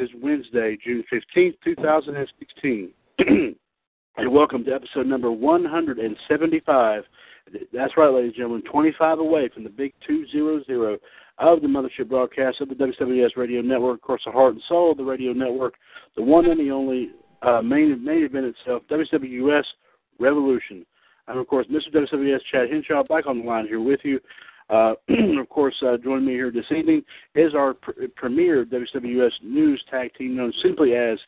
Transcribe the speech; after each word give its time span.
Is 0.00 0.10
Wednesday, 0.22 0.76
June 0.84 1.02
15th, 1.12 1.54
2016. 1.64 2.90
and 3.18 3.56
welcome 4.32 4.64
to 4.64 4.72
episode 4.72 5.06
number 5.06 5.30
175. 5.32 7.02
That's 7.72 7.96
right, 7.96 8.12
ladies 8.12 8.28
and 8.28 8.34
gentlemen, 8.36 8.62
25 8.70 9.18
away 9.18 9.48
from 9.52 9.64
the 9.64 9.70
big 9.70 9.92
200 10.06 11.00
of 11.38 11.62
the 11.62 11.68
Mothership 11.68 12.08
broadcast 12.08 12.60
of 12.60 12.68
the 12.68 12.74
WWS 12.74 13.36
Radio 13.36 13.60
Network, 13.60 13.96
of 13.96 14.02
course, 14.02 14.22
the 14.24 14.32
heart 14.32 14.54
and 14.54 14.62
soul 14.68 14.92
of 14.92 14.98
the 14.98 15.04
radio 15.04 15.32
network, 15.32 15.74
the 16.16 16.22
one 16.22 16.46
and 16.46 16.60
the 16.60 16.70
only 16.70 17.10
uh, 17.42 17.62
main, 17.62 18.02
main 18.04 18.24
event 18.24 18.46
itself, 18.46 18.82
WWS 18.90 19.64
Revolution. 20.18 20.84
I'm, 21.26 21.38
of 21.38 21.46
course, 21.46 21.66
Mr. 21.66 21.94
WWS 21.94 22.40
Chad 22.50 22.70
Henshaw, 22.70 23.04
back 23.04 23.26
on 23.26 23.40
the 23.40 23.44
line 23.44 23.66
here 23.66 23.80
with 23.80 24.00
you. 24.04 24.20
Uh, 24.70 24.94
of 25.40 25.48
course, 25.48 25.74
uh, 25.82 25.96
joining 25.96 26.26
me 26.26 26.32
here 26.32 26.50
this 26.50 26.66
evening 26.70 27.02
is 27.34 27.54
our 27.54 27.74
pr- 27.74 27.92
premier 28.16 28.64
WWS 28.64 29.32
News 29.42 29.82
tag 29.90 30.14
team 30.14 30.36
known 30.36 30.52
simply 30.62 30.94
as 30.94 31.18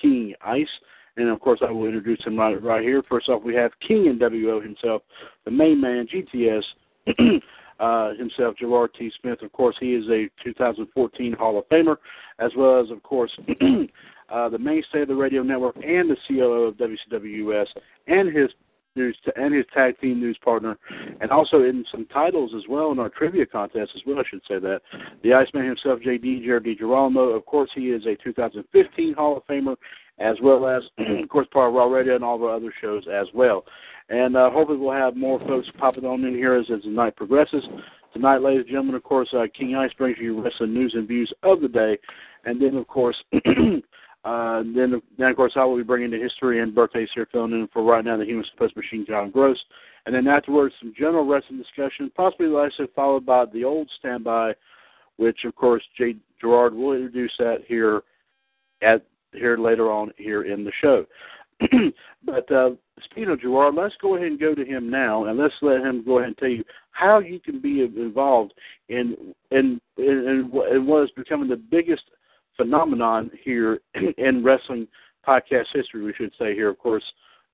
King 0.00 0.34
Ice. 0.44 0.68
And 1.16 1.28
of 1.28 1.40
course, 1.40 1.60
I 1.66 1.70
will 1.70 1.86
introduce 1.86 2.22
him 2.24 2.38
right, 2.38 2.62
right 2.62 2.82
here. 2.82 3.02
First 3.08 3.28
off, 3.28 3.42
we 3.42 3.54
have 3.54 3.70
King 3.86 4.18
NWO 4.18 4.62
himself, 4.62 5.02
the 5.44 5.50
main 5.50 5.80
man, 5.80 6.06
GTS, 6.06 6.62
uh, 7.80 8.14
himself, 8.14 8.56
Gerard 8.58 8.90
T. 8.98 9.10
Smith. 9.20 9.40
Of 9.42 9.52
course, 9.52 9.76
he 9.80 9.94
is 9.94 10.04
a 10.10 10.28
2014 10.44 11.32
Hall 11.32 11.58
of 11.58 11.68
Famer, 11.68 11.96
as 12.38 12.50
well 12.56 12.82
as, 12.82 12.90
of 12.90 13.02
course, 13.02 13.30
uh, 14.28 14.48
the 14.50 14.58
mainstay 14.58 15.02
of 15.02 15.08
the 15.08 15.14
radio 15.14 15.42
network 15.42 15.76
and 15.76 16.10
the 16.10 16.16
COO 16.28 16.64
of 16.64 16.74
WCWS, 16.76 17.68
and 18.08 18.34
his 18.34 18.50
news 18.96 19.16
and 19.36 19.54
his 19.54 19.64
tag 19.72 19.98
team 20.00 20.20
news 20.20 20.38
partner, 20.42 20.78
and 21.20 21.30
also 21.30 21.62
in 21.62 21.84
some 21.90 22.06
titles 22.06 22.52
as 22.56 22.62
well 22.68 22.92
in 22.92 22.98
our 22.98 23.08
trivia 23.08 23.46
contest 23.46 23.92
as 23.94 24.02
well. 24.06 24.18
I 24.18 24.22
should 24.28 24.42
say 24.48 24.58
that 24.58 24.80
the 25.22 25.34
Iceman 25.34 25.66
himself, 25.66 26.00
JD 26.00 26.44
Jared 26.44 26.64
DiGirolamo. 26.64 27.36
Of 27.36 27.46
course, 27.46 27.70
he 27.74 27.90
is 27.90 28.04
a 28.06 28.16
2015 28.22 29.14
Hall 29.14 29.36
of 29.36 29.46
Famer, 29.46 29.76
as 30.18 30.36
well 30.42 30.66
as 30.66 30.82
of 30.98 31.28
course 31.28 31.46
part 31.52 31.68
of 31.68 31.74
Raw 31.74 31.86
Radio 31.86 32.14
and 32.14 32.24
all 32.24 32.42
our 32.44 32.54
other 32.54 32.72
shows 32.80 33.04
as 33.12 33.26
well. 33.34 33.64
And 34.08 34.36
uh, 34.36 34.50
hopefully, 34.50 34.78
we'll 34.78 34.92
have 34.92 35.16
more 35.16 35.40
folks 35.40 35.68
popping 35.78 36.04
on 36.04 36.24
in 36.24 36.34
here 36.34 36.54
as, 36.54 36.66
as 36.72 36.82
the 36.82 36.90
night 36.90 37.16
progresses. 37.16 37.64
Tonight, 38.12 38.38
ladies 38.38 38.60
and 38.60 38.68
gentlemen, 38.68 38.94
of 38.94 39.02
course, 39.02 39.28
uh, 39.34 39.46
King 39.56 39.74
Ice 39.74 39.92
brings 39.98 40.16
you 40.20 40.40
wrestling 40.40 40.72
news 40.72 40.92
and 40.94 41.08
views 41.08 41.32
of 41.42 41.60
the 41.60 41.68
day, 41.68 41.98
and 42.44 42.60
then 42.60 42.76
of 42.76 42.86
course. 42.86 43.16
Uh, 44.26 44.64
then, 44.74 45.00
then 45.16 45.28
of 45.28 45.36
course, 45.36 45.52
I 45.54 45.64
will 45.64 45.76
be 45.76 45.84
bringing 45.84 46.10
the 46.10 46.18
history 46.18 46.60
and 46.60 46.74
birthdays 46.74 47.08
here, 47.14 47.28
filling 47.30 47.52
in 47.52 47.68
for 47.72 47.84
right 47.84 48.04
now 48.04 48.16
the 48.16 48.24
Human 48.24 48.44
Suplex 48.44 48.74
Machine, 48.74 49.06
John 49.06 49.30
Gross. 49.30 49.56
And 50.04 50.12
then 50.12 50.26
afterwards, 50.26 50.74
some 50.80 50.92
general 50.98 51.24
wrestling 51.24 51.62
discussion, 51.62 52.10
possibly, 52.16 52.48
said, 52.76 52.88
followed 52.96 53.24
by 53.24 53.44
the 53.44 53.62
old 53.62 53.88
standby, 54.00 54.54
which, 55.16 55.44
of 55.44 55.54
course, 55.54 55.82
Jay 55.96 56.16
Gerard 56.40 56.74
will 56.74 56.94
introduce 56.94 57.32
that 57.38 57.58
here 57.68 58.02
at 58.82 59.06
here 59.32 59.56
later 59.56 59.92
on 59.92 60.10
here 60.16 60.42
in 60.42 60.64
the 60.64 60.72
show. 60.80 61.06
but 62.24 62.50
uh, 62.50 62.70
speaking 63.04 63.30
of 63.30 63.40
Gerard, 63.40 63.76
let's 63.76 63.94
go 64.02 64.16
ahead 64.16 64.26
and 64.26 64.40
go 64.40 64.56
to 64.56 64.64
him 64.64 64.90
now, 64.90 65.26
and 65.26 65.38
let's 65.38 65.54
let 65.62 65.82
him 65.82 66.04
go 66.04 66.18
ahead 66.18 66.28
and 66.28 66.38
tell 66.38 66.48
you 66.48 66.64
how 66.90 67.20
you 67.20 67.38
can 67.38 67.60
be 67.60 67.82
involved 67.82 68.54
in 68.88 69.34
in 69.52 69.80
in, 69.98 70.50
in 70.52 70.84
what 70.84 71.04
is 71.04 71.10
becoming 71.16 71.48
the 71.48 71.56
biggest 71.56 72.02
phenomenon 72.56 73.30
here 73.42 73.80
in 74.18 74.44
wrestling 74.44 74.86
podcast 75.26 75.66
history, 75.72 76.02
we 76.02 76.14
should 76.14 76.32
say 76.38 76.54
here, 76.54 76.68
of 76.68 76.78
course, 76.78 77.04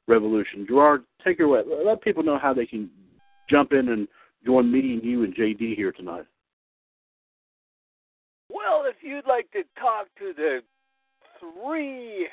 Revolution. 0.08 0.66
Gerard, 0.66 1.04
take 1.24 1.38
your 1.38 1.48
way. 1.48 1.62
Let 1.84 2.02
people 2.02 2.22
know 2.22 2.38
how 2.38 2.52
they 2.52 2.66
can 2.66 2.90
jump 3.48 3.72
in 3.72 3.88
and 3.88 4.08
join 4.44 4.70
me 4.70 4.94
and 4.94 5.04
you 5.04 5.22
and 5.24 5.34
JD 5.34 5.76
here 5.76 5.92
tonight. 5.92 6.24
Well, 8.48 8.84
if 8.86 8.96
you'd 9.00 9.26
like 9.26 9.50
to 9.52 9.62
talk 9.80 10.08
to 10.18 10.32
the 10.36 10.60
three 11.38 12.28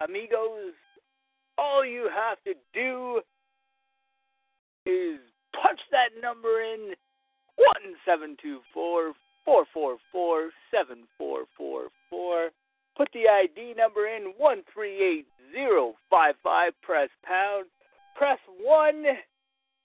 amigos, 0.00 0.74
all 1.58 1.84
you 1.84 2.08
have 2.14 2.38
to 2.44 2.54
do 2.72 3.20
is 4.86 5.18
punch 5.60 5.80
that 5.90 6.10
number 6.22 6.62
in 6.62 6.94
one 7.56 7.94
seven 8.06 8.36
two 8.40 8.60
four 8.72 9.12
four 9.44 9.64
four 9.72 9.96
four 10.10 10.50
seven 10.70 11.04
four 11.18 11.44
four 11.56 11.88
four. 12.10 12.50
Put 12.96 13.08
the 13.12 13.28
ID 13.28 13.74
number 13.76 14.06
in 14.06 14.32
one 14.36 14.62
three 14.72 15.02
eight 15.02 15.26
zero 15.52 15.94
five 16.10 16.34
five. 16.42 16.72
Press 16.82 17.08
pound. 17.24 17.66
Press 18.16 18.38
one, 18.60 19.04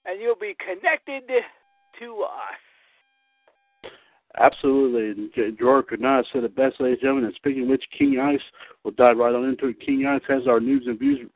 and 0.06 0.22
you'll 0.22 0.36
be 0.36 0.56
connected 0.60 1.24
to 2.00 2.22
us. 2.24 3.92
Absolutely. 4.40 5.32
Gerard 5.58 5.88
could 5.88 6.00
not 6.00 6.18
have 6.18 6.26
said 6.32 6.44
it 6.44 6.56
best, 6.56 6.80
ladies 6.80 6.98
and 6.98 7.02
gentlemen. 7.02 7.26
And 7.26 7.36
speaking 7.36 7.64
of 7.64 7.70
which, 7.70 7.84
King 7.98 8.20
Ice, 8.20 8.40
we'll 8.84 8.94
dive 8.94 9.18
right 9.18 9.34
on 9.34 9.46
into 9.46 9.68
it. 9.68 9.80
King 9.84 10.06
Ice 10.06 10.22
has 10.28 10.48
our 10.48 10.60
news 10.60 10.84
and 10.86 11.00
views 11.00 11.28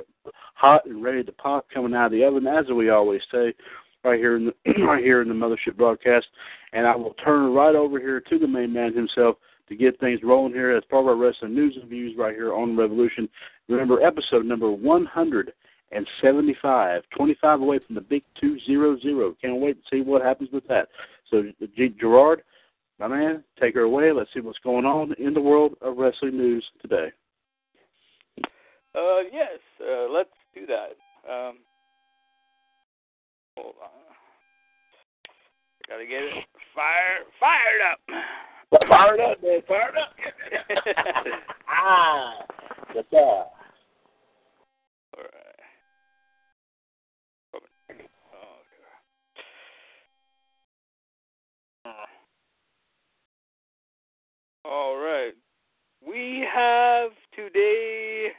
hot 0.53 0.85
and 0.85 1.03
ready 1.03 1.23
to 1.23 1.31
pop 1.31 1.65
coming 1.73 1.95
out 1.95 2.05
of 2.05 2.11
the 2.11 2.23
oven, 2.23 2.45
as 2.45 2.67
we 2.67 2.89
always 2.89 3.21
say, 3.31 3.53
right 4.03 4.19
here 4.19 4.35
in 4.35 4.45
the 4.45 4.53
right 4.85 5.03
here 5.03 5.21
in 5.21 5.29
the 5.29 5.33
mothership 5.33 5.77
broadcast. 5.77 6.27
And 6.73 6.85
I 6.87 6.95
will 6.95 7.13
turn 7.15 7.53
right 7.53 7.75
over 7.75 7.99
here 7.99 8.21
to 8.21 8.39
the 8.39 8.47
main 8.47 8.73
man 8.73 8.95
himself, 8.95 9.35
to 9.69 9.75
get 9.75 9.99
things 9.99 10.21
rolling 10.23 10.53
here 10.53 10.75
as 10.75 10.83
part 10.89 11.03
of 11.03 11.09
our 11.09 11.15
wrestling 11.15 11.53
news 11.55 11.77
and 11.79 11.87
views 11.89 12.17
right 12.17 12.35
here 12.35 12.53
on 12.53 12.75
Revolution. 12.77 13.29
Remember, 13.69 14.01
episode 14.01 14.45
number 14.45 14.69
175, 14.71 17.03
25 17.15 17.61
away 17.61 17.79
from 17.85 17.95
the 17.95 18.01
big 18.01 18.23
200. 18.39 19.35
Can't 19.41 19.61
wait 19.61 19.81
to 19.81 19.87
see 19.89 20.01
what 20.01 20.21
happens 20.21 20.49
with 20.51 20.67
that. 20.67 20.89
So, 21.29 21.43
G- 21.75 21.95
Gerard, 21.99 22.43
my 22.99 23.07
man, 23.07 23.43
take 23.59 23.73
her 23.75 23.81
away. 23.81 24.11
Let's 24.11 24.31
see 24.33 24.39
what's 24.41 24.59
going 24.59 24.85
on 24.85 25.13
in 25.17 25.33
the 25.33 25.41
world 25.41 25.75
of 25.81 25.97
wrestling 25.97 26.37
news 26.37 26.63
today. 26.81 27.11
Uh, 28.95 29.21
yes, 29.31 29.57
uh, 29.81 30.07
let's 30.11 30.29
do 30.53 30.67
that. 30.67 30.95
Um, 31.31 31.57
hold 33.57 33.75
on. 33.81 33.89
Gotta 35.87 36.05
get 36.05 36.23
it 36.23 36.45
fire, 36.73 37.25
fired 37.39 37.81
up. 37.91 37.99
Fired 38.87 39.19
up, 39.19 39.43
man. 39.43 39.61
Fired 39.67 39.95
up. 39.97 40.13
ah, 41.69 42.45
yes, 42.95 43.05
sir. 43.11 43.17
All 43.17 43.47
right. 45.17 45.59
Okay. 47.55 48.07
All 54.65 54.97
right. 54.97 55.33
We 56.05 56.47
have 56.53 57.11
today 57.35 58.31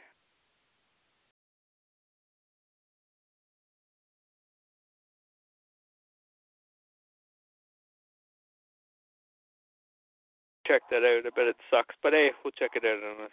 check 10.67 10.81
that 10.89 11.03
out. 11.03 11.25
I 11.25 11.29
bet 11.35 11.47
it 11.47 11.55
sucks, 11.69 11.95
but 12.01 12.13
hey, 12.13 12.31
we'll 12.43 12.51
check 12.51 12.71
it 12.75 12.83
out 12.85 13.03
on 13.03 13.23
this. 13.23 13.31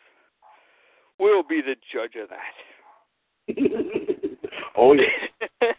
We'll 1.18 1.42
be 1.42 1.60
the 1.60 1.76
judge 1.92 2.14
of 2.20 2.28
that. 2.30 2.54
oh 4.76 4.92
yeah. 4.92 5.04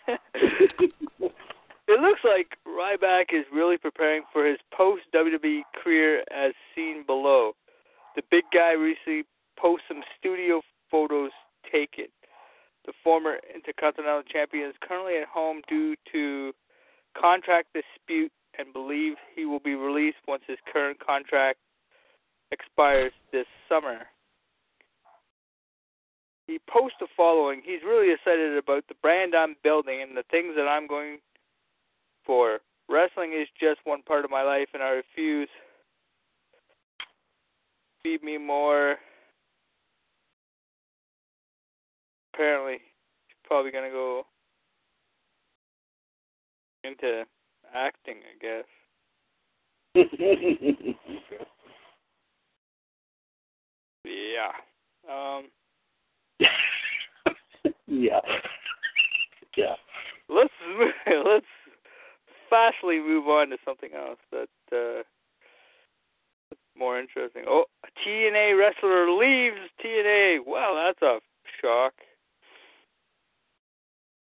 it 1.87 2.01
looks 2.01 2.21
like 2.23 2.57
Ryback 2.67 3.33
is 3.33 3.45
really 3.53 3.77
preparing 3.77 4.23
for 4.31 4.45
his 4.45 4.57
post 4.73 5.03
WWE 5.13 5.61
career 5.81 6.23
as 6.31 6.53
seen 6.75 7.03
below. 7.05 7.53
The 8.15 8.23
big 8.29 8.43
guy 8.53 8.73
recently 8.73 9.23
posted 9.57 9.83
some 9.87 10.03
studio 10.19 10.61
photos 10.91 11.31
taken. 11.71 12.07
The 12.85 12.93
former 13.03 13.37
Intercontinental 13.53 14.23
Champion 14.23 14.69
is 14.69 14.75
currently 14.81 15.17
at 15.17 15.27
home 15.27 15.61
due 15.67 15.95
to 16.11 16.51
contract 17.19 17.69
dispute 17.73 18.31
and 18.57 18.73
believe 18.73 19.13
he 19.35 19.45
will 19.45 19.59
be 19.59 19.75
released 19.75 20.17
once 20.27 20.43
his 20.47 20.57
current 20.71 20.97
contract 21.05 21.59
expires 22.51 23.11
this 23.31 23.47
summer. 23.67 23.99
He 26.47 26.59
posts 26.69 26.97
the 26.99 27.07
following. 27.15 27.61
He's 27.63 27.81
really 27.85 28.13
excited 28.13 28.57
about 28.57 28.83
the 28.87 28.95
brand 29.01 29.33
I'm 29.33 29.55
building 29.63 30.01
and 30.01 30.15
the 30.15 30.23
things 30.29 30.53
that 30.55 30.67
I'm 30.67 30.87
going 30.87 31.19
for. 32.25 32.59
Wrestling 32.89 33.31
is 33.33 33.47
just 33.59 33.79
one 33.85 34.03
part 34.03 34.25
of 34.25 34.31
my 34.31 34.43
life, 34.43 34.67
and 34.73 34.83
I 34.83 34.89
refuse. 34.89 35.49
Feed 38.03 38.21
me 38.21 38.37
more. 38.37 38.97
Apparently, 42.33 42.73
he's 42.73 43.37
probably 43.45 43.71
going 43.71 43.85
to 43.85 43.89
go 43.89 44.23
into 46.83 47.23
acting, 47.73 48.17
I 48.23 48.37
guess. 48.41 48.65
Yeah. 54.05 54.51
Um. 55.09 55.47
yeah. 57.87 58.19
Yeah. 59.55 59.75
Let's 60.29 60.53
let's 61.25 61.45
fastly 62.49 62.99
move 62.99 63.27
on 63.27 63.49
to 63.49 63.57
something 63.63 63.91
else 63.95 64.19
that 64.31 64.47
uh, 64.71 65.03
more 66.77 66.99
interesting. 66.99 67.43
Oh, 67.47 67.65
a 67.85 67.87
TNA 68.07 68.59
wrestler 68.59 69.09
leaves 69.11 69.57
TNA. 69.83 70.39
Wow, 70.45 70.83
that's 70.85 71.01
a 71.01 71.19
shock. 71.61 71.93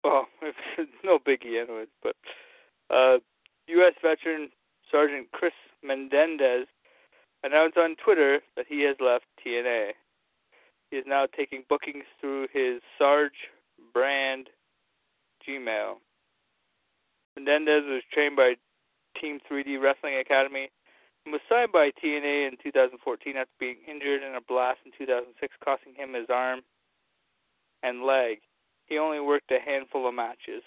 Well, 0.04 0.26
it's 0.42 0.90
no 1.04 1.18
biggie, 1.18 1.62
anyways. 1.62 1.88
But 2.02 2.16
uh, 2.90 3.18
U.S. 3.68 3.94
veteran 4.02 4.50
Sergeant 4.90 5.28
Chris 5.32 5.52
Menendez 5.82 6.66
announced 7.44 7.76
on 7.76 7.96
Twitter 8.02 8.40
that 8.56 8.66
he 8.68 8.82
has 8.82 8.96
left 9.00 9.24
TNA. 9.44 9.92
He 10.90 10.96
is 10.96 11.04
now 11.06 11.26
taking 11.26 11.64
bookings 11.68 12.04
through 12.20 12.48
his 12.52 12.80
Sarge 12.98 13.48
brand 13.92 14.48
Gmail. 15.46 15.96
Menendez 17.36 17.84
was 17.86 18.02
trained 18.12 18.36
by 18.36 18.54
Team 19.20 19.38
3D 19.50 19.80
Wrestling 19.80 20.16
Academy 20.18 20.70
and 21.24 21.32
was 21.32 21.42
signed 21.48 21.72
by 21.72 21.90
TNA 22.02 22.48
in 22.48 22.56
2014 22.62 23.36
after 23.36 23.50
being 23.60 23.76
injured 23.88 24.22
in 24.22 24.34
a 24.34 24.40
blast 24.40 24.80
in 24.84 24.92
2006, 24.96 25.54
costing 25.62 25.94
him 25.94 26.14
his 26.14 26.26
arm 26.30 26.60
and 27.82 28.02
leg. 28.02 28.38
He 28.86 28.98
only 28.98 29.20
worked 29.20 29.50
a 29.52 29.60
handful 29.60 30.08
of 30.08 30.14
matches. 30.14 30.62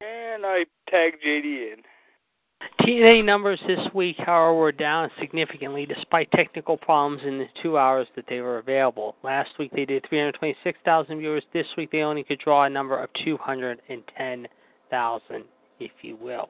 And 0.00 0.46
I 0.46 0.64
tagged 0.88 1.16
JD 1.26 1.44
in. 1.44 1.76
TNA 2.80 3.24
numbers 3.24 3.60
this 3.66 3.80
week, 3.94 4.16
however, 4.18 4.54
were 4.54 4.72
down 4.72 5.10
significantly 5.18 5.86
despite 5.86 6.30
technical 6.32 6.76
problems 6.76 7.22
in 7.26 7.38
the 7.38 7.46
two 7.62 7.78
hours 7.78 8.06
that 8.16 8.24
they 8.28 8.40
were 8.40 8.58
available. 8.58 9.16
Last 9.22 9.50
week 9.58 9.70
they 9.72 9.84
did 9.84 10.04
326,000 10.08 11.18
viewers. 11.18 11.44
This 11.52 11.66
week 11.76 11.90
they 11.92 12.00
only 12.00 12.22
could 12.22 12.38
draw 12.38 12.64
a 12.64 12.70
number 12.70 12.98
of 12.98 13.10
210,000, 13.24 15.44
if 15.78 15.90
you 16.02 16.16
will. 16.16 16.48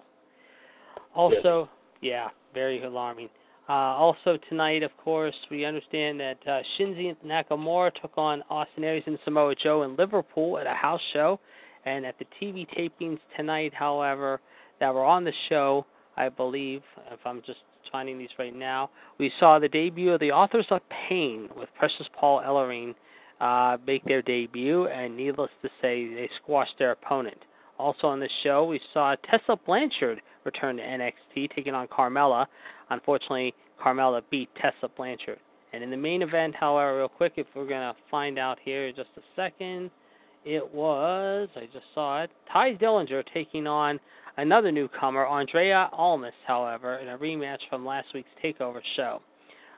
Also, 1.14 1.68
yeah, 2.00 2.28
very 2.54 2.82
alarming. 2.82 3.28
Uh, 3.68 3.72
also 3.72 4.38
tonight, 4.48 4.82
of 4.82 4.96
course, 4.96 5.34
we 5.50 5.64
understand 5.64 6.18
that 6.18 6.38
uh, 6.46 6.60
Shinsuke 6.76 7.16
Nakamura 7.24 7.92
took 8.00 8.12
on 8.16 8.42
Austin 8.50 8.82
Aries 8.82 9.04
and 9.06 9.18
Samoa 9.24 9.54
Joe 9.54 9.82
in 9.82 9.94
Liverpool 9.96 10.58
at 10.58 10.66
a 10.66 10.74
house 10.74 11.00
show. 11.12 11.38
And 11.84 12.04
at 12.04 12.16
the 12.18 12.26
TV 12.40 12.66
tapings 12.76 13.18
tonight, 13.36 13.72
however, 13.74 14.40
that 14.80 14.92
were 14.92 15.04
on 15.04 15.24
the 15.24 15.32
show, 15.48 15.86
I 16.16 16.28
believe, 16.28 16.82
if 17.10 17.20
I'm 17.24 17.42
just 17.46 17.60
finding 17.90 18.18
these 18.18 18.28
right 18.38 18.54
now, 18.54 18.90
we 19.18 19.32
saw 19.40 19.58
the 19.58 19.68
debut 19.68 20.12
of 20.12 20.20
the 20.20 20.32
Authors 20.32 20.66
of 20.70 20.80
Pain 21.08 21.48
with 21.56 21.68
Precious 21.78 22.06
Paul 22.18 22.42
Ellering 22.42 22.94
uh, 23.40 23.78
make 23.86 24.04
their 24.04 24.22
debut, 24.22 24.86
and 24.88 25.16
needless 25.16 25.50
to 25.62 25.68
say, 25.80 26.12
they 26.14 26.28
squashed 26.42 26.74
their 26.78 26.92
opponent. 26.92 27.38
Also 27.78 28.06
on 28.06 28.20
the 28.20 28.28
show, 28.42 28.66
we 28.66 28.80
saw 28.92 29.16
Tessa 29.30 29.58
Blanchard 29.64 30.20
return 30.44 30.76
to 30.76 30.82
NXT, 30.82 31.54
taking 31.54 31.74
on 31.74 31.88
Carmella. 31.88 32.46
Unfortunately, 32.90 33.54
Carmella 33.82 34.20
beat 34.30 34.50
Tessa 34.60 34.88
Blanchard. 34.94 35.38
And 35.72 35.82
in 35.82 35.90
the 35.90 35.96
main 35.96 36.22
event, 36.22 36.54
however, 36.54 36.98
real 36.98 37.08
quick, 37.08 37.34
if 37.36 37.46
we're 37.54 37.66
going 37.66 37.80
to 37.80 37.94
find 38.10 38.38
out 38.38 38.58
here 38.62 38.88
in 38.88 38.94
just 38.94 39.10
a 39.16 39.20
second, 39.34 39.90
it 40.44 40.74
was, 40.74 41.48
I 41.56 41.66
just 41.72 41.86
saw 41.94 42.22
it, 42.22 42.30
Tye 42.52 42.74
Dillinger 42.74 43.22
taking 43.32 43.66
on 43.66 44.00
another 44.36 44.72
newcomer, 44.72 45.26
Andrade 45.26 45.88
Almas, 45.92 46.32
however, 46.46 46.96
in 46.98 47.08
a 47.08 47.18
rematch 47.18 47.60
from 47.68 47.84
last 47.84 48.08
week's 48.14 48.30
TakeOver 48.42 48.80
show. 48.96 49.20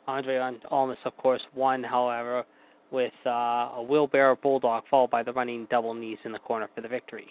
Andrade 0.09 0.61
Almas, 0.71 0.99
of 1.05 1.17
course, 1.17 1.43
won, 1.55 1.83
however, 1.83 2.45
with 2.91 3.13
uh, 3.27 3.71
a 3.77 3.87
wheelbarrow 3.89 4.37
bulldog 4.37 4.85
followed 4.91 5.11
by 5.11 5.23
the 5.23 5.33
running 5.33 5.67
double 5.71 5.95
knees 5.95 6.19
in 6.25 6.33
the 6.33 6.39
corner 6.39 6.69
for 6.75 6.81
the 6.81 6.89
victory. 6.89 7.29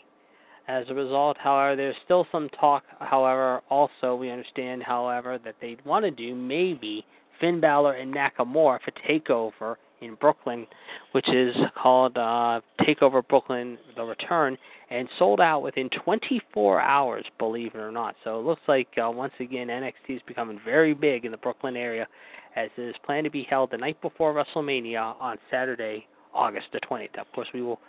As 0.68 0.86
a 0.90 0.94
result, 0.94 1.38
however, 1.38 1.76
there's 1.76 1.96
still 2.06 2.26
some 2.32 2.50
talk, 2.50 2.84
however, 3.00 3.62
also 3.70 4.16
we 4.16 4.30
understand, 4.30 4.84
however, 4.84 5.38
that 5.44 5.56
they'd 5.62 5.84
want 5.86 6.06
to 6.06 6.12
do 6.12 6.36
maybe 6.36 7.06
Finn 7.40 7.60
Balor 7.60 7.94
and 7.94 8.14
Nakamura 8.14 8.80
for 8.82 8.92
TakeOver 9.08 9.76
in 10.02 10.16
Brooklyn, 10.16 10.68
which 11.12 11.30
is 11.30 11.56
called 11.82 12.18
uh, 12.18 12.62
Takeover 12.82 13.26
Brooklyn: 13.28 13.78
The 13.96 14.04
Return, 14.04 14.58
and 14.90 15.08
sold 15.18 15.40
out 15.40 15.62
within 15.62 15.90
24 16.04 16.82
hours, 16.82 17.26
believe 17.40 17.76
it 17.76 17.80
or 17.80 17.92
not. 17.92 18.16
So 18.24 18.40
it 18.40 18.46
looks 18.46 18.62
like 18.68 18.90
uh, 19.02 19.10
once 19.10 19.34
again 19.40 19.68
NXT 19.68 20.18
is 20.18 20.22
becoming 20.28 20.60
very 20.66 20.94
big 20.94 21.26
in 21.26 21.32
the 21.32 21.38
Brooklyn 21.38 21.76
area, 21.78 22.08
as 22.56 22.70
it 22.78 22.82
is 22.82 22.96
planned 23.06 23.26
to 23.26 23.32
be 23.32 23.48
held 23.50 23.72
the 23.72 23.78
night 23.78 24.02
before 24.02 24.34
WrestleMania 24.34 25.16
on 25.20 25.38
Saturday, 25.50 26.06
August 26.34 26.68
the 26.74 26.80
20th. 26.80 27.20
Of 27.20 27.32
course, 27.34 27.48
we 27.54 27.62
will 27.62 27.80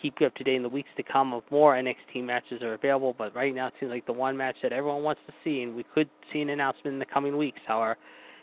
keep 0.00 0.14
you 0.20 0.26
up 0.26 0.34
to 0.34 0.44
date 0.44 0.56
in 0.56 0.62
the 0.62 0.68
weeks 0.68 0.88
to 0.96 1.02
come 1.02 1.32
of 1.32 1.42
more 1.50 1.74
NXT 1.74 2.24
matches 2.24 2.60
are 2.62 2.74
available. 2.74 3.14
But 3.16 3.34
right 3.34 3.54
now, 3.54 3.68
it 3.68 3.74
seems 3.78 3.90
like 3.90 4.04
the 4.06 4.12
one 4.12 4.36
match 4.36 4.56
that 4.62 4.72
everyone 4.72 5.02
wants 5.02 5.20
to 5.26 5.32
see, 5.44 5.62
and 5.62 5.74
we 5.74 5.84
could 5.94 6.08
see 6.32 6.40
an 6.40 6.50
announcement 6.50 6.94
in 6.94 6.98
the 6.98 7.06
coming 7.06 7.36
weeks. 7.36 7.60
However, 7.66 7.96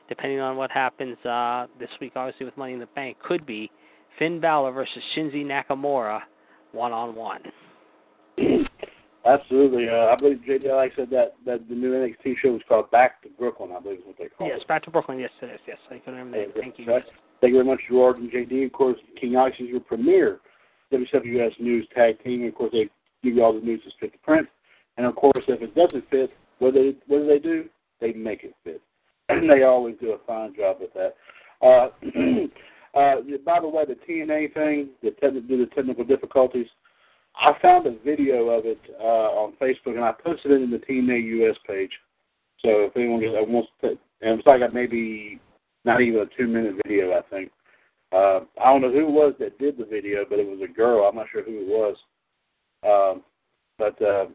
depending 0.10 0.40
on 0.40 0.58
what 0.58 0.72
happens 0.72 1.18
uh, 1.26 1.68
this 1.80 1.90
week, 2.02 2.14
obviously 2.16 2.46
with 2.46 2.58
Money 2.58 2.74
in 2.74 2.80
the 2.80 2.88
Bank, 2.88 3.18
could 3.26 3.46
be 3.46 3.72
Finn 4.18 4.42
Balor 4.42 4.72
versus 4.72 5.02
Shinsuke 5.16 5.46
Nakamura 5.46 6.22
one 6.72 6.92
on 6.92 7.16
one. 7.16 7.42
Absolutely. 9.26 9.88
Uh, 9.90 10.08
I 10.08 10.16
believe 10.16 10.40
JD 10.48 10.70
Alex 10.70 10.96
said 10.98 11.10
that, 11.12 11.36
that 11.46 11.68
the 11.68 11.76
new 11.76 11.92
NXT 11.92 12.36
show 12.42 12.54
was 12.54 12.62
called 12.68 12.90
Back 12.90 13.22
to 13.24 13.30
Brooklyn, 13.38 13.72
I 13.76 13.80
believe 13.80 14.00
is 14.00 14.06
what 14.06 14.18
they 14.18 14.28
called 14.28 14.50
yes, 14.50 14.58
it. 14.58 14.60
Yes, 14.62 14.68
Back 14.68 14.84
to 14.86 14.92
Brooklyn. 14.92 15.20
Yes, 15.20 15.30
it 15.42 15.46
is. 15.46 15.60
Yes, 15.68 15.78
I 15.92 16.00
can 16.00 16.14
remember 16.16 16.46
that. 16.46 16.60
Thank 16.60 16.80
you. 16.80 16.86
Thank 16.86 17.54
you 17.54 17.64
very 17.64 17.66
much, 17.66 17.80
Gerard 17.90 18.18
and 18.18 18.32
JD. 18.32 18.66
Of 18.66 18.72
course, 18.74 18.98
King 19.20 19.36
Alex 19.36 19.58
is 19.60 19.70
your 19.70 19.80
premier 19.80 20.40
WWS 20.92 21.60
News 21.60 21.88
Tag 21.96 22.22
Team. 22.24 22.46
Of 22.46 22.56
course, 22.56 22.72
they 22.72 22.90
give 23.24 23.36
you 23.36 23.44
all 23.44 23.54
the 23.54 23.60
news 23.60 23.82
that's 23.84 23.96
fit 24.00 24.14
to 24.14 24.20
print. 24.20 24.48
And 24.98 25.06
of 25.06 25.16
course, 25.16 25.44
if 25.48 25.62
it 25.62 25.76
doesn't 25.76 26.10
fit, 26.10 26.32
what 26.60 26.74
do 26.74 26.92
they 26.92 26.98
what 27.08 27.20
do 27.20 27.28
they 27.28 27.40
do? 27.40 27.66
They 28.02 28.14
make 28.14 28.44
it 28.44 28.54
fit, 28.64 28.82
and 29.30 29.50
they 29.50 29.64
always 29.64 29.96
do 30.02 30.12
a 30.12 30.18
fine 30.26 30.56
job 30.56 30.78
with 30.80 30.94
that. 30.94 31.16
Uh, 31.62 31.90
uh, 32.98 33.16
by 33.46 33.60
the 33.60 33.68
way, 33.68 33.86
the 33.86 33.98
TNA 34.08 34.54
thing, 34.54 34.90
the 35.02 35.12
te- 35.12 35.40
due 35.48 35.66
technical 35.68 36.04
difficulties, 36.04 36.68
I 37.36 37.54
found 37.62 37.88
a 37.88 37.98
video 38.04 38.50
of 38.50 38.66
it 38.66 38.80
uh, 39.00 39.04
on 39.04 39.54
Facebook, 39.62 39.96
and 39.96 40.04
I 40.04 40.12
posted 40.12 40.52
it 40.52 40.62
in 40.62 40.72
the 40.72 40.78
TNA 40.78 41.48
US 41.48 41.58
page. 41.66 41.92
So 42.62 42.70
if 42.84 42.98
anyone 42.98 43.22
wants 43.52 43.70
to, 43.82 43.90
and 44.22 44.40
it's 44.40 44.48
like 44.48 44.62
a 44.62 44.74
maybe 44.74 45.40
not 45.86 46.02
even 46.02 46.22
a 46.22 46.26
two 46.38 46.48
minute 46.48 46.76
video, 46.86 47.14
I 47.14 47.22
think. 47.30 47.52
Uh, 48.12 48.42
I 48.60 48.72
don't 48.72 48.82
know 48.82 48.92
who 48.92 49.08
it 49.08 49.12
was 49.12 49.36
that 49.40 49.60
did 49.60 49.78
the 49.78 49.86
video, 49.86 50.26
but 50.28 50.40
it 50.40 50.48
was 50.48 50.60
a 50.64 50.74
girl. 50.74 51.06
I'm 51.06 51.16
not 51.16 51.28
sure 51.32 51.44
who 51.44 51.62
it 51.62 51.68
was. 51.68 51.96
Um, 52.84 53.24
but, 53.78 54.02
uh, 54.02 54.26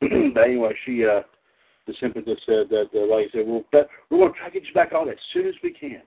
but 0.34 0.40
anyway, 0.40 0.74
she 0.84 1.04
uh, 1.04 1.20
simply 2.00 2.22
just 2.22 2.44
said 2.46 2.68
that, 2.70 2.88
uh, 2.94 3.06
like 3.06 3.26
I 3.28 3.30
said, 3.32 3.46
we'll, 3.46 3.64
we're 4.10 4.18
going 4.18 4.32
to 4.32 4.38
try 4.38 4.48
to 4.48 4.52
get 4.52 4.66
you 4.66 4.74
back 4.74 4.92
on 4.92 5.08
as 5.08 5.16
soon 5.32 5.46
as 5.46 5.54
we 5.62 5.72
can. 5.72 6.02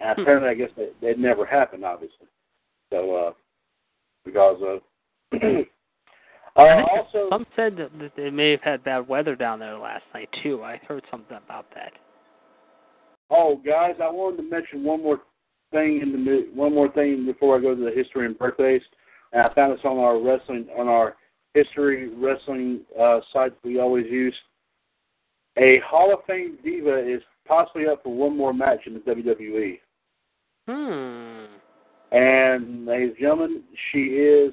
And 0.00 0.14
Hmm. 0.16 0.22
apparently, 0.22 0.50
I 0.50 0.54
guess 0.54 0.70
that, 0.76 0.94
that 1.02 1.18
never 1.18 1.44
happened, 1.44 1.84
obviously. 1.84 2.26
So, 2.90 3.14
uh, 3.14 3.32
because 4.24 4.60
of. 4.62 4.80
uh, 5.32 5.46
I 6.56 6.76
think 6.76 6.88
also, 6.90 7.28
some 7.30 7.46
said 7.54 7.76
that 7.76 7.96
that 7.98 8.12
they 8.16 8.30
may 8.30 8.50
have 8.50 8.62
had 8.62 8.84
bad 8.84 9.06
weather 9.08 9.36
down 9.36 9.60
there 9.60 9.78
last 9.78 10.04
night 10.12 10.28
too. 10.42 10.62
I 10.62 10.80
heard 10.88 11.04
something 11.10 11.36
about 11.36 11.66
that. 11.74 11.92
Oh, 13.30 13.60
guys, 13.64 13.94
I 14.02 14.10
wanted 14.10 14.38
to 14.38 14.42
mention 14.42 14.82
one 14.82 15.02
more 15.02 15.20
thing 15.70 16.00
in 16.02 16.24
the 16.24 16.48
one 16.52 16.74
more 16.74 16.90
thing 16.90 17.24
before 17.24 17.56
I 17.56 17.60
go 17.60 17.74
to 17.74 17.80
the 17.80 17.92
history 17.92 18.26
and 18.26 18.36
birthdays. 18.36 18.82
And 19.32 19.42
I 19.42 19.54
found 19.54 19.72
this 19.72 19.84
on 19.84 19.98
our 19.98 20.20
wrestling 20.20 20.66
on 20.76 20.88
our 20.88 21.16
history 21.54 22.12
wrestling 22.16 22.80
uh, 23.00 23.20
site 23.32 23.52
we 23.62 23.78
always 23.78 24.06
use. 24.10 24.34
A 25.58 25.80
Hall 25.84 26.12
of 26.12 26.20
Fame 26.26 26.58
diva 26.64 26.98
is 26.98 27.22
possibly 27.46 27.86
up 27.86 28.02
for 28.02 28.14
one 28.14 28.36
more 28.36 28.52
match 28.54 28.80
in 28.86 28.94
the 28.94 29.00
WWE. 29.00 29.78
Hmm. 30.68 31.54
And 32.12 32.86
ladies 32.86 33.10
and 33.10 33.18
gentlemen, 33.18 33.62
she 33.90 33.98
is 33.98 34.52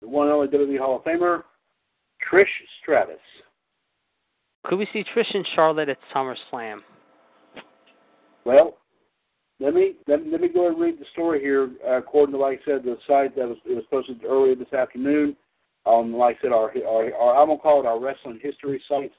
the 0.00 0.08
one 0.08 0.26
and 0.26 0.34
only 0.34 0.48
WWE 0.48 0.78
Hall 0.78 0.96
of 0.96 1.04
Famer, 1.04 1.42
Trish 2.30 2.44
Stratus. 2.82 3.16
Could 4.64 4.78
we 4.78 4.88
see 4.92 5.04
Trish 5.14 5.34
and 5.34 5.46
Charlotte 5.54 5.88
at 5.88 5.98
SummerSlam? 6.14 6.80
Well, 8.44 8.76
let 9.60 9.74
me 9.74 9.94
let, 10.06 10.24
me- 10.24 10.30
let 10.30 10.40
me 10.40 10.48
go 10.48 10.68
and 10.68 10.78
read 10.80 10.98
the 10.98 11.04
story 11.12 11.40
here. 11.40 11.70
Uh, 11.86 11.98
according 11.98 12.34
to, 12.34 12.38
like 12.38 12.60
I 12.62 12.64
said, 12.64 12.84
the 12.84 12.96
site 13.06 13.34
that 13.36 13.48
was 13.48 13.58
it 13.64 13.74
was 13.74 13.84
posted 13.90 14.24
earlier 14.24 14.54
this 14.54 14.72
afternoon 14.72 15.36
on, 15.84 16.12
like 16.12 16.36
I 16.38 16.42
said, 16.42 16.52
our 16.52 16.72
our, 16.86 17.14
our 17.14 17.40
I'm 17.40 17.48
gonna 17.48 17.58
call 17.58 17.80
it 17.80 17.86
our 17.86 18.00
wrestling 18.00 18.40
history 18.42 18.82
site. 18.88 19.12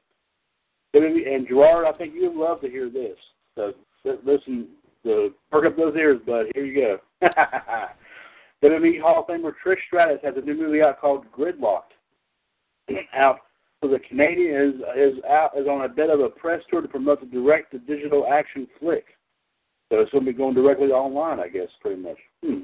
And 0.94 1.48
Gerard, 1.48 1.86
I 1.86 1.98
think 1.98 2.14
you'd 2.16 2.36
love 2.36 2.62
to 2.62 2.70
hear 2.70 2.90
this. 2.90 3.18
So 3.56 3.74
listen, 4.04 4.70
the 5.04 5.34
perk 5.52 5.66
up 5.66 5.78
those 5.78 5.96
ears, 5.96 6.20
bud. 6.26 6.48
Here 6.56 6.66
you 6.66 7.00
go. 7.22 7.28
WWE 8.64 9.02
Hall 9.02 9.22
of 9.22 9.28
Famer 9.28 9.54
Trish 9.66 9.78
Stratus 9.88 10.20
has 10.24 10.34
a 10.36 10.42
new 10.42 10.56
movie 10.56 10.82
out 10.82 11.00
called 11.00 11.26
Gridlocked. 11.32 11.94
out 13.14 13.40
so 13.82 13.88
the 13.88 14.00
Canadian 14.00 14.62
is 14.62 14.76
is 14.98 15.24
out 15.24 15.52
is 15.58 15.68
on 15.68 15.86
a 15.86 15.90
bit 15.90 16.10
of 16.10 16.20
a 16.20 16.30
press 16.30 16.62
tour 16.70 16.82
to 16.82 16.88
promote 16.88 17.22
the 17.22 17.28
direct 17.28 17.72
to 17.72 17.80
digital 17.80 18.28
action 18.32 18.68
flick. 18.80 19.06
So 19.92 20.00
it's 20.00 20.12
going 20.12 20.26
to 20.26 20.32
be 20.32 20.38
going 20.38 20.54
directly 20.54 20.90
online, 20.90 21.40
I 21.40 21.48
guess, 21.48 21.70
pretty 21.82 22.02
much. 22.02 22.18
Hmm. 22.46 22.62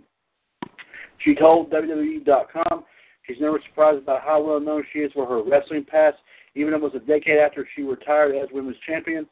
She 1.20 1.34
told 1.34 1.72
WWE.com 1.72 2.84
she's 3.26 3.40
never 3.40 3.60
surprised 3.68 4.00
about 4.00 4.22
how 4.22 4.42
well 4.42 4.60
known 4.60 4.84
she 4.92 5.00
is 5.00 5.12
for 5.14 5.26
her 5.26 5.44
wrestling 5.44 5.86
past, 5.86 6.18
even 6.56 6.74
almost 6.74 6.96
a 6.96 7.00
decade 7.00 7.38
after 7.38 7.68
she 7.76 7.84
retired 7.84 8.36
as 8.36 8.50
women's 8.52 8.78
champion. 8.86 9.28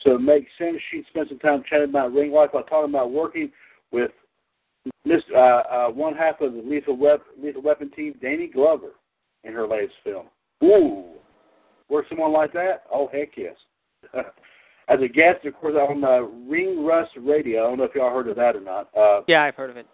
So 0.00 0.14
it 0.14 0.20
makes 0.20 0.50
sense 0.58 0.76
she 0.90 1.02
spent 1.08 1.28
some 1.28 1.38
time 1.38 1.64
chatting 1.68 1.90
about 1.90 2.12
ring 2.12 2.30
life 2.30 2.50
while 2.52 2.62
talking 2.62 2.90
about 2.90 3.10
working 3.10 3.50
with 3.90 4.10
Miss 5.04 5.22
uh, 5.34 5.38
uh, 5.38 5.88
one 5.88 6.14
half 6.14 6.40
of 6.40 6.52
the 6.52 6.62
Lethal, 6.62 6.96
Wep- 6.96 7.22
Lethal 7.42 7.62
Weapon 7.62 7.90
team, 7.90 8.14
Danny 8.22 8.46
Glover, 8.46 8.90
in 9.44 9.52
her 9.52 9.66
latest 9.66 9.94
film. 10.04 10.26
Ooh, 10.62 11.04
work 11.88 12.06
someone 12.08 12.32
like 12.32 12.52
that? 12.52 12.84
Oh 12.92 13.08
heck 13.12 13.30
yes. 13.36 13.56
As 14.88 15.00
a 15.02 15.08
guest, 15.08 15.44
of 15.44 15.54
course, 15.54 15.74
on 15.74 16.02
uh, 16.02 16.20
Ring 16.50 16.84
Rust 16.84 17.10
Radio. 17.20 17.64
I 17.64 17.68
don't 17.68 17.78
know 17.78 17.84
if 17.84 17.94
y'all 17.94 18.14
heard 18.14 18.28
of 18.28 18.36
that 18.36 18.56
or 18.56 18.60
not. 18.60 18.88
Uh, 18.96 19.20
Yeah, 19.28 19.42
I've 19.42 19.54
heard 19.54 19.68
of 19.68 19.76
it. 19.76 19.86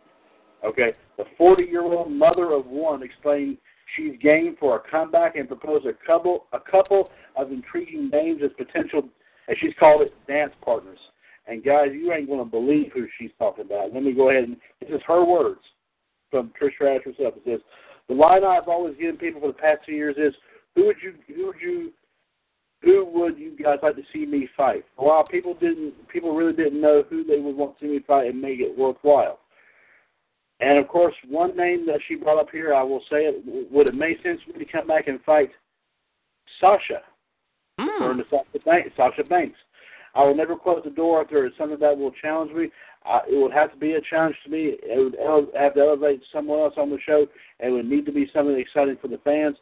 Okay. 0.64 0.92
The 1.18 1.24
40 1.36 1.64
year 1.64 1.82
old 1.82 2.10
mother 2.10 2.52
of 2.52 2.66
one 2.66 3.02
explained 3.02 3.58
she's 3.96 4.18
game 4.20 4.56
for 4.58 4.76
a 4.76 4.90
comeback 4.90 5.36
and 5.36 5.46
proposed 5.46 5.86
a 5.86 5.92
couple, 6.06 6.46
a 6.52 6.60
couple 6.60 7.10
of 7.36 7.52
intriguing 7.52 8.08
names 8.10 8.40
as 8.44 8.50
potential, 8.56 9.08
as 9.48 9.56
she's 9.60 9.74
called 9.78 10.02
it, 10.02 10.14
dance 10.26 10.52
partners. 10.64 10.98
And 11.46 11.62
guys, 11.62 11.88
you 11.92 12.12
ain't 12.12 12.28
to 12.28 12.44
believe 12.44 12.92
who 12.94 13.06
she's 13.18 13.30
talking 13.38 13.66
about. 13.66 13.92
Let 13.92 14.02
me 14.02 14.12
go 14.12 14.30
ahead 14.30 14.44
and 14.44 14.56
this 14.80 14.88
is 14.90 15.02
her 15.06 15.24
words 15.24 15.60
from 16.30 16.52
Trish 16.60 16.74
Stratus 16.74 17.04
herself. 17.04 17.34
It 17.36 17.42
says, 17.44 17.60
"The 18.08 18.14
line 18.14 18.44
I've 18.44 18.68
always 18.68 18.96
given 18.96 19.18
people 19.18 19.40
for 19.40 19.48
the 19.48 19.52
past 19.52 19.84
two 19.84 19.92
years 19.92 20.16
is, 20.16 20.34
who 20.74 20.86
would 20.86 20.96
you, 21.02 21.14
who 21.28 21.46
would 21.46 21.60
you, 21.60 21.92
who 22.80 23.04
would 23.04 23.38
you 23.38 23.56
guys 23.62 23.78
like 23.82 23.96
to 23.96 24.02
see 24.12 24.24
me 24.24 24.48
fight? 24.56 24.84
A 24.98 25.04
while 25.04 25.24
people 25.24 25.54
didn't, 25.54 26.08
people 26.08 26.34
really 26.34 26.54
didn't 26.54 26.80
know 26.80 27.04
who 27.08 27.24
they 27.24 27.38
would 27.38 27.56
want 27.56 27.78
to 27.78 27.84
see 27.84 27.92
me 27.92 28.00
fight 28.06 28.28
and 28.28 28.40
make 28.40 28.60
it 28.60 28.76
worthwhile." 28.76 29.40
And 30.64 30.78
of 30.78 30.88
course, 30.88 31.14
one 31.28 31.54
name 31.54 31.84
that 31.86 32.00
she 32.08 32.14
brought 32.14 32.40
up 32.40 32.48
here, 32.50 32.72
I 32.74 32.82
will 32.82 33.02
say 33.10 33.26
it, 33.26 33.70
would 33.70 33.86
it 33.86 33.94
make 33.94 34.22
sense 34.22 34.40
for 34.46 34.58
me 34.58 34.64
to 34.64 34.72
come 34.72 34.86
back 34.86 35.08
and 35.08 35.20
fight 35.22 35.50
Sasha? 36.58 37.02
To 38.16 38.24
Sasha 38.30 38.64
Banks. 38.64 38.90
Sasha 38.96 39.24
Banks. 39.24 39.58
I 40.14 40.24
will 40.24 40.34
never 40.34 40.56
close 40.56 40.80
the 40.82 40.90
door 40.90 41.20
if 41.20 41.28
there 41.28 41.44
is 41.44 41.52
something 41.58 41.78
that 41.80 41.98
will 41.98 42.12
challenge 42.12 42.52
me. 42.52 42.70
Uh, 43.04 43.20
it 43.30 43.36
would 43.36 43.52
have 43.52 43.72
to 43.72 43.76
be 43.76 43.92
a 43.92 44.00
challenge 44.08 44.36
to 44.44 44.50
me. 44.50 44.76
It 44.82 44.98
would 45.04 45.18
ele- 45.20 45.52
have 45.58 45.74
to 45.74 45.80
elevate 45.80 46.22
someone 46.32 46.60
else 46.60 46.74
on 46.78 46.88
the 46.88 46.98
show. 47.04 47.26
It 47.60 47.70
would 47.70 47.84
need 47.84 48.06
to 48.06 48.12
be 48.12 48.30
something 48.32 48.58
exciting 48.58 48.96
for 49.02 49.08
the 49.08 49.18
fans. 49.18 49.56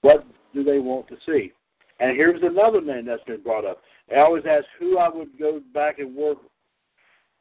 What 0.00 0.26
do 0.54 0.64
they 0.64 0.80
want 0.80 1.06
to 1.08 1.16
see? 1.24 1.52
And 2.00 2.16
here's 2.16 2.42
another 2.42 2.80
name 2.80 3.06
that's 3.06 3.22
been 3.24 3.42
brought 3.42 3.64
up. 3.64 3.80
I 4.10 4.20
always 4.20 4.44
ask 4.48 4.64
who 4.80 4.98
I 4.98 5.08
would 5.08 5.38
go 5.38 5.60
back 5.72 6.00
and 6.00 6.16
work, 6.16 6.38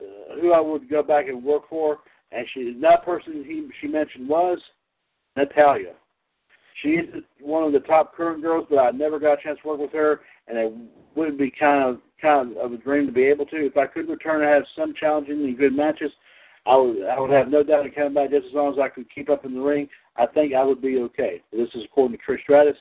uh, 0.01 0.39
who 0.39 0.51
I 0.51 0.59
would 0.59 0.87
go 0.87 1.01
back 1.01 1.29
and 1.29 1.43
work 1.43 1.63
for, 1.67 1.99
and 2.31 2.45
she 2.53 2.77
that 2.81 3.05
person 3.05 3.43
he 3.45 3.67
she 3.81 3.87
mentioned 3.87 4.27
was 4.27 4.59
Natalya. 5.35 5.93
She 6.81 6.89
is 6.89 7.23
one 7.41 7.63
of 7.63 7.73
the 7.73 7.79
top 7.79 8.15
current 8.15 8.41
girls, 8.41 8.67
but 8.69 8.77
I 8.77 8.91
never 8.91 9.19
got 9.19 9.39
a 9.39 9.41
chance 9.41 9.59
to 9.63 9.67
work 9.67 9.79
with 9.79 9.93
her, 9.93 10.21
and 10.47 10.57
it 10.57 10.73
would 11.15 11.37
be 11.37 11.51
kind 11.51 11.83
of 11.83 11.99
kind 12.21 12.57
of 12.57 12.73
a 12.73 12.77
dream 12.77 13.05
to 13.07 13.11
be 13.11 13.23
able 13.23 13.45
to. 13.47 13.65
If 13.65 13.77
I 13.77 13.87
could 13.87 14.09
return 14.09 14.43
and 14.43 14.53
have 14.53 14.63
some 14.75 14.93
challenging 14.99 15.43
and 15.43 15.57
good 15.57 15.75
matches, 15.75 16.11
I 16.65 16.75
would 16.75 17.05
I 17.05 17.19
would 17.19 17.31
have 17.31 17.49
no 17.49 17.63
doubt 17.63 17.85
in 17.85 17.91
coming 17.91 18.13
back 18.13 18.31
just 18.31 18.47
as 18.47 18.53
long 18.53 18.73
as 18.73 18.79
I 18.79 18.89
could 18.89 19.13
keep 19.13 19.29
up 19.29 19.45
in 19.45 19.55
the 19.55 19.61
ring. 19.61 19.87
I 20.17 20.25
think 20.25 20.53
I 20.53 20.63
would 20.63 20.81
be 20.81 20.99
okay. 20.99 21.41
This 21.51 21.69
is 21.75 21.83
according 21.85 22.17
to 22.17 22.23
Trish 22.23 22.41
Stratus. 22.41 22.77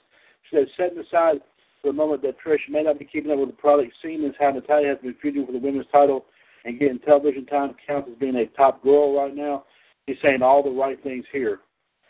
She 0.50 0.56
said, 0.56 0.66
setting 0.76 0.98
aside 0.98 1.40
for 1.82 1.88
the 1.88 1.92
moment 1.92 2.22
that 2.22 2.36
Trish 2.40 2.68
may 2.68 2.82
not 2.82 2.98
be 2.98 3.04
keeping 3.04 3.30
up 3.30 3.38
with 3.38 3.50
the 3.50 3.56
product 3.56 3.92
scene 4.02 4.24
is 4.24 4.34
how 4.38 4.50
Natalya 4.50 4.88
has 4.88 4.98
been 4.98 5.16
feuding 5.20 5.46
for 5.46 5.52
the 5.52 5.58
women's 5.58 5.86
title 5.92 6.24
and 6.66 6.78
getting 6.80 6.98
television 6.98 7.46
time 7.46 7.74
counts 7.86 8.10
as 8.12 8.18
being 8.18 8.36
a 8.36 8.46
top 8.56 8.82
girl 8.82 9.16
right 9.16 9.34
now. 9.34 9.64
He's 10.06 10.16
saying 10.22 10.42
all 10.42 10.62
the 10.62 10.70
right 10.70 11.00
things 11.02 11.24
here. 11.32 11.60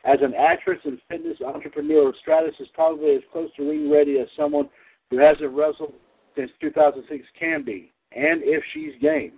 As 0.05 0.19
an 0.23 0.35
actress 0.35 0.79
and 0.85 0.99
fitness 1.09 1.39
entrepreneur, 1.47 2.13
Stratus 2.21 2.55
is 2.59 2.69
probably 2.73 3.15
as 3.17 3.23
close 3.33 3.51
to 3.57 3.69
ring 3.69 3.91
ready 3.91 4.19
as 4.19 4.29
someone 4.37 4.69
who 5.11 5.19
hasn't 5.19 5.53
wrestled 5.53 5.93
since 6.37 6.51
2006 6.61 7.25
can 7.39 7.65
be, 7.65 7.93
and 8.13 8.41
if 8.43 8.63
she's 8.73 8.93
game. 9.01 9.33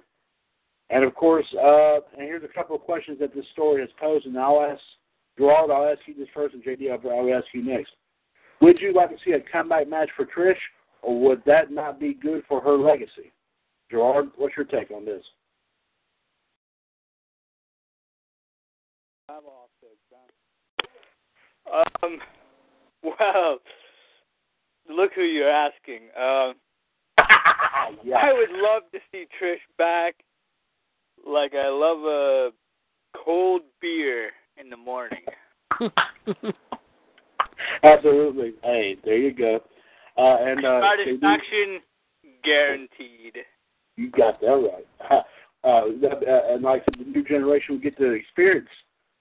And 0.90 1.04
of 1.04 1.14
course, 1.14 1.46
uh, 1.54 1.96
and 2.16 2.22
here's 2.22 2.44
a 2.44 2.54
couple 2.54 2.76
of 2.76 2.82
questions 2.82 3.18
that 3.20 3.34
this 3.34 3.44
story 3.52 3.80
has 3.80 3.90
posed, 4.00 4.26
and 4.26 4.38
I'll 4.38 4.62
ask 4.62 4.80
Gerard, 5.37 5.70
I'll 5.70 5.88
ask 5.88 6.00
you 6.06 6.14
this 6.14 6.28
first, 6.34 6.54
and 6.54 6.64
JD, 6.64 6.90
I'll 6.90 7.34
ask 7.34 7.46
you 7.52 7.64
next. 7.64 7.90
Would 8.60 8.80
you 8.80 8.92
like 8.92 9.10
to 9.10 9.16
see 9.25 9.32
a 9.32 9.40
comeback 9.40 9.88
match 9.88 10.10
for 10.16 10.26
Trish, 10.26 10.56
or 11.02 11.20
would 11.20 11.42
that 11.46 11.70
not 11.70 12.00
be 12.00 12.14
good 12.14 12.42
for 12.48 12.60
her 12.60 12.76
legacy? 12.76 13.32
Gerard, 13.90 14.28
what's 14.37 14.57
your 14.57 14.66
take 14.66 14.90
on 14.90 15.04
this? 15.04 15.23
To 19.28 19.35
Um, 22.02 22.18
well, 23.02 23.59
look 24.88 25.12
who 25.14 25.23
you're 25.23 25.50
asking. 25.50 26.09
Um, 26.16 26.54
yeah. 28.04 28.16
I 28.16 28.33
would 28.33 28.50
love 28.50 28.83
to 28.92 28.99
see 29.12 29.26
Trish 29.40 29.59
back, 29.76 30.16
like 31.26 31.54
I 31.54 31.68
love 31.68 31.99
a 32.04 32.50
cold 33.25 33.62
beer 33.80 34.30
in 34.57 34.71
the 34.71 34.76
morning. 34.76 35.25
Absolutely. 37.83 38.54
Hey, 38.62 38.97
there 39.04 39.18
you 39.18 39.33
go. 39.33 39.61
Uh, 40.16 40.37
and 40.40 40.64
uh, 40.64 40.80
Satisfaction 40.97 41.80
guaranteed. 42.42 43.37
You 43.99 44.11
got 44.11 44.40
that 44.40 44.47
right. 44.47 45.25
Uh, 45.64 45.87
uh, 46.05 46.55
and 46.55 46.62
like 46.62 46.85
the 46.87 47.05
new 47.05 47.25
generation 47.25 47.75
will 47.75 47.81
get 47.81 47.99
to 47.99 48.12
experience 48.12 48.69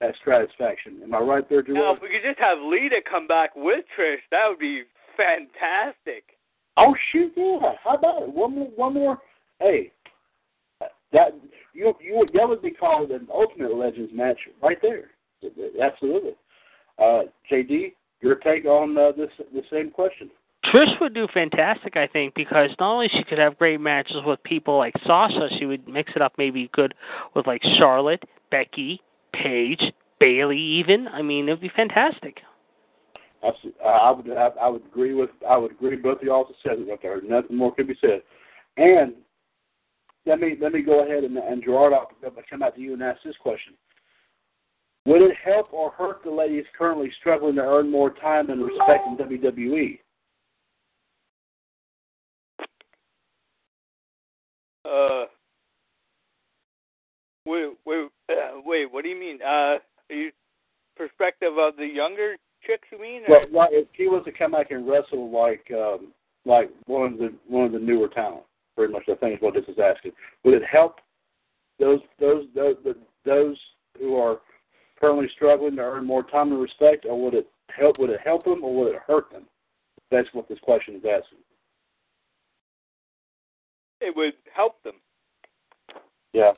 that 0.00 0.14
satisfaction. 0.24 1.00
Am 1.02 1.12
I 1.12 1.18
right 1.18 1.46
there, 1.50 1.62
Drew? 1.62 1.74
Now, 1.74 1.96
if 1.96 2.00
we 2.00 2.08
could 2.08 2.22
just 2.24 2.38
have 2.38 2.58
Lita 2.62 3.00
come 3.10 3.26
back 3.26 3.50
with 3.56 3.84
Trish, 3.98 4.18
that 4.30 4.46
would 4.48 4.60
be 4.60 4.84
fantastic. 5.16 6.38
Oh 6.76 6.94
shoot, 7.10 7.32
yeah. 7.36 7.72
How 7.82 7.96
about 7.96 8.22
it? 8.22 8.32
One 8.32 8.54
more, 8.54 8.68
one 8.76 8.94
more. 8.94 9.18
Hey, 9.58 9.90
that 11.12 11.34
you 11.74 11.92
you 12.00 12.16
would 12.16 12.30
that 12.34 12.48
would 12.48 12.62
be 12.62 12.70
called 12.70 13.10
an 13.10 13.26
Ultimate 13.34 13.74
Legends 13.74 14.12
match 14.14 14.38
right 14.62 14.78
there. 14.80 15.10
Absolutely. 15.82 16.36
Uh, 17.00 17.22
JD, 17.50 17.94
your 18.20 18.36
take 18.36 18.64
on 18.64 18.96
uh, 18.96 19.10
this 19.10 19.30
the 19.52 19.62
same 19.72 19.90
question? 19.90 20.30
Trish 20.72 21.00
would 21.00 21.14
do 21.14 21.26
fantastic, 21.32 21.96
I 21.96 22.06
think, 22.06 22.34
because 22.34 22.70
not 22.78 22.92
only 22.92 23.08
she 23.08 23.24
could 23.24 23.38
have 23.38 23.58
great 23.58 23.80
matches 23.80 24.16
with 24.24 24.42
people 24.42 24.76
like 24.76 24.94
Sasha, 25.06 25.48
she 25.58 25.66
would 25.66 25.88
mix 25.88 26.12
it 26.14 26.22
up 26.22 26.32
maybe 26.36 26.70
good 26.72 26.94
with 27.34 27.46
like 27.46 27.62
Charlotte, 27.78 28.22
Becky, 28.50 29.00
Paige, 29.32 29.92
Bayley, 30.20 30.58
even. 30.58 31.08
I 31.08 31.22
mean, 31.22 31.48
it 31.48 31.52
would 31.52 31.60
be 31.60 31.70
fantastic. 31.74 32.38
Absolutely. 33.46 33.80
I 33.82 34.10
would 34.10 34.30
I, 34.30 34.68
would 34.68 34.84
agree 34.84 35.14
with 35.14 35.30
I 35.48 35.56
would 35.56 35.70
agree 35.70 35.96
both 35.96 36.18
of 36.18 36.24
y'all 36.24 36.48
said 36.62 36.78
it 36.78 36.88
right 36.88 36.98
there. 37.00 37.20
Nothing 37.22 37.56
more 37.56 37.72
could 37.74 37.86
be 37.86 37.96
said. 38.00 38.22
And 38.76 39.14
let 40.26 40.40
me 40.40 40.56
let 40.60 40.72
me 40.72 40.82
go 40.82 41.04
ahead 41.04 41.24
and, 41.24 41.36
and 41.36 41.62
Gerard, 41.62 41.92
I'll 41.92 42.10
come 42.50 42.62
out 42.62 42.74
to 42.74 42.80
you 42.80 42.94
and 42.94 43.02
ask 43.02 43.22
this 43.22 43.36
question. 43.40 43.74
Would 45.06 45.22
it 45.22 45.36
help 45.42 45.72
or 45.72 45.92
hurt 45.92 46.22
the 46.24 46.30
ladies 46.30 46.64
currently 46.76 47.10
struggling 47.20 47.54
to 47.54 47.62
earn 47.62 47.90
more 47.90 48.10
time 48.10 48.50
and 48.50 48.62
respect 48.62 49.06
in 49.06 49.16
WWE? 49.16 50.00
Uh, 54.88 55.24
wait, 57.46 57.72
wait, 57.84 58.08
uh, 58.30 58.60
wait. 58.64 58.92
What 58.92 59.02
do 59.02 59.10
you 59.10 59.18
mean? 59.18 59.38
Uh, 59.42 59.76
you 60.08 60.30
perspective 60.96 61.52
of 61.58 61.76
the 61.76 61.86
younger 61.86 62.36
chicks, 62.66 62.88
you 62.90 63.00
mean? 63.00 63.22
Well, 63.28 63.44
like 63.52 63.70
if 63.72 63.86
he 63.94 64.08
was 64.08 64.22
to 64.24 64.32
come 64.32 64.52
back 64.52 64.70
and 64.70 64.88
wrestle 64.88 65.30
like 65.30 65.70
um, 65.72 66.08
like 66.44 66.70
one 66.86 67.12
of 67.12 67.18
the 67.18 67.32
one 67.46 67.66
of 67.66 67.72
the 67.72 67.78
newer 67.78 68.08
talent, 68.08 68.44
pretty 68.76 68.92
much 68.92 69.04
I 69.08 69.14
think 69.14 69.36
is 69.36 69.42
what 69.42 69.54
this 69.54 69.64
is 69.68 69.78
asking. 69.78 70.12
Would 70.44 70.54
it 70.54 70.64
help 70.70 70.96
those 71.78 72.00
those 72.18 72.46
those 72.54 72.76
those 73.24 73.56
who 73.98 74.16
are 74.16 74.40
currently 75.00 75.28
struggling 75.34 75.76
to 75.76 75.82
earn 75.82 76.06
more 76.06 76.22
time 76.24 76.52
and 76.52 76.60
respect, 76.60 77.06
or 77.08 77.20
would 77.22 77.34
it 77.34 77.48
help? 77.70 77.98
Would 77.98 78.10
it 78.10 78.20
help 78.24 78.44
them, 78.44 78.64
or 78.64 78.74
would 78.74 78.94
it 78.94 79.00
hurt 79.06 79.30
them? 79.30 79.44
That's 80.10 80.28
what 80.32 80.48
this 80.48 80.58
question 80.60 80.94
is 80.94 81.02
asking. 81.04 81.38
It 84.00 84.14
would 84.16 84.34
help 84.54 84.82
them. 84.82 84.94
Yeah, 86.32 86.52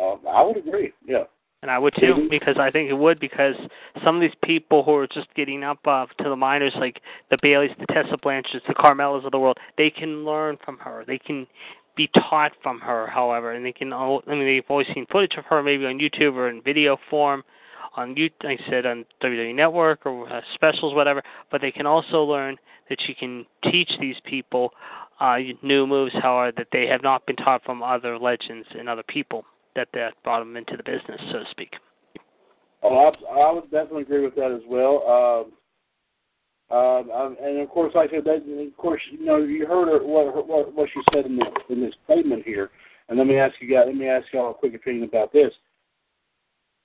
uh, 0.00 0.16
I 0.28 0.42
would 0.42 0.56
agree. 0.56 0.92
Yeah. 1.06 1.24
And 1.60 1.72
I 1.72 1.78
would 1.78 1.92
too, 1.98 2.28
because 2.30 2.56
I 2.56 2.70
think 2.70 2.88
it 2.88 2.94
would, 2.94 3.18
because 3.18 3.56
some 4.04 4.14
of 4.14 4.20
these 4.20 4.36
people 4.44 4.84
who 4.84 4.94
are 4.94 5.08
just 5.08 5.26
getting 5.34 5.64
up 5.64 5.80
uh, 5.86 6.06
to 6.22 6.28
the 6.28 6.36
minors, 6.36 6.72
like 6.78 7.00
the 7.30 7.36
Bayleys, 7.38 7.76
the 7.80 7.86
Tessa 7.86 8.16
Blanchards, 8.22 8.62
the 8.68 8.74
Carmellas 8.74 9.24
of 9.24 9.32
the 9.32 9.40
world, 9.40 9.58
they 9.76 9.90
can 9.90 10.24
learn 10.24 10.56
from 10.64 10.78
her. 10.78 11.02
They 11.04 11.18
can 11.18 11.48
be 11.96 12.08
taught 12.14 12.52
from 12.62 12.78
her, 12.78 13.08
however, 13.08 13.52
and 13.52 13.66
they 13.66 13.72
can. 13.72 13.92
I 13.92 14.20
mean, 14.28 14.46
they've 14.46 14.62
always 14.68 14.86
seen 14.94 15.04
footage 15.10 15.34
of 15.36 15.46
her, 15.46 15.60
maybe 15.60 15.84
on 15.84 15.98
YouTube 15.98 16.34
or 16.34 16.48
in 16.48 16.62
video 16.62 16.96
form, 17.10 17.42
on 17.96 18.16
you, 18.16 18.30
like 18.42 18.60
I 18.66 18.70
said, 18.70 18.86
on 18.86 19.04
WWE 19.22 19.54
Network 19.54 20.06
or 20.06 20.30
uh, 20.32 20.40
specials, 20.54 20.94
whatever. 20.94 21.22
But 21.50 21.60
they 21.60 21.70
can 21.70 21.86
also 21.86 22.22
learn 22.22 22.56
that 22.88 22.98
she 23.06 23.14
can 23.14 23.46
teach 23.64 23.90
these 24.00 24.16
people 24.24 24.72
uh, 25.20 25.38
new 25.62 25.86
moves, 25.86 26.12
however, 26.22 26.52
that 26.56 26.68
they 26.72 26.86
have 26.86 27.02
not 27.02 27.26
been 27.26 27.36
taught 27.36 27.64
from 27.64 27.82
other 27.82 28.18
legends 28.18 28.66
and 28.78 28.88
other 28.88 29.02
people 29.02 29.44
that 29.74 29.88
that 29.94 30.14
brought 30.24 30.40
them 30.40 30.56
into 30.56 30.76
the 30.76 30.82
business, 30.82 31.20
so 31.30 31.40
to 31.40 31.44
speak. 31.50 31.74
Oh, 32.82 32.96
I, 32.96 33.40
I 33.40 33.52
would 33.52 33.70
definitely 33.70 34.02
agree 34.02 34.24
with 34.24 34.36
that 34.36 34.52
as 34.52 34.62
well. 34.68 35.02
Um, 35.06 35.52
um, 36.70 37.36
and 37.42 37.60
of 37.60 37.68
course, 37.70 37.92
like 37.94 38.10
I 38.10 38.16
said, 38.16 38.24
that, 38.24 38.66
of 38.66 38.76
course, 38.76 39.00
you 39.10 39.24
know, 39.24 39.38
you 39.38 39.66
heard 39.66 39.88
her, 39.88 40.06
what, 40.06 40.46
what 40.46 40.74
what 40.74 40.88
she 40.92 41.00
said 41.12 41.24
in 41.26 41.36
this 41.36 41.48
in 41.70 41.80
this 41.80 41.94
statement 42.04 42.44
here. 42.44 42.70
And 43.08 43.16
let 43.16 43.26
me 43.26 43.38
ask 43.38 43.54
you 43.60 43.74
guys, 43.74 43.84
let 43.86 43.96
me 43.96 44.06
ask 44.06 44.26
y'all 44.32 44.50
a 44.50 44.54
quick 44.54 44.74
opinion 44.74 45.04
about 45.04 45.32
this. 45.32 45.50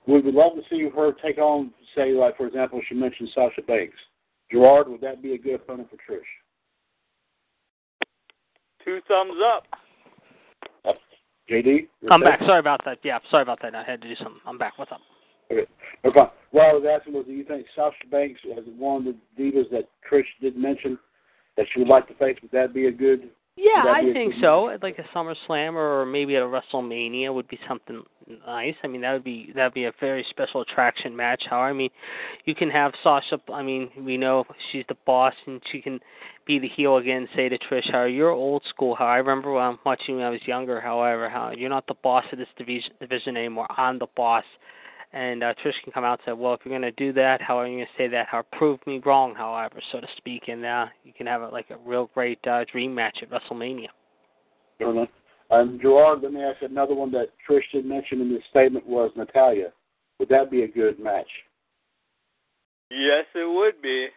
We 0.06 0.20
would 0.20 0.34
love 0.34 0.52
to 0.54 0.62
see 0.68 0.88
her 0.94 1.12
take 1.24 1.38
on, 1.38 1.72
say, 1.94 2.12
like 2.12 2.36
for 2.36 2.46
example, 2.46 2.80
she 2.88 2.94
mentioned 2.94 3.30
Sasha 3.34 3.62
Banks. 3.62 3.96
Gerard, 4.50 4.88
would 4.88 5.00
that 5.00 5.22
be 5.22 5.34
a 5.34 5.38
good 5.38 5.54
opponent 5.54 5.88
for 5.90 5.96
Trish? 5.96 6.20
Two 8.84 9.00
thumbs 9.08 9.40
up. 9.42 9.64
JD? 11.50 11.88
I'm 12.10 12.20
back. 12.20 12.40
Sorry 12.40 12.58
about 12.58 12.80
that. 12.84 12.98
Yeah, 13.02 13.18
sorry 13.30 13.42
about 13.42 13.60
that. 13.62 13.74
I 13.74 13.82
had 13.84 14.00
to 14.02 14.08
do 14.08 14.14
something. 14.16 14.40
I'm 14.46 14.58
back. 14.58 14.78
What's 14.78 14.92
up? 14.92 15.00
Okay. 15.50 15.66
okay. 16.04 16.24
What 16.52 16.64
I 16.64 16.72
was 16.72 16.84
asking 16.90 17.14
was, 17.14 17.26
do 17.26 17.32
you 17.32 17.44
think 17.44 17.66
Sasha 17.76 18.06
Banks, 18.10 18.40
as 18.56 18.64
one 18.78 19.06
of 19.06 19.14
the 19.36 19.42
divas 19.42 19.70
that 19.70 19.88
Trish 20.10 20.24
did 20.40 20.56
mention, 20.56 20.98
that 21.56 21.66
she 21.72 21.80
would 21.80 21.88
like 21.88 22.08
to 22.08 22.14
face, 22.14 22.36
would 22.42 22.50
that 22.52 22.72
be 22.72 22.86
a 22.86 22.92
good? 22.92 23.30
Yeah, 23.56 23.84
I 23.86 24.02
think 24.12 24.34
so. 24.40 24.76
Like 24.82 24.98
a 24.98 25.04
SummerSlam 25.16 25.74
or 25.74 26.04
maybe 26.04 26.34
at 26.34 26.42
a 26.42 26.46
WrestleMania 26.46 27.32
would 27.32 27.46
be 27.46 27.58
something 27.68 28.02
nice. 28.46 28.74
I 28.82 28.88
mean, 28.88 29.00
that 29.02 29.12
would 29.12 29.22
be 29.22 29.52
that 29.54 29.64
would 29.64 29.74
be 29.74 29.84
a 29.84 29.92
very 30.00 30.26
special 30.30 30.62
attraction 30.62 31.14
match. 31.14 31.44
How 31.48 31.60
I 31.60 31.72
mean, 31.72 31.90
you 32.46 32.54
can 32.56 32.68
have 32.70 32.92
Sasha. 33.04 33.40
I 33.52 33.62
mean, 33.62 33.90
we 33.96 34.16
know 34.16 34.44
she's 34.72 34.84
the 34.88 34.96
boss, 35.06 35.34
and 35.46 35.62
she 35.70 35.80
can 35.80 36.00
be 36.46 36.58
the 36.58 36.68
heel 36.68 36.96
again. 36.96 37.28
Say 37.36 37.48
to 37.48 37.58
Trish, 37.58 37.90
"How 37.92 38.04
you're 38.04 38.30
old 38.30 38.64
school. 38.68 38.96
How 38.96 39.06
I 39.06 39.18
remember 39.18 39.52
when 39.52 39.62
I'm 39.62 39.78
watching 39.86 40.16
when 40.16 40.24
I 40.24 40.30
was 40.30 40.44
younger. 40.46 40.80
However, 40.80 41.28
how 41.28 41.52
you're 41.52 41.70
not 41.70 41.86
the 41.86 41.94
boss 42.02 42.24
of 42.32 42.38
this 42.38 42.48
division 42.58 42.92
division 43.00 43.36
anymore. 43.36 43.68
I'm 43.70 44.00
the 44.00 44.08
boss." 44.16 44.44
And 45.14 45.44
uh, 45.44 45.54
Trish 45.64 45.80
can 45.84 45.92
come 45.92 46.02
out 46.02 46.18
and 46.18 46.26
say, 46.26 46.32
"Well, 46.32 46.54
if 46.54 46.60
you're 46.64 46.76
going 46.76 46.82
to 46.82 46.90
do 46.90 47.12
that, 47.12 47.40
how 47.40 47.56
are 47.56 47.68
you 47.68 47.76
going 47.76 47.86
to 47.86 48.02
say 48.02 48.08
that? 48.08 48.26
How 48.28 48.42
prove 48.52 48.80
me 48.84 49.00
wrong, 49.06 49.32
however, 49.32 49.80
so 49.92 50.00
to 50.00 50.08
speak." 50.16 50.48
And 50.48 50.64
uh, 50.64 50.86
you 51.04 51.12
can 51.16 51.28
have 51.28 51.40
a, 51.40 51.48
like 51.48 51.70
a 51.70 51.76
real 51.88 52.10
great 52.14 52.44
uh, 52.48 52.64
dream 52.70 52.92
match 52.92 53.18
at 53.22 53.30
WrestleMania. 53.30 53.88
Certainly. 54.80 55.08
Um, 55.52 55.78
Gerard, 55.80 56.22
let 56.22 56.32
me 56.32 56.42
ask 56.42 56.60
you 56.62 56.68
another 56.68 56.94
one 56.94 57.12
that 57.12 57.28
Trish 57.48 57.62
did 57.72 57.86
mention 57.86 58.20
in 58.22 58.32
this 58.32 58.42
statement 58.50 58.86
was 58.88 59.12
Natalya. 59.16 59.72
Would 60.18 60.30
that 60.30 60.50
be 60.50 60.62
a 60.62 60.68
good 60.68 60.98
match? 60.98 61.28
Yes, 62.90 63.24
it 63.36 63.48
would 63.48 63.80
be. 63.80 64.08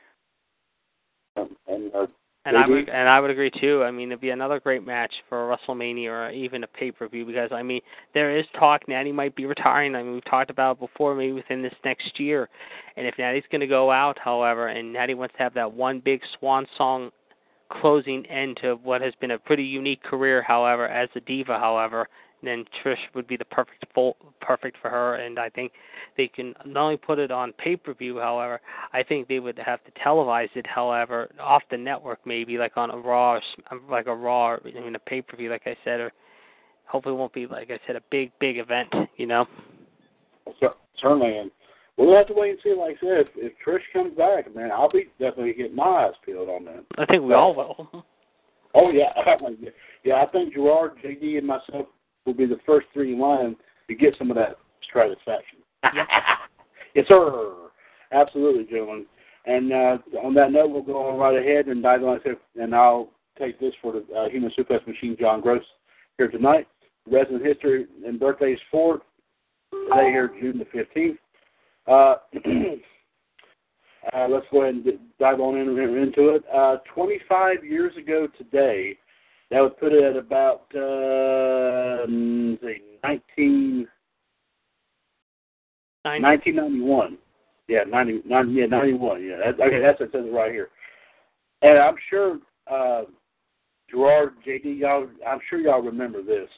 Um, 1.35 1.55
and 1.67 1.93
uh, 1.93 2.07
and 2.47 2.57
I 2.57 2.67
would 2.67 2.89
and 2.89 3.09
I 3.09 3.19
would 3.19 3.29
agree 3.29 3.51
too. 3.51 3.83
I 3.83 3.91
mean, 3.91 4.09
it'd 4.09 4.21
be 4.21 4.29
another 4.29 4.59
great 4.59 4.85
match 4.85 5.13
for 5.27 5.51
a 5.51 5.57
WrestleMania 5.57 6.07
or 6.07 6.31
even 6.31 6.63
a 6.63 6.67
pay 6.67 6.91
per 6.91 7.07
view 7.07 7.25
because 7.25 7.51
I 7.51 7.61
mean, 7.61 7.81
there 8.13 8.37
is 8.37 8.45
talk 8.57 8.87
Natty 8.87 9.11
might 9.11 9.35
be 9.35 9.45
retiring. 9.45 9.95
I 9.95 10.03
mean, 10.03 10.13
we've 10.13 10.25
talked 10.25 10.49
about 10.49 10.77
it 10.77 10.79
before, 10.79 11.13
maybe 11.13 11.33
within 11.33 11.61
this 11.61 11.73
next 11.83 12.19
year. 12.19 12.47
And 12.95 13.05
if 13.05 13.15
Natty's 13.17 13.43
going 13.51 13.61
to 13.61 13.67
go 13.67 13.91
out, 13.91 14.17
however, 14.17 14.69
and 14.69 14.93
Natty 14.93 15.13
wants 15.13 15.33
to 15.37 15.43
have 15.43 15.53
that 15.55 15.71
one 15.71 15.99
big 15.99 16.21
swan 16.39 16.65
song 16.77 17.11
closing 17.69 18.25
end 18.27 18.57
to 18.61 18.75
what 18.75 19.01
has 19.01 19.13
been 19.19 19.31
a 19.31 19.39
pretty 19.39 19.63
unique 19.63 20.01
career, 20.03 20.41
however, 20.41 20.87
as 20.87 21.09
a 21.15 21.19
diva, 21.19 21.59
however, 21.59 22.07
then 22.43 22.65
Trish 22.83 22.97
would 23.15 23.27
be 23.27 23.37
the 23.37 23.45
perfect 23.45 23.85
perfect 24.41 24.77
for 24.81 24.89
her. 24.89 25.15
And 25.15 25.39
I 25.39 25.49
think 25.49 25.71
they 26.15 26.27
can 26.27 26.53
not 26.65 26.83
only 26.83 26.97
put 26.97 27.19
it 27.19 27.31
on 27.31 27.53
pay 27.53 27.75
per 27.75 27.93
view, 27.93 28.19
however, 28.19 28.61
I 28.93 29.03
think 29.03 29.27
they 29.27 29.39
would 29.39 29.57
have 29.57 29.83
to 29.85 29.91
televise 29.91 30.49
it, 30.55 30.65
however, 30.67 31.29
off 31.39 31.63
the 31.71 31.77
network, 31.77 32.19
maybe 32.25 32.57
like 32.57 32.77
on 32.77 32.91
a 32.91 32.97
Raw, 32.97 33.39
um, 33.71 33.81
like 33.89 34.07
a 34.07 34.15
Raw, 34.15 34.57
I 34.63 34.79
mean 34.79 34.95
a 34.95 34.99
pay 34.99 35.21
per 35.21 35.35
view, 35.35 35.49
like 35.49 35.63
I 35.65 35.75
said, 35.83 35.99
or 35.99 36.11
hopefully 36.85 37.15
it 37.15 37.17
won't 37.17 37.33
be 37.33 37.47
like 37.47 37.71
I 37.71 37.79
said 37.87 37.95
a 37.95 38.01
big 38.11 38.31
big 38.39 38.57
event, 38.57 38.93
you 39.17 39.25
know. 39.25 39.45
Certainly, 41.01 41.37
and 41.37 41.51
we'll 41.97 42.15
have 42.15 42.27
to 42.27 42.33
wait 42.33 42.51
and 42.51 42.59
see. 42.63 42.73
Like 42.73 42.97
I 42.97 42.99
said, 43.01 43.25
if, 43.25 43.27
if 43.35 43.53
Trish 43.65 43.81
comes 43.93 44.15
back, 44.17 44.53
man, 44.55 44.71
I'll 44.71 44.89
be 44.89 45.05
definitely 45.19 45.53
getting 45.53 45.75
my 45.75 45.83
eyes 45.83 46.13
peeled 46.25 46.49
on 46.49 46.65
that. 46.65 46.85
I 46.97 47.05
think 47.05 47.23
we 47.23 47.33
all 47.33 47.55
will. 47.55 48.05
Oh 48.73 48.91
yeah, 48.91 49.11
yeah. 50.03 50.23
I 50.23 50.25
think 50.31 50.53
Gerard, 50.53 50.93
JD, 51.03 51.39
and 51.39 51.47
myself 51.47 51.87
will 52.27 52.35
be 52.35 52.45
the 52.45 52.59
first 52.65 52.87
three 52.93 53.13
in 53.13 53.19
line 53.19 53.55
to 53.87 53.95
get 53.95 54.15
some 54.17 54.29
of 54.29 54.35
that 54.35 54.57
satisfaction. 54.93 55.59
yes, 56.93 57.05
sir. 57.07 57.53
Absolutely, 58.11 58.65
gentlemen. 58.65 59.05
And 59.45 59.71
uh, 59.71 59.97
on 60.23 60.33
that 60.35 60.51
note, 60.51 60.69
we'll 60.71 60.81
go 60.81 61.07
on 61.07 61.17
right 61.17 61.37
ahead 61.37 61.67
and 61.67 61.81
dive 61.81 62.03
on 62.03 62.19
and 62.55 62.75
I'll 62.75 63.09
take 63.39 63.59
this 63.59 63.73
for 63.81 63.93
the 63.93 64.05
uh, 64.13 64.29
Human 64.29 64.51
Suplex 64.57 64.85
Machine, 64.85 65.15
John 65.19 65.41
Gross, 65.41 65.63
here 66.17 66.27
tonight. 66.27 66.67
Resident 67.09 67.45
History 67.45 67.85
and 68.05 68.19
birthdays 68.19 68.59
for 68.69 68.99
today 69.71 70.09
here, 70.09 70.31
June 70.41 70.59
the 70.59 70.65
15th. 70.65 71.17
Uh, 71.87 72.17
uh, 74.13 74.27
let's 74.27 74.45
go 74.51 74.63
ahead 74.63 74.75
and 74.75 74.85
dive 75.19 75.39
on 75.39 75.57
in, 75.57 75.69
into 75.69 76.29
it. 76.35 76.43
Uh, 76.53 76.77
25 76.93 77.63
years 77.63 77.95
ago 77.95 78.27
today, 78.37 78.97
that 79.51 79.61
would 79.61 79.77
put 79.77 79.93
it 79.93 80.03
at 80.03 80.17
about 80.17 80.63
uh, 80.75 82.05
say 82.61 82.81
19, 83.03 83.87
1991. 86.03 87.17
Yeah, 87.67 87.83
90, 87.83 88.21
90, 88.25 88.53
yeah, 88.53 88.65
91. 88.65 89.23
Yeah, 89.23 89.37
that, 89.37 89.59
okay, 89.59 89.81
that's 89.81 89.99
it 89.99 90.09
says 90.11 90.25
it 90.25 90.33
right 90.33 90.51
here. 90.51 90.69
And 91.61 91.77
I'm 91.77 91.95
sure 92.09 92.39
uh, 92.71 93.03
Gerard, 93.89 94.33
JD, 94.45 94.79
y'all, 94.79 95.07
I'm 95.25 95.39
sure 95.49 95.59
y'all 95.59 95.81
remember 95.81 96.21
this. 96.21 96.49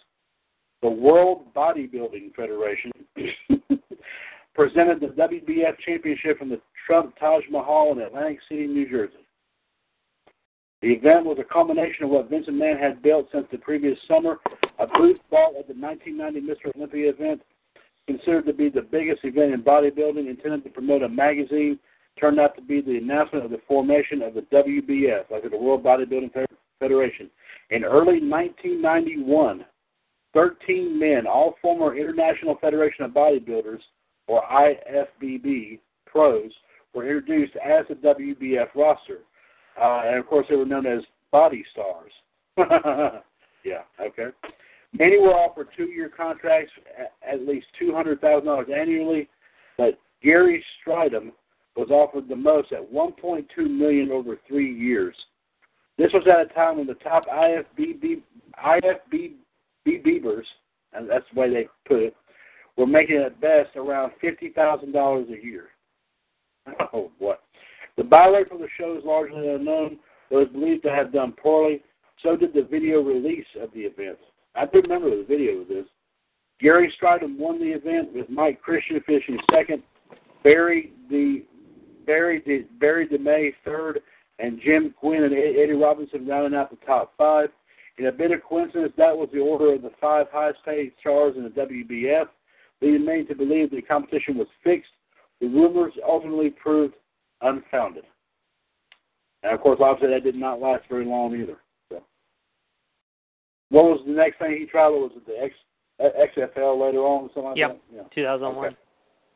The 0.82 0.89
World 0.89 1.54
Bodybuilding 1.56 2.34
Federation 2.36 2.91
presented 4.56 5.02
the 5.02 5.08
WBF 5.08 5.78
championship 5.86 6.39
from 6.39 6.49
the 6.49 6.62
Trump 6.88 7.15
Taj 7.19 7.43
Mahal 7.52 7.91
in 7.91 7.99
Atlantic 7.99 8.39
City, 8.49 8.65
New 8.67 8.89
Jersey. 8.89 9.25
The 10.81 10.93
event 10.93 11.25
was 11.25 11.37
a 11.39 11.43
culmination 11.43 12.05
of 12.05 12.11
what 12.11 12.29
Vincent 12.29 12.55
McMahon 12.55 12.79
had 12.79 13.01
built 13.01 13.27
since 13.33 13.45
the 13.51 13.57
previous 13.57 13.97
summer, 14.07 14.37
a 14.79 14.87
booth 14.87 15.19
ball 15.29 15.53
at 15.59 15.67
the 15.67 15.73
1990 15.73 16.41
Mr. 16.41 16.75
Olympia 16.75 17.09
event, 17.09 17.41
considered 18.07 18.45
to 18.45 18.53
be 18.53 18.69
the 18.69 18.81
biggest 18.81 19.23
event 19.23 19.53
in 19.53 19.61
bodybuilding, 19.61 20.29
intended 20.29 20.63
to 20.63 20.69
promote 20.69 21.03
a 21.03 21.09
magazine, 21.09 21.77
turned 22.19 22.39
out 22.39 22.55
to 22.55 22.61
be 22.61 22.81
the 22.81 22.97
announcement 22.97 23.43
of 23.43 23.51
the 23.51 23.61
formation 23.67 24.21
of 24.21 24.33
the 24.33 24.41
WBF, 24.53 25.29
like 25.29 25.49
the 25.49 25.57
World 25.57 25.83
Bodybuilding 25.83 26.31
Federation. 26.79 27.29
In 27.71 27.83
early 27.83 28.21
1991, 28.21 29.65
13 30.33 30.99
men, 30.99 31.27
all 31.27 31.55
former 31.61 31.97
International 31.97 32.55
Federation 32.61 33.03
of 33.03 33.11
Bodybuilders, 33.11 33.81
or 34.27 34.43
IFBB 34.43 35.79
pros, 36.05 36.51
were 36.93 37.03
introduced 37.03 37.55
as 37.57 37.85
the 37.89 37.95
WBF 37.95 38.69
roster. 38.75 39.19
Uh, 39.79 40.01
and 40.05 40.17
of 40.17 40.27
course, 40.27 40.45
they 40.49 40.55
were 40.55 40.65
known 40.65 40.85
as 40.85 41.01
Body 41.31 41.63
Stars. 41.71 42.11
yeah, 43.63 43.81
okay. 44.01 44.27
Many 44.97 45.19
were 45.19 45.33
offered 45.33 45.67
two 45.77 45.85
year 45.85 46.09
contracts 46.09 46.71
at, 47.27 47.45
least 47.47 47.67
$200,000 47.81 48.71
annually, 48.71 49.29
but 49.77 49.99
Gary 50.23 50.63
Strydom 50.85 51.31
was 51.75 51.89
offered 51.91 52.27
the 52.27 52.35
most 52.35 52.71
at 52.71 52.91
1.2 52.91 53.45
million 53.69 54.11
over 54.11 54.37
three 54.47 54.73
years. 54.73 55.15
This 55.97 56.11
was 56.13 56.23
at 56.27 56.39
a 56.39 56.53
time 56.53 56.77
when 56.77 56.87
the 56.87 56.95
top 56.95 57.25
IFBB, 57.27 58.21
IFBB 58.65 59.33
Beavers, 60.03 60.47
and 60.93 61.09
that's 61.09 61.25
the 61.33 61.39
way 61.39 61.53
they 61.53 61.67
put 61.87 61.99
it, 62.01 62.15
were 62.77 62.87
making 62.87 63.17
at 63.17 63.39
best 63.41 63.75
around 63.75 64.13
fifty 64.21 64.49
thousand 64.49 64.93
dollars 64.93 65.27
a 65.29 65.45
year. 65.45 65.65
Oh, 66.93 67.11
what? 67.19 67.43
The 67.99 68.31
rate 68.31 68.47
for 68.47 68.57
the 68.57 68.69
show 68.77 68.97
is 68.97 69.03
largely 69.03 69.49
unknown, 69.49 69.99
but 70.31 70.43
is 70.43 70.47
believed 70.53 70.83
to 70.83 70.89
have 70.89 71.12
done 71.12 71.33
poorly. 71.33 71.83
So 72.23 72.38
did 72.38 72.53
the 72.53 72.63
video 72.63 73.01
release 73.01 73.45
of 73.62 73.73
the 73.73 73.81
event. 73.81 74.17
I 74.55 74.67
do 74.67 74.79
remember 74.79 75.09
the 75.09 75.25
video 75.27 75.59
of 75.59 75.67
this. 75.67 75.83
Gary 76.62 76.93
Strydom 76.97 77.38
won 77.38 77.59
the 77.59 77.71
event 77.71 78.13
with 78.13 78.29
Mike 78.29 78.62
Christian 78.62 79.01
finishing 79.05 79.38
second, 79.51 79.83
Barry 80.45 80.93
the 81.09 81.43
Barry 82.05 82.41
the 82.45 82.65
Berry 82.79 83.05
DeMey 83.05 83.51
third, 83.65 83.99
and 84.39 84.62
Jim 84.63 84.95
Quinn 84.97 85.23
and 85.23 85.33
Eddie 85.33 85.73
Robinson 85.73 86.25
rounding 86.25 86.57
out 86.57 86.69
the 86.69 86.85
top 86.85 87.12
five. 87.17 87.49
In 87.97 88.05
a 88.05 88.13
bit 88.13 88.31
of 88.31 88.41
coincidence, 88.43 88.93
that 88.95 89.15
was 89.15 89.27
the 89.33 89.39
order 89.39 89.73
of 89.73 89.81
the 89.81 89.91
five 89.99 90.27
highest 90.31 90.59
paid 90.63 90.93
stars 91.01 91.35
in 91.35 91.43
the 91.43 91.49
WBF, 91.49 92.27
leading 92.81 93.05
many 93.05 93.25
to 93.25 93.35
believe 93.35 93.71
the 93.71 93.81
competition 93.81 94.38
was 94.38 94.47
fixed. 94.63 94.91
The 95.41 95.47
rumors 95.47 95.93
ultimately 96.07 96.49
proved 96.49 96.95
unfounded. 97.41 98.06
And 99.43 99.54
of 99.54 99.62
course, 99.62 99.80
obviously, 99.82 100.13
that 100.13 100.23
did 100.23 100.36
not 100.36 100.60
last 100.60 100.84
very 100.89 101.06
long 101.06 101.34
either. 101.36 101.58
So. 101.89 102.04
What 103.69 103.86
was 103.86 104.02
the 104.06 104.12
next 104.13 104.39
thing 104.39 104.58
he 104.60 104.65
traveled? 104.65 105.13
Was 105.13 105.15
it 105.15 105.25
the 105.25 105.41
X, 105.41 105.56
XFL 106.38 106.78
later 106.80 106.99
on 106.99 107.30
something 107.34 107.43
like 107.43 107.58
yep. 107.58 107.82
that? 107.91 107.95
Yeah, 107.95 108.04
2001. 108.13 108.65
Okay. 108.65 108.75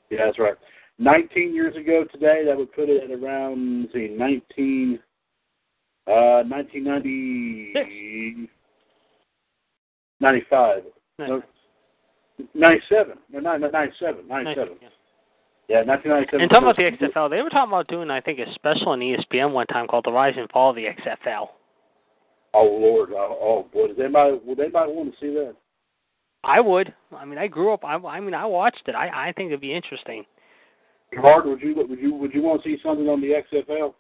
Yeah, 0.09 0.25
that's 0.25 0.39
right. 0.39 0.55
19 0.99 1.55
years 1.55 1.75
ago 1.75 2.05
today, 2.11 2.43
that 2.45 2.57
would 2.57 2.71
put 2.73 2.89
it 2.89 3.03
at 3.03 3.11
around, 3.11 3.81
let's 3.81 3.93
see, 3.93 4.09
19, 4.15 4.99
uh, 6.07 6.43
1990, 6.43 8.49
95. 10.19 10.83
No, 11.19 11.43
97. 12.53 13.17
No, 13.31 13.39
97. 13.39 14.27
97. 14.27 14.77
Yeah. 14.81 14.89
Yeah, 15.69 15.83
1997. 15.83 16.41
And 16.41 16.49
talking 16.49 16.67
about 16.67 16.75
the 16.75 17.07
XFL, 17.07 17.29
they 17.29 17.41
were 17.41 17.49
talking 17.49 17.71
about 17.71 17.87
doing, 17.87 18.11
I 18.11 18.19
think, 18.19 18.39
a 18.39 18.53
special 18.53 18.89
on 18.89 18.99
ESPN 18.99 19.53
one 19.53 19.67
time 19.67 19.87
called 19.87 20.05
The 20.05 20.11
Rise 20.11 20.33
and 20.37 20.49
Fall 20.51 20.71
of 20.71 20.75
the 20.75 20.85
XFL. 20.85 21.47
Oh 22.53 22.65
Lord! 22.65 23.09
Oh, 23.13 23.37
oh 23.41 23.69
boy! 23.73 23.87
Does 23.87 23.97
anybody 23.99 24.39
would 24.45 24.59
anybody 24.59 24.91
want 24.91 25.11
to 25.11 25.19
see 25.19 25.33
that? 25.33 25.55
I 26.43 26.59
would. 26.59 26.93
I 27.15 27.25
mean, 27.25 27.39
I 27.39 27.47
grew 27.47 27.73
up. 27.73 27.83
I, 27.83 27.95
I 27.95 28.19
mean, 28.19 28.33
I 28.33 28.45
watched 28.45 28.83
it. 28.87 28.93
I, 28.93 29.29
I 29.29 29.31
think 29.31 29.47
it'd 29.47 29.61
be 29.61 29.73
interesting. 29.73 30.25
Hard? 31.17 31.45
Would 31.45 31.61
you 31.61 31.75
would 31.75 31.99
you 31.99 32.13
would 32.13 32.33
you 32.33 32.43
want 32.43 32.61
to 32.61 32.69
see 32.69 32.81
something 32.83 33.07
on 33.07 33.21
the 33.21 33.41
XFL? 33.51 33.93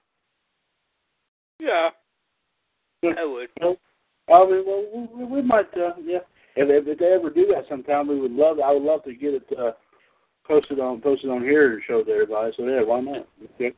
Yeah, 1.59 1.89
I 3.03 3.25
would. 3.25 3.49
I 4.29 4.45
mean, 4.45 4.63
well, 4.65 5.09
we, 5.15 5.25
we 5.25 5.41
might. 5.41 5.67
Uh, 5.75 5.93
yeah, 6.03 6.19
if, 6.55 6.87
if 6.87 6.99
they 6.99 7.13
ever 7.13 7.29
do 7.29 7.47
that 7.47 7.65
sometime, 7.69 8.07
we 8.07 8.19
would 8.19 8.31
love. 8.31 8.59
I 8.59 8.71
would 8.71 8.83
love 8.83 9.03
to 9.05 9.13
get 9.13 9.33
it 9.33 9.43
uh, 9.57 9.71
posted 10.45 10.79
on 10.79 11.01
posted 11.01 11.29
on 11.29 11.41
here 11.41 11.73
and 11.73 11.81
show 11.87 12.03
to 12.03 12.11
everybody. 12.11 12.51
So 12.57 12.67
yeah, 12.67 12.83
why 12.83 13.01
not? 13.01 13.27
Okay. 13.55 13.73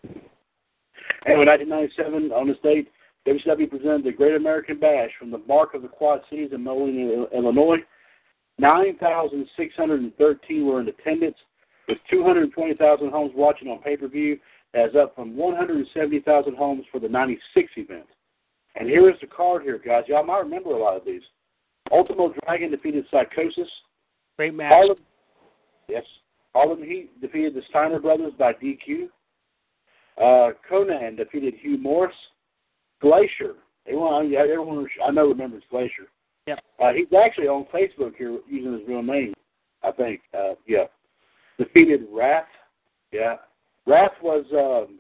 Anyway, 1.26 1.46
1997 1.46 2.32
on 2.32 2.48
this 2.48 2.58
date, 2.64 2.92
WCW 3.28 3.70
presented 3.70 4.04
the 4.04 4.12
Great 4.12 4.36
American 4.36 4.80
Bash 4.80 5.10
from 5.18 5.32
the 5.32 5.42
Mark 5.48 5.74
of 5.74 5.82
the 5.82 5.88
Quad 5.88 6.22
Cities 6.30 6.52
in 6.54 6.64
Moline, 6.64 7.26
Illinois. 7.34 7.78
9,613 8.58 10.66
were 10.66 10.80
in 10.80 10.88
attendance, 10.88 11.36
with 11.88 11.98
220,000 12.10 13.10
homes 13.10 13.32
watching 13.36 13.68
on 13.68 13.80
pay-per-view. 13.80 14.40
As 14.74 14.94
up 14.94 15.16
from 15.16 15.38
170,000 15.38 16.58
homes 16.58 16.84
for 16.92 17.00
the 17.00 17.08
96 17.08 17.72
event. 17.78 18.08
And 18.76 18.90
here 18.90 19.10
is 19.10 19.16
the 19.22 19.28
card 19.28 19.64
here, 19.64 19.80
guys. 19.80 20.04
Y'all 20.10 20.26
might 20.26 20.40
remember 20.40 20.72
a 20.72 20.78
lot 20.78 20.98
of 20.98 21.06
these. 21.06 21.22
Ultimo 21.94 22.34
Dragon 22.44 22.72
defeated 22.72 23.06
Psychosis. 23.10 23.70
Great 24.36 24.54
match. 24.54 24.74
Harlem, 24.74 24.98
yes. 25.88 26.04
Harlem 26.56 26.82
Heat 26.82 27.10
defeated 27.20 27.54
the 27.54 27.62
Steiner 27.70 28.00
brothers 28.00 28.32
by 28.40 28.54
DQ. 28.54 29.10
Uh, 30.18 30.54
Konnan 30.72 31.18
defeated 31.18 31.56
Hugh 31.62 31.78
Morris. 31.78 32.16
Glacier. 33.02 33.56
Everyone, 33.86 34.34
everyone 34.34 34.88
I 35.06 35.12
know 35.12 35.28
remembers 35.28 35.64
Glacier. 35.70 36.08
Yep. 36.48 36.60
Uh, 36.82 36.94
he's 36.94 37.08
actually 37.14 37.48
on 37.48 37.66
Facebook 37.74 38.16
here 38.18 38.40
using 38.50 38.72
his 38.72 38.88
real 38.88 39.04
name, 39.04 39.34
I 39.84 39.92
think. 39.92 40.22
Uh, 40.34 40.54
yeah. 40.66 40.86
Defeated 41.60 42.06
Wrath. 42.10 42.46
Yeah. 43.12 43.36
Wrath 43.86 44.14
was, 44.24 44.46
um, 44.54 45.00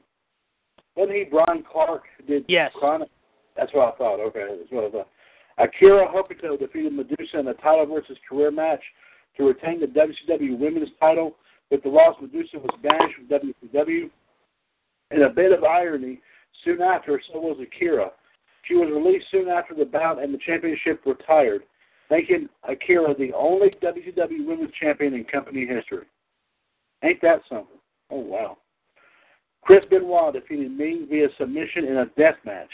wasn't 0.97 1.17
he 1.17 1.23
Brian 1.23 1.63
Clark 1.71 2.03
who 2.17 2.25
did 2.25 2.43
Yes. 2.49 2.73
Chronic? 2.75 3.09
That's 3.55 3.73
what 3.73 3.93
I 3.93 3.97
thought. 3.97 4.19
Okay, 4.19 4.45
that's 4.59 4.71
what 4.71 4.83
I 4.83 4.89
thought. 4.91 5.07
Akira 5.57 6.05
Hokuto 6.05 6.59
defeated 6.59 6.91
Medusa 6.91 7.39
in 7.39 7.47
a 7.47 7.53
title 7.53 7.85
versus 7.85 8.17
career 8.27 8.51
match 8.51 8.81
to 9.37 9.47
retain 9.47 9.79
the 9.79 9.87
WCW 9.87 10.59
Women's 10.59 10.89
title. 10.99 11.37
With 11.71 11.83
the 11.83 11.89
lost 11.89 12.21
Medusa 12.21 12.57
was 12.57 12.77
banished 12.83 13.15
from 13.15 13.27
WCW. 13.27 14.09
In 15.11 15.21
a 15.23 15.29
bit 15.29 15.51
of 15.51 15.63
irony, 15.63 16.19
soon 16.63 16.81
after, 16.81 17.21
so 17.31 17.39
was 17.39 17.57
Akira. 17.61 18.11
She 18.63 18.75
was 18.75 18.89
released 18.91 19.25
soon 19.31 19.47
after 19.47 19.75
the 19.75 19.85
bout 19.85 20.21
and 20.21 20.33
the 20.33 20.39
championship 20.39 21.01
retired, 21.05 21.63
making 22.09 22.49
Akira 22.67 23.15
the 23.15 23.31
only 23.33 23.69
WCW 23.81 24.45
Women's 24.45 24.73
Champion 24.79 25.13
in 25.13 25.23
company 25.25 25.65
history. 25.65 26.05
Ain't 27.03 27.21
that 27.21 27.41
something? 27.47 27.77
Oh, 28.09 28.19
wow. 28.19 28.57
Chris 29.61 29.83
Benoit 29.89 30.33
defeated 30.33 30.71
Meng 30.71 31.07
via 31.09 31.27
submission 31.37 31.85
in 31.85 31.97
a 31.97 32.05
death 32.17 32.35
match. 32.45 32.69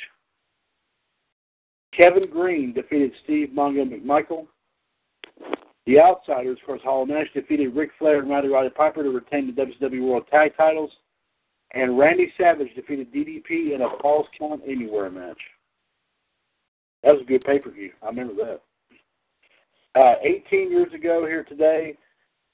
Kevin 1.95 2.29
Greene 2.29 2.73
defeated 2.73 3.11
Steve 3.23 3.49
Mongo 3.55 3.85
McMichael. 3.85 4.47
The 5.87 5.99
Outsiders, 5.99 6.57
of 6.61 6.65
course, 6.65 6.81
Hall 6.83 7.05
Nash 7.05 7.27
defeated 7.33 7.75
Ric 7.75 7.89
Flair 7.97 8.19
and 8.19 8.29
Roddy 8.29 8.49
Roddy 8.49 8.69
Piper 8.69 9.03
to 9.03 9.09
retain 9.09 9.47
the 9.47 9.65
WCW 9.65 10.07
World 10.07 10.25
Tag 10.29 10.55
Titles. 10.55 10.91
And 11.73 11.97
Randy 11.97 12.31
Savage 12.37 12.73
defeated 12.75 13.13
DDP 13.13 13.73
in 13.73 13.81
a 13.81 13.87
Falls 14.01 14.27
Count 14.37 14.61
Anywhere 14.67 15.09
match. 15.09 15.39
That 17.03 17.13
was 17.13 17.21
a 17.23 17.25
good 17.25 17.43
pay 17.43 17.59
per 17.59 17.71
view. 17.71 17.91
I 18.03 18.07
remember 18.07 18.33
that. 18.35 18.61
Uh, 19.99 20.15
18 20.23 20.71
years 20.71 20.93
ago 20.93 21.25
here 21.25 21.43
today, 21.43 21.97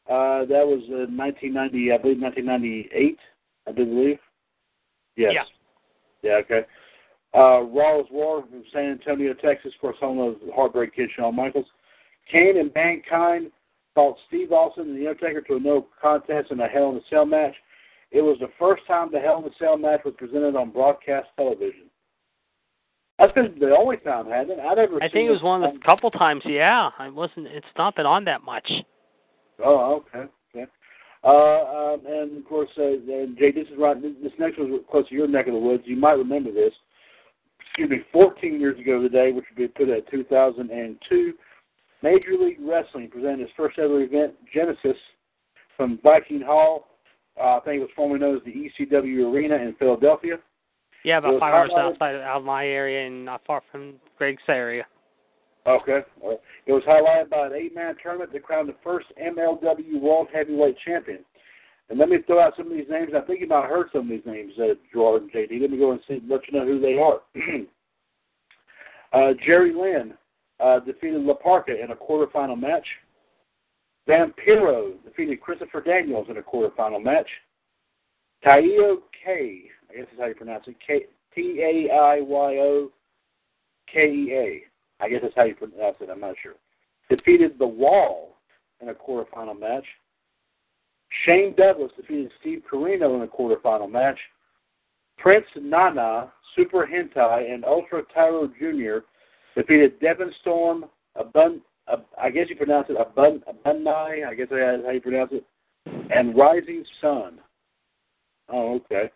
uh, 0.10 0.46
that 0.46 0.66
was 0.66 0.82
uh, 0.90 1.12
1990, 1.12 1.92
I 1.92 1.98
believe 1.98 2.22
1998, 2.22 3.20
I 3.68 3.72
do 3.72 3.86
believe. 3.86 4.20
Yes. 5.18 5.34
Yeah. 5.34 5.44
Yeah, 6.24 6.36
okay. 6.38 6.62
Uh, 7.36 7.62
Raw's 7.62 8.08
War 8.10 8.42
from 8.42 8.64
San 8.74 8.92
Antonio, 8.92 9.34
Texas, 9.34 9.74
of 9.76 9.82
course, 9.82 9.98
home 10.00 10.20
of 10.20 10.36
the 10.46 10.52
Heartbreak 10.54 10.96
Kid, 10.96 11.10
Shawn 11.16 11.36
Michaels. 11.36 11.66
Kane 12.32 12.58
and 12.58 12.72
Mankind 12.76 13.52
fought 13.96 14.18
Steve 14.28 14.52
Austin 14.52 14.90
and 14.90 14.98
The 14.98 15.08
Undertaker 15.08 15.42
to 15.42 15.56
a 15.56 15.60
no 15.60 15.88
contest 16.02 16.52
in 16.52 16.60
a 16.60 16.68
Hell 16.68 16.92
in 16.92 16.98
a 16.98 17.02
Cell 17.10 17.26
match. 17.26 17.56
It 18.12 18.22
was 18.22 18.38
the 18.40 18.50
first 18.60 18.84
time 18.88 19.10
the 19.12 19.20
Hell 19.20 19.40
in 19.40 19.52
a 19.52 19.56
Cell 19.60 19.78
match 19.78 20.02
was 20.06 20.14
presented 20.18 20.56
on 20.56 20.72
broadcast 20.72 21.28
television. 21.36 21.88
That's 23.20 23.34
been 23.34 23.58
the 23.60 23.76
only 23.76 23.98
time, 23.98 24.28
hasn't 24.28 24.60
it? 24.60 24.62
I 24.62 24.76
never. 24.76 25.02
I 25.02 25.10
think 25.10 25.28
it 25.28 25.32
was 25.32 25.42
one 25.42 25.64
of 25.64 25.74
the 25.74 25.80
couple 25.80 26.12
times. 26.12 26.44
Yeah, 26.46 26.92
I 27.00 27.10
wasn't. 27.10 27.48
It's 27.48 27.66
not 27.78 27.96
been 27.96 28.06
on 28.06 28.24
that 28.26 28.44
much. 28.44 28.72
Oh, 29.64 30.04
okay, 30.16 30.30
okay. 30.56 30.72
Uh, 31.24 31.94
um, 31.94 32.02
and 32.06 32.38
of 32.38 32.46
course, 32.46 32.70
uh, 32.78 32.84
and 32.84 33.36
Jay, 33.38 33.52
this 33.52 33.68
is 33.68 33.74
right. 33.80 34.00
This 34.00 34.32
next 34.38 34.60
one's 34.60 34.80
close 34.92 35.10
to 35.10 35.16
your 35.16 35.28
neck 35.28 35.48
of 35.48 35.54
the 35.54 35.60
woods. 35.60 35.84
You 35.86 35.98
might 35.98 36.14
remember 36.14 36.52
this. 36.52 36.74
Excuse 37.60 37.90
me, 37.90 37.98
14 38.14 38.60
years 38.60 38.80
ago 38.80 39.02
today, 39.02 39.32
which 39.32 39.46
would 39.50 39.58
be 39.58 39.68
put 39.68 39.90
at 39.90 40.10
2002, 40.12 41.34
Major 42.04 42.34
League 42.40 42.60
Wrestling 42.62 43.10
presented 43.10 43.42
its 43.42 43.52
first 43.58 43.80
ever 43.80 44.02
event, 44.02 44.34
Genesis, 44.54 44.98
from 45.76 46.00
Viking 46.04 46.42
Hall. 46.42 46.88
Uh, 47.40 47.58
I 47.58 47.60
think 47.66 47.78
it 47.78 47.82
was 47.82 47.90
formerly 47.96 48.20
known 48.20 48.38
as 48.38 48.44
the 48.44 48.52
ECW 48.52 49.32
Arena 49.32 49.56
in 49.56 49.76
Philadelphia. 49.78 50.38
Yeah, 51.04 51.20
about 51.20 51.40
five 51.40 51.54
hours 51.54 51.72
outside 51.78 52.16
of 52.16 52.44
my 52.44 52.66
area 52.66 53.08
and 53.08 53.24
not 53.24 53.42
far 53.46 53.62
from 53.72 53.94
Greg's 54.18 54.42
area. 54.48 54.86
Okay. 55.68 56.00
Right. 56.24 56.40
It 56.66 56.72
was 56.72 56.84
highlighted 56.88 57.30
by 57.30 57.48
an 57.48 57.54
eight-man 57.54 57.96
tournament 58.02 58.32
to 58.32 58.40
crown 58.40 58.68
the 58.68 58.76
first 58.84 59.08
MLW 59.22 60.02
World 60.02 60.28
Heavyweight 60.34 60.78
Champion. 60.86 61.20
And 61.90 62.00
let 62.00 62.10
me 62.10 62.18
throw 62.26 62.42
out 62.42 62.54
some 62.58 62.68
of 62.68 62.74
these 62.74 62.90
names. 62.90 63.12
I 63.16 63.22
think 63.22 63.42
you 63.42 63.48
might 63.48 63.62
have 63.62 63.70
heard 63.70 63.88
some 63.92 64.02
of 64.04 64.10
these 64.10 64.26
names, 64.26 64.54
uh, 64.60 64.76
Gerard 64.92 65.24
and 65.24 65.32
JD. 65.32 65.62
Let 65.62 65.72
me 65.72 65.78
go 65.78 65.92
and 65.92 66.02
see, 66.08 66.22
let 66.28 66.42
you 66.50 66.60
know 66.60 66.66
who 66.66 66.80
they 66.80 66.98
are. 66.98 67.22
uh, 69.14 69.34
Jerry 69.46 69.74
Lynn 69.74 70.14
uh, 70.60 70.80
defeated 70.80 71.22
La 71.22 71.36
Parca 71.36 71.84
in 71.84 71.92
a 71.92 71.96
quarterfinal 71.96 72.60
match. 72.60 72.86
Vampiro 74.08 74.94
defeated 75.04 75.42
Christopher 75.42 75.82
Daniels 75.82 76.28
in 76.30 76.38
a 76.38 76.42
quarterfinal 76.42 77.04
match. 77.04 77.28
Taio 78.46 78.98
K, 79.24 79.64
I 79.90 79.98
guess 79.98 80.06
that's 80.10 80.20
how 80.20 80.28
you 80.28 80.36
pronounce 80.36 80.66
it, 80.68 81.10
T 81.36 81.62
A 81.62 81.94
I 81.94 82.22
Y 82.22 82.58
O 82.60 82.92
K 83.92 84.08
E 84.08 84.34
A. 84.34 85.04
I 85.04 85.10
guess 85.10 85.20
that's 85.22 85.36
how 85.36 85.44
you 85.44 85.56
pronounce 85.56 85.98
it. 86.00 86.10
I'm 86.10 86.20
not 86.20 86.36
sure. 86.42 86.54
Defeated 87.10 87.60
The 87.60 87.68
Wall 87.68 88.38
in 88.82 88.90
a 88.90 88.94
quarterfinal 88.94 89.60
match. 89.60 89.86
Shane 91.26 91.54
Douglas 91.58 91.92
defeated 91.96 92.32
Steve 92.42 92.64
Corino 92.72 93.16
in 93.16 93.22
a 93.22 93.28
quarterfinal 93.28 93.90
match. 93.90 94.20
Prince 95.18 95.46
Nana, 95.56 96.32
Super 96.56 96.88
Hentai, 96.88 97.52
and 97.52 97.66
Ultra 97.66 98.04
Tyro 98.14 98.48
Jr. 98.48 99.06
defeated 99.58 100.00
Devon 100.00 100.32
Storm, 100.42 100.86
Abun, 101.18 101.62
Ab, 101.92 102.06
I 102.22 102.30
guess 102.30 102.46
you 102.50 102.56
pronounce 102.56 102.88
it 102.90 102.98
Abun, 102.98 103.42
Abunai, 103.44 104.26
I 104.26 104.36
guess 104.36 104.48
that's 104.52 104.86
how 104.86 104.92
you 104.92 105.02
pronounce 105.02 105.32
it, 105.34 105.44
and 106.14 106.38
Rising 106.38 106.86
Sun. 107.02 107.40
Oh, 108.50 108.76
okay. 108.76 109.10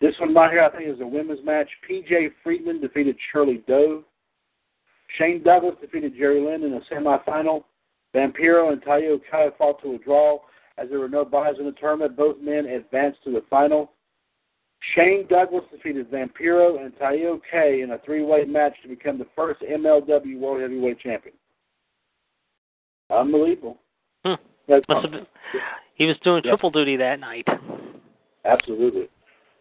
This 0.00 0.14
one 0.18 0.34
right 0.34 0.50
here, 0.50 0.62
I 0.62 0.70
think, 0.70 0.88
is 0.88 1.00
a 1.00 1.06
women's 1.06 1.44
match. 1.44 1.68
PJ 1.88 2.30
Friedman 2.42 2.80
defeated 2.80 3.16
Shirley 3.32 3.62
Doe. 3.68 4.02
Shane 5.18 5.42
Douglas 5.42 5.76
defeated 5.80 6.14
Jerry 6.16 6.40
Lynn 6.40 6.64
in 6.64 6.74
a 6.74 6.80
semifinal. 6.92 7.64
Vampiro 8.14 8.72
and 8.72 8.82
Tayo 8.82 9.20
Kai 9.30 9.48
fought 9.56 9.80
to 9.82 9.94
a 9.94 9.98
draw. 9.98 10.38
As 10.78 10.90
there 10.90 10.98
were 10.98 11.08
no 11.08 11.24
buys 11.24 11.54
in 11.58 11.64
the 11.64 11.72
tournament, 11.72 12.16
both 12.16 12.38
men 12.40 12.66
advanced 12.66 13.22
to 13.24 13.30
the 13.30 13.42
final. 13.48 13.92
Shane 14.94 15.26
Douglas 15.28 15.64
defeated 15.72 16.10
Vampiro 16.10 16.80
and 16.84 16.94
Tayo 16.96 17.40
K 17.50 17.82
in 17.82 17.92
a 17.92 17.98
three-way 18.04 18.44
match 18.44 18.74
to 18.82 18.88
become 18.88 19.18
the 19.18 19.26
first 19.34 19.60
MLW 19.62 20.38
World 20.38 20.60
Heavyweight 20.60 21.00
Champion. 21.00 21.34
Unbelievable. 23.10 23.78
Hmm. 24.24 24.34
That's 24.68 24.84
Must 24.88 25.02
have 25.02 25.12
been. 25.12 25.26
He 25.94 26.06
was 26.06 26.18
doing 26.20 26.42
Yeah. 26.44 26.50
triple 26.50 26.70
duty 26.70 26.96
that 26.96 27.20
night. 27.20 27.46
Absolutely. 28.44 29.08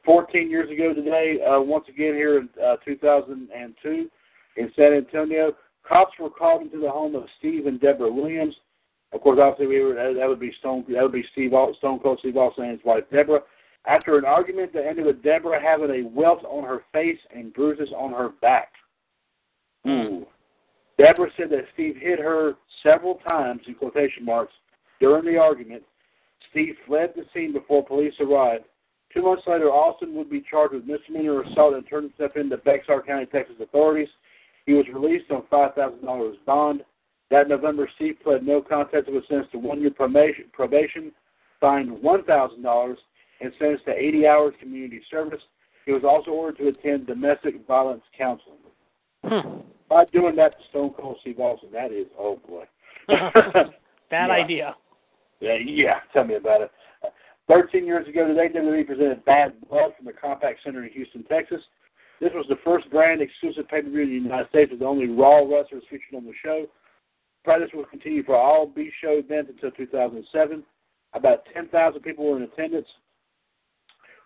14 0.03 0.49
years 0.49 0.69
ago 0.69 0.93
today, 0.93 1.41
uh, 1.41 1.59
once 1.59 1.87
again 1.87 2.13
here 2.13 2.37
in 2.37 2.49
uh, 2.63 2.77
2002 2.85 4.09
in 4.57 4.71
San 4.75 4.93
Antonio, 4.93 5.55
cops 5.83 6.17
were 6.19 6.29
called 6.29 6.61
into 6.61 6.77
the 6.77 6.89
home 6.89 7.15
of 7.15 7.25
Steve 7.39 7.65
and 7.65 7.79
Deborah 7.79 8.11
Williams. 8.11 8.55
Of 9.13 9.21
course, 9.21 9.39
obviously, 9.41 9.67
we 9.67 9.81
were, 9.81 9.93
that 9.93 10.27
would 10.27 10.39
be 10.39 10.51
Stone. 10.59 10.85
That 10.89 11.01
would 11.03 11.11
be 11.11 11.25
Steve 11.31 11.51
Stone 11.77 11.99
Cold 11.99 12.19
Steve 12.19 12.37
Austin 12.37 12.65
and 12.65 12.77
his 12.77 12.85
wife 12.85 13.03
Deborah. 13.11 13.41
After 13.87 14.17
an 14.17 14.25
argument 14.25 14.73
that 14.73 14.85
ended 14.85 15.05
with 15.05 15.23
Deborah 15.23 15.61
having 15.61 15.91
a 15.91 16.07
welt 16.07 16.43
on 16.45 16.63
her 16.63 16.83
face 16.91 17.19
and 17.35 17.53
bruises 17.53 17.89
on 17.95 18.11
her 18.11 18.29
back. 18.41 18.69
Hmm. 19.83 19.89
Ooh. 19.89 20.27
Deborah 20.97 21.29
said 21.37 21.49
that 21.49 21.65
Steve 21.73 21.97
hit 21.97 22.19
her 22.19 22.53
several 22.81 23.15
times 23.15 23.61
in 23.67 23.75
quotation 23.75 24.23
marks 24.23 24.53
during 24.99 25.25
the 25.25 25.37
argument. 25.37 25.83
Steve 26.49 26.75
fled 26.87 27.13
the 27.15 27.25
scene 27.33 27.51
before 27.51 27.85
police 27.85 28.13
arrived. 28.19 28.63
Two 29.13 29.23
months 29.23 29.43
later, 29.45 29.69
Austin 29.69 30.15
would 30.15 30.29
be 30.29 30.43
charged 30.49 30.73
with 30.73 30.85
misdemeanor 30.85 31.41
assault 31.41 31.73
and 31.73 31.87
turned 31.87 32.11
himself 32.11 32.35
in 32.37 32.49
to 32.49 32.57
Bexar 32.57 33.01
County, 33.03 33.25
Texas 33.25 33.55
authorities. 33.61 34.09
He 34.65 34.73
was 34.73 34.85
released 34.93 35.31
on 35.31 35.43
$5,000 35.51 36.33
bond. 36.45 36.83
That 37.31 37.47
November, 37.47 37.89
Steve 37.95 38.17
pled 38.23 38.45
no 38.45 38.61
contest 38.61 39.07
and 39.07 39.15
was 39.15 39.23
sentenced 39.27 39.51
to 39.51 39.57
one 39.57 39.81
year 39.81 39.91
probation, 39.91 40.45
probation 40.53 41.11
fined 41.59 41.89
$1,000, 41.89 42.95
and 43.41 43.51
sentenced 43.59 43.85
to 43.85 43.91
80 43.91 44.27
hours 44.27 44.53
community 44.59 45.01
service. 45.11 45.41
He 45.85 45.91
was 45.91 46.03
also 46.03 46.31
ordered 46.31 46.57
to 46.57 46.67
attend 46.69 47.07
domestic 47.07 47.55
violence 47.67 48.01
counseling. 48.17 48.57
Hmm. 49.23 49.59
By 49.89 50.05
doing 50.05 50.35
that 50.37 50.57
to 50.57 50.63
Stone 50.69 50.93
Cold 50.99 51.17
Steve 51.21 51.39
Austin, 51.39 51.69
that 51.73 51.91
is, 51.91 52.07
oh 52.17 52.39
boy. 52.47 52.63
Bad 53.07 53.69
Yeah. 54.09 54.27
idea. 54.31 54.75
Yeah, 55.41 55.57
yeah, 55.63 55.99
tell 56.13 56.23
me 56.23 56.35
about 56.35 56.61
it. 56.61 56.71
Thirteen 57.47 57.85
years 57.85 58.07
ago 58.07 58.27
today, 58.27 58.49
WWE 58.57 58.87
presented 58.87 59.23
Bad 59.25 59.53
Blood 59.69 59.91
from 59.95 60.05
the 60.05 60.13
Compaq 60.13 60.55
Center 60.63 60.83
in 60.83 60.91
Houston, 60.91 61.23
Texas. 61.25 61.61
This 62.19 62.31
was 62.33 62.45
the 62.49 62.55
first 62.63 62.89
brand 62.89 63.21
exclusive 63.21 63.67
pay 63.67 63.81
per 63.81 63.89
view 63.89 64.01
in 64.01 64.09
the 64.09 64.15
United 64.15 64.49
States 64.49 64.71
with 64.71 64.79
the 64.79 64.85
only 64.85 65.07
Raw 65.07 65.39
wrestlers 65.41 65.83
featured 65.89 66.15
on 66.15 66.25
the 66.25 66.31
show. 66.43 66.65
Practice 67.43 67.69
will 67.73 67.85
continue 67.85 68.23
for 68.23 68.35
all 68.35 68.65
B 68.65 68.89
show 69.03 69.11
events 69.19 69.51
until 69.53 69.69
2007. 69.71 70.63
About 71.13 71.43
10,000 71.53 72.01
people 72.01 72.25
were 72.25 72.37
in 72.37 72.43
attendance, 72.43 72.87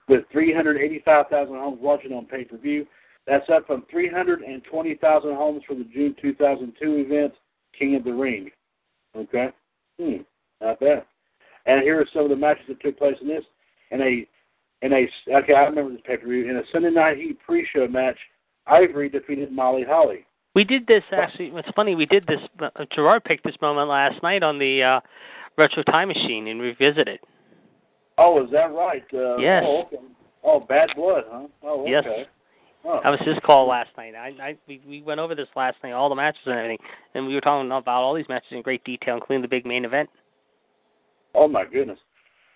with 0.10 0.24
385,000 0.32 1.54
homes 1.54 1.78
watching 1.82 2.12
on 2.12 2.26
pay 2.26 2.44
per 2.44 2.58
view. 2.58 2.86
That's 3.28 3.48
up 3.50 3.68
from 3.68 3.86
320,000 3.92 5.36
homes 5.36 5.62
for 5.68 5.76
the 5.76 5.84
June 5.94 6.16
2002 6.20 6.96
event, 6.96 7.34
King 7.78 7.96
of 7.96 8.04
the 8.04 8.12
Ring. 8.12 8.50
Okay? 9.16 9.50
Hmm, 10.00 10.18
not 10.62 10.80
bad. 10.80 11.06
And 11.66 11.84
here 11.84 12.00
are 12.02 12.08
some 12.12 12.24
of 12.24 12.30
the 12.30 12.36
matches 12.36 12.66
that 12.70 12.82
took 12.82 12.98
place 12.98 13.16
in 13.22 13.28
this. 13.28 13.44
In 13.92 14.02
a, 14.02 14.28
in 14.82 14.94
a, 14.94 15.08
okay, 15.38 15.54
I 15.54 15.62
remember 15.62 15.92
this 15.92 16.02
pay 16.06 16.18
per 16.18 16.28
view. 16.28 16.50
In 16.50 16.58
a 16.58 16.64
Sunday 16.72 16.90
Night 16.90 17.18
Heat 17.18 17.38
pre-show 17.46 17.88
match, 17.88 18.18
Ivory 18.66 19.10
defeated 19.10 19.52
Molly 19.52 19.84
Holly. 19.88 20.26
We 20.56 20.64
did 20.64 20.88
this 20.88 21.04
actually. 21.12 21.52
It's 21.56 21.70
funny. 21.76 21.96
We 21.96 22.06
did 22.06 22.26
this. 22.28 22.40
Gerard 22.94 23.24
picked 23.24 23.44
this 23.44 23.56
moment 23.62 23.88
last 23.90 24.22
night 24.24 24.42
on 24.42 24.58
the 24.58 24.82
uh, 24.82 25.00
retro 25.58 25.84
time 25.84 26.08
machine 26.08 26.48
and 26.48 26.60
revisited. 26.60 27.20
Oh, 28.20 28.44
is 28.44 28.52
that 28.52 28.74
right? 28.74 29.04
Uh, 29.14 29.38
Yes. 29.38 29.64
Oh, 29.66 29.84
okay. 29.86 29.98
oh, 30.44 30.60
Bad 30.60 30.90
Blood, 30.96 31.24
huh? 31.30 31.48
Oh, 31.64 31.82
okay. 31.82 31.92
Yes. 31.92 32.04
That 32.84 33.10
was 33.10 33.20
his 33.26 33.36
call 33.46 33.68
last 33.68 33.90
night. 33.98 34.14
I, 34.16 34.28
I 34.42 34.58
we, 34.68 34.82
we 34.88 35.02
went 35.02 35.20
over 35.20 35.36
this 35.36 35.48
last 35.56 35.78
night, 35.84 35.92
all 35.92 36.10
the 36.10 36.16
matches 36.16 36.42
and 36.46 36.56
everything, 36.56 36.78
and 37.14 37.28
we 37.28 37.34
were 37.34 37.42
talking 37.42 37.70
about 37.70 37.88
all 37.88 38.14
these 38.14 38.30
matches 38.30 38.48
in 38.52 38.62
great 38.62 38.84
detail, 38.84 39.16
including 39.16 39.42
the 39.42 39.48
big 39.50 39.66
main 39.66 39.86
event. 39.86 40.10
Oh 41.36 41.48
my 41.48 41.66
goodness. 41.66 42.00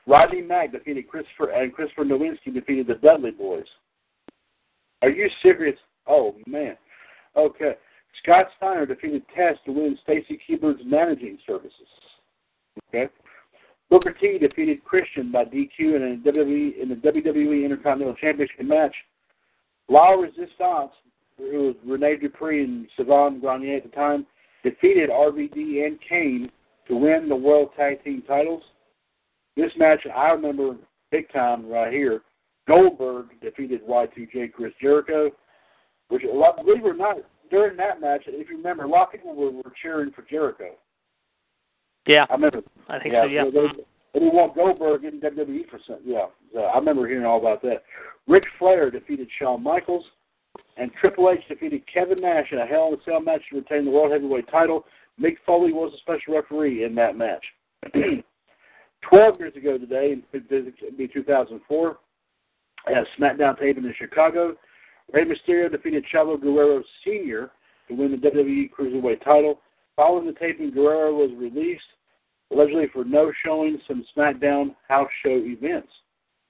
Rodney 0.08 0.42
Mack 0.42 0.72
defeated 0.72 1.08
Christopher 1.08 1.50
and 1.52 1.74
Christopher 1.74 2.06
Nowinski 2.06 2.54
defeated 2.54 2.88
the 2.88 2.96
Dudley 2.96 3.32
Boys. 3.32 3.66
Are 5.02 5.10
you 5.10 5.30
serious? 5.42 5.78
Oh 6.08 6.36
man. 6.48 6.78
Okay. 7.36 7.74
Scott 8.22 8.48
Steiner 8.58 8.86
defeated 8.86 9.24
Test 9.36 9.60
to 9.66 9.72
win 9.72 9.98
Stacy 10.04 10.40
Keibler's 10.48 10.82
managing 10.86 11.38
services. 11.46 11.74
Okay. 12.90 13.12
Booker 13.90 14.14
T 14.14 14.38
defeated 14.40 14.84
Christian 14.84 15.32
by 15.32 15.46
DQ 15.46 15.80
in 15.80 16.22
a 16.26 16.32
WWE 16.32 16.82
in 16.82 16.90
the 16.90 16.96
WWE 16.96 17.64
Intercontinental 17.64 18.16
Championship 18.16 18.62
match. 18.64 18.96
La 19.90 20.12
Resistance, 20.12 20.92
who 21.38 21.68
was 21.68 21.76
Rene 21.86 22.18
Dupree 22.18 22.64
and 22.64 22.88
Sylvain 22.96 23.40
Grenier 23.40 23.78
at 23.78 23.84
the 23.84 23.90
time, 23.90 24.26
defeated 24.64 25.10
RVD 25.10 25.86
and 25.86 26.00
Kane 26.08 26.50
to 26.88 26.96
win 26.96 27.28
the 27.30 27.36
World 27.36 27.70
Tag 27.78 28.04
Team 28.04 28.24
titles. 28.28 28.64
This 29.56 29.72
match 29.78 30.00
I 30.16 30.30
remember 30.30 30.76
big 31.12 31.32
time 31.32 31.68
right 31.70 31.92
here. 31.92 32.22
Goldberg 32.68 33.28
defeated 33.42 33.86
Y2J 33.88 34.54
Chris 34.54 34.74
Jericho, 34.82 35.30
which 36.08 36.22
believe 36.22 36.86
it 36.86 36.88
or 36.88 36.96
not, 36.96 37.18
during 37.52 37.78
that 37.78 38.02
match, 38.02 38.24
if 38.26 38.50
you 38.50 38.58
remember, 38.58 38.84
a 38.84 38.88
lot 38.88 39.08
of 39.08 39.12
people 39.12 39.36
were, 39.36 39.52
were 39.52 39.74
cheering 39.82 40.12
for 40.12 40.24
Jericho. 40.24 40.72
Yeah, 42.08 42.26
I 42.30 42.34
remember. 42.34 42.62
I 42.90 43.00
think 43.00 43.14
yeah, 43.14 43.24
so. 43.24 43.28
Yeah. 43.28 43.44
They, 43.46 43.84
they 44.14 44.20
didn't 44.20 44.36
want 44.36 44.56
Goldberg 44.56 45.06
in 45.06 45.20
WWE 45.20 45.70
for 45.70 45.80
some. 45.88 46.00
Yeah, 46.06 46.26
so 46.54 46.62
I 46.62 46.78
remember 46.78 47.08
hearing 47.08 47.26
all 47.26 47.40
about 47.40 47.62
that. 47.64 47.84
Ric 48.28 48.44
Flair 48.60 48.92
defeated 48.92 49.28
Shawn 49.40 49.64
Michaels, 49.64 50.06
and 50.78 50.92
Triple 51.00 51.32
H 51.32 51.40
defeated 51.48 51.82
Kevin 51.92 52.22
Nash 52.22 52.48
in 52.52 52.60
a 52.60 52.66
Hell 52.66 52.90
in 52.90 52.94
a 52.94 53.04
Cell 53.06 53.22
match 53.22 53.42
to 53.50 53.58
retain 53.58 53.86
the 53.86 53.92
World 53.92 54.12
Heavyweight 54.12 54.50
title. 54.50 54.86
Mick 55.20 55.36
Foley 55.46 55.74
was 55.74 55.94
a 55.94 55.98
special 56.00 56.36
referee 56.36 56.84
in 56.84 56.96
that 56.96 57.16
match. 57.16 57.44
12 59.10 59.40
years 59.40 59.56
ago 59.56 59.78
today, 59.78 60.14
in 60.14 60.24
be 60.98 61.08
2004, 61.08 61.98
at 62.88 63.06
SmackDown 63.20 63.60
taping 63.60 63.84
in 63.84 63.94
Chicago, 63.98 64.56
Rey 65.12 65.26
Mysterio 65.26 65.72
defeated 65.72 66.06
Chavo 66.14 66.40
Guerrero 66.40 66.84
Sr. 67.04 67.52
to 67.88 67.94
win 67.94 68.12
the 68.12 68.18
WWE 68.18 68.70
Cruiserweight 68.72 69.24
title. 69.24 69.60
Following 69.96 70.26
the 70.26 70.34
taping, 70.34 70.72
Guerrero 70.72 71.14
was 71.14 71.32
released, 71.38 71.84
allegedly 72.52 72.88
for 72.92 73.04
no 73.04 73.32
showing 73.44 73.80
some 73.88 74.06
SmackDown 74.16 74.76
house 74.88 75.10
show 75.24 75.38
events. 75.38 75.90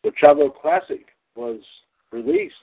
The 0.04 0.12
Chavo 0.12 0.54
Classic 0.54 1.06
was 1.36 1.60
released 2.12 2.56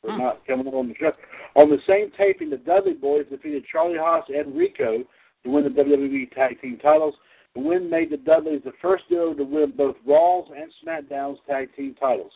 for 0.00 0.10
Hmm. 0.12 0.18
not 0.18 0.46
coming 0.46 0.68
on 0.68 0.88
the 0.88 0.94
show. 0.96 1.12
On 1.54 1.70
the 1.70 1.80
same 1.86 2.10
taping, 2.12 2.50
the 2.50 2.58
Dudley 2.58 2.94
Boys 2.94 3.26
defeated 3.28 3.64
Charlie 3.66 3.98
Haas 3.98 4.28
and 4.28 4.54
Rico 4.56 5.04
to 5.44 5.50
win 5.50 5.64
the 5.64 5.70
WWE 5.70 6.26
Tag 6.26 6.60
Team 6.60 6.78
titles. 6.78 7.14
The 7.54 7.60
win 7.60 7.90
made 7.90 8.10
the 8.10 8.16
Dudleys 8.16 8.62
the 8.64 8.72
first 8.80 9.08
duo 9.08 9.34
to 9.34 9.44
win 9.44 9.72
both 9.72 9.96
Raw's 10.06 10.50
and 10.56 10.72
SmackDown's 10.82 11.38
tag 11.46 11.74
team 11.76 11.94
titles. 11.94 12.32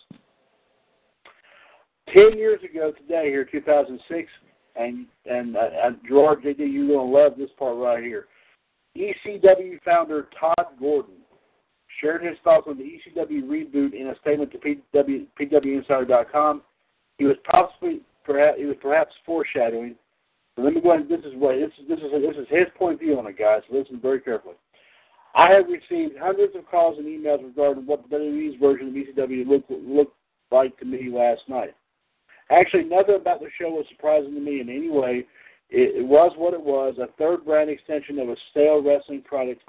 Ten 2.12 2.36
years 2.38 2.62
ago 2.62 2.92
today, 2.92 3.30
here 3.30 3.44
2006, 3.44 4.30
and 4.78 5.06
and 5.24 5.56
uh, 5.56 5.60
uh, 5.60 5.90
Gerard 6.06 6.42
JD, 6.42 6.58
you're 6.58 6.88
gonna 6.88 7.10
love 7.10 7.32
this 7.36 7.50
part 7.58 7.76
right 7.76 8.02
here. 8.02 8.26
ECW 8.96 9.82
founder 9.84 10.28
Todd 10.38 10.66
Gordon 10.80 11.14
shared 12.00 12.24
his 12.24 12.36
thoughts 12.44 12.66
on 12.68 12.78
the 12.78 12.84
ECW 12.84 13.42
reboot 13.44 13.94
in 13.94 14.08
a 14.08 14.18
statement 14.20 14.52
to 14.52 14.58
PW, 14.58 15.26
PWInsider.com. 15.38 16.62
He 17.18 17.24
was 17.24 17.36
possibly 17.50 18.00
perhaps 18.24 18.58
he 18.58 18.64
was 18.64 18.76
perhaps 18.80 19.14
foreshadowing. 19.24 19.94
So 20.54 20.62
let 20.62 20.74
me 20.74 20.80
go 20.80 20.92
ahead. 20.92 21.08
This 21.08 21.20
is 21.20 21.34
what 21.36 21.56
this 21.56 21.70
is. 21.78 21.88
This 21.88 21.98
is 21.98 22.10
this 22.10 22.36
is 22.36 22.46
his 22.48 22.66
point 22.78 22.94
of 22.94 23.00
view 23.00 23.18
on 23.18 23.26
it, 23.26 23.38
guys. 23.38 23.62
Listen 23.70 24.00
very 24.00 24.20
carefully. 24.20 24.54
I 25.34 25.52
have 25.52 25.66
received 25.66 26.14
hundreds 26.18 26.56
of 26.56 26.66
calls 26.70 26.98
and 26.98 27.06
emails 27.06 27.44
regarding 27.44 27.86
what 27.86 28.08
the 28.08 28.16
WWE's 28.16 28.58
version 28.58 28.88
of 28.88 28.94
ECW 28.94 29.46
looked 29.46 29.70
looked 29.70 30.16
like 30.50 30.78
to 30.78 30.84
me 30.84 31.10
last 31.12 31.42
night. 31.48 31.74
Actually, 32.50 32.84
nothing 32.84 33.16
about 33.16 33.40
the 33.40 33.48
show 33.60 33.70
was 33.70 33.86
surprising 33.90 34.34
to 34.34 34.40
me 34.40 34.60
in 34.60 34.68
any 34.68 34.90
way. 34.90 35.26
It, 35.68 35.96
it 35.96 36.06
was 36.06 36.32
what 36.36 36.54
it 36.54 36.62
was, 36.62 36.96
a 36.98 37.08
third 37.18 37.44
brand 37.44 37.70
extension 37.70 38.18
of 38.18 38.28
a 38.28 38.36
stale 38.50 38.82
wrestling 38.82 39.22
product. 39.22 39.62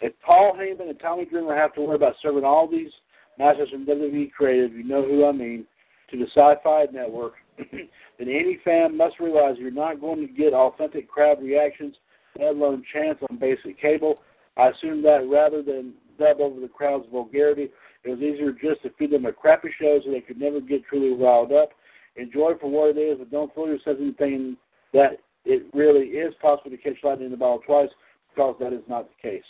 If 0.00 0.14
Paul 0.24 0.56
Heyman 0.56 0.88
and 0.88 0.98
Tommy 0.98 1.26
Dreamer 1.26 1.54
have 1.54 1.74
to 1.74 1.82
worry 1.82 1.96
about 1.96 2.14
serving 2.22 2.44
all 2.44 2.66
these 2.66 2.90
masters 3.38 3.70
from 3.70 3.86
WWE 3.86 4.32
Creative, 4.32 4.72
you 4.72 4.84
know 4.84 5.04
who 5.04 5.26
I 5.26 5.32
mean, 5.32 5.66
to 6.10 6.18
the 6.18 6.26
Sci-Fi 6.34 6.86
Network, 6.92 7.34
then 7.58 7.88
any 8.20 8.58
fan 8.64 8.96
must 8.96 9.20
realize 9.20 9.56
you're 9.58 9.70
not 9.70 10.00
going 10.00 10.26
to 10.26 10.32
get 10.32 10.54
authentic 10.54 11.08
crowd 11.08 11.42
reactions, 11.42 11.94
let 12.38 12.54
alone 12.54 12.82
chants 12.92 13.22
on 13.30 13.38
basic 13.38 13.80
cable. 13.80 14.22
I 14.56 14.68
assume 14.68 15.02
that 15.02 15.28
rather 15.30 15.62
than 15.62 15.94
dub 16.18 16.40
over 16.40 16.60
the 16.60 16.68
crowd's 16.68 17.06
vulgarity, 17.10 17.68
it 18.04 18.08
was 18.08 18.18
easier 18.20 18.52
just 18.52 18.82
to 18.82 18.90
feed 18.98 19.12
them 19.12 19.26
a 19.26 19.32
crappy 19.32 19.68
show 19.80 20.00
so 20.04 20.10
they 20.10 20.20
could 20.20 20.38
never 20.38 20.60
get 20.60 20.84
truly 20.86 21.14
riled 21.14 21.52
up. 21.52 21.70
Enjoy 22.16 22.52
for 22.60 22.70
what 22.70 22.96
it 22.96 23.00
is, 23.00 23.18
but 23.18 23.30
don't 23.30 23.54
fool 23.54 23.68
yourself 23.68 23.98
into 23.98 24.12
thinking 24.14 24.56
that 24.92 25.18
it 25.44 25.64
really 25.72 26.08
is 26.08 26.34
possible 26.40 26.70
to 26.70 26.76
catch 26.76 26.96
lightning 27.02 27.26
in 27.26 27.32
the 27.32 27.38
bottle 27.38 27.60
twice, 27.64 27.88
because 28.28 28.54
that 28.60 28.72
is 28.72 28.82
not 28.88 29.08
the 29.08 29.28
case. 29.28 29.44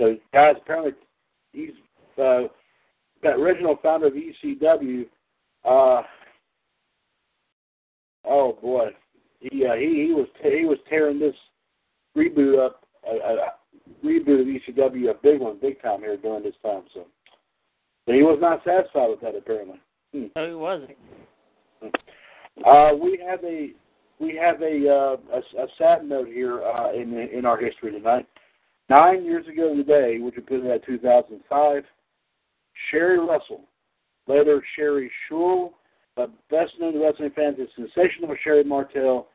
So, 0.00 0.16
guys, 0.32 0.54
apparently 0.60 0.92
he's 1.52 1.70
uh, 2.18 2.42
that 3.22 3.34
original 3.34 3.78
founder 3.82 4.06
of 4.06 4.14
ECW. 4.14 5.06
Uh, 5.64 6.02
oh 8.24 8.58
boy, 8.60 8.88
he 9.40 9.66
uh, 9.66 9.74
he 9.74 10.06
he 10.08 10.12
was 10.14 10.26
he 10.42 10.64
was 10.64 10.78
tearing 10.88 11.18
this 11.18 11.34
reboot 12.16 12.64
up, 12.64 12.84
a, 13.08 13.14
a 13.14 13.36
reboot 14.04 14.40
of 14.40 14.46
ECW, 14.46 15.10
a 15.10 15.14
big 15.22 15.40
one, 15.40 15.58
big 15.60 15.80
time 15.82 16.00
here 16.00 16.16
during 16.16 16.42
this 16.42 16.54
time. 16.62 16.82
So, 16.94 17.06
but 18.06 18.14
he 18.14 18.22
was 18.22 18.38
not 18.40 18.62
satisfied 18.64 19.08
with 19.08 19.20
that 19.20 19.36
apparently. 19.36 19.80
Hmm. 20.12 20.26
No, 20.36 20.48
he 20.48 20.54
wasn't. 20.54 20.90
Uh, 22.64 22.90
we 23.00 23.22
have 23.26 23.42
a 23.44 23.70
we 24.20 24.36
have 24.36 24.60
a 24.62 24.88
uh, 24.88 25.16
a, 25.34 25.62
a 25.62 25.66
sad 25.78 26.04
note 26.04 26.28
here 26.28 26.62
uh, 26.62 26.92
in 26.92 27.12
in 27.14 27.44
our 27.44 27.58
history 27.58 27.92
tonight. 27.92 28.26
Nine 28.88 29.24
years 29.24 29.46
ago 29.48 29.74
today, 29.74 30.18
which 30.20 30.36
would 30.36 30.46
put 30.46 30.60
it 30.60 30.70
at 30.70 30.84
2005, 30.84 31.82
Sherry 32.90 33.18
Russell, 33.18 33.62
later 34.26 34.62
Sherry 34.76 35.10
Schrull, 35.30 35.70
but 36.14 36.30
best 36.50 36.72
known 36.78 36.92
to 36.92 37.02
wrestling 37.02 37.30
fans 37.34 37.56
as 37.60 37.68
sensational 37.74 38.34
Sherry 38.44 38.64
Martel, 38.64 39.28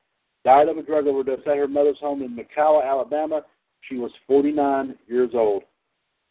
died 0.45 0.67
of 0.67 0.77
a 0.77 0.83
drug 0.83 1.07
overdose 1.07 1.39
at 1.47 1.57
her 1.57 1.67
mother's 1.67 1.97
home 1.99 2.21
in 2.21 2.37
McCalla, 2.37 2.87
Alabama. 2.87 3.41
She 3.81 3.95
was 3.95 4.11
49 4.27 4.95
years 5.07 5.31
old. 5.33 5.63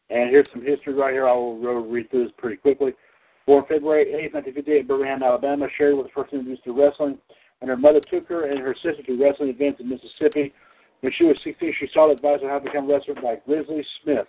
And 0.09 0.31
here's 0.31 0.47
some 0.53 0.65
history 0.65 0.95
right 0.95 1.13
here. 1.13 1.27
I 1.27 1.33
will 1.33 1.85
read 1.85 2.11
through 2.11 2.25
this 2.25 2.33
pretty 2.39 2.57
quickly. 2.57 2.93
Born 3.47 3.65
February 3.69 4.13
8, 4.13 4.35
1958 4.35 4.81
in 4.81 4.87
Birmingham, 4.87 5.23
Alabama, 5.23 5.69
Sherry 5.77 5.95
was 5.95 6.09
first 6.15 6.33
introduced 6.33 6.65
to 6.65 6.73
wrestling 6.73 7.19
and 7.61 7.71
her 7.71 7.77
mother 7.77 8.01
took 8.01 8.27
her 8.29 8.47
and 8.47 8.59
her 8.59 8.75
sister 8.75 9.03
to 9.07 9.23
wrestling 9.23 9.51
events 9.51 9.81
in 9.81 9.89
Mississippi. 9.89 10.53
When 11.01 11.13
she 11.17 11.25
was 11.25 11.37
16, 11.45 11.75
she 11.79 11.89
sought 11.93 12.11
advice 12.11 12.41
on 12.43 12.49
how 12.49 12.59
to 12.59 12.65
become 12.65 12.91
a 12.91 12.95
wrestler 12.95 13.15
by 13.15 13.37
Grizzly 13.47 13.85
Smith, 14.03 14.27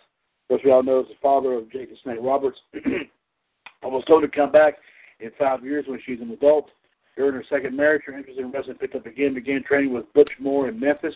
which 0.48 0.62
we 0.64 0.72
all 0.72 0.84
know 0.84 1.02
is 1.02 1.08
the 1.08 1.16
father 1.22 1.54
of 1.54 1.72
Jake 1.72 1.90
the 1.90 1.98
Snake 2.04 2.20
Roberts. 2.22 2.60
Almost 3.84 4.08
told 4.08 4.24
to 4.24 4.28
come 4.28 4.52
back 4.52 4.76
in 5.20 5.32
five 5.38 5.64
years 5.64 5.86
when 5.88 6.00
she's 6.06 6.22
an 6.22 6.32
adult. 6.32 6.70
During 7.16 7.34
her 7.34 7.44
second 7.50 7.76
marriage, 7.76 8.04
her 8.06 8.18
interest 8.18 8.40
in 8.40 8.52
wrestling 8.52 8.78
picked 8.78 8.96
up 8.96 9.06
again, 9.06 9.34
began 9.34 9.64
training 9.64 9.94
with 9.94 10.12
Butch 10.14 10.32
Moore 10.40 10.68
in 10.68 10.80
Memphis, 10.80 11.16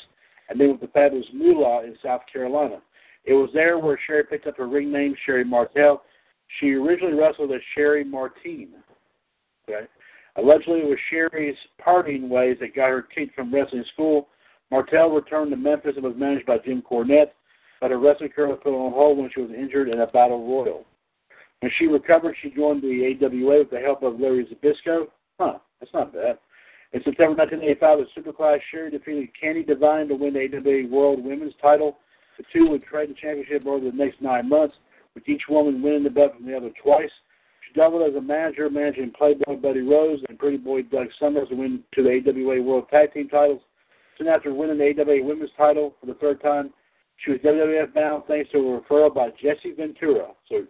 and 0.49 0.59
then 0.59 0.71
with 0.71 0.81
the 0.81 0.87
fabulous 0.87 1.27
Moolah 1.33 1.83
in 1.83 1.95
South 2.03 2.21
Carolina. 2.31 2.81
It 3.23 3.33
was 3.33 3.51
there 3.53 3.77
where 3.77 3.99
Sherry 4.07 4.23
picked 4.23 4.47
up 4.47 4.57
her 4.57 4.67
ring 4.67 4.91
name, 4.91 5.15
Sherry 5.25 5.43
Martel. 5.43 6.01
She 6.59 6.73
originally 6.73 7.13
wrestled 7.13 7.51
as 7.51 7.61
Sherry 7.75 8.03
Martine. 8.03 8.69
Okay. 9.69 9.87
Allegedly, 10.37 10.79
it 10.79 10.87
was 10.87 10.97
Sherry's 11.09 11.55
partying 11.85 12.29
ways 12.29 12.57
that 12.61 12.75
got 12.75 12.89
her 12.89 13.01
kicked 13.01 13.35
from 13.35 13.53
wrestling 13.53 13.85
school. 13.93 14.27
Martel 14.69 15.09
returned 15.09 15.51
to 15.51 15.57
Memphis 15.57 15.93
and 15.95 16.05
was 16.05 16.15
managed 16.15 16.45
by 16.45 16.57
Jim 16.59 16.81
Cornette, 16.81 17.31
but 17.81 17.91
her 17.91 17.99
wrestling 17.99 18.29
career 18.29 18.47
was 18.47 18.59
put 18.63 18.73
on 18.73 18.93
hold 18.93 19.17
when 19.17 19.29
she 19.33 19.41
was 19.41 19.51
injured 19.51 19.89
in 19.89 19.99
a 19.99 20.07
battle 20.07 20.47
royal. 20.47 20.85
When 21.59 21.71
she 21.77 21.87
recovered, 21.87 22.35
she 22.41 22.49
joined 22.49 22.81
the 22.81 23.17
AWA 23.21 23.59
with 23.59 23.69
the 23.69 23.79
help 23.79 24.03
of 24.03 24.19
Larry 24.19 24.45
Zbyszko. 24.45 25.07
Huh, 25.39 25.59
that's 25.79 25.93
not 25.93 26.13
bad. 26.13 26.39
In 26.93 27.01
September 27.03 27.35
1985, 27.35 27.99
at 27.99 28.07
SuperClash, 28.15 28.59
Sherry 28.71 28.91
defeated 28.91 29.29
Candi 29.41 29.65
Devine 29.65 30.07
to 30.07 30.15
win 30.15 30.33
the 30.33 30.41
AWA 30.41 30.87
World 30.87 31.23
Women's 31.23 31.53
title. 31.61 31.97
The 32.37 32.43
two 32.51 32.69
would 32.69 32.83
trade 32.83 33.09
the 33.09 33.13
championship 33.13 33.65
over 33.65 33.85
the 33.85 33.95
next 33.95 34.21
nine 34.21 34.49
months, 34.49 34.75
with 35.15 35.27
each 35.27 35.43
woman 35.49 35.81
winning 35.81 36.03
the 36.03 36.09
belt 36.09 36.35
from 36.35 36.45
the 36.45 36.55
other 36.55 36.71
twice. 36.81 37.11
She 37.67 37.79
doubled 37.79 38.09
as 38.09 38.15
a 38.15 38.21
manager, 38.21 38.69
managing 38.69 39.11
Playboy 39.11 39.55
Buddy 39.55 39.81
Rose 39.81 40.21
and 40.27 40.39
Pretty 40.39 40.57
Boy 40.57 40.83
Doug 40.83 41.07
Summers 41.19 41.49
to 41.49 41.55
win 41.55 41.83
to 41.95 42.03
the 42.03 42.21
AWA 42.27 42.61
World 42.61 42.85
Tag 42.89 43.13
Team 43.13 43.29
titles. 43.29 43.61
Soon 44.17 44.27
after 44.27 44.53
winning 44.53 44.77
the 44.77 45.01
AWA 45.01 45.23
Women's 45.23 45.51
title 45.57 45.95
for 45.99 46.05
the 46.05 46.13
third 46.15 46.41
time, 46.41 46.71
she 47.17 47.31
was 47.31 47.39
WWF 47.41 47.93
bound 47.93 48.23
thanks 48.27 48.49
to 48.51 48.57
a 48.57 48.81
referral 48.81 49.13
by 49.13 49.29
Jesse 49.41 49.73
Ventura. 49.77 50.29
So 50.49 50.65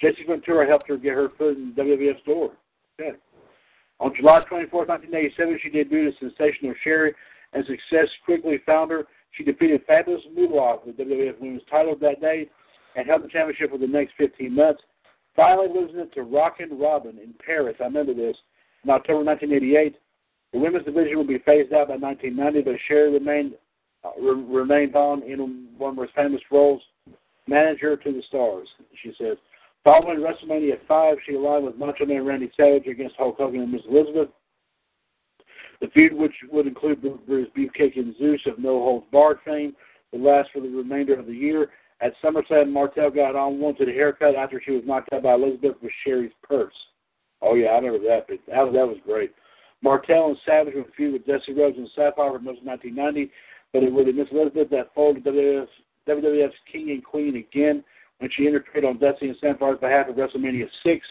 Jesse 0.00 0.24
Ventura 0.26 0.66
helped 0.66 0.88
her 0.88 0.96
get 0.96 1.14
her 1.14 1.28
foot 1.38 1.56
in 1.56 1.72
WWF's 1.74 2.24
door. 2.24 2.52
Okay. 3.00 3.16
On 4.00 4.12
July 4.16 4.40
24, 4.48 4.86
1987, 4.86 5.60
she 5.62 5.70
debuted 5.70 6.08
as 6.08 6.14
Sensational 6.18 6.74
Sherry, 6.82 7.14
and 7.52 7.64
success 7.64 8.08
quickly 8.24 8.60
found 8.66 8.90
her. 8.90 9.06
She 9.32 9.44
defeated 9.44 9.82
Fabulous 9.86 10.22
Moolah 10.34 10.78
for 10.84 10.92
the 10.92 11.04
WWF 11.04 11.40
Women's 11.40 11.62
title 11.70 11.96
that 12.00 12.20
day 12.20 12.50
and 12.96 13.06
held 13.06 13.22
the 13.22 13.28
championship 13.28 13.70
for 13.70 13.78
the 13.78 13.86
next 13.86 14.12
15 14.18 14.54
months. 14.54 14.82
Finally 15.34 15.68
losing 15.68 16.00
it 16.00 16.12
to 16.14 16.22
Rockin' 16.22 16.78
Robin 16.78 17.18
in 17.18 17.34
Paris. 17.44 17.76
I 17.80 17.84
remember 17.84 18.14
this. 18.14 18.36
In 18.84 18.90
October 18.90 19.24
1988, 19.24 19.96
the 20.52 20.58
women's 20.58 20.84
division 20.84 21.16
would 21.18 21.28
be 21.28 21.38
phased 21.38 21.72
out 21.72 21.88
by 21.88 21.96
1990, 21.96 22.62
but 22.62 22.78
Sherry 22.86 23.12
remained 23.12 23.54
uh, 24.04 24.10
re- 24.20 24.44
remained 24.44 24.96
on 24.96 25.22
in 25.22 25.68
one 25.78 25.92
of 25.92 25.98
her 25.98 26.08
famous 26.14 26.40
roles, 26.50 26.82
manager 27.46 27.96
to 27.96 28.12
the 28.12 28.22
stars. 28.28 28.68
She 29.02 29.12
says, 29.18 29.36
following 29.84 30.18
WrestleMania 30.18 30.78
5, 30.86 31.16
she 31.24 31.34
aligned 31.34 31.64
with 31.64 31.76
Macho 31.76 32.04
Man 32.04 32.24
Randy 32.24 32.50
Savage 32.56 32.86
against 32.86 33.16
Hulk 33.16 33.36
Hogan 33.38 33.62
and 33.62 33.72
Miss 33.72 33.82
Elizabeth. 33.88 34.28
The 35.80 35.88
feud, 35.88 36.12
which 36.12 36.34
would 36.50 36.66
include 36.66 37.02
Bruce 37.26 37.48
Beefcake 37.56 37.96
and 37.96 38.16
Zeus 38.16 38.40
of 38.46 38.58
No 38.58 38.82
Holds 38.82 39.06
Barred 39.10 39.38
fame, 39.44 39.74
would 40.12 40.20
last 40.22 40.50
for 40.52 40.60
the 40.60 40.68
remainder 40.68 41.18
of 41.18 41.26
the 41.26 41.32
year. 41.32 41.70
At 42.02 42.14
SummerSlam, 42.20 42.72
Martel 42.72 43.10
got 43.10 43.36
on 43.36 43.60
wanted 43.60 43.88
a 43.88 43.92
haircut 43.92 44.34
after 44.34 44.60
she 44.60 44.72
was 44.72 44.82
knocked 44.84 45.12
out 45.12 45.22
by 45.22 45.34
Elizabeth 45.34 45.76
with 45.80 45.92
Sherry's 46.04 46.32
purse. 46.42 46.74
Oh 47.40 47.54
yeah, 47.54 47.68
I 47.68 47.78
remember 47.78 48.04
that. 48.08 48.26
But 48.28 48.38
that, 48.48 48.72
that 48.72 48.86
was 48.86 48.98
great. 49.06 49.32
Martel 49.82 50.26
and 50.26 50.36
Savage 50.44 50.74
would 50.74 50.92
feud 50.96 51.12
with 51.12 51.26
Jesse 51.26 51.54
Rhodes 51.54 51.78
and 51.78 51.88
Sapphire 51.94 52.32
for 52.32 52.38
most 52.40 52.60
of 52.60 52.66
1990, 52.66 53.30
but 53.72 53.84
it 53.84 53.92
have 53.92 54.14
Miss 54.14 54.28
Elizabeth 54.32 54.70
that 54.70 54.94
folded 54.94 55.24
WWF's, 55.24 55.70
WWF's 56.08 56.54
King 56.70 56.90
and 56.90 57.04
Queen 57.04 57.36
again 57.36 57.84
when 58.18 58.30
she 58.36 58.46
interfered 58.46 58.84
on 58.84 58.98
Dusty 58.98 59.28
and 59.28 59.38
Sapphire's 59.40 59.78
behalf 59.78 60.06
at 60.08 60.16
WrestleMania 60.16 60.68
6. 60.82 61.06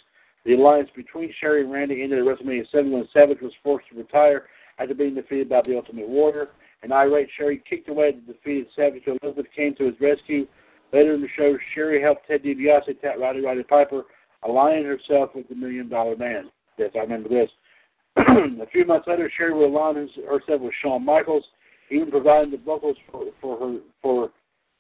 The 0.45 0.55
alliance 0.55 0.89
between 0.95 1.33
Sherry 1.39 1.61
and 1.61 1.71
Randy 1.71 2.03
ended 2.03 2.19
at 2.19 2.25
WrestleMania 2.25 2.69
7 2.69 2.91
when 2.91 3.07
Savage 3.13 3.41
was 3.41 3.53
forced 3.63 3.87
to 3.89 3.97
retire 3.97 4.47
after 4.77 4.93
being 4.93 5.15
defeated 5.15 5.47
by 5.47 5.61
the 5.65 5.75
Ultimate 5.75 6.07
Warrior. 6.07 6.49
An 6.83 6.91
irate 6.91 7.29
Sherry 7.37 7.61
kicked 7.69 7.89
away 7.89 8.11
the 8.11 8.33
defeated 8.33 8.67
Savage, 8.75 9.03
so 9.05 9.17
Elizabeth 9.21 9.51
came 9.55 9.75
to 9.75 9.85
his 9.85 9.95
rescue 10.01 10.47
Later 10.93 11.13
in 11.13 11.21
the 11.21 11.27
show, 11.37 11.57
Sherri 11.73 12.01
helped 12.01 12.27
Ted 12.27 12.43
DiBiase 12.43 12.99
tap 13.01 13.15
Roddy 13.19 13.41
Roddy 13.41 13.63
Piper, 13.63 14.03
aligning 14.43 14.85
herself 14.85 15.29
with 15.33 15.47
the 15.47 15.55
Million 15.55 15.87
Dollar 15.89 16.17
Man. 16.17 16.49
Yes, 16.77 16.91
I 16.95 16.99
remember 16.99 17.29
this. 17.29 17.49
a 18.17 18.67
few 18.71 18.85
months 18.85 19.07
later, 19.07 19.31
Sherri 19.37 19.53
will 19.53 19.67
align 19.67 19.95
herself 20.27 20.61
with 20.61 20.73
Shawn 20.81 21.05
Michaels, 21.05 21.45
even 21.89 22.11
providing 22.11 22.51
the 22.51 22.57
vocals 22.57 22.97
for, 23.09 23.25
for 23.39 23.57
her 23.57 23.77
for 24.01 24.29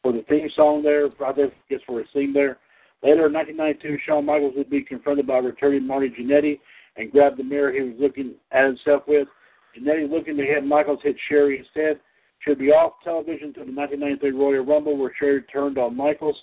for 0.01 0.11
the 0.11 0.23
theme 0.27 0.49
song 0.55 0.83
there. 0.83 1.05
I 1.05 1.33
guess 1.69 1.79
for 1.85 2.01
a 2.01 2.03
scene 2.13 2.33
there. 2.33 2.57
Later 3.03 3.27
in 3.27 3.33
1992, 3.33 3.97
Shawn 4.05 4.25
Michaels 4.25 4.53
would 4.57 4.69
be 4.69 4.81
confronted 4.81 5.25
by 5.25 5.37
returning 5.37 5.87
Marty 5.87 6.09
Jannetty 6.09 6.59
and 6.97 7.11
grabbed 7.11 7.37
the 7.37 7.43
mirror 7.43 7.71
he 7.71 7.81
was 7.81 7.95
looking 7.99 8.33
at 8.51 8.65
himself 8.65 9.03
with. 9.07 9.27
Jannetty, 9.77 10.09
looking 10.09 10.37
to 10.37 10.43
hit 10.43 10.65
Michaels, 10.65 10.99
hit 11.01 11.15
Sherri 11.29 11.59
instead. 11.59 11.99
Should 12.41 12.59
be 12.59 12.71
off 12.71 12.93
television 13.03 13.49
until 13.49 13.65
the 13.65 13.71
1993 13.71 14.31
Royal 14.31 14.65
Rumble, 14.65 14.97
where 14.97 15.13
Sherry 15.19 15.43
turned 15.43 15.77
on 15.77 15.95
Michaels. 15.95 16.37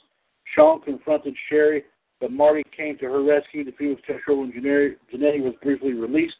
Shawn 0.54 0.80
confronted 0.80 1.34
Sherry, 1.48 1.84
but 2.20 2.30
Marty 2.30 2.62
came 2.76 2.96
to 2.98 3.06
her 3.06 3.22
rescue. 3.22 3.64
The 3.64 3.72
feud 3.72 3.96
was 3.96 4.04
sexual 4.06 4.40
when 4.40 4.52
Jannetty 4.52 5.42
was 5.42 5.54
briefly 5.62 5.94
released. 5.94 6.36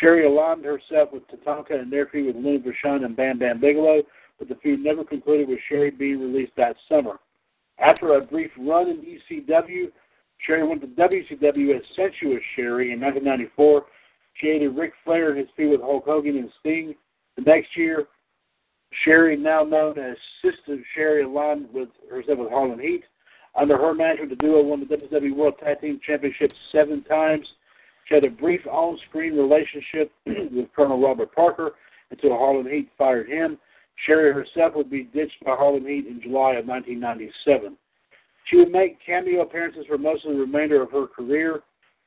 Sherry 0.00 0.26
aligned 0.26 0.64
herself 0.64 1.10
with 1.12 1.22
Tatanka 1.28 1.80
and 1.80 1.92
their 1.92 2.06
feud 2.06 2.34
with 2.34 2.44
Luna 2.44 2.60
Vachon 2.60 3.04
and 3.04 3.16
Bam 3.16 3.38
Bam 3.38 3.60
Bigelow, 3.60 4.02
but 4.38 4.48
the 4.48 4.56
feud 4.56 4.80
never 4.80 5.04
concluded 5.04 5.48
with 5.48 5.58
Sherry 5.68 5.90
being 5.90 6.20
released 6.20 6.52
that 6.56 6.76
summer. 6.88 7.18
After 7.78 8.14
a 8.14 8.20
brief 8.20 8.50
run 8.58 8.88
in 8.88 9.02
ECW, 9.02 9.90
Sherry 10.38 10.66
went 10.66 10.80
to 10.82 10.86
WCW 10.88 11.76
as 11.76 11.82
Sensuous 11.96 12.42
Sherry 12.54 12.92
in 12.92 13.00
1994. 13.00 13.84
She 14.34 14.48
aided 14.48 14.76
Ric 14.76 14.92
Flair 15.04 15.32
in 15.32 15.38
his 15.38 15.48
feud 15.56 15.72
with 15.72 15.80
Hulk 15.80 16.04
Hogan 16.04 16.36
and 16.36 16.50
Sting. 16.60 16.94
The 17.36 17.42
next 17.42 17.76
year, 17.76 18.06
Sherri, 19.04 19.36
now 19.36 19.62
known 19.62 19.98
as 19.98 20.16
Sister 20.42 20.78
Sherry, 20.94 21.22
aligned 21.22 21.72
with 21.72 21.88
herself 22.10 22.38
with 22.38 22.50
Harlem 22.50 22.78
Heat. 22.78 23.04
Under 23.54 23.76
her 23.76 23.94
management, 23.94 24.30
the 24.30 24.36
duo 24.36 24.62
won 24.62 24.80
the 24.80 24.96
WWE 24.96 25.34
World 25.34 25.54
Tag 25.58 25.80
Team 25.80 26.00
Championship 26.06 26.52
seven 26.72 27.02
times. 27.04 27.46
She 28.06 28.14
had 28.14 28.24
a 28.24 28.30
brief 28.30 28.60
on-screen 28.66 29.36
relationship 29.36 30.12
with 30.26 30.72
Colonel 30.74 31.00
Robert 31.00 31.34
Parker 31.34 31.72
until 32.10 32.30
Harlem 32.30 32.66
Heat 32.66 32.88
fired 32.96 33.28
him. 33.28 33.58
Sherry 34.06 34.32
herself 34.32 34.74
would 34.76 34.90
be 34.90 35.04
ditched 35.04 35.44
by 35.44 35.56
Harlem 35.56 35.86
Heat 35.86 36.06
in 36.06 36.20
July 36.22 36.54
of 36.54 36.66
1997. 36.66 37.76
She 38.44 38.56
would 38.56 38.72
make 38.72 38.98
cameo 39.04 39.42
appearances 39.42 39.84
for 39.86 39.98
most 39.98 40.24
of 40.24 40.32
the 40.32 40.40
remainder 40.40 40.80
of 40.80 40.90
her 40.92 41.06
career, 41.06 41.62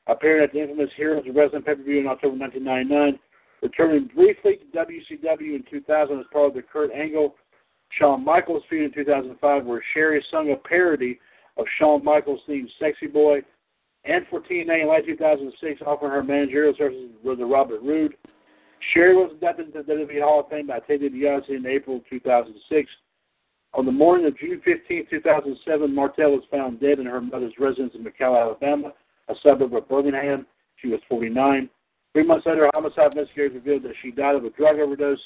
appearing 0.06 0.42
at 0.42 0.52
the 0.52 0.60
infamous 0.60 0.90
Heroes 0.96 1.26
of 1.28 1.36
Wrestling 1.36 1.62
pay-per-view 1.62 2.00
in 2.00 2.06
October 2.06 2.36
1999, 2.36 3.18
returning 3.62 4.10
briefly 4.14 4.56
to 4.56 4.78
WCW 4.78 5.56
in 5.56 5.64
2000 5.70 6.18
as 6.18 6.26
part 6.32 6.48
of 6.48 6.54
the 6.54 6.62
Kurt 6.62 6.92
Angle 6.92 7.34
Shawn 7.98 8.24
Michaels 8.24 8.62
feud 8.68 8.84
in 8.84 8.92
2005, 8.92 9.64
where 9.64 9.82
Sherry 9.94 10.24
sung 10.30 10.50
a 10.50 10.56
parody 10.56 11.18
of 11.56 11.66
Shawn 11.78 12.02
Michaels' 12.02 12.40
theme 12.46 12.68
"Sexy 12.80 13.06
Boy," 13.06 13.42
and 14.04 14.26
for 14.28 14.40
TNA 14.40 14.82
in 14.82 14.88
late 14.88 15.06
2006, 15.06 15.82
offering 15.86 16.12
her 16.12 16.22
managerial 16.22 16.74
services 16.76 17.10
with 17.22 17.40
Robert 17.40 17.82
Roode. 17.82 18.14
Sherry 18.92 19.14
was 19.14 19.30
inducted 19.32 19.66
into 19.66 19.82
the 19.82 19.92
WWE 19.92 20.22
Hall 20.22 20.40
of 20.40 20.48
Fame 20.48 20.66
by 20.66 20.80
Ted 20.80 21.00
DiBiase 21.00 21.50
in 21.50 21.66
April 21.66 22.02
2006. 22.10 22.90
On 23.74 23.86
the 23.86 23.92
morning 23.92 24.26
of 24.26 24.36
June 24.38 24.60
15, 24.64 25.06
2007, 25.08 25.94
Martel 25.94 26.32
was 26.32 26.42
found 26.50 26.80
dead 26.80 26.98
in 26.98 27.06
her 27.06 27.20
mother's 27.20 27.54
residence 27.58 27.94
in 27.94 28.04
McCalla, 28.04 28.42
Alabama, 28.42 28.92
a 29.28 29.34
suburb 29.42 29.74
of 29.74 29.88
Birmingham. 29.88 30.46
She 30.76 30.88
was 30.88 31.00
49. 31.08 31.70
Three 32.12 32.24
months 32.24 32.46
later, 32.46 32.70
homicide 32.74 33.12
investigators 33.12 33.54
revealed 33.54 33.84
that 33.84 33.94
she 34.02 34.10
died 34.10 34.34
of 34.34 34.44
a 34.44 34.50
drug 34.50 34.78
overdose 34.78 35.18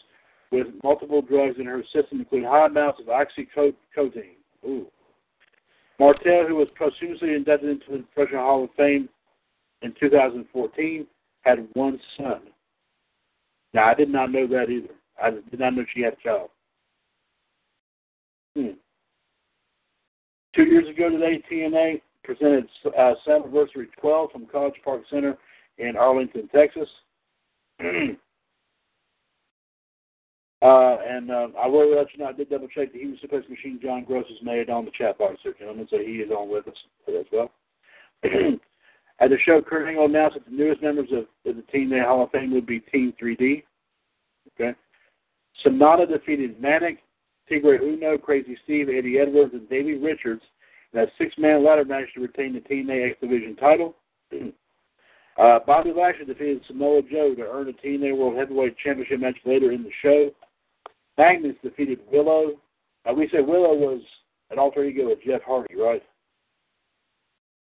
with 0.53 0.69
multiple 0.85 1.21
drugs 1.21 1.57
in 1.59 1.67
her 1.67 1.83
system, 1.93 2.21
including 2.21 2.49
high 2.49 2.67
amounts 2.67 3.01
of 3.01 3.07
oxycodone. 3.07 4.37
Ooh. 4.65 4.87
Martel, 5.99 6.47
who 6.47 6.57
was 6.57 6.69
posthumously 6.79 7.35
inducted 7.35 7.71
into 7.71 7.85
the 7.91 8.05
Professional 8.15 8.43
Hall 8.43 8.65
of 8.65 8.71
Fame 8.77 9.09
in 9.83 9.95
2014, 9.99 11.07
had 11.43 11.67
one 11.73 11.99
son. 12.17 12.43
Now, 13.73 13.89
I 13.89 13.95
did 13.95 14.11
not 14.11 14.31
know 14.31 14.47
that 14.47 14.71
either. 14.71 14.95
I 15.23 15.31
did 15.31 15.59
not 15.59 15.75
know 15.75 15.85
she 15.95 16.03
had 16.03 16.15
a 16.15 16.23
child. 16.23 16.51
Hmm. 18.55 18.71
Two 20.55 20.65
years 20.65 20.89
ago 20.89 21.11
today, 21.11 21.43
TNA 21.51 22.01
presented 22.25 22.69
uh, 22.87 23.15
Slammiversary 23.27 23.87
12 24.01 24.33
from 24.33 24.47
College 24.47 24.75
Park 24.85 25.03
Center 25.11 25.37
in 25.79 25.97
Arlington, 25.97 26.49
Texas. 26.55 26.89
uh, 27.81 28.17
and 30.63 31.31
uh, 31.31 31.49
I 31.61 31.67
will 31.67 31.95
let 31.95 32.13
you 32.13 32.19
know, 32.19 32.27
I 32.27 32.33
did 32.33 32.51
double 32.51 32.69
check 32.69 32.93
that 32.93 33.01
he 33.01 33.07
was 33.07 33.19
supposed 33.21 33.47
to 33.47 33.53
machine 33.53 33.79
John 33.83 34.05
Gross 34.05 34.27
is 34.27 34.43
made 34.43 34.71
on 34.71 34.85
the 34.85 34.91
chat 34.97 35.19
box 35.19 35.37
there, 35.45 35.55
gentlemen, 35.55 35.87
so 35.91 35.99
he 35.99 36.17
is 36.17 36.31
on 36.31 36.49
with 36.49 36.67
us 36.69 36.75
as 37.09 37.27
well. 37.33 37.51
At 39.19 39.31
the 39.31 39.39
show, 39.47 39.63
Kurt 39.63 39.89
Angle 39.89 40.07
announced 40.07 40.35
that 40.35 40.45
the 40.45 40.57
newest 40.57 40.83
members 40.83 41.09
of, 41.13 41.25
the 41.45 41.63
TNA 41.75 42.05
Hall 42.05 42.25
of 42.25 42.31
Fame 42.31 42.53
would 42.53 42.67
be 42.67 42.81
Team 42.81 43.15
3D. 43.23 43.63
Okay. 44.55 44.77
Sanada 45.65 46.07
defeated 46.07 46.61
Manik, 46.61 46.99
Tigre 47.49 47.79
Uno, 47.83 48.19
Crazy 48.19 48.59
Steve, 48.65 48.89
Eddie 48.89 49.19
Edwards, 49.19 49.55
and 49.55 49.69
Davey 49.71 49.95
Richards 49.95 50.43
in 50.93 51.01
a 51.01 51.07
six-man 51.19 51.65
ladder 51.65 51.85
match 51.85 52.13
to 52.15 52.21
retain 52.21 52.53
the 52.53 52.61
TNA 52.61 53.11
X 53.11 53.21
Division 53.21 53.57
title. 53.57 53.95
uh, 55.39 55.59
Bobby 55.67 55.93
Lashley 55.97 56.25
defeated 56.25 56.63
Samoa 56.67 57.03
Joe 57.03 57.35
to 57.35 57.43
earn 57.43 57.69
a 57.69 57.73
TNA 57.73 58.17
World 58.17 58.37
Heavyweight 58.37 58.77
Championship 58.79 59.21
match 59.21 59.37
later 59.45 59.73
in 59.73 59.83
the 59.83 59.91
show. 60.03 60.31
Magnus 61.19 61.57
defeated 61.63 62.01
Willow. 62.11 62.53
Uh, 63.09 63.15
we 63.15 63.29
said 63.31 63.47
Willow 63.47 63.75
was 63.75 64.01
an 64.51 64.59
alter 64.59 64.85
ego 64.85 65.11
of 65.11 65.23
Jeff 65.23 65.43
Hardy, 65.43 65.77
right? 65.77 66.03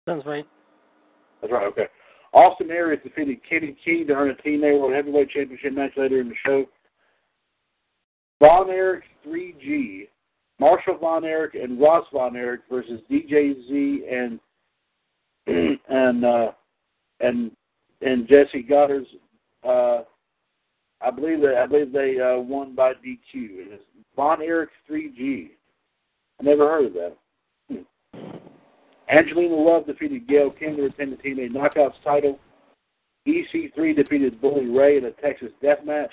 Sounds 0.09 0.25
right. 0.25 0.47
That's 1.41 1.53
right, 1.53 1.67
okay. 1.67 1.87
Austin 2.33 2.71
Aries 2.71 3.01
defeated 3.03 3.39
Kenny 3.49 3.77
King 3.85 4.07
to 4.07 4.13
earn 4.13 4.31
a 4.31 4.35
TNA 4.35 4.79
World 4.79 4.95
Heavyweight 4.95 5.31
Championship 5.31 5.73
match 5.73 5.93
later 5.97 6.21
in 6.21 6.29
the 6.29 6.35
show. 6.45 6.65
Von 8.41 8.71
Erich 8.71 9.05
3G, 9.27 10.09
Marshall 10.61 10.99
Von 10.99 11.25
Erich 11.25 11.55
and 11.55 11.81
Ross 11.81 12.07
Von 12.13 12.37
Erich 12.37 12.61
versus 12.71 13.01
DJZ 13.11 14.01
and 14.13 14.41
and 15.89 16.25
uh, 16.25 16.51
and 17.21 17.51
and 18.01 18.29
Jessie 18.29 18.67
Godderz. 18.69 19.07
Uh, 19.67 20.05
I 21.01 21.11
believe 21.11 21.41
that 21.43 21.57
I 21.57 21.67
believe 21.67 21.93
they 21.93 22.21
uh, 22.21 22.41
won 22.41 22.75
by 22.75 22.93
DQ. 22.93 23.19
It 23.35 23.73
is 23.75 23.81
Von 24.17 24.43
Erich 24.43 24.71
3G. 24.91 25.51
I 26.41 26.43
never 26.43 26.69
heard 26.69 26.87
of 26.87 26.93
that. 26.95 27.17
Hmm. 27.69 28.39
Angelina 29.11 29.55
Love 29.55 29.87
defeated 29.87 30.29
Gail 30.29 30.51
Kim 30.51 30.77
to 30.77 30.83
retain 30.83 31.11
the 31.11 31.17
TNA 31.17 31.51
Knockouts 31.51 32.03
title. 32.05 32.39
EC3 33.27 33.95
defeated 33.95 34.41
Bully 34.41 34.67
Ray 34.67 34.97
in 34.97 35.05
a 35.05 35.11
Texas 35.13 35.51
death 35.63 35.79
match. 35.85 36.13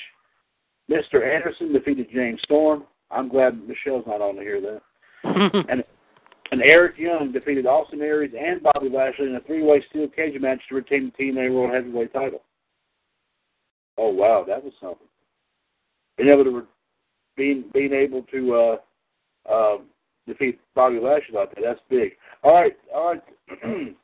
Mr. 0.90 1.24
Anderson 1.24 1.74
defeated 1.74 2.08
James 2.14 2.40
Storm. 2.44 2.84
I'm 3.12 3.30
glad 3.30 3.68
Michelle's 3.68 4.06
not 4.06 4.22
on 4.22 4.36
to 4.36 4.42
hear 4.42 4.62
that. 4.62 4.82
and 5.70 5.84
and 6.56 6.72
Eric 6.72 6.98
Young 6.98 7.34
defeated 7.34 7.66
Austin 7.66 8.02
Aries 8.02 8.34
and 8.40 8.64
Bobby 8.64 8.88
Lashley 8.90 9.28
in 9.28 9.36
a 9.36 9.42
three-way 9.42 9.84
steel 9.90 10.08
cage 10.08 10.40
match 10.40 10.62
to 10.70 10.76
retain 10.76 11.12
the 11.18 11.24
TNA 11.24 11.54
World 11.54 11.74
Heavyweight 11.74 12.14
title. 12.14 12.42
Oh 13.98 14.10
wow, 14.10 14.46
that 14.48 14.64
was 14.64 14.72
something. 14.80 15.08
Being 16.18 16.30
able 16.30 16.46
to 16.46 16.66
being 17.36 17.66
being 17.74 17.92
able 17.92 18.24
to 18.24 18.56
uh, 18.56 19.52
uh, 19.52 19.78
defeat 20.26 20.62
Bobby 20.76 20.98
Lashley 20.98 21.36
like 21.36 21.54
that, 21.56 21.62
that's 21.62 21.80
big. 21.90 22.14
All 22.42 22.54
right, 22.54 22.78
all 22.94 23.10
right, 23.10 23.24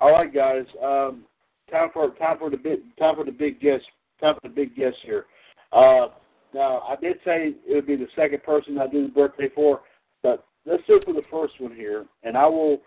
all 0.00 0.12
right, 0.12 0.34
guys. 0.34 0.66
Um, 0.82 1.24
time 1.70 1.88
for 1.94 2.10
time 2.16 2.36
for 2.38 2.50
the 2.50 2.58
big 2.58 2.80
time 2.98 3.16
for 3.16 3.24
the 3.24 3.32
big 3.32 3.58
guest 3.58 3.84
time 4.20 4.34
for 4.34 4.48
the 4.48 4.54
big 4.54 4.76
guest 4.76 4.96
here. 5.02 5.24
Uh, 5.72 6.08
now, 6.52 6.80
I 6.80 6.96
did 7.00 7.16
say 7.24 7.54
it 7.66 7.74
would 7.74 7.86
be 7.86 7.96
the 7.96 8.08
second 8.14 8.42
person 8.42 8.76
I 8.76 8.86
do 8.86 9.06
the 9.06 9.12
birthday 9.12 9.48
for, 9.54 9.80
but 10.22 10.44
let's 10.66 10.82
do 10.86 10.96
it 10.96 11.04
for 11.04 11.12
the 11.12 11.22
first 11.30 11.60
one 11.60 11.74
here, 11.74 12.04
and 12.22 12.36
I 12.36 12.46
will, 12.46 12.78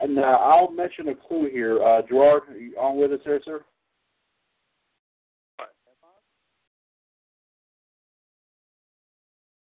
and 0.00 0.18
uh, 0.18 0.22
I'll 0.22 0.70
mention 0.70 1.08
a 1.08 1.14
clue 1.14 1.48
here. 1.50 1.82
Uh, 1.82 2.02
Gerard, 2.08 2.42
are 2.48 2.58
you 2.58 2.76
on 2.78 2.98
with 2.98 3.12
us 3.12 3.20
there, 3.24 3.40
sir? 3.44 3.64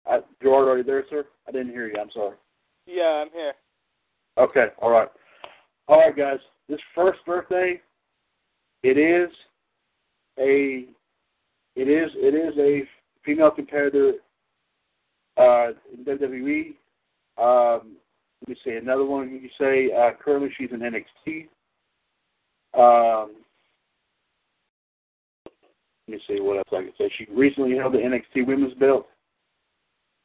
Uh, 0.08 0.20
Gerard, 0.42 0.68
are 0.68 0.78
you 0.78 0.84
there, 0.84 1.04
sir? 1.10 1.26
I 1.46 1.52
didn't 1.52 1.70
hear 1.70 1.86
you. 1.86 2.00
I'm 2.00 2.10
sorry. 2.12 2.36
Yeah, 2.86 3.24
I'm 3.24 3.30
here. 3.30 3.52
Okay, 4.38 4.68
all 4.80 4.90
right. 4.90 5.08
All 5.88 5.98
right, 5.98 6.16
guys. 6.16 6.38
This 6.68 6.80
first 6.94 7.18
birthday, 7.26 7.80
it 8.82 8.96
is 8.98 9.30
a 10.38 10.84
it 11.76 11.88
is 11.88 12.10
it 12.14 12.34
is 12.34 12.56
a 12.58 12.88
female 13.24 13.50
competitor 13.50 14.14
uh, 15.36 15.68
in 15.92 16.04
WWE. 16.04 16.74
Um, 17.40 17.96
let 18.40 18.48
me 18.48 18.56
see 18.64 18.72
another 18.72 19.04
one. 19.04 19.30
You 19.30 19.48
say 19.58 19.90
uh, 19.92 20.10
currently 20.22 20.50
she's 20.56 20.70
in 20.72 20.80
NXT. 20.80 21.48
Um, 22.74 23.32
let 26.06 26.16
me 26.16 26.22
see 26.26 26.40
what 26.40 26.58
else 26.58 26.68
I 26.72 26.82
can 26.82 26.92
say. 26.98 27.10
She 27.16 27.26
recently 27.32 27.76
held 27.76 27.94
the 27.94 27.98
NXT 27.98 28.46
Women's 28.46 28.74
Belt. 28.74 29.06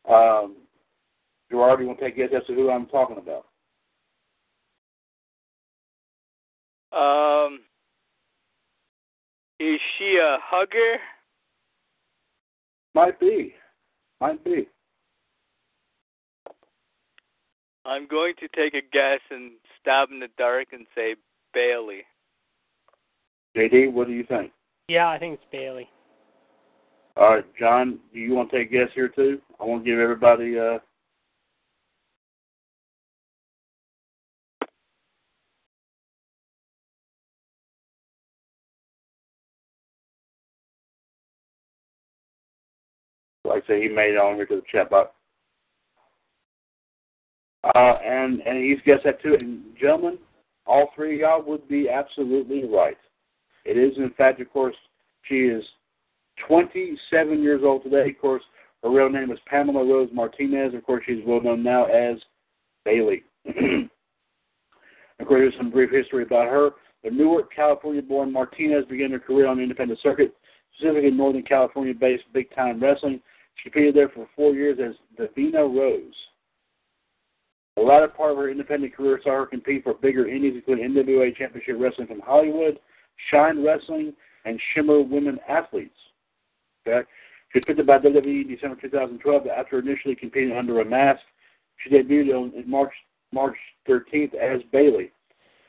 Um, 0.09 0.55
Gerard, 1.49 1.82
you 1.82 1.88
want 1.88 1.99
to 1.99 2.05
take 2.05 2.16
a 2.16 2.18
guess 2.18 2.30
as 2.36 2.47
to 2.47 2.53
who 2.53 2.70
I'm 2.70 2.88
talking 2.88 3.18
about? 3.18 3.45
Um, 6.93 7.59
is 9.59 9.80
she 9.97 10.20
a 10.22 10.38
hugger? 10.41 10.97
Might 12.95 13.20
be. 13.20 13.53
Might 14.22 14.43
be. 14.43 14.68
I'm 17.86 18.07
going 18.07 18.34
to 18.39 18.47
take 18.55 18.73
a 18.73 18.81
guess 18.91 19.19
and 19.29 19.51
stab 19.81 20.09
in 20.11 20.19
the 20.19 20.29
dark 20.38 20.67
and 20.71 20.86
say 20.95 21.15
Bayley. 21.53 22.01
JD, 23.55 23.91
what 23.91 24.07
do 24.07 24.13
you 24.13 24.23
think? 24.23 24.51
Yeah, 24.88 25.09
I 25.09 25.19
think 25.19 25.36
it's 25.36 25.51
Bayley. 25.51 25.89
All 27.15 27.36
right, 27.36 27.45
John, 27.59 27.99
do 28.13 28.19
you 28.19 28.34
want 28.34 28.49
to 28.51 28.57
take 28.57 28.69
a 28.69 28.73
guess 28.73 28.89
here 28.95 29.09
too? 29.09 29.39
I 29.59 29.65
want 29.65 29.84
to 29.84 29.89
give 29.89 29.99
everybody 29.99 30.57
uh 30.57 30.79
like 43.45 43.63
I 43.65 43.67
say, 43.67 43.81
he 43.84 43.89
made 43.89 44.13
it 44.13 44.17
on 44.17 44.36
here 44.36 44.45
to 44.47 44.55
the 44.55 44.63
chat 44.71 44.89
box. 44.89 45.11
Uh, 47.64 47.97
and 48.05 48.41
and 48.41 48.64
he's 48.64 48.80
guessed 48.86 49.05
that 49.05 49.22
too. 49.22 49.36
And 49.39 49.61
gentlemen, 49.80 50.18
all 50.66 50.89
three 50.95 51.16
of 51.16 51.20
y'all 51.22 51.43
would 51.43 51.68
be 51.68 51.89
absolutely 51.89 52.66
right. 52.66 52.97
It 53.66 53.78
is, 53.78 53.97
in 53.97 54.11
fact, 54.18 54.41
of 54.41 54.51
course, 54.51 54.76
she 55.24 55.36
is 55.36 55.64
27 56.47 57.41
years 57.41 57.61
old 57.64 57.84
today. 57.84 58.09
Of 58.09 58.20
course, 58.20 58.43
her 58.84 58.89
real 58.89 59.09
name 59.09 59.32
is 59.32 59.39
Pamela 59.45 59.86
Rose 59.86 60.09
Martinez. 60.11 60.74
Of 60.74 60.84
course, 60.86 61.03
she's 61.05 61.24
well 61.26 61.41
known 61.41 61.64
now 61.64 61.86
as 61.86 62.18
Bayley. 62.84 63.24
of 63.45 63.53
course, 65.28 65.39
here's 65.39 65.53
some 65.57 65.72
brief 65.72 65.91
history 65.91 66.24
about 66.24 66.49
her. 66.49 66.72
The 67.03 67.11
Newark, 67.11 67.53
California-born 67.53 68.32
Martinez 68.32 68.86
began 68.89 69.11
her 69.11 69.20
career 69.20 69.47
on 69.47 69.57
the 69.57 69.64
independent 69.64 69.99
circuit, 70.01 70.34
specifically 70.76 71.11
Northern 71.11 71.43
California-based 71.43 72.24
big-time 72.34 72.82
wrestling. 72.82 73.22
She 73.55 73.70
competed 73.70 73.95
there 73.95 74.09
for 74.09 74.28
four 74.36 74.53
years 74.53 74.80
as 74.84 74.95
Davina 75.18 75.59
Rose. 75.64 76.14
The 77.76 77.82
latter 77.82 78.07
part 78.07 78.32
of 78.32 78.38
her 78.38 78.49
independent 78.49 78.95
career 78.95 79.19
saw 79.24 79.32
her 79.32 79.45
compete 79.45 79.84
for 79.84 79.95
bigger 79.95 80.28
indies, 80.28 80.53
including 80.55 80.91
NWA 80.91 81.36
Championship 81.36 81.78
Wrestling 81.80 82.07
from 82.07 82.21
Hollywood, 82.21 82.80
Shine 83.32 83.63
Wrestling, 83.63 84.13
and 84.45 84.59
Shimmer 84.74 85.01
Women 85.01 85.39
Athletes. 85.49 85.95
Okay? 86.86 87.07
She 87.51 87.59
was 87.59 87.63
picked 87.67 87.80
up 87.80 87.86
by 87.86 87.99
WWE 87.99 88.41
in 88.41 88.47
December 88.47 88.78
2012 88.82 89.47
after 89.47 89.80
initially 89.80 90.15
competing 90.15 90.55
under 90.55 90.82
a 90.82 90.86
mask. 90.86 91.21
She 91.78 91.89
debuted 91.89 92.34
on 92.34 92.69
March 92.69 92.93
March 93.32 93.57
13th 93.89 94.36
as 94.36 94.61
Bayley. 94.71 95.11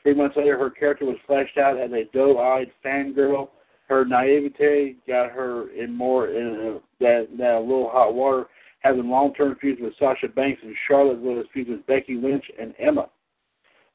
Three 0.03 0.13
months 0.13 0.37
later, 0.37 0.57
her 0.57 0.69
character 0.69 1.05
was 1.05 1.17
fleshed 1.25 1.57
out 1.57 1.79
as 1.79 1.91
a 1.91 2.07
doe-eyed 2.13 2.71
fangirl. 2.85 3.49
Her 3.87 4.05
naivete 4.05 4.97
got 5.07 5.31
her 5.31 5.71
in 5.71 5.91
more 5.91 6.27
in 6.27 6.47
uh, 6.47 6.69
a, 6.75 6.79
that, 6.99 7.27
that 7.37 7.55
a 7.55 7.59
little 7.59 7.89
hot 7.89 8.13
water, 8.13 8.45
having 8.85 9.09
long-term 9.09 9.57
feuds 9.59 9.81
with 9.81 9.93
Sasha 9.97 10.27
Banks 10.27 10.61
and 10.63 10.75
Charlotte, 10.87 11.17
as 11.17 11.23
well 11.23 11.39
as 11.39 11.45
feuds 11.51 11.69
with 11.69 11.85
Becky 11.87 12.15
Lynch 12.15 12.45
and 12.59 12.75
Emma. 12.77 13.09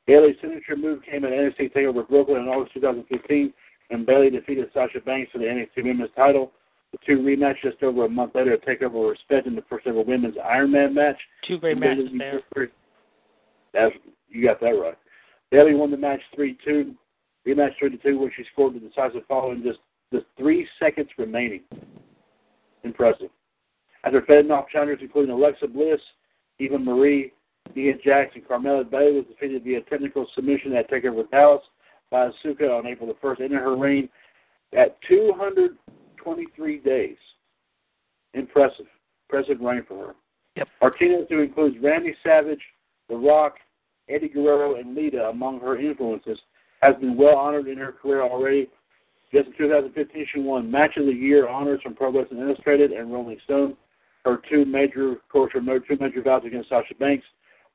Bayley's 0.06 0.34
signature 0.40 0.76
move 0.76 1.00
came 1.08 1.24
at 1.24 1.30
NXT 1.30 1.72
TakeOver 1.72 2.08
Brooklyn 2.08 2.42
in 2.42 2.48
August 2.48 2.74
2015, 2.74 3.52
and 3.90 4.04
Bayley 4.04 4.30
defeated 4.30 4.68
Sasha 4.74 5.00
Banks 5.00 5.30
for 5.30 5.38
the 5.38 5.44
NXT 5.44 5.84
Women's 5.84 6.10
title. 6.16 6.50
The 6.90 6.98
two 7.06 7.18
rematched 7.18 7.62
just 7.62 7.80
over 7.84 8.04
a 8.04 8.08
month 8.08 8.34
later 8.34 8.56
to 8.56 8.66
take 8.66 8.82
over 8.82 8.98
respect 8.98 9.46
in 9.46 9.54
the 9.54 9.62
first 9.70 9.86
ever 9.86 10.02
women's 10.02 10.34
Iron 10.44 10.72
Man 10.72 10.92
match. 10.92 11.18
Two 11.46 11.58
great 11.58 11.78
matches 11.78 12.08
there. 12.18 12.42
That's, 13.72 13.94
you 14.28 14.44
got 14.44 14.60
that 14.60 14.70
right. 14.70 14.98
Bayley 15.52 15.74
won 15.74 15.92
the 15.92 15.96
match 15.96 16.20
3 16.34 16.58
2, 16.64 16.94
rematch 17.46 17.78
3 17.78 17.96
2, 18.02 18.18
where 18.18 18.32
she 18.36 18.44
scored 18.52 18.74
the 18.74 18.80
decisive 18.80 19.24
fall 19.28 19.52
in 19.52 19.62
just, 19.62 19.78
the 20.10 20.24
three 20.36 20.66
seconds 20.80 21.08
remaining. 21.16 21.60
Impressive. 22.82 23.30
After 24.04 24.22
fending 24.22 24.50
off 24.50 24.68
challengers 24.68 25.00
including 25.02 25.30
Alexa 25.30 25.68
Bliss, 25.68 26.00
Eva 26.58 26.78
Marie, 26.78 27.32
Nia 27.74 27.92
and 27.92 28.48
Carmella 28.48 28.88
Bayley 28.88 29.16
was 29.16 29.26
defeated 29.26 29.64
via 29.64 29.80
technical 29.82 30.26
submission 30.34 30.74
at 30.74 30.90
TakeOver 30.90 31.30
Dallas 31.30 31.62
by 32.10 32.28
Asuka 32.28 32.76
on 32.76 32.86
April 32.86 33.06
the 33.06 33.26
1st, 33.26 33.42
ending 33.42 33.58
her 33.58 33.76
reign 33.76 34.08
at 34.76 34.96
223 35.08 36.78
days. 36.78 37.16
Impressive. 38.34 38.86
Impressive 39.28 39.60
reign 39.60 39.84
for 39.86 40.08
her. 40.08 40.14
Yep. 40.56 40.68
Martinez, 40.80 41.26
who 41.28 41.40
includes 41.40 41.76
Randy 41.80 42.14
Savage, 42.24 42.60
The 43.08 43.16
Rock, 43.16 43.56
Eddie 44.08 44.28
Guerrero, 44.28 44.76
and 44.76 44.94
Lita 44.94 45.28
among 45.28 45.60
her 45.60 45.78
influences, 45.78 46.38
has 46.82 46.96
been 46.96 47.16
well 47.16 47.36
honored 47.36 47.68
in 47.68 47.78
her 47.78 47.92
career 47.92 48.22
already. 48.22 48.68
Just 49.32 49.48
in 49.48 49.54
2015, 49.58 50.26
she 50.32 50.40
won 50.40 50.70
Match 50.70 50.96
of 50.96 51.06
the 51.06 51.12
Year 51.12 51.48
honors 51.48 51.80
from 51.82 51.94
Pro 51.94 52.12
Wrestling 52.12 52.40
Illustrated 52.40 52.90
and 52.90 53.12
Rolling 53.12 53.38
Stone. 53.44 53.76
Her 54.24 54.40
two 54.50 54.64
major, 54.64 55.12
of 55.12 55.28
course, 55.28 55.52
her 55.54 55.60
two 55.60 55.96
major 55.98 56.22
bouts 56.22 56.46
against 56.46 56.68
Sasha 56.68 56.94
Banks, 56.94 57.24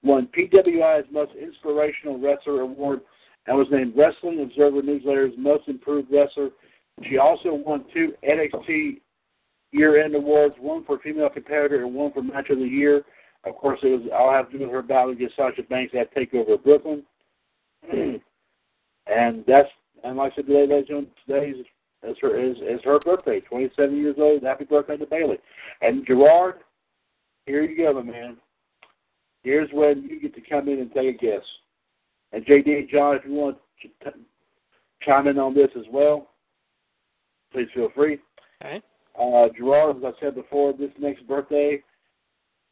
won 0.04 0.28
PWI's 0.38 1.08
Most 1.12 1.32
Inspirational 1.40 2.20
Wrestler 2.20 2.62
Award, 2.62 3.02
and 3.48 3.58
was 3.58 3.68
named 3.72 3.94
Wrestling 3.96 4.42
Observer 4.42 4.82
Newsletter's 4.82 5.34
Most 5.38 5.68
Improved 5.68 6.12
Wrestler. 6.12 6.50
She 7.10 7.18
also 7.18 7.54
won 7.54 7.86
two 7.94 8.14
NXT 8.28 9.02
Year-End 9.72 10.16
Awards, 10.16 10.56
one 10.60 10.86
for 10.86 11.00
Female 11.00 11.30
Competitor 11.30 11.84
and 11.84 11.94
one 11.94 12.14
for 12.14 12.22
Match 12.22 12.50
of 12.50 12.60
the 12.60 12.66
Year. 12.66 13.04
Of 13.44 13.56
course, 13.56 13.80
it 13.84 13.88
was 13.88 14.10
all 14.18 14.32
have 14.32 14.50
to 14.52 14.58
do 14.58 14.64
with 14.64 14.74
her 14.74 14.82
battle 14.82 15.12
against 15.12 15.36
Sasha 15.36 15.64
Banks 15.64 15.94
at 16.00 16.16
Takeover 16.16 16.62
Brooklyn. 16.64 17.04
and 17.92 19.44
that's 19.48 19.70
and 20.04 20.18
like 20.18 20.34
I 20.34 20.36
said 20.36 20.48
today, 20.48 20.62
ladies 20.62 20.76
and 20.78 20.88
gentlemen, 20.88 21.12
today 21.28 21.50
is, 22.08 22.18
her 22.22 22.40
is, 22.40 22.58
is 22.58 22.80
her 22.84 23.00
birthday, 23.00 23.40
27 23.42 23.96
years 23.96 24.16
old. 24.20 24.44
Happy 24.44 24.66
birthday 24.66 24.98
to 24.98 25.06
Bayley. 25.06 25.38
And 25.82 26.06
Gerard, 26.06 26.56
here 27.46 27.64
you 27.64 27.78
go, 27.78 27.94
my 27.94 28.04
man. 28.04 28.38
Here's 29.44 29.70
when 29.72 30.04
you 30.04 30.20
get 30.20 30.34
to 30.36 30.42
come 30.42 30.68
in 30.70 30.80
and 30.80 30.92
take 30.94 31.16
a 31.16 31.18
guess. 31.18 31.44
And 32.32 32.46
JD 32.46 32.80
and 32.80 32.90
John, 32.90 33.16
if 33.16 33.26
you 33.26 33.34
want 33.34 33.58
to 33.82 33.88
t- 33.88 34.20
chime 35.04 35.28
in 35.28 35.38
on 35.38 35.54
this 35.54 35.70
as 35.78 35.86
well, 35.92 36.30
please 37.52 37.68
feel 37.74 37.90
free. 37.96 38.20
Okay. 38.64 38.82
Uh, 39.20 39.48
Gerard, 39.56 39.98
as 39.98 40.04
I 40.04 40.12
said 40.20 40.36
before, 40.36 40.74
this 40.74 40.92
next 41.00 41.28
birthday 41.28 41.82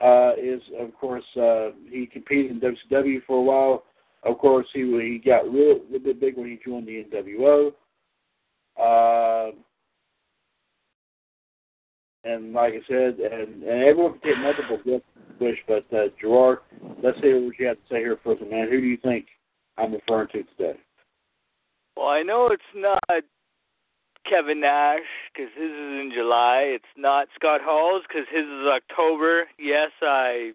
uh, 0.01 0.31
is, 0.37 0.61
of 0.79 0.93
course, 0.95 1.23
uh, 1.37 1.69
he 1.89 2.05
competed 2.05 2.51
in 2.51 2.59
WCW 2.59 3.23
for 3.25 3.37
a 3.37 3.41
while. 3.41 3.83
Of 4.23 4.37
course, 4.37 4.67
he 4.73 4.81
he 4.81 5.21
got 5.23 5.51
real, 5.51 5.79
real 5.89 5.99
bit 5.99 6.19
big 6.19 6.37
when 6.37 6.47
he 6.47 6.59
joined 6.65 6.87
the 6.87 7.05
NWO. 7.05 7.73
Uh, 8.79 9.51
and 12.23 12.53
like 12.53 12.73
I 12.73 12.87
said, 12.87 13.19
and, 13.19 13.63
and 13.63 13.83
everyone 13.83 14.19
can 14.19 14.31
get 14.31 14.39
multiple 14.39 15.01
wish, 15.39 15.57
but 15.67 15.85
uh, 15.95 16.05
Gerard, 16.19 16.59
let's 17.03 17.19
hear 17.19 17.43
what 17.43 17.59
you 17.59 17.67
have 17.67 17.77
to 17.77 17.83
say 17.89 17.97
here 17.97 18.17
first, 18.23 18.41
man. 18.41 18.69
Who 18.69 18.79
do 18.79 18.87
you 18.87 18.97
think 18.97 19.25
I'm 19.77 19.93
referring 19.93 20.29
to 20.29 20.43
today? 20.43 20.79
Well, 21.95 22.07
I 22.07 22.23
know 22.23 22.47
it's 22.47 22.63
not 22.75 23.23
Kevin 24.27 24.61
Nash 24.61 24.99
because 25.33 25.51
his 25.55 25.69
is 25.69 26.01
in 26.01 26.11
July. 26.15 26.63
It's 26.67 26.85
not 26.97 27.27
Scott 27.35 27.61
Hall's 27.63 28.03
because 28.07 28.25
his 28.31 28.45
is 28.45 28.67
October. 28.67 29.47
Yes, 29.59 29.91
I 30.01 30.51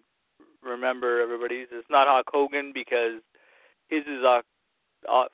remember 0.63 1.21
everybody's. 1.21 1.67
It's 1.71 1.89
not 1.89 2.07
Hulk 2.07 2.27
Hogan 2.31 2.71
because 2.73 3.21
his 3.87 4.01
is 4.01 4.23
uh, 4.25 4.41
uh, 5.09 5.25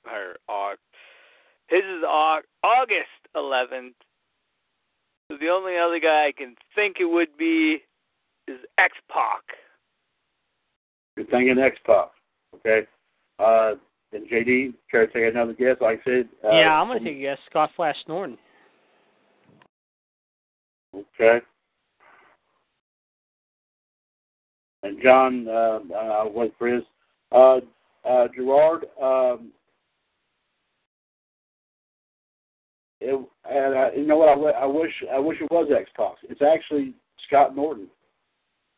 his 1.67 1.79
is 1.79 2.03
August 2.03 3.09
11th. 3.35 3.93
So 5.31 5.37
the 5.39 5.49
only 5.49 5.77
other 5.77 5.99
guy 5.99 6.27
I 6.27 6.31
can 6.37 6.55
think 6.75 6.97
it 6.99 7.05
would 7.05 7.35
be 7.37 7.79
is 8.47 8.59
X 8.77 8.93
Pac. 9.11 9.41
You're 11.17 11.25
thinking 11.27 11.57
X 11.57 11.77
Pac, 11.85 12.09
okay? 12.55 12.87
Uh, 13.39 13.73
and 14.13 14.29
JD, 14.29 14.73
try 14.89 15.05
to 15.05 15.07
take 15.07 15.33
another 15.33 15.53
guess. 15.53 15.77
Like 15.81 16.01
I 16.01 16.09
said, 16.09 16.29
uh, 16.43 16.51
yeah, 16.51 16.79
I'm 16.79 16.87
gonna 16.87 16.99
take 16.99 17.17
a 17.17 17.21
guess. 17.21 17.37
Scott 17.49 17.71
Flash 17.75 17.97
Norton. 18.07 18.37
Okay. 20.95 21.39
And 24.83 25.01
John, 25.01 25.47
uh, 25.47 25.79
uh, 25.93 26.25
wait 26.33 26.53
for 26.57 26.67
his. 26.67 26.83
Uh, 27.31 27.59
uh, 28.07 28.27
Gerard, 28.35 28.85
um, 29.01 29.51
it, 33.01 33.29
and 33.49 33.75
uh, 33.75 33.89
you 33.95 34.05
know 34.05 34.17
what? 34.17 34.55
I 34.55 34.65
wish 34.65 34.91
I 35.13 35.19
wish 35.19 35.37
it 35.41 35.51
was 35.51 35.69
X 35.75 35.89
Pac. 35.95 36.15
It's 36.23 36.41
actually 36.41 36.93
Scott 37.27 37.55
Norton. 37.55 37.87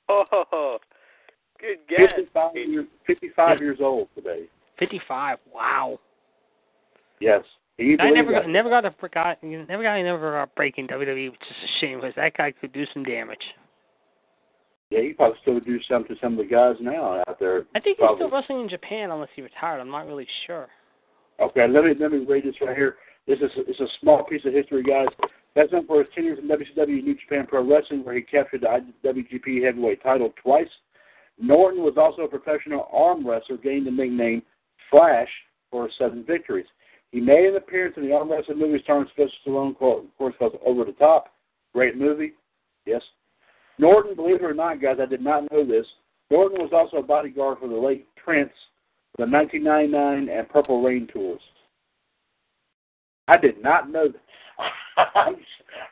Oh, 0.10 0.78
good 1.60 1.78
guess. 1.90 2.10
Fifty-five 2.16 2.56
years, 2.56 2.86
55 3.06 3.60
years 3.60 3.80
old 3.82 4.08
today. 4.16 4.46
55. 4.80 5.40
Wow. 5.54 6.00
Yes. 7.20 7.42
He 7.78 7.96
I 8.00 8.10
never 8.10 8.32
got, 8.32 8.48
never 8.48 8.70
got 8.70 8.86
a 8.86 8.94
got 9.14 9.44
never 9.44 9.84
got 9.84 10.02
never 10.02 10.32
got 10.32 10.44
a 10.44 10.48
break 10.56 10.78
in 10.78 10.88
WWE, 10.88 11.32
which 11.32 11.42
is 11.42 11.58
a 11.64 11.80
shame 11.80 12.00
because 12.00 12.16
that 12.16 12.36
guy 12.36 12.52
could 12.52 12.74
do 12.74 12.86
some 12.92 13.04
damage. 13.04 13.44
Yeah, 14.90 15.02
he 15.02 15.14
probably 15.14 15.38
still 15.42 15.60
do 15.60 15.80
something 15.90 16.16
to 16.16 16.22
some 16.22 16.34
of 16.34 16.38
the 16.40 16.46
guys 16.46 16.76
now 16.80 17.22
out 17.28 17.40
there. 17.40 17.66
I 17.76 17.80
think 17.80 18.00
probably. 18.00 18.18
he's 18.18 18.28
still 18.28 18.40
wrestling 18.40 18.62
in 18.62 18.70
Japan 18.70 19.12
unless 19.12 19.30
he 19.36 19.42
retired. 19.44 19.80
I'm 19.80 19.92
not 19.92 20.08
really 20.08 20.28
sure. 20.48 20.70
Okay, 21.40 21.68
let 21.68 21.84
me 21.84 21.94
let 22.00 22.12
me 22.12 22.26
read 22.26 22.46
this 22.46 22.56
right 22.62 22.76
here. 22.76 22.96
This 23.28 23.40
is 23.40 23.52
it's 23.58 23.80
a 23.80 23.88
small 24.00 24.24
piece 24.24 24.46
of 24.46 24.54
history, 24.54 24.84
guys. 24.84 25.08
That's 25.54 25.72
known 25.72 25.86
for 25.86 26.00
his 26.00 26.08
tenure 26.16 26.36
in 26.36 26.48
WCW 26.48 27.04
New 27.04 27.16
Japan 27.16 27.46
Pro 27.48 27.68
Wrestling, 27.68 28.06
where 28.06 28.16
he 28.16 28.22
captured 28.22 28.62
the 28.62 28.82
IWGP 29.04 29.64
Heavyweight 29.64 30.02
title 30.02 30.34
twice. 30.42 30.70
Norton 31.40 31.84
was 31.84 31.96
also 31.98 32.24
a 32.24 32.28
professional 32.28 32.88
arm 32.92 33.28
wrestler, 33.28 33.58
gaining 33.58 33.86
the 33.86 33.92
nickname 33.92 34.42
Flash 34.90 35.28
for 35.70 35.90
seven 35.98 36.24
victories. 36.26 36.66
He 37.12 37.20
made 37.20 37.46
an 37.46 37.56
appearance 37.56 37.96
in 37.98 38.04
the 38.04 38.14
arm 38.14 38.32
wrestling 38.32 38.60
movie 38.60 38.82
starring 38.84 39.08
Sylvester 39.16 39.38
Stallone, 39.46 39.72
of 39.72 40.18
course, 40.18 40.36
called 40.40 40.58
Over 40.66 40.86
the 40.86 40.94
Top. 40.94 41.34
Great 41.74 41.98
movie. 41.98 42.34
Yes. 42.86 43.02
Norton, 43.78 44.16
believe 44.16 44.36
it 44.36 44.44
or 44.44 44.54
not, 44.54 44.82
guys, 44.82 44.98
I 45.02 45.06
did 45.06 45.22
not 45.22 45.52
know 45.52 45.66
this. 45.66 45.86
Norton 46.32 46.60
was 46.60 46.72
also 46.74 46.98
a 46.98 47.04
bodyguard 47.04 47.60
for 47.60 47.68
the 47.68 47.76
late 47.76 48.08
Prince, 48.16 48.52
the 49.18 49.26
1999 49.26 50.30
and 50.36 50.50
Purple 50.50 50.82
Rain 50.82 51.08
tours. 51.12 51.42
I 53.28 53.38
did 53.38 53.62
not 53.62 53.90
know 53.90 54.08
that. 54.08 55.08
I'm, 55.16 55.36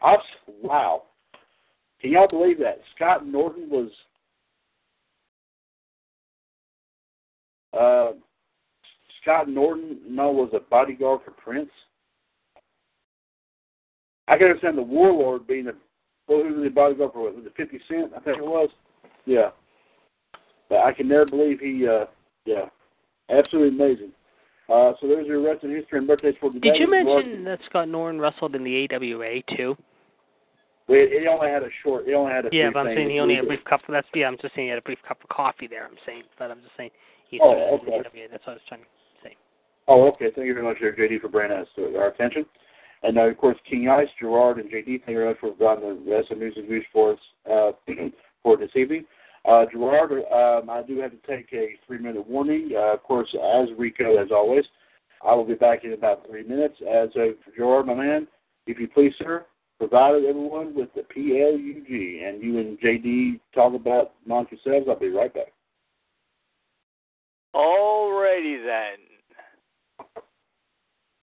I'm, 0.01 0.17
wow. 0.61 1.03
Can 2.01 2.11
y'all 2.11 2.27
believe 2.27 2.59
that? 2.59 2.79
Scott 2.95 3.25
Norton 3.25 3.69
was 3.69 3.89
uh, 7.73 8.17
Scott 9.21 9.49
Norton 9.49 9.99
no 10.07 10.31
was 10.31 10.49
a 10.53 10.59
bodyguard 10.59 11.21
for 11.25 11.31
Prince. 11.31 11.69
I 14.27 14.37
can 14.37 14.47
understand 14.47 14.77
the 14.77 14.83
Warlord 14.83 15.47
being 15.47 15.67
a 15.67 15.71
well, 16.27 16.43
who 16.43 16.55
was 16.55 16.63
the 16.63 16.69
bodyguard 16.69 17.13
for? 17.13 17.31
Was 17.31 17.45
it 17.45 17.53
Fifty 17.55 17.79
Cent? 17.87 18.11
I 18.15 18.19
think 18.19 18.37
it 18.37 18.45
was. 18.45 18.69
Yeah, 19.25 19.49
but 20.69 20.79
I 20.79 20.93
can 20.93 21.07
never 21.07 21.25
believe 21.25 21.59
he. 21.59 21.87
uh 21.87 22.05
Yeah, 22.45 22.65
absolutely 23.29 23.75
amazing. 23.75 24.11
Uh, 24.67 24.93
so 24.99 25.07
there's 25.07 25.27
your 25.27 25.41
wrestling 25.41 25.75
history 25.75 25.99
and 25.99 26.07
birthdays 26.07 26.35
for 26.39 26.51
today. 26.51 26.71
Did 26.71 26.79
you 26.79 26.89
mention 26.89 27.43
that 27.43 27.59
Scott 27.69 27.87
Norton 27.87 28.19
wrestled 28.19 28.55
in 28.55 28.63
the 28.63 28.87
AWA 28.91 29.41
too? 29.55 29.77
Well, 30.87 30.99
it, 30.99 31.13
it 31.13 31.27
only 31.27 31.49
had 31.49 31.63
a 31.63 31.69
short. 31.83 32.07
It 32.07 32.13
only 32.13 32.31
had 32.31 32.45
a. 32.45 32.49
Yeah, 32.51 32.69
but 32.73 32.87
I'm 32.87 32.95
saying 32.95 33.09
he 33.09 33.19
only 33.19 33.35
had 33.35 33.45
a 33.45 33.47
brief 33.47 33.63
cup. 33.65 33.81
That's 33.87 34.07
yeah. 34.13 34.27
I'm 34.27 34.37
just 34.41 34.55
saying 34.55 34.67
he 34.67 34.69
had 34.69 34.79
a 34.79 34.83
brief 34.83 34.99
cup 35.07 35.21
of 35.23 35.29
coffee 35.29 35.67
there. 35.67 35.85
I'm 35.85 35.97
saying, 36.05 36.23
but 36.37 36.51
I'm 36.51 36.61
just 36.61 36.73
saying 36.77 36.91
he 37.29 37.39
Oh, 37.41 37.77
okay. 37.77 37.85
in 37.85 38.03
the 38.03 38.09
AWA. 38.09 38.27
That's 38.31 38.45
what 38.45 38.53
I 38.53 38.55
was 38.55 38.61
trying 38.67 38.81
to 38.81 38.87
say. 39.23 39.35
Oh, 39.87 40.07
okay. 40.09 40.29
Thank 40.35 40.47
you 40.47 40.53
very 40.53 40.65
much, 40.65 40.77
there, 40.79 40.95
JD, 40.95 41.21
for 41.21 41.29
bringing 41.29 41.57
us 41.57 41.67
to 41.75 41.97
our 41.97 42.09
attention. 42.09 42.45
And 43.03 43.17
uh, 43.17 43.21
of 43.21 43.37
course, 43.37 43.57
King 43.69 43.89
Ice, 43.89 44.07
Gerard, 44.19 44.57
and 44.57 44.69
JD, 44.69 44.85
thank 44.85 45.09
you 45.09 45.15
very 45.15 45.29
much 45.29 45.39
for 45.39 45.51
providing 45.51 46.05
the 46.05 46.11
rest 46.11 46.31
of 46.31 46.39
news 46.39 46.53
and 46.57 46.67
views 46.67 46.85
for 46.91 47.13
us 47.13 47.19
uh, 47.51 47.71
for 48.43 48.57
this 48.57 48.71
evening. 48.75 49.05
Uh, 49.47 49.65
Gerard, 49.71 50.11
um, 50.11 50.69
I 50.69 50.81
do 50.87 50.99
have 50.99 51.11
to 51.11 51.27
take 51.27 51.53
a 51.53 51.75
three-minute 51.85 52.27
warning. 52.27 52.71
Uh, 52.75 52.93
of 52.93 53.03
course, 53.03 53.29
as 53.33 53.69
Rico, 53.77 54.17
as 54.17 54.29
always, 54.31 54.65
I 55.23 55.35
will 55.35 55.45
be 55.45 55.53
back 55.53 55.83
in 55.83 55.93
about 55.93 56.27
three 56.27 56.43
minutes. 56.43 56.75
As 56.81 57.09
of 57.15 57.35
Gerard, 57.55 57.85
my 57.85 57.93
man, 57.93 58.27
if 58.65 58.79
you 58.79 58.87
please, 58.87 59.13
sir, 59.19 59.45
provide 59.77 60.15
everyone 60.15 60.73
with 60.73 60.89
the 60.95 61.01
PLUG, 61.01 62.27
and 62.27 62.41
you 62.41 62.59
and 62.59 62.79
JD 62.79 63.39
talk 63.53 63.75
about 63.75 64.13
amongst 64.25 64.51
yourselves. 64.51 64.87
I'll 64.89 64.99
be 64.99 65.09
right 65.09 65.33
back. 65.33 65.53
Alrighty 67.55 68.65
then. 68.65 69.05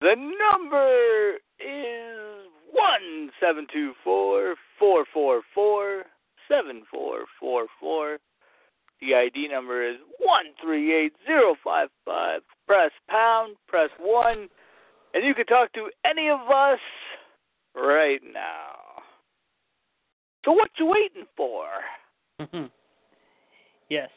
The 0.01 0.15
number 0.15 1.35
is 1.61 2.51
one 2.73 3.31
seven 3.41 3.67
two 3.73 3.93
four 4.03 4.55
four 4.79 5.05
four 5.13 5.43
four 5.55 6.05
seven 6.49 6.83
four 6.91 7.25
four 7.39 7.67
four. 7.81 8.19
The 9.01 9.15
ID 9.15 9.49
number 9.49 9.87
is 9.87 9.97
one 10.19 10.47
three 10.63 10.95
eight 10.95 11.13
zero 11.27 11.55
five 11.63 11.89
five. 12.05 12.41
Press 12.67 12.91
pound, 13.09 13.57
press 13.69 13.91
one, 13.99 14.49
and 15.15 15.25
you 15.25 15.35
can 15.35 15.47
talk 15.47 15.73
to 15.75 15.91
any 16.05 16.29
of 16.29 16.41
us 16.51 16.81
right 17.75 18.21
now. 18.33 19.03
So 20.45 20.53
what 20.53 20.71
you 20.79 20.87
waiting 20.87 21.27
for? 21.37 21.67
yes. 23.91 24.11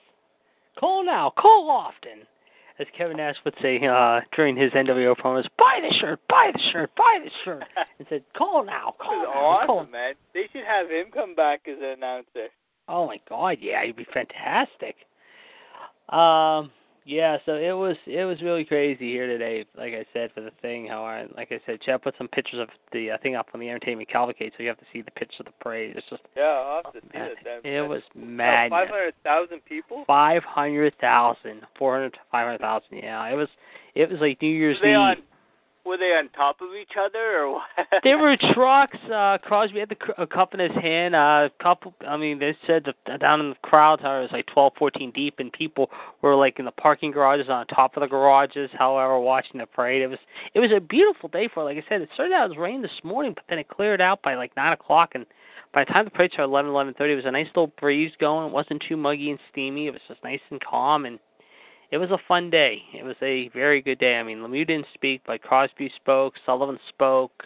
Call 0.80 1.04
now. 1.04 1.34
Call 1.38 1.70
often. 1.70 2.26
As 2.80 2.88
Kevin 2.98 3.18
Nash 3.18 3.36
would 3.44 3.56
say 3.62 3.78
uh, 3.86 4.22
during 4.34 4.56
his 4.56 4.72
NWO 4.72 5.14
promos, 5.18 5.46
buy 5.58 5.82
the 5.82 5.94
shirt, 6.00 6.20
buy 6.30 6.52
the 6.54 6.62
shirt, 6.72 6.90
buy 6.96 7.20
the 7.22 7.30
shirt. 7.44 7.64
and 8.00 8.08
said, 8.10 8.24
call 8.38 8.64
now, 8.64 8.94
call 8.98 9.24
now. 9.24 9.34
Call. 9.66 9.80
awesome, 9.80 9.92
man. 9.92 10.14
They 10.34 10.44
should 10.54 10.64
have 10.64 10.90
him 10.90 11.08
come 11.14 11.36
back 11.36 11.62
as 11.68 11.78
an 11.78 11.98
announcer. 11.98 12.48
Oh 12.88 13.06
my 13.06 13.20
God, 13.28 13.58
yeah, 13.60 13.86
he'd 13.86 13.98
be 13.98 14.08
fantastic. 14.14 14.96
Um, 16.08 16.72
yeah, 17.06 17.38
so 17.46 17.56
it 17.56 17.72
was 17.72 17.96
it 18.06 18.26
was 18.26 18.42
really 18.42 18.64
crazy 18.64 19.12
here 19.12 19.28
today. 19.28 19.66
Like 19.78 19.94
I 19.94 20.06
said 20.14 20.32
for 20.34 20.42
the 20.42 20.52
thing, 20.62 20.88
how 20.88 21.04
I 21.04 21.26
like 21.36 21.52
I 21.52 21.60
said, 21.66 21.82
Chad 21.82 22.02
put 22.02 22.16
some 22.18 22.28
pictures 22.28 22.60
of 22.60 22.70
the 22.92 23.12
uh, 23.12 23.18
thing 23.24 23.36
up 23.36 23.48
on 23.54 23.60
the 23.60 23.70
Entertainment 23.70 24.10
Cavalcade, 24.10 24.52
so 24.56 24.64
you 24.64 24.70
have 24.70 24.78
to 24.80 24.86
see 24.94 25.02
the 25.02 25.12
pictures 25.12 25.40
of 25.40 25.46
the 25.48 25.52
parade. 25.60 25.96
It's 25.96 26.10
just 26.10 26.22
Yeah, 26.36 26.44
I'll 26.44 26.82
have 26.84 26.94
to 26.94 27.02
see 27.02 27.18
man, 27.18 27.30
that. 27.44 27.70
It 27.70 27.82
was 27.82 28.02
mad. 28.16 28.70
Five 28.70 28.90
hundred 28.90 29.14
thousand 29.24 29.66
people. 29.66 30.04
Five 30.08 30.44
hundred 30.44 30.94
thousand, 31.00 31.62
four 31.78 31.96
hundred 31.96 32.14
to 32.14 32.20
five 32.32 32.46
hundred 32.46 32.62
thousand. 32.62 32.98
Yeah, 32.98 33.24
it 33.28 33.36
was 33.36 33.50
it 33.96 34.10
was 34.10 34.20
like 34.20 34.42
New 34.42 34.50
Year's 34.50 34.78
Eve. 34.80 34.96
on? 34.96 35.18
Were 35.86 35.98
they 35.98 36.14
on 36.14 36.30
top 36.30 36.62
of 36.62 36.70
each 36.80 36.92
other 37.00 37.40
or 37.40 37.54
what? 37.54 37.64
There 38.04 38.18
were 38.18 38.36
trucks. 38.54 38.98
Uh, 39.12 39.38
Crosby 39.42 39.80
had 39.80 39.90
the 39.90 40.22
a 40.22 40.28
cup 40.28 40.54
in 40.54 40.60
his 40.60 40.72
hand. 40.72 41.16
A 41.16 41.18
uh, 41.18 41.64
couple. 41.64 41.94
I 42.08 42.18
mean, 42.18 42.40
they 42.40 42.56
said 42.68 42.86
that 42.86 43.20
down 43.20 43.40
in 43.40 43.50
the 43.50 43.56
crowd, 43.64 44.00
how 44.02 44.18
it 44.20 44.22
was 44.22 44.30
like 44.32 44.46
twelve, 44.48 44.74
fourteen 44.78 45.12
deep, 45.12 45.36
and 45.40 45.52
people 45.52 45.90
were 46.22 46.36
like 46.36 46.60
in 46.60 46.66
the 46.66 46.72
parking 46.72 47.12
garages, 47.12 47.50
on 47.50 47.66
top 47.68 47.98
of 47.98 48.02
the 48.02 48.08
garages. 48.08 48.70
However, 48.78 49.20
watching 49.20 49.60
the 49.60 49.66
parade, 49.66 50.02
it 50.02 50.08
was 50.08 50.20
it 50.54 50.60
was 50.60 50.72
a 50.76 50.80
beautiful 50.80 51.30
day 51.30 51.50
for. 51.54 51.62
it. 51.62 51.76
Like 51.76 51.84
I 51.86 51.90
said, 51.90 52.02
it 52.02 52.10
started 52.14 52.34
out 52.34 52.52
as 52.52 52.58
rain 52.58 52.82
this 52.82 52.92
morning, 53.04 53.34
but 53.34 53.44
then 53.50 53.60
it 53.60 53.68
cleared 53.68 54.02
out 54.02 54.22
by 54.22 54.36
like 54.36 54.56
nine 54.56 54.74
o'clock, 54.74 55.12
and 55.16 55.26
by 55.74 55.84
the 55.86 55.92
time 55.92 56.06
the 56.06 56.12
parade 56.12 56.32
started 56.32 56.52
eleven, 56.52 56.72
eleven 56.72 56.94
thirty, 56.94 57.14
it 57.14 57.18
was 57.18 57.26
a 57.26 57.32
nice 57.32 57.48
little 57.48 57.72
breeze 57.80 58.12
going. 58.20 58.48
It 58.48 58.54
wasn't 58.54 58.84
too 58.88 58.98
muggy 58.98 59.30
and 59.32 59.40
steamy. 59.52 59.88
It 59.88 59.92
was 59.92 60.02
just 60.08 60.24
nice 60.24 60.42
and 60.50 60.62
calm, 60.64 61.06
and 61.06 61.20
it 61.92 61.98
was 61.98 62.12
a 62.12 62.20
fun 62.28 62.50
day. 62.50 62.82
It 62.94 63.04
was 63.04 63.16
a 63.22 63.50
very 63.50 63.82
good 63.82 64.00
day. 64.00 64.16
I 64.16 64.24
mean, 64.24 64.40
Lemieux 64.40 64.68
didn't 64.68 64.88
speak, 64.94 65.22
but 65.26 65.42
Crosby 65.42 65.92
spoke, 65.96 66.36
Sullivan 66.46 66.80
spoke. 66.90 67.44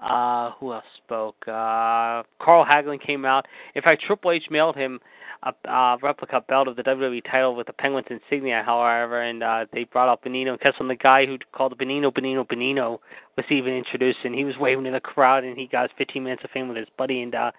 Uh, 0.00 0.50
who 0.58 0.72
else 0.72 0.84
spoke? 1.04 1.36
Uh, 1.46 2.22
Carl 2.40 2.64
Hagelin 2.64 3.00
came 3.00 3.24
out. 3.24 3.46
In 3.74 3.82
fact, 3.82 4.02
Triple 4.02 4.32
H 4.32 4.44
mailed 4.50 4.76
him 4.76 5.00
a, 5.44 5.68
a 5.68 5.98
replica 6.02 6.42
belt 6.46 6.68
of 6.68 6.76
the 6.76 6.82
WWE 6.82 7.22
title 7.30 7.54
with 7.54 7.66
the 7.66 7.72
Penguins 7.72 8.06
insignia, 8.10 8.62
however, 8.64 9.22
and 9.22 9.42
uh, 9.42 9.66
they 9.72 9.84
brought 9.84 10.08
up 10.08 10.24
Benino 10.24 10.60
Kessel, 10.60 10.86
the 10.88 10.96
guy 10.96 11.26
who 11.26 11.38
called 11.52 11.78
Benino, 11.78 12.12
Benino, 12.12 12.46
Benino 12.46 12.98
was 13.36 13.46
even 13.50 13.72
introduced, 13.72 14.18
and 14.24 14.34
he 14.34 14.44
was 14.44 14.56
waving 14.58 14.86
in 14.86 14.92
the 14.92 15.00
crowd, 15.00 15.44
and 15.44 15.56
he 15.56 15.66
got 15.66 15.90
his 15.90 15.96
15 15.98 16.22
minutes 16.22 16.42
of 16.44 16.50
fame 16.50 16.68
with 16.68 16.76
his 16.76 16.88
buddy, 16.96 17.22
and 17.22 17.34
uh, 17.34 17.50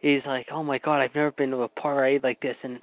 he's 0.00 0.22
like, 0.26 0.46
oh 0.50 0.62
my 0.62 0.78
god, 0.78 1.00
I've 1.00 1.14
never 1.14 1.32
been 1.32 1.50
to 1.50 1.62
a 1.62 1.68
parade 1.68 2.22
like 2.22 2.40
this, 2.40 2.56
and 2.62 2.80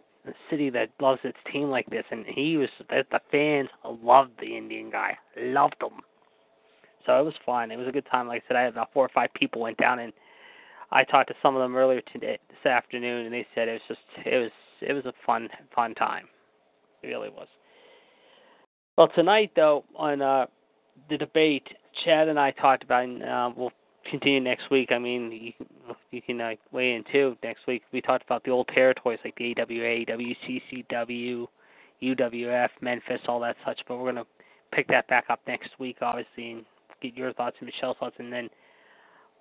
city 0.49 0.69
that 0.71 0.89
loves 0.99 1.21
its 1.23 1.37
team 1.51 1.69
like 1.69 1.85
this, 1.89 2.05
and 2.11 2.25
he 2.25 2.57
was 2.57 2.69
the 2.89 3.21
fans 3.31 3.69
loved 3.83 4.31
the 4.39 4.57
Indian 4.57 4.89
guy, 4.89 5.17
loved 5.37 5.75
him. 5.81 6.01
So 7.05 7.19
it 7.19 7.23
was 7.23 7.33
fun. 7.45 7.71
It 7.71 7.77
was 7.77 7.87
a 7.87 7.91
good 7.91 8.05
time. 8.11 8.27
Like 8.27 8.43
I 8.45 8.47
said, 8.47 8.57
I 8.57 8.61
had 8.63 8.73
about 8.73 8.93
four 8.93 9.05
or 9.05 9.09
five 9.09 9.33
people 9.33 9.61
went 9.61 9.77
down, 9.77 9.99
and 9.99 10.13
I 10.91 11.03
talked 11.03 11.29
to 11.29 11.35
some 11.41 11.55
of 11.55 11.61
them 11.61 11.75
earlier 11.75 12.01
today, 12.13 12.39
this 12.49 12.69
afternoon, 12.69 13.25
and 13.25 13.33
they 13.33 13.47
said 13.55 13.67
it 13.67 13.73
was 13.73 13.81
just 13.87 14.27
it 14.27 14.37
was 14.37 14.51
it 14.81 14.93
was 14.93 15.05
a 15.05 15.13
fun 15.25 15.49
fun 15.73 15.95
time. 15.95 16.27
It 17.01 17.07
really 17.07 17.29
was. 17.29 17.47
Well, 18.97 19.09
tonight 19.15 19.51
though 19.55 19.85
on 19.95 20.21
uh, 20.21 20.45
the 21.09 21.17
debate, 21.17 21.67
Chad 22.03 22.27
and 22.27 22.39
I 22.39 22.51
talked 22.51 22.83
about, 22.83 23.03
and 23.03 23.23
uh, 23.23 23.51
we'll 23.55 23.71
continue 24.09 24.39
next 24.39 24.69
week. 24.69 24.91
I 24.91 24.99
mean, 24.99 25.31
you 25.31 25.95
you 26.11 26.21
can 26.21 26.39
uh, 26.41 26.51
weigh 26.71 26.93
in 26.93 27.03
too 27.11 27.37
next 27.43 27.67
week. 27.67 27.83
We 27.91 28.01
talked 28.01 28.23
about 28.23 28.43
the 28.43 28.51
old 28.51 28.67
territories 28.69 29.19
like 29.23 29.35
the 29.37 29.55
AWA, 29.57 30.05
WCCW, 30.05 31.47
UWF, 32.01 32.69
Memphis, 32.81 33.21
all 33.27 33.39
that 33.41 33.55
such. 33.65 33.79
But 33.87 33.97
we're 33.97 34.11
gonna 34.11 34.25
pick 34.71 34.87
that 34.87 35.07
back 35.07 35.25
up 35.29 35.39
next 35.47 35.71
week, 35.79 35.97
obviously, 36.01 36.51
and 36.51 36.65
get 37.01 37.15
your 37.15 37.33
thoughts 37.33 37.57
and 37.59 37.67
Michelle's 37.67 37.97
thoughts, 37.99 38.15
and 38.19 38.31
then 38.31 38.49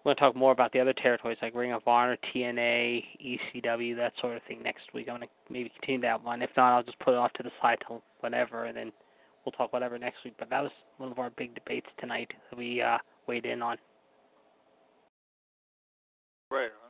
we're 0.05 0.15
gonna 0.15 0.29
talk 0.29 0.37
more 0.37 0.53
about 0.53 0.73
the 0.73 0.81
other 0.81 0.93
territories 0.93 1.39
like 1.43 1.55
Ring 1.55 1.73
of 1.73 1.87
Honor, 1.87 2.17
TNA, 2.33 3.05
ECW, 3.25 3.97
that 3.97 4.13
sort 4.21 4.37
of 4.37 4.43
thing 4.45 4.63
next 4.63 4.93
week. 4.95 5.09
I'm 5.09 5.17
gonna 5.17 5.27
maybe 5.51 5.71
continue 5.81 6.01
that 6.03 6.23
one. 6.23 6.43
If 6.43 6.51
not, 6.57 6.75
I'll 6.77 6.83
just 6.83 6.99
put 7.01 7.15
it 7.15 7.17
off 7.17 7.33
to 7.35 7.43
the 7.43 7.51
side 7.61 7.79
till 7.87 8.03
whenever, 8.21 8.65
and 8.65 8.77
then 8.77 8.93
we'll 9.45 9.53
talk 9.53 9.73
whatever 9.73 9.99
next 9.99 10.19
week. 10.25 10.35
But 10.39 10.51
that 10.51 10.63
was 10.63 10.73
one 10.99 11.11
of 11.11 11.19
our 11.19 11.31
big 11.31 11.55
debates 11.55 11.89
tonight 11.99 12.31
that 12.51 12.57
we 12.57 12.81
uh, 12.81 12.99
weighed 13.27 13.47
in 13.47 13.63
on. 13.63 13.77
Right 16.51 16.65
on. 16.65 16.89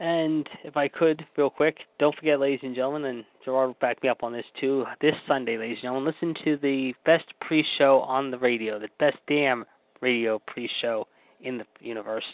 And 0.00 0.48
if 0.64 0.76
I 0.76 0.88
could, 0.88 1.24
real 1.36 1.50
quick, 1.50 1.78
don't 1.98 2.14
forget, 2.16 2.40
ladies 2.40 2.60
and 2.62 2.74
gentlemen, 2.74 3.04
and 3.04 3.24
Gerard 3.44 3.68
will 3.68 3.76
back 3.80 4.02
me 4.02 4.08
up 4.08 4.22
on 4.22 4.32
this 4.32 4.44
too. 4.60 4.84
This 5.00 5.14
Sunday, 5.28 5.56
ladies 5.56 5.76
and 5.76 5.82
gentlemen, 5.82 6.12
listen 6.12 6.34
to 6.44 6.56
the 6.56 6.94
best 7.06 7.26
pre-show 7.40 8.00
on 8.00 8.30
the 8.30 8.38
radio, 8.38 8.78
the 8.78 8.88
best 8.98 9.18
damn 9.28 9.64
radio 10.00 10.40
pre-show 10.46 11.06
in 11.42 11.58
the 11.58 11.64
universe. 11.80 12.24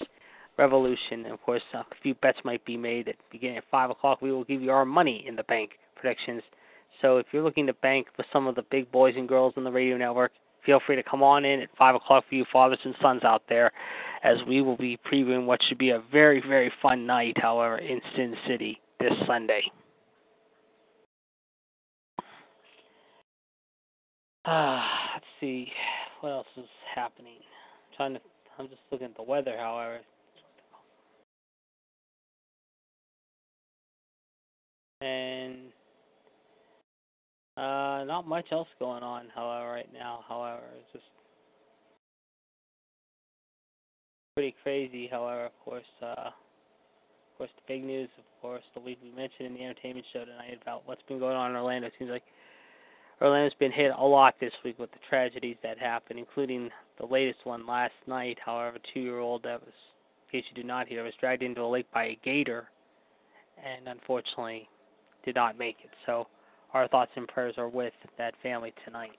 Revolution. 0.56 1.24
And 1.24 1.32
of 1.32 1.42
course, 1.42 1.62
a 1.74 1.84
few 2.02 2.14
bets 2.16 2.38
might 2.44 2.64
be 2.64 2.76
made 2.76 3.08
at 3.08 3.16
beginning 3.30 3.58
at 3.58 3.64
five 3.70 3.90
o'clock. 3.90 4.20
We 4.20 4.32
will 4.32 4.44
give 4.44 4.62
you 4.62 4.70
our 4.70 4.84
money 4.84 5.24
in 5.26 5.36
the 5.36 5.44
bank 5.44 5.72
predictions. 5.96 6.42
So 7.00 7.18
if 7.18 7.26
you're 7.32 7.42
looking 7.42 7.66
to 7.66 7.72
bank 7.74 8.08
with 8.16 8.26
some 8.32 8.46
of 8.46 8.54
the 8.56 8.64
big 8.70 8.90
boys 8.90 9.14
and 9.16 9.28
girls 9.28 9.54
on 9.56 9.64
the 9.64 9.72
radio 9.72 9.96
network, 9.96 10.32
feel 10.64 10.80
free 10.86 10.96
to 10.96 11.02
come 11.02 11.22
on 11.22 11.44
in 11.44 11.60
at 11.60 11.68
five 11.76 11.94
o'clock 11.94 12.24
for 12.28 12.34
you 12.34 12.44
fathers 12.52 12.78
and 12.84 12.94
sons 13.00 13.24
out 13.24 13.42
there, 13.48 13.72
as 14.22 14.38
we 14.46 14.60
will 14.60 14.76
be 14.76 14.98
previewing 15.10 15.46
what 15.46 15.60
should 15.68 15.78
be 15.78 15.90
a 15.90 16.02
very 16.12 16.42
very 16.46 16.72
fun 16.82 17.06
night. 17.06 17.36
However, 17.40 17.78
in 17.78 18.00
Sin 18.16 18.34
City 18.46 18.80
this 18.98 19.12
Sunday. 19.26 19.62
Ah, 24.46 25.10
let's 25.14 25.26
see 25.38 25.68
what 26.20 26.30
else 26.30 26.46
is 26.56 26.64
happening. 26.94 27.36
I'm 27.36 27.96
trying 27.96 28.14
to. 28.14 28.20
I'm 28.58 28.68
just 28.68 28.80
looking 28.90 29.06
at 29.06 29.16
the 29.16 29.22
weather. 29.22 29.56
However, 29.58 30.00
and 35.00 35.72
uh, 37.60 38.04
not 38.04 38.26
much 38.26 38.46
else 38.52 38.68
going 38.78 39.02
on. 39.02 39.26
However, 39.34 39.70
right 39.70 39.92
now, 39.92 40.24
however, 40.26 40.62
it's 40.78 40.92
just 40.92 41.04
pretty 44.34 44.54
crazy. 44.62 45.08
However, 45.10 45.44
of 45.44 45.58
course, 45.62 45.84
uh, 46.02 46.28
of 46.28 47.38
course, 47.38 47.50
the 47.56 47.62
big 47.74 47.84
news, 47.84 48.08
of 48.18 48.24
course, 48.40 48.62
the 48.74 48.80
week 48.80 48.98
we 49.02 49.10
mentioned 49.10 49.46
in 49.46 49.54
the 49.54 49.62
entertainment 49.62 50.06
show 50.12 50.24
tonight 50.24 50.58
about 50.62 50.82
what's 50.86 51.02
been 51.08 51.18
going 51.18 51.36
on 51.36 51.50
in 51.50 51.56
Orlando. 51.56 51.88
It 51.88 51.92
seems 51.98 52.10
like 52.10 52.22
Orlando's 53.20 53.52
been 53.58 53.72
hit 53.72 53.92
a 53.98 54.06
lot 54.06 54.34
this 54.40 54.52
week 54.64 54.78
with 54.78 54.90
the 54.92 54.98
tragedies 55.08 55.56
that 55.62 55.78
happened, 55.78 56.18
including 56.18 56.70
the 56.98 57.06
latest 57.06 57.40
one 57.44 57.66
last 57.66 57.92
night. 58.06 58.38
However, 58.42 58.76
a 58.76 58.94
two-year-old 58.94 59.42
that 59.42 59.60
was, 59.60 59.74
in 60.32 60.40
case 60.40 60.48
you 60.54 60.62
do 60.62 60.66
not 60.66 60.88
hear, 60.88 61.04
was 61.04 61.12
dragged 61.20 61.42
into 61.42 61.60
a 61.60 61.68
lake 61.68 61.86
by 61.92 62.04
a 62.04 62.18
gator, 62.24 62.68
and 63.62 63.86
unfortunately 63.88 64.66
did 65.24 65.34
not 65.34 65.58
make 65.58 65.76
it. 65.84 65.90
So 66.06 66.26
our 66.74 66.88
thoughts 66.88 67.12
and 67.16 67.28
prayers 67.28 67.54
are 67.58 67.68
with 67.68 67.94
that 68.18 68.34
family 68.42 68.74
tonight. 68.84 69.12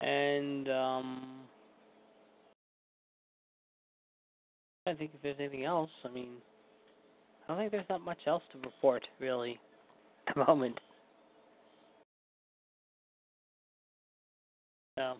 And 0.00 0.68
um 0.70 1.22
I 4.86 4.94
think 4.94 5.12
if 5.14 5.22
there's 5.22 5.36
anything 5.40 5.64
else, 5.64 5.90
I 6.04 6.08
mean 6.10 6.30
I 7.44 7.52
don't 7.52 7.58
think 7.58 7.72
there's 7.72 7.88
not 7.90 8.02
much 8.02 8.18
else 8.26 8.42
to 8.52 8.58
report 8.58 9.06
really 9.20 9.58
at 10.28 10.36
the 10.36 10.44
moment. 10.46 10.78
So 14.98 15.14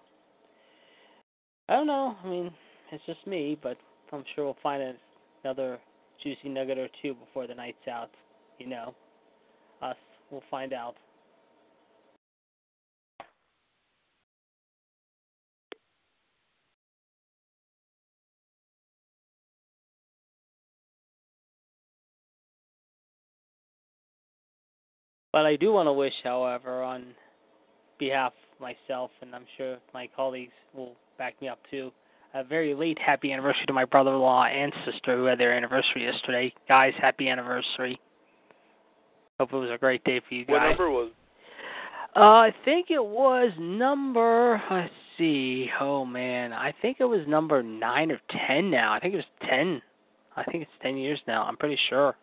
I 1.69 1.75
don't 1.75 1.87
know. 1.87 2.17
I 2.23 2.29
mean, 2.29 2.51
it's 2.91 3.05
just 3.07 3.27
me, 3.27 3.59
but 3.63 3.77
I'm 4.13 4.25
sure 4.35 4.45
we'll 4.45 4.57
find 4.63 4.97
another 5.43 5.79
juicy 6.23 6.49
nugget 6.49 6.79
or 6.79 6.89
two 7.01 7.15
before 7.15 7.47
the 7.47 7.55
night's 7.55 7.89
out. 7.91 8.11
You 8.59 8.67
know, 8.69 8.95
us, 9.81 9.97
we'll 10.31 10.43
find 10.51 10.73
out. 10.73 10.95
But 25.33 25.47
I 25.47 25.57
do 25.57 25.73
want 25.73 25.87
to 25.87 25.95
wish, 25.95 26.13
however, 26.23 26.83
on 26.83 27.15
behalf 27.99 28.35
myself, 28.63 29.11
and 29.21 29.35
I'm 29.35 29.45
sure 29.59 29.77
my 29.93 30.09
colleagues 30.15 30.53
will 30.75 30.95
back 31.19 31.35
me 31.43 31.49
up 31.49 31.59
too, 31.71 31.93
a 32.35 32.43
very 32.43 32.75
late 32.75 32.99
happy 32.99 33.33
anniversary 33.33 33.67
to 33.67 33.73
my 33.73 33.85
brother-in-law 33.85 34.45
and 34.45 34.73
sister 34.87 35.17
who 35.17 35.25
had 35.25 35.39
their 35.39 35.53
anniversary 35.53 36.05
yesterday. 36.05 36.55
Guys, 36.69 36.95
happy 36.99 37.29
anniversary. 37.29 38.01
Hope 39.39 39.53
it 39.53 39.57
was 39.57 39.71
a 39.71 39.79
great 39.79 40.03
day 40.05 40.21
for 40.27 40.35
you 40.35 40.47
guys. 40.47 40.53
What 40.53 40.69
number 40.69 40.91
was? 40.91 41.11
Uh, 42.15 42.21
I 42.21 42.55
think 42.65 42.91
it 42.91 43.05
was 43.05 43.51
number. 43.59 44.63
Let's 44.71 44.93
see. 45.19 45.69
Oh 45.81 46.05
man, 46.05 46.53
I 46.53 46.73
think 46.81 46.99
it 47.01 47.05
was 47.05 47.21
number 47.27 47.63
nine 47.63 48.11
or 48.11 48.21
ten 48.47 48.71
now. 48.71 48.93
I 48.93 49.01
think 49.01 49.15
it 49.15 49.19
was 49.19 49.49
ten. 49.49 49.83
I 50.37 50.45
think 50.45 50.63
it's 50.63 50.73
ten 50.83 50.97
years 50.97 51.21
now. 51.27 51.45
I'm 51.45 51.57
pretty 51.57 51.79
sure. 51.89 52.15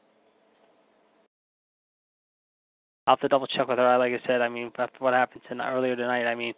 I'll 3.09 3.15
have 3.15 3.21
to 3.21 3.27
double 3.27 3.47
check 3.47 3.67
with 3.67 3.79
her. 3.79 3.97
Like 3.97 4.13
I 4.13 4.27
said, 4.27 4.41
I 4.41 4.49
mean, 4.49 4.71
after 4.77 4.99
what 4.99 5.15
happened 5.15 5.41
tonight, 5.49 5.73
earlier 5.73 5.95
tonight, 5.95 6.27
I 6.27 6.35
mean, 6.35 6.53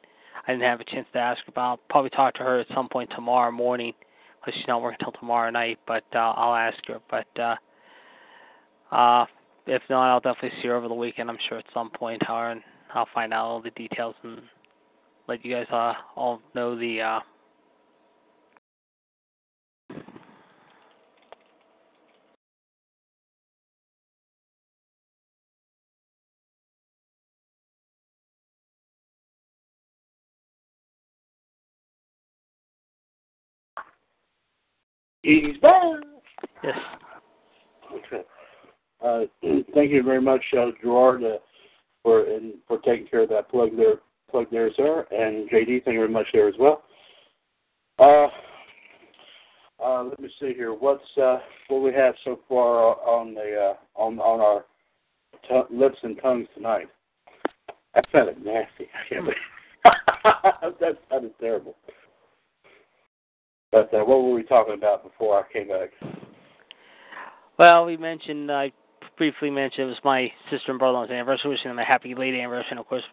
I 0.45 0.51
didn't 0.51 0.65
have 0.65 0.81
a 0.81 0.83
chance 0.83 1.07
to 1.13 1.19
ask 1.19 1.39
about. 1.47 1.61
I'll 1.61 1.79
probably 1.89 2.09
talk 2.09 2.33
to 2.33 2.39
her 2.41 2.59
at 2.59 2.67
some 2.75 2.89
point 2.89 3.09
tomorrow 3.15 3.53
morning, 3.53 3.93
because 4.41 4.59
she's 4.59 4.67
not 4.67 4.81
working 4.81 4.97
until 4.99 5.17
tomorrow 5.17 5.49
night. 5.49 5.79
But 5.87 6.03
uh, 6.13 6.33
I'll 6.35 6.53
ask 6.53 6.77
her. 6.87 6.99
But 7.09 7.39
uh, 7.39 7.55
uh, 8.93 9.25
if 9.65 9.81
not, 9.89 10.11
I'll 10.11 10.19
definitely 10.19 10.59
see 10.61 10.67
her 10.67 10.75
over 10.75 10.89
the 10.89 10.93
weekend. 10.93 11.29
I'm 11.29 11.37
sure 11.47 11.57
at 11.59 11.65
some 11.73 11.89
point, 11.89 12.21
however, 12.27 12.51
and 12.51 12.61
I'll 12.93 13.07
find 13.13 13.33
out 13.33 13.45
all 13.45 13.61
the 13.61 13.71
details 13.71 14.15
and 14.21 14.41
let 15.29 15.45
you 15.45 15.55
guys 15.55 15.67
uh, 15.71 15.93
all 16.17 16.41
know 16.53 16.77
the. 16.77 16.99
Uh, 16.99 17.19
He's 35.23 35.57
back. 35.61 35.95
Yes. 36.63 36.77
Okay. 37.93 38.23
Uh, 39.03 39.21
thank 39.73 39.91
you 39.91 40.03
very 40.03 40.21
much, 40.21 40.41
uh, 40.57 40.67
Gerard, 40.81 41.23
uh, 41.23 41.37
for 42.03 42.25
and 42.25 42.53
for 42.67 42.79
taking 42.79 43.07
care 43.07 43.21
of 43.21 43.29
that 43.29 43.49
plug 43.49 43.75
there, 43.77 43.95
plug 44.29 44.47
there, 44.51 44.71
sir. 44.75 45.05
And 45.11 45.49
JD, 45.49 45.83
thank 45.83 45.93
you 45.93 45.99
very 45.99 46.09
much 46.09 46.27
there 46.33 46.47
as 46.47 46.55
well. 46.59 46.83
Uh, 47.99 48.27
uh, 49.83 50.03
let 50.03 50.19
me 50.19 50.29
see 50.39 50.53
here. 50.53 50.73
What's 50.73 51.03
uh, 51.21 51.39
what 51.67 51.81
we 51.81 51.93
have 51.93 52.15
so 52.23 52.39
far 52.47 52.95
on 53.07 53.33
the 53.33 53.73
uh, 53.73 54.01
on 54.01 54.19
on 54.19 54.39
our 54.39 54.65
t- 55.47 55.75
lips 55.75 55.97
and 56.03 56.19
tongues 56.21 56.47
tonight? 56.55 56.87
That 57.93 58.05
sounded 58.11 58.43
nasty. 58.43 58.87
I 58.95 59.13
can't 59.13 59.25
believe 59.25 59.37
that 60.79 60.97
sounded 61.09 61.33
terrible. 61.39 61.75
But 63.71 63.93
uh, 63.93 63.99
what 63.99 64.23
were 64.23 64.33
we 64.33 64.43
talking 64.43 64.73
about 64.73 65.03
before 65.03 65.39
I 65.39 65.53
came 65.53 65.69
back? 65.69 65.89
Well, 67.57 67.85
we 67.85 67.95
mentioned, 67.95 68.51
I 68.51 68.71
briefly 69.17 69.49
mentioned 69.49 69.85
it 69.85 69.89
was 69.89 69.97
my 70.03 70.31
sister 70.49 70.71
and 70.71 70.79
brother-in-law's 70.79 71.11
anniversary, 71.11 71.51
wishing 71.51 71.69
them 71.69 71.79
a 71.79 71.85
happy 71.85 72.13
late 72.15 72.33
anniversary. 72.33 72.71
And 72.71 72.79
of 72.79 72.87
course, 72.87 73.03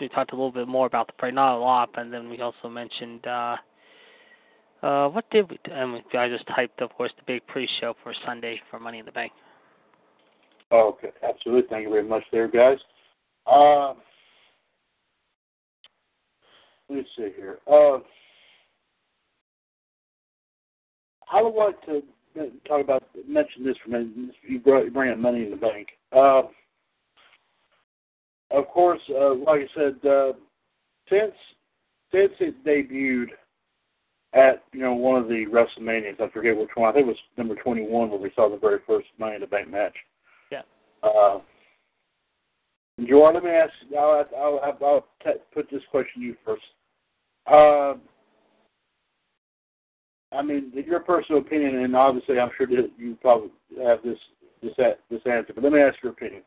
we 0.00 0.08
talked 0.08 0.32
a 0.32 0.36
little 0.36 0.52
bit 0.52 0.68
more 0.68 0.86
about 0.86 1.08
the 1.08 1.12
parade, 1.14 1.34
not 1.34 1.56
a 1.56 1.58
lot, 1.58 1.90
but 1.94 2.10
then 2.10 2.28
we 2.28 2.40
also 2.40 2.68
mentioned, 2.68 3.26
uh, 3.26 3.56
uh, 4.82 5.08
what 5.08 5.28
did 5.30 5.50
we, 5.50 5.58
and 5.70 6.00
I 6.14 6.28
just 6.28 6.46
typed, 6.54 6.80
of 6.80 6.90
course, 6.94 7.12
the 7.16 7.24
big 7.26 7.46
pre-show 7.46 7.94
for 8.02 8.14
Sunday 8.24 8.60
for 8.70 8.78
Money 8.78 9.00
in 9.00 9.06
the 9.06 9.12
Bank. 9.12 9.32
Okay, 10.70 11.08
absolutely. 11.26 11.68
Thank 11.68 11.84
you 11.84 11.90
very 11.90 12.04
much 12.06 12.22
there, 12.30 12.48
guys. 12.48 12.78
Uh, 13.46 13.94
let 16.88 16.98
me 16.98 17.06
see 17.16 17.30
here. 17.36 17.58
Uh, 17.66 17.98
I 21.32 21.42
would 21.42 21.54
like 21.54 21.80
to 21.86 22.02
talk 22.66 22.82
about 22.82 23.02
mention 23.26 23.64
this 23.64 23.76
for 23.84 23.96
a 23.96 24.04
minute. 24.04 24.34
You 24.42 24.60
bring 24.60 25.12
up 25.12 25.18
money 25.18 25.44
in 25.44 25.50
the 25.50 25.56
bank. 25.56 25.88
Uh, 26.12 26.42
of 28.50 28.66
course, 28.68 29.00
uh, 29.10 29.34
like 29.34 29.60
I 29.60 29.66
said, 29.74 30.08
uh, 30.08 30.32
since 31.08 31.32
since 32.12 32.32
it 32.40 32.64
debuted 32.64 33.28
at 34.32 34.62
you 34.72 34.80
know 34.80 34.94
one 34.94 35.20
of 35.20 35.28
the 35.28 35.46
WrestleManias, 35.46 36.20
I 36.20 36.28
forget 36.30 36.56
which 36.56 36.70
one. 36.74 36.88
I 36.88 36.92
think 36.92 37.06
it 37.06 37.08
was 37.08 37.16
number 37.36 37.54
twenty 37.56 37.82
one 37.82 38.10
where 38.10 38.20
we 38.20 38.30
saw 38.34 38.48
the 38.48 38.56
very 38.56 38.78
first 38.86 39.08
Money 39.18 39.36
in 39.36 39.40
the 39.40 39.46
Bank 39.46 39.70
match. 39.70 39.94
Yeah. 40.50 40.62
Uh, 41.02 41.40
Jordan, 43.06 43.42
let 43.42 43.44
me 43.44 43.50
ask. 43.50 43.72
I'll 43.96 44.24
I'll, 44.36 44.60
I'll, 44.64 44.78
I'll 44.86 45.06
t- 45.24 45.40
put 45.52 45.70
this 45.70 45.82
question 45.90 46.22
to 46.22 46.26
you 46.26 46.36
first. 46.44 46.62
Uh, 47.46 47.94
I 50.32 50.42
mean, 50.42 50.72
your 50.74 51.00
personal 51.00 51.40
opinion, 51.40 51.76
and 51.76 51.96
obviously, 51.96 52.38
I'm 52.38 52.50
sure 52.56 52.66
that 52.66 52.90
you 52.98 53.16
probably 53.20 53.50
have 53.82 54.02
this 54.02 54.18
this 54.62 54.72
this 55.10 55.20
answer. 55.26 55.52
But 55.54 55.64
let 55.64 55.72
me 55.72 55.80
ask 55.80 55.96
your 56.02 56.12
opinion. 56.12 56.42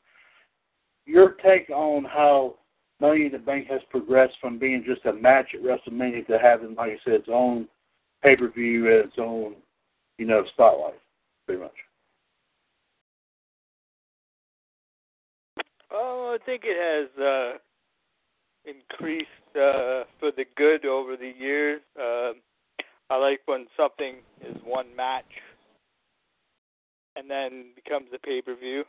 Your 1.06 1.32
take 1.44 1.70
on 1.70 2.06
how 2.06 2.56
Money 3.00 3.26
in 3.26 3.32
the 3.32 3.40
Bank 3.40 3.68
has 3.68 3.82
progressed 3.90 4.36
from 4.40 4.60
being 4.60 4.84
just 4.86 5.06
a 5.06 5.14
match 5.14 5.56
at 5.56 5.64
WrestleMania 5.64 6.28
to 6.28 6.38
having, 6.38 6.76
like 6.76 6.92
I 6.92 6.98
said, 7.04 7.14
its 7.16 7.30
own 7.32 7.68
pay 8.22 8.36
per 8.36 8.48
view 8.50 8.88
and 8.88 9.08
its 9.08 9.16
own, 9.18 9.56
you 10.20 10.28
know, 10.28 10.44
spotlight, 10.54 11.00
pretty 11.48 11.62
much. 11.62 11.72
Oh, 15.92 16.38
I 16.40 16.46
think 16.46 16.62
it 16.66 16.78
has 16.78 17.24
uh, 17.24 17.58
increased 18.66 19.28
uh, 19.56 20.06
for 20.20 20.32
the 20.38 20.46
good 20.56 20.86
over 20.86 21.18
the 21.18 21.34
years. 21.38 21.82
Uh, 22.00 22.34
I 23.12 23.18
like 23.18 23.42
when 23.46 23.68
something 23.76 24.16
is 24.42 24.56
one 24.64 24.96
match 24.96 25.26
and 27.18 27.30
then 27.30 27.66
becomes 27.76 28.08
a 28.16 28.20
pay 28.20 28.42
per 28.42 28.56
view. 28.56 28.86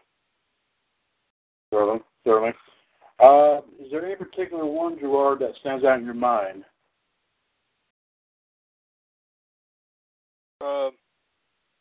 Certainly, 1.74 2.00
certainly. 2.24 2.52
Uh, 3.18 3.58
is 3.84 3.90
there 3.90 4.06
any 4.06 4.14
particular 4.14 4.64
one, 4.64 4.96
Gerard, 5.00 5.40
that 5.40 5.56
stands 5.60 5.84
out 5.84 5.98
in 5.98 6.04
your 6.04 6.14
mind? 6.14 6.62
Um, 10.60 10.92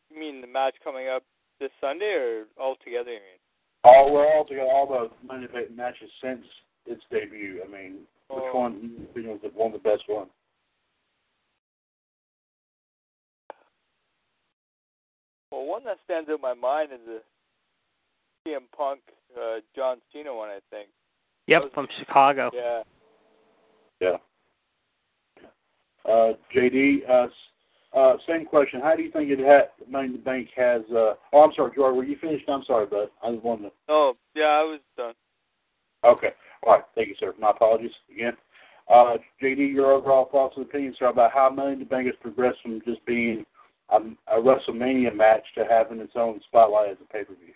you 0.09 0.19
mean 0.19 0.41
the 0.41 0.47
match 0.47 0.73
coming 0.83 1.07
up 1.07 1.21
this 1.59 1.69
Sunday, 1.79 2.05
or 2.05 2.45
altogether? 2.59 3.11
You 3.11 3.19
mean? 3.19 3.39
All 3.83 4.11
well, 4.11 4.27
all 4.35 4.45
together, 4.45 4.67
all 4.67 4.87
the 4.87 5.27
Monday 5.27 5.47
Night 5.53 5.75
matches 5.75 6.09
since 6.23 6.43
its 6.87 7.03
debut. 7.11 7.61
I 7.63 7.67
mean, 7.67 8.07
which 8.29 8.43
Oh. 8.45 8.57
one 8.57 8.81
you 8.81 9.07
think 9.13 9.27
was 9.27 9.41
the- 9.41 9.49
one 9.49 9.73
of 9.75 9.83
the 9.83 9.89
best 9.89 10.07
ones? 10.07 10.31
Well, 15.51 15.65
one 15.65 15.83
that 15.85 15.97
stands 16.05 16.29
out 16.29 16.35
in 16.35 16.41
my 16.41 16.53
mind 16.53 16.89
is 16.93 16.99
the 17.05 17.21
CM 18.47 18.63
Punk 18.75 19.01
uh, 19.37 19.59
John 19.75 19.97
Cena 20.13 20.33
one. 20.33 20.49
I 20.49 20.59
think. 20.69 20.89
Yep, 21.47 21.73
from 21.73 21.87
Chicago. 21.99 22.51
Yeah. 22.53 22.83
Yeah. 23.99 24.17
Uh, 26.05 26.33
JD, 26.55 27.07
uh, 27.09 27.27
uh, 27.97 28.17
same 28.27 28.45
question. 28.45 28.81
How 28.81 28.95
do 28.95 29.03
you 29.03 29.11
think 29.11 29.29
it 29.29 29.39
ha- 29.39 29.69
Money 29.89 30.07
in 30.07 30.13
the 30.13 30.19
Bank 30.19 30.49
has? 30.55 30.81
Uh, 30.89 31.13
oh, 31.33 31.43
I'm 31.43 31.51
sorry, 31.55 31.71
Gerard. 31.75 31.95
Were 31.95 32.03
you 32.03 32.17
finished? 32.19 32.45
I'm 32.49 32.63
sorry, 32.65 32.87
bud. 32.87 33.09
I 33.23 33.31
just 33.31 33.43
wanted 33.43 33.63
to. 33.63 33.71
Oh, 33.89 34.13
yeah, 34.33 34.45
I 34.45 34.63
was 34.63 34.79
done. 34.97 35.13
Okay. 36.03 36.29
All 36.63 36.73
right. 36.73 36.83
Thank 36.95 37.09
you, 37.09 37.15
sir. 37.19 37.33
My 37.39 37.51
apologies 37.51 37.91
again. 38.13 38.33
Uh, 38.91 39.17
JD, 39.41 39.73
your 39.73 39.91
overall 39.91 40.29
thoughts 40.31 40.55
and 40.57 40.65
opinions, 40.65 40.95
sir, 40.97 41.07
about 41.07 41.31
how 41.31 41.49
Money 41.49 41.73
in 41.73 41.79
the 41.79 41.85
Bank 41.85 42.07
has 42.07 42.15
progressed 42.21 42.57
from 42.63 42.81
just 42.85 43.05
being 43.05 43.45
um, 43.91 44.17
a 44.27 44.35
WrestleMania 44.35 45.15
match 45.15 45.43
to 45.55 45.65
having 45.69 45.99
its 45.99 46.13
own 46.15 46.39
spotlight 46.47 46.91
as 46.91 46.97
a 47.01 47.13
pay 47.13 47.23
per 47.23 47.33
view. 47.35 47.53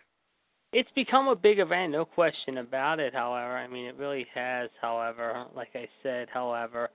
It's 0.74 0.90
become 0.94 1.30
a 1.30 1.36
big 1.36 1.60
event, 1.60 1.94
no 1.94 2.04
question 2.04 2.58
about 2.58 3.00
it, 3.00 3.14
however. 3.14 3.58
I 3.58 3.68
mean, 3.68 3.86
it 3.86 3.96
really 3.98 4.28
has, 4.34 4.70
however, 4.82 5.46
like 5.56 5.70
I 5.74 5.88
said, 6.04 6.28
however. 6.34 6.90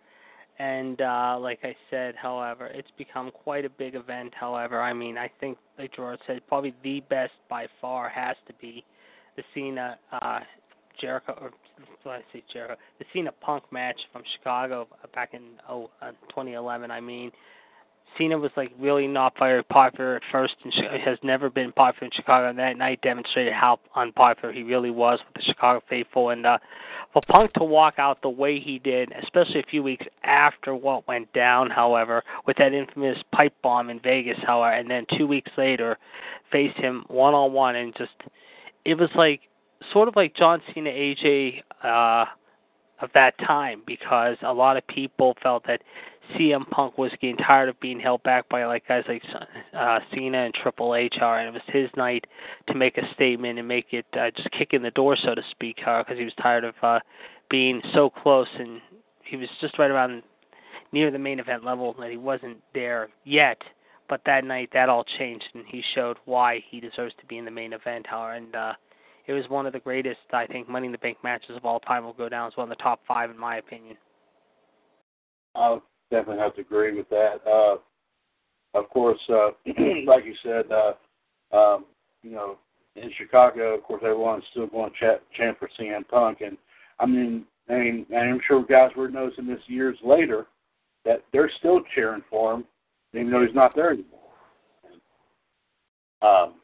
And 0.58 1.00
uh, 1.00 1.38
like 1.40 1.60
I 1.62 1.74
said, 1.88 2.14
however, 2.14 2.66
it's 2.66 2.90
become 2.98 3.30
quite 3.30 3.64
a 3.64 3.70
big 3.70 3.94
event, 3.94 4.34
however. 4.38 4.82
I 4.82 4.92
mean, 4.92 5.16
I 5.16 5.30
think, 5.40 5.56
like 5.78 5.94
George 5.96 6.18
said, 6.26 6.46
probably 6.46 6.74
the 6.82 7.00
best 7.08 7.32
by 7.48 7.66
far 7.80 8.10
has 8.10 8.36
to 8.46 8.52
be 8.60 8.84
the 9.36 9.42
Cena 9.54 9.98
uh, 10.12 10.40
Jericho, 11.00 11.50
or 12.04 12.12
I 12.12 12.20
say 12.34 12.42
Jericho, 12.52 12.76
the 12.98 13.06
Cena 13.14 13.32
Punk 13.40 13.64
match 13.72 13.98
from 14.12 14.22
Chicago 14.36 14.86
back 15.14 15.32
in 15.32 15.42
oh, 15.66 15.88
uh, 16.02 16.10
2011, 16.28 16.90
I 16.90 17.00
mean. 17.00 17.30
Cena 18.16 18.38
was 18.38 18.50
like 18.56 18.72
really 18.78 19.06
not 19.06 19.34
very 19.38 19.62
popular 19.62 20.16
at 20.16 20.22
first, 20.30 20.54
and 20.64 20.72
has 21.04 21.18
never 21.22 21.50
been 21.50 21.72
popular 21.72 22.06
in 22.06 22.10
Chicago. 22.12 22.48
And 22.48 22.58
that 22.58 22.76
night 22.76 23.00
demonstrated 23.02 23.52
how 23.52 23.78
unpopular 23.94 24.52
he 24.52 24.62
really 24.62 24.90
was 24.90 25.20
with 25.26 25.34
the 25.34 25.42
Chicago 25.42 25.82
faithful. 25.88 26.30
And 26.30 26.44
uh, 26.46 26.58
for 27.12 27.22
Punk 27.28 27.52
to 27.54 27.64
walk 27.64 27.94
out 27.98 28.20
the 28.22 28.30
way 28.30 28.60
he 28.60 28.78
did, 28.78 29.12
especially 29.22 29.60
a 29.60 29.70
few 29.70 29.82
weeks 29.82 30.06
after 30.22 30.74
what 30.74 31.06
went 31.08 31.32
down, 31.32 31.70
however, 31.70 32.22
with 32.46 32.56
that 32.58 32.72
infamous 32.72 33.18
pipe 33.32 33.54
bomb 33.62 33.90
in 33.90 34.00
Vegas, 34.00 34.38
however, 34.46 34.74
and 34.74 34.90
then 34.90 35.06
two 35.16 35.26
weeks 35.26 35.50
later, 35.56 35.98
faced 36.52 36.76
him 36.76 37.04
one 37.08 37.34
on 37.34 37.52
one, 37.52 37.76
and 37.76 37.94
just 37.96 38.12
it 38.84 38.94
was 38.94 39.10
like 39.14 39.40
sort 39.92 40.08
of 40.08 40.16
like 40.16 40.34
John 40.34 40.60
Cena, 40.74 40.90
AJ. 40.90 41.62
Uh, 41.82 42.26
of 43.00 43.10
that 43.14 43.38
time 43.38 43.82
because 43.86 44.36
a 44.42 44.52
lot 44.52 44.76
of 44.76 44.86
people 44.86 45.34
felt 45.42 45.66
that 45.66 45.82
CM 46.36 46.68
Punk 46.70 46.98
was 46.98 47.12
getting 47.20 47.36
tired 47.36 47.68
of 47.68 47.78
being 47.80 48.00
held 48.00 48.22
back 48.22 48.48
by 48.48 48.64
like 48.64 48.86
guys 48.86 49.04
like 49.08 49.22
uh, 49.76 49.98
Cena 50.12 50.38
and 50.38 50.54
Triple 50.54 50.94
H, 50.94 51.16
are, 51.20 51.40
and 51.40 51.48
it 51.48 51.52
was 51.52 51.62
his 51.66 51.90
night 51.96 52.26
to 52.68 52.74
make 52.74 52.98
a 52.98 53.14
statement 53.14 53.58
and 53.58 53.66
make 53.66 53.86
it 53.92 54.06
uh, 54.14 54.30
just 54.36 54.50
kick 54.52 54.72
in 54.72 54.82
the 54.82 54.90
door, 54.92 55.16
so 55.16 55.34
to 55.34 55.42
speak, 55.50 55.76
because 55.76 56.18
he 56.18 56.24
was 56.24 56.34
tired 56.40 56.64
of 56.64 56.74
uh, 56.82 56.98
being 57.50 57.80
so 57.94 58.10
close 58.10 58.48
and 58.58 58.80
he 59.24 59.36
was 59.36 59.48
just 59.60 59.78
right 59.78 59.90
around 59.90 60.22
near 60.92 61.10
the 61.10 61.18
main 61.18 61.38
event 61.38 61.64
level 61.64 61.94
that 61.98 62.10
he 62.10 62.16
wasn't 62.16 62.58
there 62.74 63.08
yet. 63.24 63.60
But 64.08 64.22
that 64.26 64.44
night, 64.44 64.70
that 64.72 64.88
all 64.88 65.04
changed, 65.18 65.44
and 65.54 65.64
he 65.68 65.84
showed 65.94 66.16
why 66.24 66.64
he 66.68 66.80
deserves 66.80 67.14
to 67.20 67.26
be 67.26 67.38
in 67.38 67.44
the 67.44 67.50
main 67.50 67.72
event. 67.72 68.08
However, 68.08 68.34
and 68.34 68.56
uh, 68.56 68.72
it 69.28 69.32
was 69.32 69.48
one 69.48 69.66
of 69.66 69.72
the 69.72 69.78
greatest, 69.78 70.18
I 70.32 70.46
think, 70.46 70.68
Money 70.68 70.86
in 70.86 70.92
the 70.92 70.98
Bank 70.98 71.18
matches 71.22 71.56
of 71.56 71.64
all 71.64 71.78
time. 71.78 72.04
Will 72.04 72.12
go 72.12 72.28
down 72.28 72.48
as 72.48 72.56
one 72.56 72.70
of 72.70 72.76
the 72.76 72.82
top 72.82 73.00
five, 73.06 73.30
in 73.30 73.38
my 73.38 73.58
opinion. 73.58 73.96
I'll 75.54 75.84
definitely 76.10 76.42
have 76.42 76.54
to 76.56 76.60
agree 76.60 76.96
with 76.96 77.08
that. 77.10 77.40
Uh, 77.46 77.76
of 78.74 78.88
course, 78.90 79.18
uh, 79.28 79.50
like 80.06 80.24
you 80.24 80.34
said, 80.42 80.64
uh, 80.70 81.56
um, 81.56 81.84
you 82.22 82.30
know, 82.30 82.58
in 82.96 83.10
Chicago, 83.16 83.74
of 83.74 83.82
course, 83.82 84.02
everyone's 84.04 84.44
still 84.50 84.66
going 84.66 84.90
to 85.00 85.20
chant, 85.36 85.58
for 85.58 85.68
CM 85.78 86.06
Punk, 86.08 86.40
and 86.40 86.56
I 86.98 87.06
mean, 87.06 87.44
I 87.68 87.74
mean, 87.74 88.06
I'm 88.16 88.40
sure 88.46 88.64
guys 88.64 88.90
were 88.96 89.08
noticing 89.08 89.46
this 89.46 89.60
years 89.66 89.96
later 90.04 90.46
that 91.04 91.24
they're 91.32 91.50
still 91.58 91.80
cheering 91.94 92.22
for 92.28 92.54
him, 92.54 92.64
even 93.14 93.30
though 93.30 93.44
he's 93.44 93.54
not 93.54 93.74
there 93.74 93.92
anymore. 93.92 94.20
Um, 96.22 96.54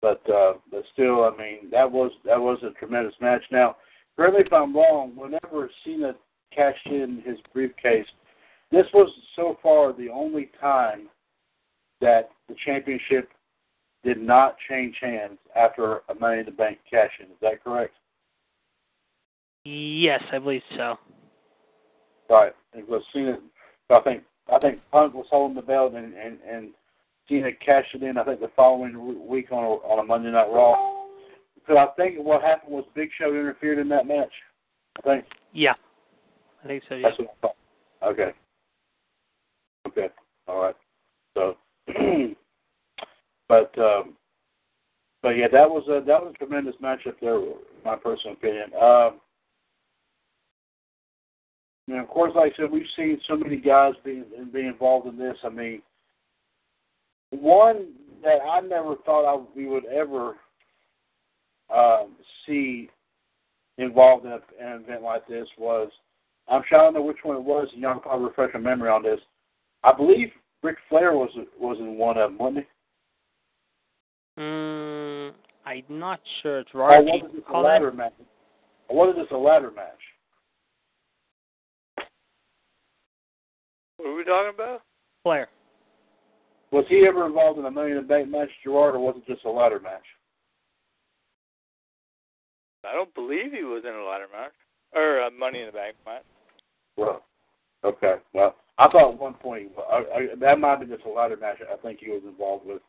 but 0.00 0.20
uh, 0.28 0.54
but 0.70 0.82
still, 0.92 1.24
I 1.24 1.36
mean, 1.36 1.70
that 1.70 1.90
was 1.90 2.10
that 2.24 2.40
was 2.40 2.58
a 2.62 2.70
tremendous 2.78 3.14
match. 3.20 3.42
Now, 3.52 3.76
correct 4.16 4.34
me 4.34 4.40
if 4.44 4.52
I'm 4.52 4.74
wrong. 4.74 5.12
Whenever 5.14 5.70
Cena 5.84 6.14
cashed 6.54 6.86
in 6.86 7.22
his 7.24 7.38
briefcase, 7.52 8.06
this 8.70 8.86
was 8.94 9.10
so 9.36 9.58
far 9.62 9.92
the 9.92 10.08
only 10.08 10.50
time 10.60 11.08
that 12.00 12.30
the 12.48 12.54
championship 12.64 13.28
did 14.04 14.20
not 14.20 14.56
change 14.68 14.96
hands 15.00 15.38
after 15.54 16.02
a 16.08 16.14
Money 16.18 16.40
in 16.40 16.46
the 16.46 16.52
Bank 16.52 16.78
cash 16.90 17.10
in. 17.20 17.26
Is 17.26 17.38
that 17.40 17.62
correct? 17.62 17.94
Yes, 19.64 20.22
I 20.32 20.38
believe 20.38 20.62
so. 20.76 20.96
Right. 22.28 22.52
It 22.72 22.88
was 22.88 23.02
Cena. 23.12 23.38
I 23.90 24.00
think 24.00 24.22
I 24.52 24.58
think 24.58 24.80
Punk 24.90 25.14
was 25.14 25.26
holding 25.30 25.54
the 25.54 25.62
belt 25.62 25.94
and 25.94 26.14
and 26.14 26.38
and 26.50 26.70
Cena 27.28 27.50
cashed 27.64 27.94
it 27.94 28.02
in. 28.02 28.18
I 28.18 28.24
think 28.24 28.40
the 28.40 28.50
following 28.56 29.28
week 29.28 29.52
on 29.52 29.62
a, 29.62 29.68
on 29.68 30.00
a 30.00 30.04
Monday 30.04 30.30
Night 30.30 30.50
Raw. 30.50 31.04
Because 31.54 31.76
I 31.88 31.94
think 31.94 32.18
what 32.18 32.42
happened 32.42 32.72
was 32.72 32.84
Big 32.94 33.10
Show 33.16 33.28
interfered 33.28 33.78
in 33.78 33.88
that 33.90 34.06
match. 34.06 34.32
I 34.98 35.02
think 35.02 35.24
Yeah, 35.52 35.74
I 36.62 36.66
think 36.66 36.82
so. 36.88 36.94
Yeah. 36.94 37.08
that's 37.08 37.18
what 37.18 37.28
I 37.28 37.40
thought. 37.40 37.56
Okay. 38.12 38.32
Okay. 39.88 40.08
All 40.48 40.62
right. 40.62 40.76
So, 41.34 41.56
but 43.48 43.76
um, 43.78 44.14
but 45.22 45.30
yeah, 45.30 45.48
that 45.52 45.68
was 45.68 45.84
a 45.88 46.04
that 46.06 46.22
was 46.22 46.34
a 46.34 46.38
tremendous 46.38 46.74
matchup 46.82 47.14
there. 47.20 47.40
My 47.84 47.96
personal 47.96 48.34
opinion. 48.34 48.70
Um, 48.80 49.20
and 51.88 51.98
of 51.98 52.08
course, 52.08 52.32
like 52.34 52.52
I 52.52 52.56
said, 52.56 52.70
we've 52.70 52.82
seen 52.96 53.20
so 53.28 53.36
many 53.36 53.56
guys 53.56 53.94
being 54.04 54.24
be 54.52 54.66
involved 54.66 55.08
in 55.08 55.18
this. 55.18 55.36
I 55.44 55.48
mean, 55.48 55.82
one 57.30 57.88
that 58.22 58.38
I 58.42 58.60
never 58.60 58.94
thought 59.04 59.26
I, 59.26 59.42
we 59.56 59.66
would 59.66 59.84
ever 59.86 60.34
um, 61.74 62.12
see 62.46 62.88
involved 63.78 64.26
in 64.26 64.32
an 64.32 64.40
event 64.82 65.02
like 65.02 65.26
this 65.26 65.48
was 65.58 65.90
I'm 66.48 66.62
sure 66.68 66.78
I 66.80 66.84
don't 66.84 66.94
know 66.94 67.02
which 67.02 67.18
one 67.22 67.36
it 67.36 67.42
was. 67.42 67.68
and 67.72 67.80
Y'all 67.82 67.92
can 67.94 68.02
probably 68.02 68.26
refresh 68.26 68.50
my 68.54 68.60
memory 68.60 68.90
on 68.90 69.02
this. 69.02 69.20
I 69.84 69.92
believe 69.92 70.28
Ric 70.62 70.76
Flair 70.88 71.12
was 71.14 71.30
was 71.58 71.78
in 71.78 71.96
one 71.98 72.16
of 72.18 72.30
them, 72.30 72.38
wasn't 72.38 72.58
he? 74.36 74.42
Mm, 74.42 75.32
I'm 75.66 75.82
not 75.98 76.20
sure. 76.42 76.60
It's 76.60 76.70
Or 76.74 76.80
Roger. 76.80 77.02
was 77.04 77.30
this 77.32 77.42
a 77.46 77.50
call 77.50 77.62
that? 77.62 77.68
ladder 77.68 77.92
match? 77.92 78.12
Or 78.88 79.06
was 79.06 79.16
this 79.16 79.26
a 79.30 79.36
ladder 79.36 79.70
match? 79.70 79.98
What 83.96 84.08
are 84.08 84.14
we 84.16 84.24
talking 84.24 84.52
about? 84.54 84.82
Flair. 85.22 85.48
Was 86.70 86.84
he 86.88 87.04
ever 87.06 87.26
involved 87.26 87.58
in 87.58 87.66
a 87.66 87.70
Money 87.70 87.90
in 87.90 87.96
the 87.98 88.02
Bank 88.02 88.28
match, 88.30 88.48
Gerard, 88.64 88.94
or 88.94 88.98
was 89.00 89.14
it 89.16 89.26
just 89.30 89.44
a 89.44 89.50
ladder 89.50 89.78
match? 89.78 90.02
I 92.84 92.92
don't 92.94 93.14
believe 93.14 93.52
he 93.52 93.62
was 93.62 93.84
in 93.84 93.94
a 93.94 94.02
ladder 94.04 94.26
match 94.32 94.52
or 94.94 95.20
a 95.20 95.30
Money 95.30 95.60
in 95.60 95.66
the 95.66 95.72
Bank 95.72 95.96
match. 96.04 96.22
Well, 96.96 97.24
okay. 97.84 98.16
Well, 98.32 98.56
I 98.78 98.88
thought 98.88 99.12
at 99.12 99.18
one 99.18 99.34
point 99.34 99.70
he 99.74 99.82
I, 99.90 99.96
I, 99.96 100.26
that 100.40 100.58
might 100.58 100.70
have 100.70 100.80
been 100.80 100.90
just 100.90 101.04
a 101.04 101.08
ladder 101.08 101.36
match. 101.36 101.58
I 101.70 101.76
think 101.76 102.00
he 102.00 102.10
was 102.10 102.22
involved 102.26 102.66
with. 102.66 102.82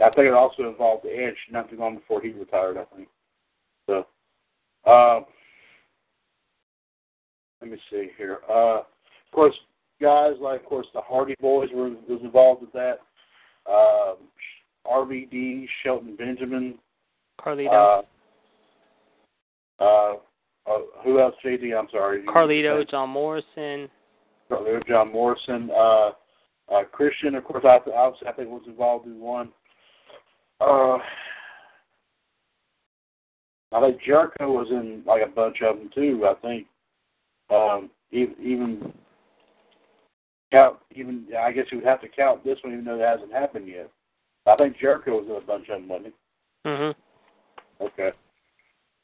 I 0.00 0.06
think 0.10 0.26
it 0.26 0.32
also 0.32 0.68
involved 0.68 1.06
Edge 1.06 1.36
not 1.50 1.70
too 1.70 1.76
long 1.76 1.96
before 1.96 2.20
he 2.20 2.30
retired. 2.30 2.76
I 2.76 2.96
think. 2.96 3.08
So, 3.86 4.06
um, 4.90 5.24
let 7.60 7.70
me 7.70 7.78
see 7.90 8.08
here. 8.16 8.38
Uh, 8.48 8.78
of 8.80 9.32
course, 9.32 9.54
guys 10.00 10.32
like, 10.40 10.60
of 10.60 10.66
course, 10.66 10.86
the 10.94 11.00
Hardy 11.00 11.36
Boys 11.40 11.68
were 11.72 11.90
was 11.90 12.20
involved 12.22 12.62
with 12.62 12.72
that. 12.72 13.00
Um, 13.70 14.16
RVD, 14.86 15.66
Shelton 15.82 16.16
Benjamin, 16.16 16.78
Carlito. 17.40 18.00
uh, 18.00 18.02
Uh, 19.82 20.14
uh, 20.66 20.78
who 21.04 21.20
else? 21.20 21.34
JD, 21.44 21.78
I'm 21.78 21.88
sorry. 21.90 22.22
Carlito, 22.24 22.88
John 22.88 23.10
Morrison. 23.10 23.88
Carlito, 24.50 24.86
John 24.86 25.12
Morrison. 25.12 25.70
Uh, 25.70 26.10
uh, 26.72 26.84
Christian, 26.90 27.34
of 27.34 27.44
course, 27.44 27.64
I, 27.64 27.78
obviously 27.90 28.28
I 28.28 28.32
think 28.32 28.48
was 28.48 28.62
involved 28.66 29.06
in 29.06 29.20
one. 29.20 29.50
Uh, 30.60 30.98
I 33.72 33.80
think 33.80 34.02
Jericho 34.02 34.52
was 34.52 34.68
in 34.70 35.02
like 35.06 35.22
a 35.22 35.30
bunch 35.30 35.58
of 35.62 35.78
them 35.78 35.90
too. 35.94 36.26
I 36.26 36.34
think 36.40 36.66
um, 37.50 37.90
even, 38.10 38.34
even 38.40 38.92
count 40.52 40.76
even 40.94 41.26
I 41.38 41.52
guess 41.52 41.64
you 41.72 41.78
would 41.78 41.86
have 41.86 42.00
to 42.02 42.08
count 42.08 42.44
this 42.44 42.58
one 42.62 42.74
even 42.74 42.84
though 42.84 43.00
it 43.00 43.06
hasn't 43.06 43.32
happened 43.32 43.66
yet. 43.66 43.90
I 44.46 44.56
think 44.56 44.78
Jericho 44.78 45.18
was 45.18 45.26
in 45.28 45.36
a 45.36 45.40
bunch 45.40 45.68
of 45.68 45.80
them, 45.80 45.88
wasn't 45.88 46.14
he? 46.64 46.68
Mhm. 46.68 46.94
Okay. 47.80 48.10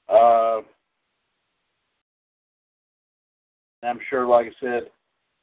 Uh, 0.09 0.61
I'm 3.83 4.01
sure, 4.11 4.27
like 4.27 4.47
I 4.47 4.51
said, 4.61 4.83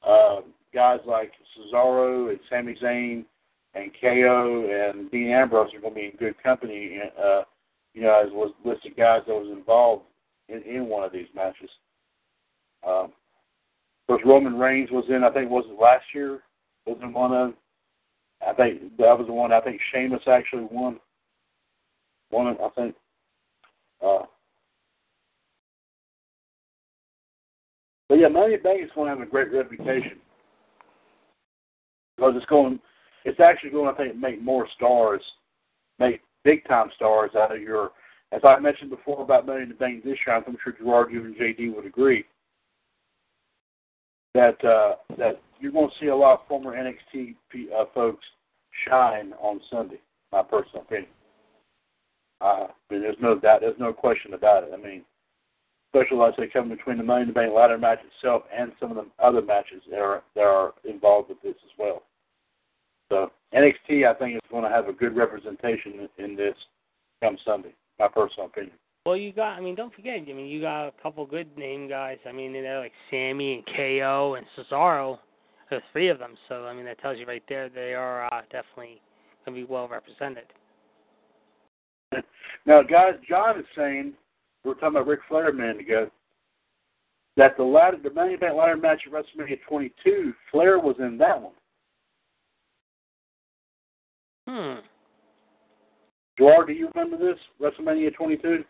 uh, 0.05 0.41
guys 0.73 0.99
like 1.05 1.31
Cesaro 1.57 2.29
and 2.29 2.39
Sami 2.49 2.75
Zayn 2.81 3.25
and 3.73 3.91
KO 3.99 4.69
and 4.69 5.09
Dean 5.11 5.29
Ambrose 5.29 5.73
are 5.73 5.81
going 5.81 5.93
to 5.93 5.99
be 5.99 6.05
in 6.07 6.17
good 6.17 6.41
company. 6.41 6.99
Uh, 7.17 7.43
you 7.93 8.01
know, 8.01 8.21
as 8.25 8.31
was 8.31 8.51
listed 8.63 8.95
guys 8.97 9.21
that 9.25 9.33
was 9.33 9.49
involved 9.57 10.03
in, 10.49 10.61
in 10.63 10.87
one 10.87 11.03
of 11.03 11.13
these 11.13 11.27
matches. 11.33 11.69
Um, 12.85 13.11
of 14.07 14.07
course, 14.07 14.21
Roman 14.25 14.59
Reigns 14.59 14.91
was 14.91 15.05
in. 15.09 15.23
I 15.23 15.31
think 15.31 15.49
was 15.49 15.65
it 15.67 15.81
last 15.81 16.05
year? 16.13 16.41
Was 16.85 16.97
in 17.01 17.13
one 17.13 17.33
of. 17.33 17.53
I 18.45 18.53
think 18.53 18.97
that 18.97 19.17
was 19.17 19.25
the 19.27 19.33
one. 19.33 19.51
I 19.51 19.61
think 19.61 19.81
Sheamus 19.91 20.21
actually 20.27 20.67
won. 20.69 20.99
It. 22.31 22.57
I 22.61 22.69
think. 22.75 22.95
Uh, 24.05 24.23
but 28.09 28.19
yeah, 28.19 28.27
Money 28.27 28.53
in 28.53 28.61
Bank 28.61 28.81
is 28.83 28.91
going 28.95 29.09
to 29.11 29.17
have 29.17 29.27
a 29.27 29.29
great 29.29 29.51
reputation 29.51 30.19
because 32.15 32.33
it's 32.35 32.45
going. 32.45 32.79
It's 33.23 33.39
actually 33.39 33.71
going, 33.71 33.93
I 33.93 33.97
think, 33.97 34.15
make 34.15 34.41
more 34.41 34.67
stars, 34.75 35.21
make 35.99 36.21
big 36.43 36.65
time 36.67 36.89
stars 36.95 37.31
out 37.35 37.55
of 37.55 37.61
your. 37.61 37.91
As 38.31 38.41
I 38.43 38.59
mentioned 38.59 38.89
before 38.89 39.21
about 39.21 39.45
Money 39.45 39.63
in 39.63 39.69
the 39.69 39.75
Bank 39.75 40.03
this 40.03 40.17
year, 40.25 40.35
I'm 40.35 40.57
sure 40.63 40.73
Gerard, 40.73 41.11
you 41.11 41.23
and 41.25 41.35
JD 41.35 41.75
would 41.75 41.85
agree 41.85 42.25
that 44.35 44.63
uh, 44.63 44.95
that 45.17 45.41
you're 45.59 45.71
going 45.71 45.89
to 45.89 45.95
see 45.99 46.07
a 46.07 46.15
lot 46.15 46.41
of 46.41 46.47
former 46.47 46.75
NXT 46.75 47.35
uh, 47.75 47.85
folks 47.93 48.25
shine 48.87 49.33
on 49.39 49.61
Sunday. 49.71 49.99
My 50.31 50.43
personal 50.43 50.81
opinion. 50.81 51.09
Uh, 52.41 52.67
I 52.67 52.93
mean, 52.93 53.01
there's 53.01 53.15
no 53.21 53.39
doubt, 53.39 53.61
there's 53.61 53.79
no 53.79 53.93
question 53.93 54.33
about 54.33 54.63
it. 54.63 54.71
I 54.73 54.77
mean, 54.77 55.03
especially 55.95 56.17
like 56.17 56.33
I 56.37 56.61
say, 56.61 56.67
between 56.67 56.97
the 56.97 57.03
Money 57.03 57.23
in 57.23 57.27
the 57.29 57.33
Bank 57.33 57.53
ladder 57.53 57.77
match 57.77 57.99
itself 58.05 58.43
and 58.55 58.71
some 58.79 58.91
of 58.91 58.97
the 58.97 59.05
other 59.23 59.41
matches 59.41 59.81
that 59.89 59.99
are 59.99 60.23
that 60.35 60.41
are 60.41 60.73
involved 60.83 61.29
with 61.29 61.41
this 61.41 61.55
as 61.63 61.71
well. 61.77 62.03
So 63.09 63.31
NXT, 63.53 64.07
I 64.07 64.13
think, 64.17 64.35
is 64.35 64.41
going 64.51 64.63
to 64.63 64.69
have 64.69 64.87
a 64.87 64.93
good 64.93 65.15
representation 65.15 66.09
in 66.17 66.35
this 66.35 66.55
come 67.23 67.37
Sunday. 67.45 67.73
My 67.99 68.07
personal 68.07 68.47
opinion. 68.47 68.73
Well, 69.05 69.15
you 69.15 69.31
got. 69.31 69.57
I 69.57 69.61
mean, 69.61 69.75
don't 69.75 69.93
forget. 69.93 70.15
I 70.15 70.33
mean, 70.33 70.47
you 70.47 70.61
got 70.61 70.87
a 70.87 70.93
couple 71.01 71.25
good 71.25 71.55
name 71.57 71.87
guys. 71.87 72.17
I 72.27 72.31
mean, 72.31 72.53
they're 72.53 72.79
like 72.79 72.93
Sammy 73.09 73.53
and 73.53 73.63
KO 73.77 74.35
and 74.35 74.45
Cesaro. 74.57 75.19
There's 75.69 75.83
three 75.93 76.09
of 76.09 76.19
them. 76.19 76.35
So 76.49 76.65
I 76.65 76.73
mean, 76.73 76.85
that 76.85 76.99
tells 76.99 77.17
you 77.17 77.25
right 77.25 77.43
there 77.47 77.69
they 77.69 77.93
are 77.93 78.25
uh, 78.25 78.41
definitely 78.51 79.01
going 79.45 79.57
to 79.57 79.65
be 79.65 79.71
well 79.71 79.87
represented. 79.87 80.45
Now, 82.67 82.81
guys, 82.81 83.13
John 83.29 83.59
is 83.59 83.65
saying 83.77 84.13
we 84.65 84.69
were 84.69 84.75
talking 84.75 84.97
about 84.97 85.07
Ric 85.07 85.19
Flair 85.29 85.49
a 85.49 85.53
minute 85.53 85.79
ago 85.79 86.09
that 87.37 87.55
the 87.57 87.63
ladder, 87.63 87.97
the 88.01 88.09
Money 88.09 88.35
Bank 88.35 88.57
ladder 88.57 88.77
match 88.77 89.01
at 89.05 89.13
WrestleMania 89.13 89.59
22, 89.67 90.33
Flair 90.51 90.79
was 90.79 90.95
in 90.99 91.17
that 91.17 91.39
one. 91.39 91.53
Hmm. 94.47 94.79
Gerard, 96.37 96.67
do 96.67 96.73
you 96.73 96.89
remember 96.93 97.17
this 97.17 97.39
WrestleMania 97.61 98.13
22? 98.15 98.63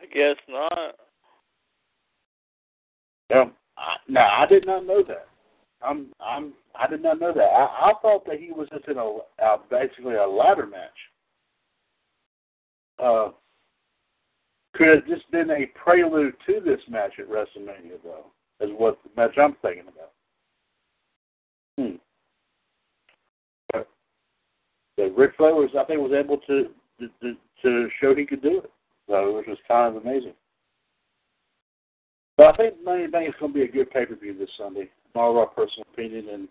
I 0.00 0.06
guess 0.06 0.36
not. 0.48 0.96
Yeah. 3.30 3.44
No, 4.08 4.20
I 4.20 4.46
did 4.46 4.66
not 4.66 4.86
know 4.86 5.02
that. 5.06 5.28
I'm, 5.84 6.08
I'm, 6.20 6.52
I 6.78 6.86
did 6.86 7.02
not 7.02 7.20
know 7.20 7.32
that. 7.32 7.40
I, 7.40 7.90
I 7.90 7.92
thought 8.00 8.24
that 8.26 8.38
he 8.38 8.52
was 8.52 8.68
just 8.72 8.86
in 8.88 8.98
a, 8.98 9.18
uh, 9.44 9.58
basically 9.70 10.14
a 10.14 10.26
ladder 10.26 10.66
match. 10.66 10.90
Uh, 13.02 13.30
could 14.74 14.88
have 14.88 15.06
just 15.06 15.30
been 15.30 15.50
a 15.50 15.66
prelude 15.82 16.34
to 16.46 16.60
this 16.64 16.80
match 16.88 17.12
at 17.18 17.28
WrestleMania, 17.28 17.98
though, 18.02 18.26
is 18.60 18.70
what 18.76 18.98
the 19.04 19.10
match 19.20 19.36
I'm 19.38 19.56
thinking 19.62 19.84
about. 19.88 20.12
Hmm. 21.78 21.96
But 24.96 25.16
Ric 25.16 25.32
Flair 25.36 25.54
was, 25.54 25.70
I 25.78 25.84
think, 25.84 26.00
was 26.00 26.12
able 26.12 26.38
to, 26.38 26.68
to 27.00 27.36
to 27.62 27.88
show 28.00 28.14
he 28.14 28.26
could 28.26 28.42
do 28.42 28.58
it, 28.58 28.70
so 29.08 29.36
which 29.36 29.46
was 29.46 29.58
kind 29.66 29.96
of 29.96 30.02
amazing. 30.02 30.34
But 32.36 32.46
I 32.46 32.56
think 32.56 32.84
Money 32.84 33.04
in 33.04 33.10
Bank 33.10 33.28
is 33.28 33.34
going 33.38 33.52
to 33.52 33.58
be 33.58 33.64
a 33.64 33.68
good 33.68 33.90
pay 33.90 34.04
per 34.04 34.16
view 34.16 34.36
this 34.36 34.50
Sunday. 34.58 34.90
In 35.14 35.20
all 35.20 35.30
of 35.32 35.36
our 35.36 35.46
personal 35.46 35.86
opinion, 35.92 36.28
and 36.32 36.48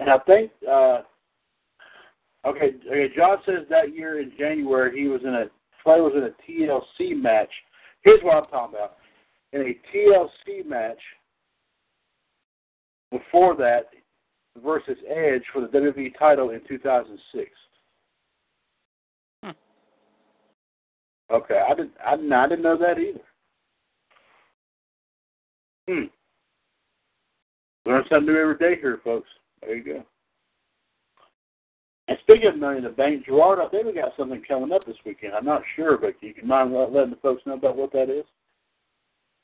and 0.00 0.10
I 0.10 0.18
think 0.18 0.50
uh, 0.68 1.02
okay, 2.46 2.74
okay. 2.86 3.14
John 3.14 3.38
says 3.46 3.66
that 3.70 3.94
year 3.94 4.20
in 4.20 4.32
January 4.38 4.98
he 5.00 5.08
was 5.08 5.20
in 5.22 5.34
a 5.34 5.46
Flair 5.86 6.02
was 6.02 6.14
in 6.16 6.24
a 6.24 6.34
TLC 6.50 7.14
match. 7.22 7.50
Here's 8.02 8.22
what 8.24 8.36
I'm 8.36 8.50
talking 8.50 8.74
about. 8.74 8.96
In 9.52 9.60
a 9.60 9.96
TLC 9.96 10.66
match 10.66 10.98
before 13.12 13.54
that, 13.56 13.84
versus 14.64 14.96
Edge 15.08 15.42
for 15.52 15.60
the 15.60 15.68
WWE 15.68 16.18
title 16.18 16.50
in 16.50 16.60
2006. 16.66 17.50
Hmm. 19.44 19.50
Okay, 21.30 21.60
I 21.70 21.74
didn't. 21.74 21.92
I, 22.04 22.14
I 22.14 22.48
didn't 22.48 22.62
know 22.62 22.78
that 22.78 22.98
either. 22.98 23.20
Hmm. 25.88 26.06
Learn 27.88 28.02
something 28.08 28.26
new 28.26 28.40
every 28.40 28.58
day 28.58 28.80
here, 28.80 29.00
folks. 29.04 29.28
There 29.60 29.76
you 29.76 29.84
go. 29.84 30.04
And 32.08 32.18
speaking 32.22 32.48
of 32.48 32.58
Money 32.58 32.78
in 32.78 32.84
the 32.84 32.90
Bank, 32.90 33.26
Gerard, 33.26 33.58
I 33.58 33.68
think 33.68 33.86
we 33.86 33.92
got 33.92 34.12
something 34.16 34.42
coming 34.46 34.72
up 34.72 34.86
this 34.86 34.96
weekend. 35.04 35.34
I'm 35.34 35.44
not 35.44 35.62
sure, 35.74 35.98
but 35.98 36.14
you 36.20 36.32
can 36.32 36.46
mind 36.46 36.72
letting 36.72 37.10
the 37.10 37.18
folks 37.20 37.42
know 37.46 37.54
about 37.54 37.76
what 37.76 37.92
that 37.92 38.10
is? 38.10 38.24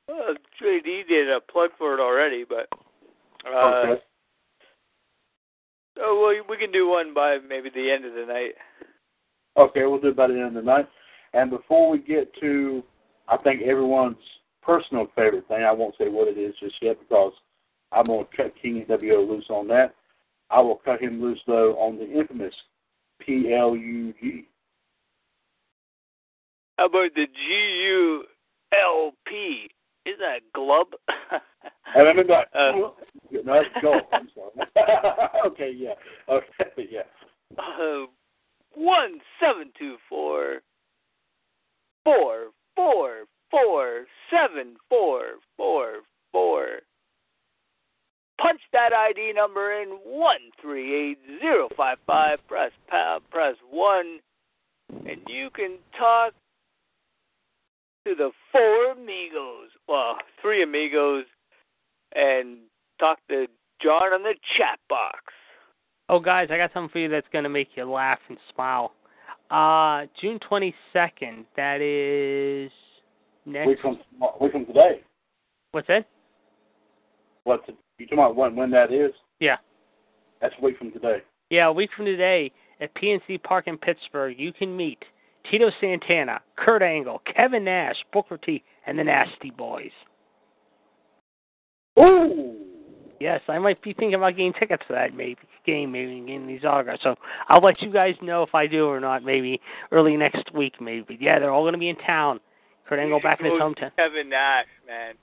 Uh, 0.09 0.35
JD 0.63 1.09
did 1.09 1.31
a 1.31 1.41
plug 1.41 1.71
for 1.79 1.95
it 1.95 2.01
already, 2.01 2.45
but 2.49 2.69
uh, 3.47 3.59
okay. 3.59 4.03
Oh 5.99 6.21
well, 6.23 6.45
we 6.49 6.57
can 6.57 6.73
do 6.73 6.89
one 6.89 7.13
by 7.13 7.39
maybe 7.47 7.69
the 7.71 7.91
end 7.91 8.05
of 8.05 8.15
the 8.15 8.27
night. 8.27 8.55
Okay, 9.57 9.85
we'll 9.85 10.01
do 10.01 10.09
it 10.09 10.17
by 10.17 10.29
the 10.29 10.35
end 10.35 10.45
of 10.45 10.55
the 10.55 10.63
night. 10.63 10.89
And 11.35 11.51
before 11.51 11.91
we 11.91 11.99
get 11.99 12.33
to, 12.41 12.83
I 13.29 13.37
think 13.39 13.63
everyone's 13.63 14.17
personal 14.63 15.07
favorite 15.15 15.47
thing, 15.49 15.63
I 15.63 15.73
won't 15.73 15.95
say 15.99 16.09
what 16.09 16.29
it 16.29 16.39
is 16.39 16.55
just 16.61 16.77
yet 16.81 16.99
because 16.99 17.33
I'm 17.91 18.07
going 18.07 18.25
to 18.25 18.37
cut 18.37 18.55
King 18.61 18.85
NWO 18.89 19.29
loose 19.29 19.47
on 19.51 19.69
that. 19.69 19.95
I 20.53 20.61
will 20.61 20.81
cut 20.85 21.01
him 21.01 21.21
loose 21.23 21.41
though 21.47 21.75
on 21.79 21.99
the 21.99 22.11
infamous 22.11 22.55
PLUG. 23.27 24.45
How 26.79 26.87
about 26.87 27.15
the 27.15 27.27
GULP? 27.27 28.27
Is 30.05 30.15
that 30.19 30.41
glub? 30.55 30.89
I 31.95 31.99
remember. 32.01 32.45
Uh, 32.55 32.73
no, 32.73 32.95
that's 33.45 33.69
golf. 33.81 34.03
I'm 34.13 34.29
sorry. 34.35 34.67
okay, 35.47 35.73
yeah. 35.75 35.95
Okay, 36.29 36.89
yeah. 36.91 37.03
Uh, 37.59 38.07
one 38.75 39.21
seven 39.41 39.71
two 39.79 39.97
four 40.09 40.63
four 42.05 42.49
four 42.75 43.25
four 43.51 44.07
seven 44.31 44.77
four 44.89 45.23
four 45.57 46.01
four. 46.33 46.67
Punch 48.41 48.61
that 48.73 48.93
ID 48.93 49.33
number 49.35 49.73
in 49.81 49.89
one 50.05 50.51
three 50.61 51.11
eight 51.11 51.19
zero 51.41 51.69
five 51.77 51.99
five. 52.07 52.39
Press 52.49 52.73
pound. 52.89 53.23
Press 53.31 53.57
one, 53.71 54.19
and 54.91 55.21
you 55.29 55.49
can 55.55 55.79
talk 55.99 56.33
to 58.07 58.15
the 58.15 58.31
four 58.51 58.93
amigos. 58.93 59.71
Well, 59.89 60.17
three 60.41 60.63
amigos, 60.63 61.25
and 62.15 62.59
talk 62.99 63.19
to 63.29 63.47
John 63.83 64.13
on 64.13 64.23
the 64.23 64.35
chat 64.57 64.79
box. 64.89 65.19
Oh, 66.09 66.21
guys, 66.21 66.49
I 66.51 66.57
got 66.57 66.73
something 66.73 66.91
for 66.91 66.99
you 66.99 67.09
that's 67.09 67.27
going 67.33 67.45
to 67.45 67.49
make 67.49 67.69
you 67.75 67.85
laugh 67.85 68.19
and 68.29 68.39
smile. 68.55 68.93
Uh, 69.51 70.07
June 70.21 70.39
22nd, 70.51 71.45
that 71.57 71.81
is 71.81 72.71
next. 73.47 73.69
Week 73.69 73.79
from, 73.81 73.99
week 74.41 74.53
from 74.53 74.67
today. 74.67 75.01
What's 75.73 75.89
that? 75.89 76.07
What's 77.45 77.69
it, 77.69 77.77
you 77.99 78.07
talking 78.07 78.19
about 78.19 78.37
when, 78.37 78.57
when 78.57 78.71
that 78.71 78.93
is? 78.93 79.13
Yeah. 79.41 79.57
That's 80.41 80.55
a 80.61 80.65
week 80.65 80.79
from 80.79 80.93
today. 80.93 81.19
Yeah, 81.51 81.69
a 81.69 81.73
week 81.73 81.91
from 81.97 82.07
today 82.07 82.53
at 82.81 82.95
PNC 82.95 83.43
Park 83.43 83.69
in 83.69 83.79
Pittsburgh, 83.79 84.35
you 84.39 84.53
can 84.53 84.77
meet 84.77 84.99
Tito 85.51 85.71
Santana, 85.81 86.41
Kurt 86.57 86.83
Angle, 86.83 87.23
Kevin 87.35 87.65
Nash, 87.65 87.97
Booker 88.13 88.39
T, 88.39 88.63
and 88.87 88.99
the 88.99 89.05
Nasty 89.05 89.51
Boys. 89.51 89.91
Ooh. 91.99 92.57
Yes, 93.21 93.41
I 93.47 93.59
might 93.59 93.81
be 93.83 93.93
thinking 93.93 94.15
about 94.15 94.31
getting 94.31 94.53
tickets 94.53 94.83
for 94.85 94.95
that 94.95 95.15
maybe 95.15 95.39
game, 95.65 95.93
maybe 95.93 96.19
getting 96.21 96.47
these 96.47 96.65
autographs. 96.65 97.03
So 97.05 97.15
I'll 97.49 97.63
let 97.63 97.81
you 97.81 97.93
guys 97.93 98.15
know 98.21 98.43
if 98.43 98.53
I 98.53 98.67
do 98.67 98.87
or 98.87 98.99
not. 98.99 99.23
Maybe 99.23 99.61
early 99.93 100.17
next 100.17 100.53
week, 100.53 100.81
maybe. 100.81 101.19
Yeah, 101.21 101.39
they're 101.39 101.53
all 101.53 101.63
going 101.63 101.75
to 101.75 101.79
be 101.79 101.89
in 101.89 101.97
town. 101.97 102.41
Kurt 102.89 102.99
Angle 102.99 103.21
back 103.21 103.39
in 103.39 103.47
his 103.47 103.55
hometown. 103.55 103.95
Kevin 103.95 104.29
Nash, 104.29 104.67
man. 104.89 105.15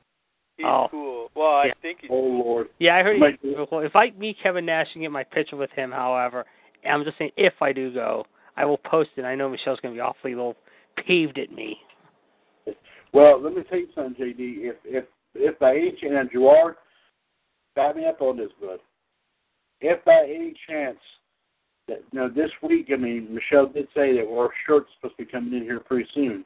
He's 0.60 0.66
Oh. 0.68 0.90
cool. 0.92 1.32
Well, 1.36 1.56
I 1.56 1.68
Yeah. 1.68 1.74
think 1.82 2.02
he's 2.02 2.12
Oh 2.12 2.20
Lord. 2.20 2.70
Yeah, 2.80 2.98
I 2.98 3.02
heard. 3.04 3.18
Might 3.18 3.40
He, 3.42 3.54
do 3.56 3.66
well, 3.72 3.80
if 3.80 3.96
I 3.96 4.10
meet 4.12 4.38
Kevin 4.40 4.66
Nash 4.66 4.94
and 4.94 5.02
get 5.02 5.10
my 5.10 5.24
picture 5.24 5.56
with 5.56 5.72
him, 5.72 5.90
however, 5.90 6.46
I'm 6.86 7.06
just 7.06 7.18
saying 7.18 7.32
if 7.38 7.62
I 7.62 7.72
do 7.72 7.94
go, 7.94 8.28
I 8.58 8.66
will 8.66 8.78
post 8.78 9.12
it. 9.16 9.24
I 9.24 9.36
know 9.36 9.48
Michelle's 9.48 9.80
going 9.80 9.94
to 9.94 9.98
be 9.98 10.02
awfully 10.02 10.36
little 10.36 10.58
peeved 10.98 11.40
at 11.40 11.50
me. 11.50 11.80
Well, 13.14 13.40
let 13.40 13.54
me 13.56 13.64
tell 13.64 13.80
you 13.80 13.88
something, 13.96 14.22
JD. 14.22 14.66
If 14.66 14.76
if 14.84 15.06
if 15.34 15.58
by 15.60 15.78
any 15.78 15.92
chance, 15.92 16.14
and 16.14 16.30
Gerard, 16.30 16.76
back 17.76 17.96
me 17.96 18.06
up 18.06 18.22
on 18.22 18.36
this, 18.36 18.52
bud. 18.60 18.82
If 19.80 20.04
by 20.04 20.26
any 20.26 20.54
chance 20.68 21.00
that 21.88 22.04
you 22.12 22.20
know 22.20 22.28
this 22.28 22.52
week, 22.62 22.90
I 22.92 22.98
mean, 22.98 23.34
Michelle 23.34 23.68
did 23.68 23.88
say 23.96 24.14
that 24.18 24.28
our 24.28 24.52
shirt's 24.68 24.90
supposed 24.96 25.18
to 25.18 25.26
be 25.26 25.32
coming 25.32 25.54
in 25.54 25.64
here 25.64 25.80
pretty 25.80 26.10
soon. 26.14 26.44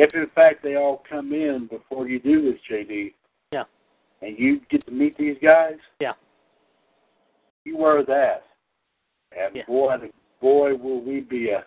If 0.00 0.14
in 0.14 0.28
fact 0.32 0.62
they 0.62 0.76
all 0.76 1.02
come 1.10 1.32
in 1.32 1.66
before 1.68 2.08
you 2.08 2.20
do 2.20 2.40
this, 2.52 2.60
JD. 2.70 3.14
Yeah. 3.50 3.64
And 4.22 4.38
you 4.38 4.60
get 4.70 4.86
to 4.86 4.92
meet 4.92 5.18
these 5.18 5.36
guys. 5.42 5.74
Yeah. 5.98 6.12
You 7.64 7.76
wear 7.76 8.04
that, 8.04 8.44
and 9.36 9.56
Yeah. 9.56 9.64
boy, 9.66 10.10
boy, 10.40 10.74
will 10.76 11.00
we 11.02 11.20
be 11.20 11.50
a. 11.50 11.64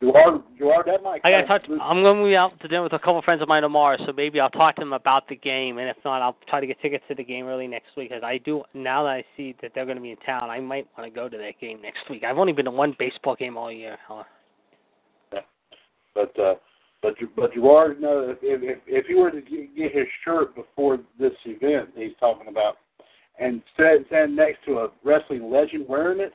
Gerard, 0.00 0.42
Gerard, 0.56 0.86
that 0.86 1.02
might. 1.02 1.20
I 1.24 1.32
got 1.32 1.40
to 1.40 1.46
kind 1.48 1.62
touch. 1.62 1.70
of- 1.70 1.80
I'm 1.80 2.04
going 2.04 2.18
to 2.18 2.24
be 2.24 2.36
out 2.36 2.58
to 2.60 2.68
dinner 2.68 2.84
with 2.84 2.92
a 2.92 3.00
couple 3.00 3.18
of 3.18 3.24
friends 3.24 3.42
of 3.42 3.48
mine 3.48 3.62
tomorrow, 3.62 3.96
so 4.06 4.12
maybe 4.12 4.38
I'll 4.38 4.48
talk 4.48 4.76
to 4.76 4.80
them 4.80 4.92
about 4.92 5.26
the 5.26 5.34
game, 5.34 5.78
and 5.78 5.88
if 5.88 5.96
not, 6.04 6.22
I'll 6.22 6.36
try 6.48 6.60
to 6.60 6.68
get 6.68 6.80
tickets 6.80 7.04
to 7.08 7.16
the 7.16 7.24
game 7.24 7.46
early 7.46 7.66
next 7.66 7.96
week. 7.96 8.10
Because 8.10 8.22
I 8.22 8.38
do 8.38 8.62
now 8.74 9.02
that 9.02 9.10
I 9.10 9.24
see 9.36 9.56
that 9.60 9.72
they're 9.74 9.84
going 9.84 9.96
to 9.96 10.02
be 10.02 10.12
in 10.12 10.16
town, 10.18 10.50
I 10.50 10.60
might 10.60 10.86
want 10.96 11.12
to 11.12 11.14
go 11.14 11.28
to 11.28 11.36
that 11.36 11.58
game 11.60 11.82
next 11.82 12.08
week. 12.08 12.22
I've 12.22 12.38
only 12.38 12.52
been 12.52 12.66
to 12.66 12.70
one 12.70 12.94
baseball 12.96 13.34
game 13.34 13.56
all 13.56 13.72
year. 13.72 13.98
Huh? 14.06 14.22
But 16.14 16.38
uh, 16.38 16.54
but 17.02 17.14
but 17.36 17.54
Gerard, 17.54 18.00
no, 18.00 18.28
if 18.30 18.38
if 18.42 18.78
if 18.86 19.06
he 19.06 19.14
were 19.14 19.30
to 19.30 19.40
get 19.40 19.92
his 19.92 20.06
shirt 20.24 20.54
before 20.54 20.98
this 21.18 21.32
event 21.44 21.90
he's 21.94 22.12
talking 22.18 22.48
about, 22.48 22.78
and 23.38 23.62
stand 23.74 24.04
stand 24.08 24.34
next 24.34 24.64
to 24.66 24.78
a 24.80 24.88
wrestling 25.04 25.50
legend 25.50 25.86
wearing 25.88 26.20
it, 26.20 26.32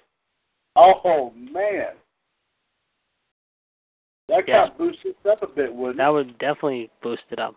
oh 0.75 1.33
man, 1.35 1.93
that 4.29 4.47
Yes. 4.47 4.69
kind 4.69 4.71
of 4.71 4.77
boosts 4.77 5.01
it 5.03 5.17
up 5.29 5.43
a 5.43 5.47
bit, 5.47 5.73
wouldn't 5.73 5.95
it? 5.95 6.03
That 6.03 6.09
would 6.09 6.37
definitely 6.37 6.89
boost 7.01 7.23
it 7.31 7.39
up. 7.39 7.55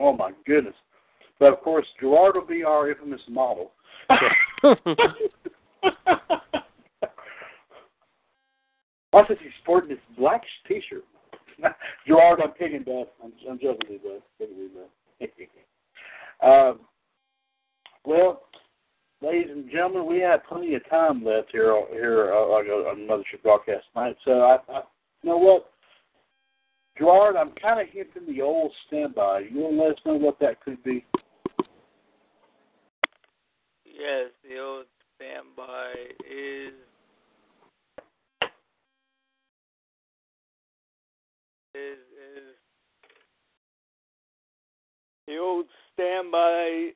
Oh 0.00 0.12
my 0.12 0.32
goodness! 0.44 0.74
But 1.38 1.52
of 1.52 1.60
course, 1.60 1.86
Gerard 2.00 2.34
will 2.34 2.46
be 2.46 2.64
our 2.64 2.90
infamous 2.90 3.22
model. 3.28 3.72
Also, 9.12 9.34
he's 9.40 9.52
sporting 9.62 9.90
this 9.90 9.98
black 10.18 10.42
T-shirt. 10.66 11.04
Gerard, 12.06 12.40
I'm 12.42 12.52
picking 12.52 12.82
bud. 12.82 13.06
I'm, 13.22 13.32
I'm 13.48 13.58
joking 13.58 13.88
with 13.88 14.00
you, 14.02 14.10
bud. 14.10 14.22
Joking 14.38 14.56
with 14.58 14.72
bud. 16.40 16.46
um, 16.46 16.80
well, 18.04 18.42
ladies 19.20 19.50
and 19.50 19.70
gentlemen, 19.70 20.06
we 20.06 20.20
have 20.20 20.44
plenty 20.48 20.74
of 20.74 20.88
time 20.88 21.24
left 21.24 21.48
here 21.52 21.80
here 21.92 22.32
uh, 22.32 22.36
on, 22.36 22.66
on 22.66 23.08
Mothership 23.08 23.42
Broadcast 23.42 23.84
tonight. 23.94 24.16
So, 24.24 24.40
I, 24.40 24.58
I, 24.72 24.82
you 25.22 25.30
know 25.30 25.38
what, 25.38 25.70
Gerard, 26.98 27.36
I'm 27.36 27.52
kind 27.60 27.80
of 27.80 27.86
hinting 27.92 28.34
the 28.34 28.42
old 28.42 28.72
standby. 28.86 29.44
You 29.50 29.60
want 29.60 29.76
to 29.76 29.82
let 29.82 29.92
us 29.92 29.98
know 30.04 30.14
what 30.14 30.38
that 30.40 30.62
could 30.62 30.82
be? 30.82 31.04
Yes, 33.84 34.30
the 34.42 34.58
old 34.58 34.86
standby 35.16 35.92
is 36.28 36.74
is 41.74 41.98
is 42.36 42.54
the 45.26 45.38
old 45.38 45.66
standby 45.92 46.90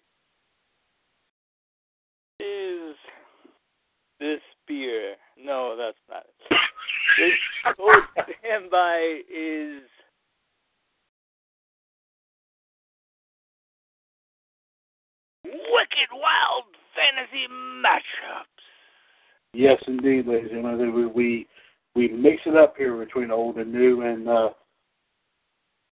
is 2.40 2.96
this 4.20 4.40
beer. 4.66 5.14
No, 5.42 5.76
that's 5.76 5.96
not 6.10 6.26
it. 6.50 7.32
The 7.64 7.82
old 7.82 8.02
standby 8.14 9.20
is 9.32 9.82
Wicked 15.44 16.10
Wild 16.12 16.64
Fantasy 16.94 17.46
Matchups. 17.82 18.46
Yes, 19.54 19.80
indeed, 19.86 20.26
ladies 20.26 20.50
and 20.52 20.62
gentlemen. 20.62 20.92
We 20.94 21.06
we, 21.06 21.46
we 21.94 22.08
mix 22.08 22.42
it 22.44 22.56
up 22.56 22.74
here 22.76 22.96
between 23.02 23.30
old 23.30 23.56
and 23.56 23.72
new, 23.72 24.02
and 24.02 24.28
uh, 24.28 24.48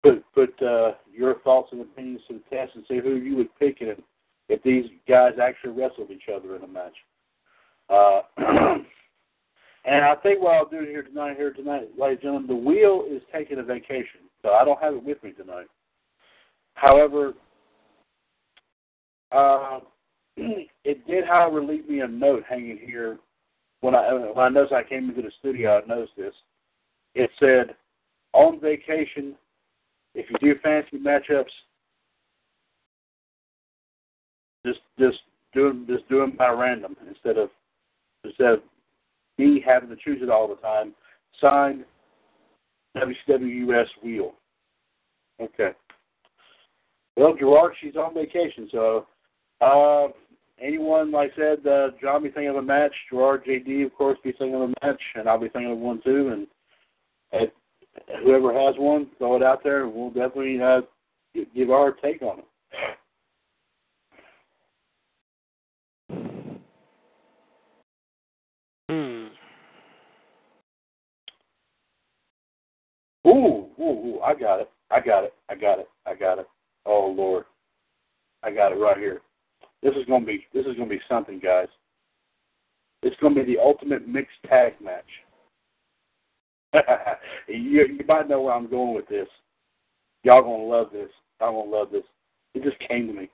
put 0.03 0.23
put 0.33 0.61
uh, 0.61 0.93
your 1.13 1.39
thoughts 1.39 1.69
and 1.71 1.81
opinions 1.81 2.21
to 2.27 2.35
the 2.35 2.55
test, 2.55 2.75
and 2.75 2.83
see 2.87 2.99
who 2.99 3.15
you 3.15 3.35
would 3.37 3.53
pick 3.59 3.77
if 3.81 3.97
if 4.49 4.61
these 4.63 4.85
guys 5.07 5.33
actually 5.41 5.71
wrestled 5.71 6.11
each 6.11 6.29
other 6.33 6.55
in 6.55 6.63
a 6.63 6.67
match. 6.67 6.95
Uh, 7.89 8.21
and 9.85 10.05
I 10.05 10.15
think 10.15 10.41
what 10.41 10.55
I'll 10.55 10.69
do 10.69 10.81
here 10.81 11.03
tonight, 11.03 11.37
here 11.37 11.53
tonight, 11.53 11.89
ladies 11.97 12.17
and 12.17 12.21
gentlemen, 12.21 12.47
the 12.47 12.55
wheel 12.55 13.05
is 13.09 13.21
taking 13.33 13.59
a 13.59 13.63
vacation, 13.63 14.21
so 14.41 14.49
I 14.51 14.65
don't 14.65 14.81
have 14.81 14.93
it 14.93 15.03
with 15.03 15.21
me 15.23 15.31
tonight. 15.31 15.67
However, 16.73 17.33
uh, 19.31 19.79
it 20.37 21.05
did, 21.07 21.25
however, 21.25 21.63
leave 21.63 21.87
me 21.87 22.01
a 22.01 22.07
note 22.07 22.43
hanging 22.47 22.79
here 22.83 23.17
when 23.81 23.95
I 23.95 24.13
when 24.13 24.45
I 24.45 24.49
noticed 24.49 24.73
I 24.73 24.83
came 24.83 25.09
into 25.09 25.21
the 25.21 25.31
studio. 25.39 25.81
I 25.81 25.87
noticed 25.87 26.13
this. 26.17 26.33
It 27.15 27.29
said, 27.39 27.75
"On 28.33 28.59
vacation, 28.59 29.35
if 30.15 30.25
you 30.29 30.35
do 30.39 30.59
fancy 30.61 30.97
matchups, 30.97 31.45
just 34.65 34.79
just 34.99 35.19
do 35.53 35.69
them 35.69 35.85
just 35.89 36.07
do 36.09 36.19
them 36.19 36.35
by 36.37 36.49
random 36.49 36.95
instead 37.07 37.37
of 37.37 37.49
instead 38.23 38.53
of 38.53 38.59
me 39.37 39.63
having 39.65 39.89
to 39.89 39.95
choose 39.95 40.21
it 40.21 40.29
all 40.29 40.47
the 40.47 40.55
time." 40.55 40.93
Signed, 41.39 41.85
WCWUS 42.97 43.87
Wheel. 44.03 44.33
Okay. 45.41 45.71
Well, 47.15 47.35
Gerard, 47.35 47.73
she's 47.81 47.95
on 47.95 48.13
vacation, 48.13 48.69
so 48.71 49.07
uh, 49.59 50.07
anyone, 50.61 51.11
like 51.11 51.31
I 51.33 51.35
said, 51.35 51.67
uh, 51.67 51.89
John 52.01 52.23
be 52.23 52.29
thinking 52.29 52.49
of 52.49 52.55
a 52.57 52.61
match, 52.61 52.93
Gerard, 53.09 53.45
JD, 53.45 53.85
of 53.85 53.93
course, 53.93 54.17
be 54.23 54.31
thinking 54.31 54.55
of 54.55 54.61
a 54.61 54.73
match, 54.85 55.01
and 55.15 55.27
I'll 55.27 55.39
be 55.39 55.49
thinking 55.49 55.71
of 55.71 55.77
one 55.77 56.01
too. 56.03 56.29
And, 56.29 56.47
and 57.31 57.51
whoever 58.23 58.53
has 58.53 58.75
one, 58.77 59.07
throw 59.17 59.35
it 59.35 59.43
out 59.43 59.63
there, 59.63 59.83
and 59.83 59.93
we'll 59.93 60.09
definitely 60.09 60.61
uh, 60.61 60.81
give 61.55 61.69
our 61.69 61.91
take 61.91 62.21
on 62.21 62.39
it. 62.39 62.45
Hmm. 68.89 69.27
Ooh, 73.27 73.67
ooh, 73.79 73.83
ooh, 73.83 74.19
I 74.21 74.33
got 74.33 74.59
it. 74.59 74.69
I 74.89 74.99
got 74.99 75.23
it. 75.23 75.33
I 75.49 75.55
got 75.55 75.79
it. 75.79 75.89
I 76.05 76.15
got 76.15 76.39
it. 76.39 76.47
Oh 76.85 77.13
Lord. 77.15 77.45
I 78.43 78.51
got 78.51 78.71
it 78.71 78.75
right 78.75 78.97
here. 78.97 79.21
This 79.81 79.93
is 79.95 80.05
gonna 80.07 80.25
be 80.25 80.45
this 80.53 80.65
is 80.65 80.75
gonna 80.75 80.89
be 80.89 80.99
something, 81.07 81.39
guys. 81.39 81.67
It's 83.03 83.15
gonna 83.21 83.35
be 83.35 83.45
the 83.45 83.59
ultimate 83.59 84.07
mixed 84.07 84.43
tag 84.47 84.73
match. 84.83 85.05
You 87.47 87.85
you 87.85 88.05
might 88.07 88.29
know 88.29 88.41
where 88.41 88.53
I'm 88.53 88.69
going 88.69 88.95
with 88.95 89.07
this. 89.07 89.27
Y'all 90.23 90.41
gonna 90.41 90.63
love 90.63 90.87
this. 90.91 91.09
I'm 91.39 91.53
gonna 91.53 91.69
love 91.69 91.89
this. 91.91 92.03
It 92.53 92.63
just 92.63 92.77
came 92.87 93.07
to 93.07 93.13
me. 93.13 93.29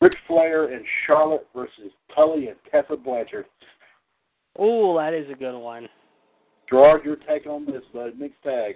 Ric 0.00 0.12
Flair 0.26 0.72
and 0.72 0.84
Charlotte 1.06 1.46
versus 1.54 1.92
Tully 2.14 2.48
and 2.48 2.56
Tessa 2.70 2.96
Blanchard. 2.96 3.46
Oh, 4.58 4.96
that 4.98 5.14
is 5.14 5.30
a 5.30 5.34
good 5.34 5.58
one. 5.58 5.88
Gerard, 6.68 7.04
your 7.04 7.16
take 7.16 7.46
on 7.46 7.66
this, 7.66 7.82
bud. 7.92 8.18
Mixed 8.18 8.42
tag. 8.42 8.74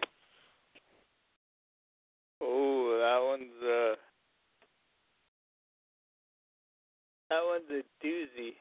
Oh, 2.40 2.98
that 3.00 3.20
one's 3.24 3.62
uh 3.62 3.94
that 7.30 7.42
one's 7.44 7.70
a 7.70 8.06
doozy. 8.06 8.54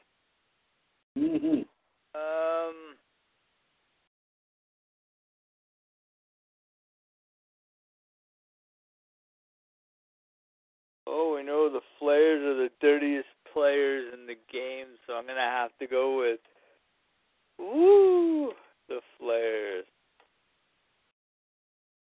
Mm-hmm. 1.18 1.62
Um 2.14 2.96
Oh, 11.18 11.34
we 11.34 11.42
know 11.42 11.70
the 11.70 11.80
Flairs 11.98 12.44
are 12.44 12.62
the 12.62 12.68
dirtiest 12.78 13.28
players 13.50 14.12
in 14.12 14.26
the 14.26 14.34
game, 14.52 14.88
so 15.06 15.14
I'm 15.14 15.26
gonna 15.26 15.40
have 15.40 15.70
to 15.78 15.86
go 15.86 16.18
with 16.18 16.40
Ooh 17.58 18.52
the 18.86 19.00
Flairs. 19.18 19.84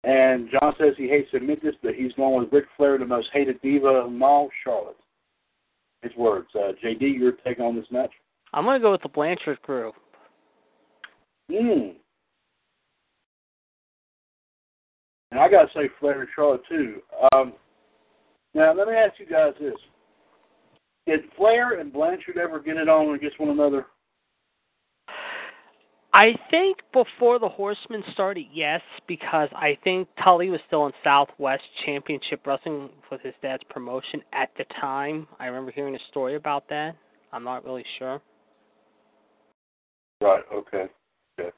And 0.03 0.49
John 0.49 0.73
says 0.80 0.95
he 0.98 1.07
hates 1.07 1.30
to 1.30 1.38
admit 1.38 1.61
this, 1.61 1.76
but 1.84 1.94
he's 1.94 2.11
going 2.14 2.44
with 2.44 2.52
Ric 2.52 2.65
Flair, 2.76 2.98
the 2.98 3.06
most 3.06 3.30
hated 3.31 3.61
diva 3.61 3.88
of 3.88 4.22
all, 4.22 4.49
Charlotte. 4.64 4.98
His 6.02 6.11
words. 6.18 6.48
Uh, 6.56 6.72
JD, 6.84 7.19
your 7.19 7.34
take 7.45 7.60
on 7.60 7.76
this 7.76 7.85
match? 7.91 8.11
I'm 8.52 8.65
gonna 8.65 8.80
go 8.80 8.91
with 8.94 9.03
the 9.03 9.10
Blanchard 9.10 9.61
crew. 9.61 9.91
Mm. 11.52 11.94
And 15.30 15.40
I 15.40 15.48
gotta 15.49 15.69
say 15.76 15.88
Flair 15.99 16.22
and 16.22 16.30
Charlotte 16.35 16.61
too. 16.68 16.95
Um, 17.31 17.53
now 18.53 18.73
let 18.73 18.88
me 18.88 18.93
ask 18.93 19.19
you 19.19 19.25
guys 19.25 19.53
this: 19.59 19.73
Did 21.07 21.21
Flair 21.38 21.80
and 21.80 21.91
Blanchard 21.91 22.38
ever 22.38 22.59
get 22.59 22.77
it 22.77 22.89
on 22.89 23.15
against 23.15 23.39
one 23.39 23.49
another? 23.49 23.88
I 26.15 26.35
think 26.51 26.77
before 26.93 27.39
the 27.39 27.49
Horsemen 27.49 28.03
started, 28.13 28.45
yes, 28.53 28.81
because 29.07 29.49
I 29.55 29.75
think 29.84 30.07
Tully 30.23 30.51
was 30.51 30.59
still 30.67 30.85
in 30.85 30.91
Southwest 31.03 31.63
Championship 31.88 32.45
Wrestling 32.45 32.89
with 33.11 33.21
his 33.21 33.34
dad's 33.41 33.63
promotion 33.71 34.21
at 34.31 34.49
the 34.55 34.65
time. 34.80 35.27
I 35.39 35.47
remember 35.47 35.71
hearing 35.71 35.95
a 35.95 35.99
story 36.11 36.35
about 36.35 36.69
that. 36.69 36.95
I'm 37.31 37.43
not 37.43 37.65
really 37.65 37.84
sure. 37.97 38.21
Right. 40.21 40.43
Okay. 40.53 40.85
Okay. 41.39 41.49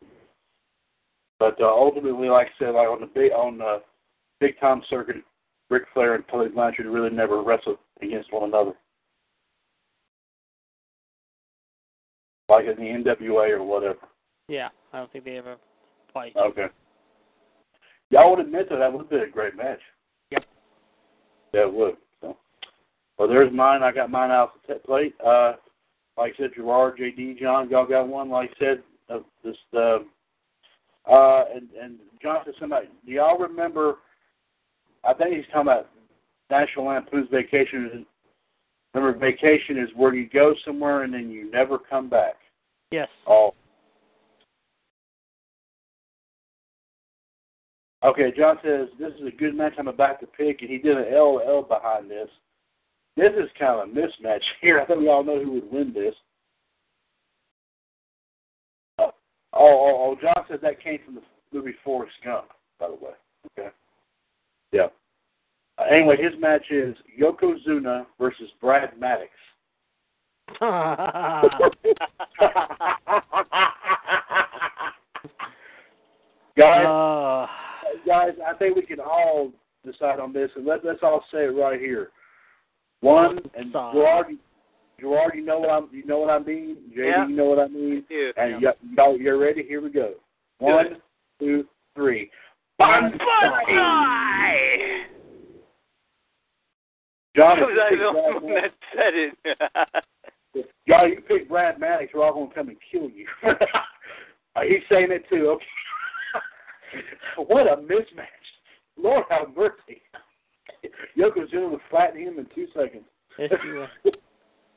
But 1.37 1.59
uh, 1.59 1.65
ultimately, 1.65 2.29
like 2.29 2.47
I 2.47 2.65
said, 2.65 2.75
like 2.75 2.87
on 2.87 3.01
the 3.01 3.07
big 3.07 3.33
on 3.33 3.57
the 3.57 3.81
big 4.39 4.57
time 4.61 4.81
circuit, 4.89 5.17
Ric 5.69 5.83
Flair 5.93 6.15
and 6.15 6.23
Tully 6.29 6.49
Blanchard 6.49 6.85
really 6.85 7.09
never 7.09 7.41
wrestled 7.41 7.77
against 8.01 8.31
one 8.31 8.49
another, 8.49 8.73
like 12.49 12.65
in 12.65 12.75
the 12.75 13.11
NWA 13.11 13.49
or 13.51 13.63
whatever. 13.63 13.99
Yeah, 14.47 14.69
I 14.93 14.99
don't 14.99 15.11
think 15.11 15.25
they 15.25 15.37
ever 15.37 15.57
played. 16.11 16.35
Okay. 16.35 16.67
Y'all 18.11 18.29
would 18.31 18.45
admit 18.45 18.69
that 18.69 18.77
that 18.77 18.93
would 18.93 19.09
be 19.09 19.17
a 19.17 19.27
great 19.27 19.57
match. 19.57 19.79
Yep. 20.31 20.45
Yeah, 21.53 21.61
it 21.61 21.73
would. 21.73 21.95
So, 22.21 22.37
well, 23.17 23.27
there's 23.27 23.51
mine. 23.51 23.81
I 23.81 23.91
got 23.91 24.11
mine 24.11 24.29
out 24.29 24.51
the 24.67 24.75
plate. 24.75 25.15
Uh, 25.25 25.53
like 26.17 26.33
I 26.35 26.43
said, 26.43 26.51
Gerard, 26.55 26.97
JD, 26.97 27.39
John, 27.39 27.69
y'all 27.69 27.87
got 27.87 28.07
one. 28.07 28.29
Like 28.29 28.51
I 28.55 28.59
said, 28.59 28.83
uh, 29.09 29.19
this 29.43 29.57
uh, 29.75 29.97
uh, 31.11 31.45
and 31.53 31.69
and 31.81 31.97
John 32.21 32.37
said 32.45 32.53
somebody. 32.59 32.87
Do 33.05 33.11
y'all 33.11 33.37
remember? 33.37 33.95
I 35.05 35.13
think 35.13 35.35
he's 35.35 35.45
talking 35.45 35.61
about 35.63 35.89
National 36.49 36.85
Lampoon's 36.85 37.29
Vacation. 37.31 38.05
Remember, 38.93 39.17
vacation 39.17 39.77
is 39.77 39.89
where 39.95 40.13
you 40.13 40.29
go 40.29 40.53
somewhere 40.65 41.03
and 41.03 41.13
then 41.13 41.29
you 41.29 41.51
never 41.51 41.77
come 41.77 42.09
back. 42.09 42.35
Yes. 42.91 43.09
Oh. 43.27 43.53
Okay, 48.03 48.31
John 48.37 48.57
says 48.63 48.87
this 48.99 49.13
is 49.19 49.27
a 49.27 49.35
good 49.35 49.55
match 49.55 49.73
I'm 49.79 49.87
about 49.87 50.19
to 50.19 50.27
pick, 50.27 50.61
and 50.61 50.69
he 50.69 50.77
did 50.77 50.95
an 50.95 51.13
LL 51.13 51.63
behind 51.63 52.09
this. 52.09 52.29
This 53.17 53.31
is 53.31 53.49
kind 53.57 53.79
of 53.79 53.89
a 53.89 53.91
mismatch 53.91 54.41
here. 54.61 54.79
I 54.79 54.85
think 54.85 54.99
we 54.99 55.09
all 55.09 55.23
know 55.23 55.43
who 55.43 55.53
would 55.53 55.71
win 55.71 55.91
this. 55.93 56.13
Oh, 58.99 59.11
oh, 59.53 59.57
oh, 59.57 60.17
John 60.21 60.45
says 60.49 60.59
that 60.61 60.83
came 60.83 60.99
from 61.03 61.15
the 61.15 61.21
movie 61.51 61.73
Forrest 61.83 62.13
Gump, 62.23 62.47
by 62.79 62.87
the 62.87 62.93
way. 62.93 63.13
Okay. 63.57 63.69
Yeah. 64.75 64.87
Uh, 65.77 65.83
anyway, 65.89 66.17
his 66.21 66.33
match 66.39 66.69
is 66.69 66.95
Yokozuna 67.19 68.05
versus 68.19 68.49
Brad 68.61 68.91
Maddox. 68.99 69.29
guys, 76.57 76.85
Uh, 76.85 77.47
guys, 78.05 78.31
I 78.45 78.53
think 78.57 78.75
we 78.75 78.85
can 78.85 78.99
all 78.99 79.51
decide 79.85 80.19
on 80.19 80.33
this, 80.33 80.49
and 80.55 80.65
let, 80.65 80.83
let's 80.85 80.99
all 81.03 81.23
say 81.31 81.45
it 81.45 81.55
right 81.55 81.79
here. 81.79 82.09
One 83.01 83.39
and. 83.55 83.71
Gerard, 83.71 84.27
Gerard, 84.99 85.33
you 85.35 85.45
know 85.45 85.59
what 85.59 85.69
I'm, 85.69 85.89
you 85.91 86.05
know 86.05 86.19
what 86.19 86.29
I 86.29 86.39
mean. 86.39 86.77
JD, 86.91 86.97
Yeah. 86.97 87.27
you 87.27 87.35
know 87.35 87.45
what 87.45 87.59
I 87.59 87.67
mean. 87.67 88.03
Yeah. 88.09 88.31
And 88.37 88.63
y- 88.63 88.73
y'all, 88.97 89.17
you're 89.19 89.37
ready. 89.37 89.63
Here 89.63 89.81
we 89.81 89.89
go. 89.89 90.13
One, 90.59 90.97
two, 91.39 91.65
three. 91.95 92.29
Bonsai. 92.79 93.15
John, 97.35 97.59
if 97.59 97.67
Because 97.67 97.77
I 97.83 97.89
pick 97.89 97.99
know 97.99 98.13
Brad 98.13 98.43
one 98.43 98.53
that 98.55 98.71
said 98.95 99.13
it. 99.13 100.65
y'all, 100.85 101.07
you 101.07 101.21
pick 101.27 101.49
Brad 101.49 101.79
Maddox, 101.79 102.11
we're 102.13 102.25
all 102.25 102.33
gonna 102.33 102.53
come 102.53 102.69
and 102.69 102.77
kill 102.91 103.09
you. 103.09 103.27
He's 104.63 104.83
saying 104.89 105.11
it 105.11 105.25
too. 105.29 105.49
Okay. 105.49 105.65
what 107.47 107.67
a 107.67 107.75
mismatch! 107.77 108.25
Lord 108.97 109.25
have 109.29 109.55
mercy. 109.55 110.01
Yokozuna 111.17 111.71
would 111.71 111.81
flatten 111.89 112.21
him 112.21 112.39
in 112.39 112.47
two 112.55 112.67
seconds. 112.73 113.03
yes, 113.37 113.51
you 113.65 113.73
will. 113.73 114.13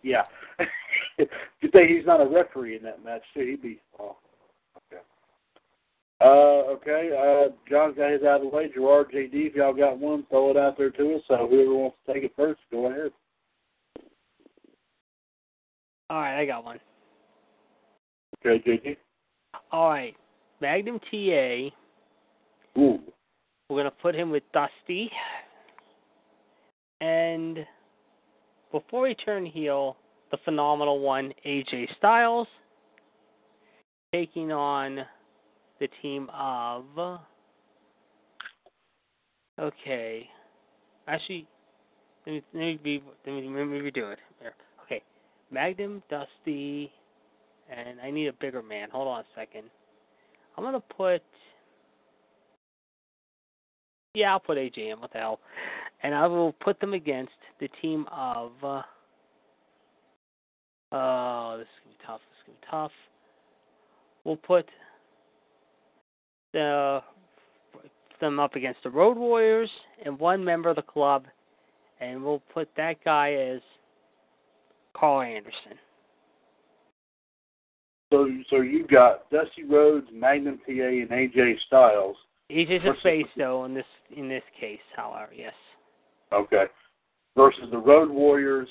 yeah. 0.03 0.23
Good 1.17 1.73
thing 1.73 1.89
he's 1.89 2.07
not 2.07 2.21
a 2.21 2.29
referee 2.29 2.77
in 2.77 2.83
that 2.83 3.05
match 3.05 3.23
too. 3.35 3.47
He'd 3.47 3.63
be. 3.63 3.81
Oh, 4.01 4.05
okay. 4.07 4.28
Uh, 6.21 6.75
okay. 6.75 7.11
Uh, 7.13 7.53
John's 7.71 7.97
got 7.97 8.11
his 8.11 8.23
out 8.23 8.43
of 8.43 8.51
the 8.51 8.57
way. 8.57 8.71
Gerard, 8.73 9.13
JD, 9.13 9.31
if 9.33 9.55
y'all 9.55 9.73
got 9.73 9.99
one, 9.99 10.27
throw 10.31 10.51
it 10.51 10.57
out 10.57 10.77
there 10.77 10.91
to 10.91 11.15
us. 11.15 11.23
So 11.29 11.47
whoever 11.49 11.75
wants 11.75 11.97
to 12.07 12.15
take 12.15 12.25
it 12.25 12.33
first, 12.37 12.61
go 12.71 12.87
ahead. 12.87 13.13
All 16.11 16.19
right, 16.21 16.41
I 16.41 16.47
got 16.47 16.65
one. 16.65 16.81
Okay, 18.45 18.63
JD. 18.67 18.97
All 19.71 19.91
right, 19.91 20.17
Magnum 20.61 20.99
TA. 21.11 21.71
Ooh. 22.79 23.01
We're 23.69 23.77
gonna 23.77 23.91
put 23.91 24.15
him 24.15 24.31
with 24.31 24.43
Dusty. 24.53 25.11
And 27.01 27.67
before 28.73 29.07
he 29.07 29.15
turn 29.15 29.47
heel, 29.47 29.97
the 30.31 30.39
phenomenal 30.45 31.01
one, 31.01 31.33
AJ 31.47 31.89
Styles, 31.99 32.49
taking 34.13 34.53
on 34.53 35.05
the 35.81 35.89
team 36.03 36.29
of. 36.33 36.85
Okay, 39.61 40.29
actually, 41.09 41.47
let 42.27 42.33
me 42.33 42.43
let 42.55 42.61
me 42.61 42.81
be 42.83 43.03
let 43.27 43.33
me, 43.35 43.43
let 43.43 43.65
me 43.65 43.79
redo 43.79 44.13
it. 44.13 44.19
Here. 44.41 44.55
Okay, 44.85 45.03
Magnum, 45.51 46.03
Dusty, 46.09 46.93
and 47.69 48.01
I 48.01 48.11
need 48.11 48.29
a 48.29 48.33
bigger 48.35 48.63
man. 48.63 48.89
Hold 48.93 49.09
on 49.09 49.21
a 49.21 49.25
second. 49.35 49.65
I'm 50.57 50.65
gonna 50.65 50.81
put. 50.81 51.23
Yeah, 54.15 54.33
I'll 54.33 54.41
put 54.41 54.59
AJ 54.59 54.93
in. 54.93 55.01
What 55.01 55.13
the 55.13 55.19
hell? 55.19 55.41
And 56.03 56.15
I 56.15 56.27
will 56.27 56.53
put 56.53 56.79
them 56.81 56.95
against 56.95 57.33
the 57.61 57.69
team 57.83 58.07
of. 58.13 58.53
Uh, 58.63 58.83
oh, 60.93 61.57
this 61.59 61.67
is 61.67 61.81
gonna 61.85 61.97
be 61.97 62.07
tough. 62.07 62.21
This 62.21 62.37
is 62.37 62.45
gonna 62.47 62.59
be 62.61 62.67
tough. 62.71 62.93
We'll 64.25 64.37
put 64.37 64.67
the 66.53 67.01
them 68.21 68.41
up 68.41 68.57
against 68.57 68.83
the 68.83 68.91
Road 68.91 69.17
Warriors 69.17 69.71
and 70.05 70.19
one 70.19 70.45
member 70.45 70.69
of 70.69 70.77
the 70.77 70.83
club, 70.83 71.27
and 72.01 72.23
we'll 72.23 72.43
put 72.53 72.69
that 72.77 72.97
guy 73.05 73.33
as 73.35 73.61
Karl 74.95 75.23
Anderson. 75.23 75.79
So, 78.13 78.29
so 78.51 78.61
you 78.63 78.87
got 78.87 79.31
Dusty 79.31 79.65
Rhodes, 79.65 80.07
Magnum 80.13 80.59
TA, 80.67 80.73
and 80.73 81.11
AJ 81.11 81.55
Styles. 81.67 82.17
AJ's 82.51 82.83
a 82.83 82.89
Versus- 82.89 83.03
face 83.03 83.27
though 83.37 83.65
in 83.65 83.75
this 83.75 83.85
in 84.17 84.29
this 84.29 84.43
case, 84.59 84.81
however, 84.97 85.33
yes. 85.37 85.53
Okay. 86.33 86.65
Versus 87.37 87.69
the 87.71 87.79
Road 87.79 88.11
Warriors 88.11 88.69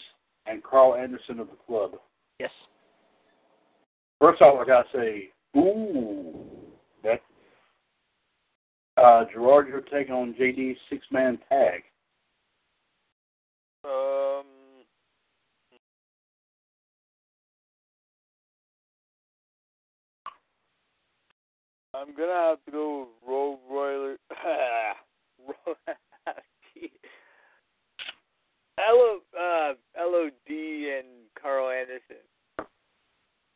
and 0.47 0.63
Karl 0.63 0.95
Anderson 0.95 1.39
of 1.39 1.47
the 1.47 1.55
club. 1.67 1.91
Yes. 2.39 2.51
First 4.19 4.41
off, 4.41 4.59
I 4.59 4.65
gotta 4.65 4.89
say, 4.93 5.29
ooh, 5.55 6.33
okay. 7.05 7.21
Uh, 8.97 9.25
Gerard, 9.31 9.67
your 9.67 9.81
take 9.81 10.09
on 10.09 10.33
JD's 10.39 10.79
six-man 10.89 11.37
tag. 11.49 11.83
Um. 13.85 14.43
I'm 21.93 22.13
gonna 22.15 22.31
have 22.31 22.63
to 22.65 22.71
go 22.71 22.99
with 22.99 23.09
Road 23.27 23.59
Royler. 23.71 24.17
L 28.79 29.19
uh 29.39 29.73
LOD 29.97 30.49
and 30.49 31.07
Karl 31.39 31.69
Anderson. 31.69 32.17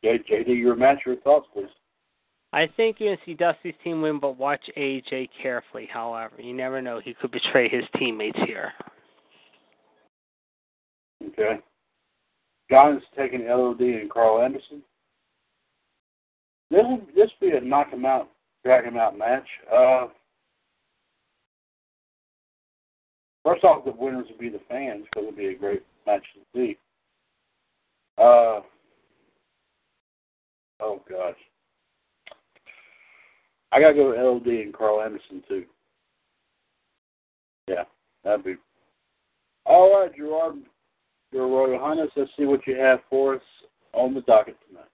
JD, 0.04 0.58
your 0.58 0.76
match, 0.76 1.00
your 1.06 1.18
thoughts, 1.18 1.48
please. 1.54 1.68
I 2.54 2.68
think 2.76 2.98
you're 3.00 3.16
gonna 3.16 3.22
see 3.26 3.34
Dusty's 3.34 3.76
team 3.84 4.02
win, 4.02 4.20
but 4.20 4.38
watch 4.38 4.62
AJ 4.78 5.30
carefully. 5.42 5.88
However, 5.92 6.36
you 6.40 6.54
never 6.54 6.82
know; 6.82 7.00
he 7.00 7.14
could 7.14 7.32
betray 7.32 7.70
his 7.70 7.86
teammates 7.98 8.40
here. 8.46 8.74
Okay. 11.28 11.60
Is 12.70 13.04
taking 13.18 13.48
LOD 13.48 13.82
and 13.82 14.10
Karl 14.10 14.42
Anderson. 14.42 14.82
this 16.70 16.84
would 16.86 17.06
this 17.16 17.30
be 17.42 17.52
a 17.52 17.60
knock 17.60 17.92
him 17.92 18.06
out, 18.06 18.30
drag 18.64 18.86
him 18.86 18.98
out 18.98 19.18
match. 19.18 19.48
Uh, 19.72 20.08
first 23.44 23.66
off, 23.66 23.84
the 23.84 23.92
winners 23.92 24.26
would 24.30 24.40
be 24.40 24.48
the 24.48 24.62
fans 24.70 25.04
because 25.04 25.24
it 25.24 25.26
would 25.26 25.38
be 25.38 25.48
a 25.48 25.58
great 25.58 25.84
match 26.08 26.24
to 26.34 26.40
see. 26.58 26.78
Uh, 28.18 28.62
oh 30.80 31.02
gosh, 31.10 31.36
I 33.72 33.80
gotta 33.80 33.94
go 33.94 34.10
with 34.10 34.20
LD 34.20 34.48
and 34.48 34.74
Karl 34.74 35.02
Anderson 35.02 35.44
too. 35.48 35.66
Yeah, 37.68 37.84
that'd 38.24 38.44
be. 38.44 38.56
All 39.66 40.00
right, 40.00 40.16
Gerard, 40.16 40.56
your 41.32 41.48
Royal 41.48 41.80
Highness. 41.80 42.10
Let's 42.16 42.32
see 42.38 42.46
what 42.46 42.66
you 42.68 42.76
have 42.76 43.00
for 43.10 43.36
us 43.36 43.42
on 43.94 44.14
the 44.14 44.22
docket 44.22 44.58
tonight. 44.68 44.86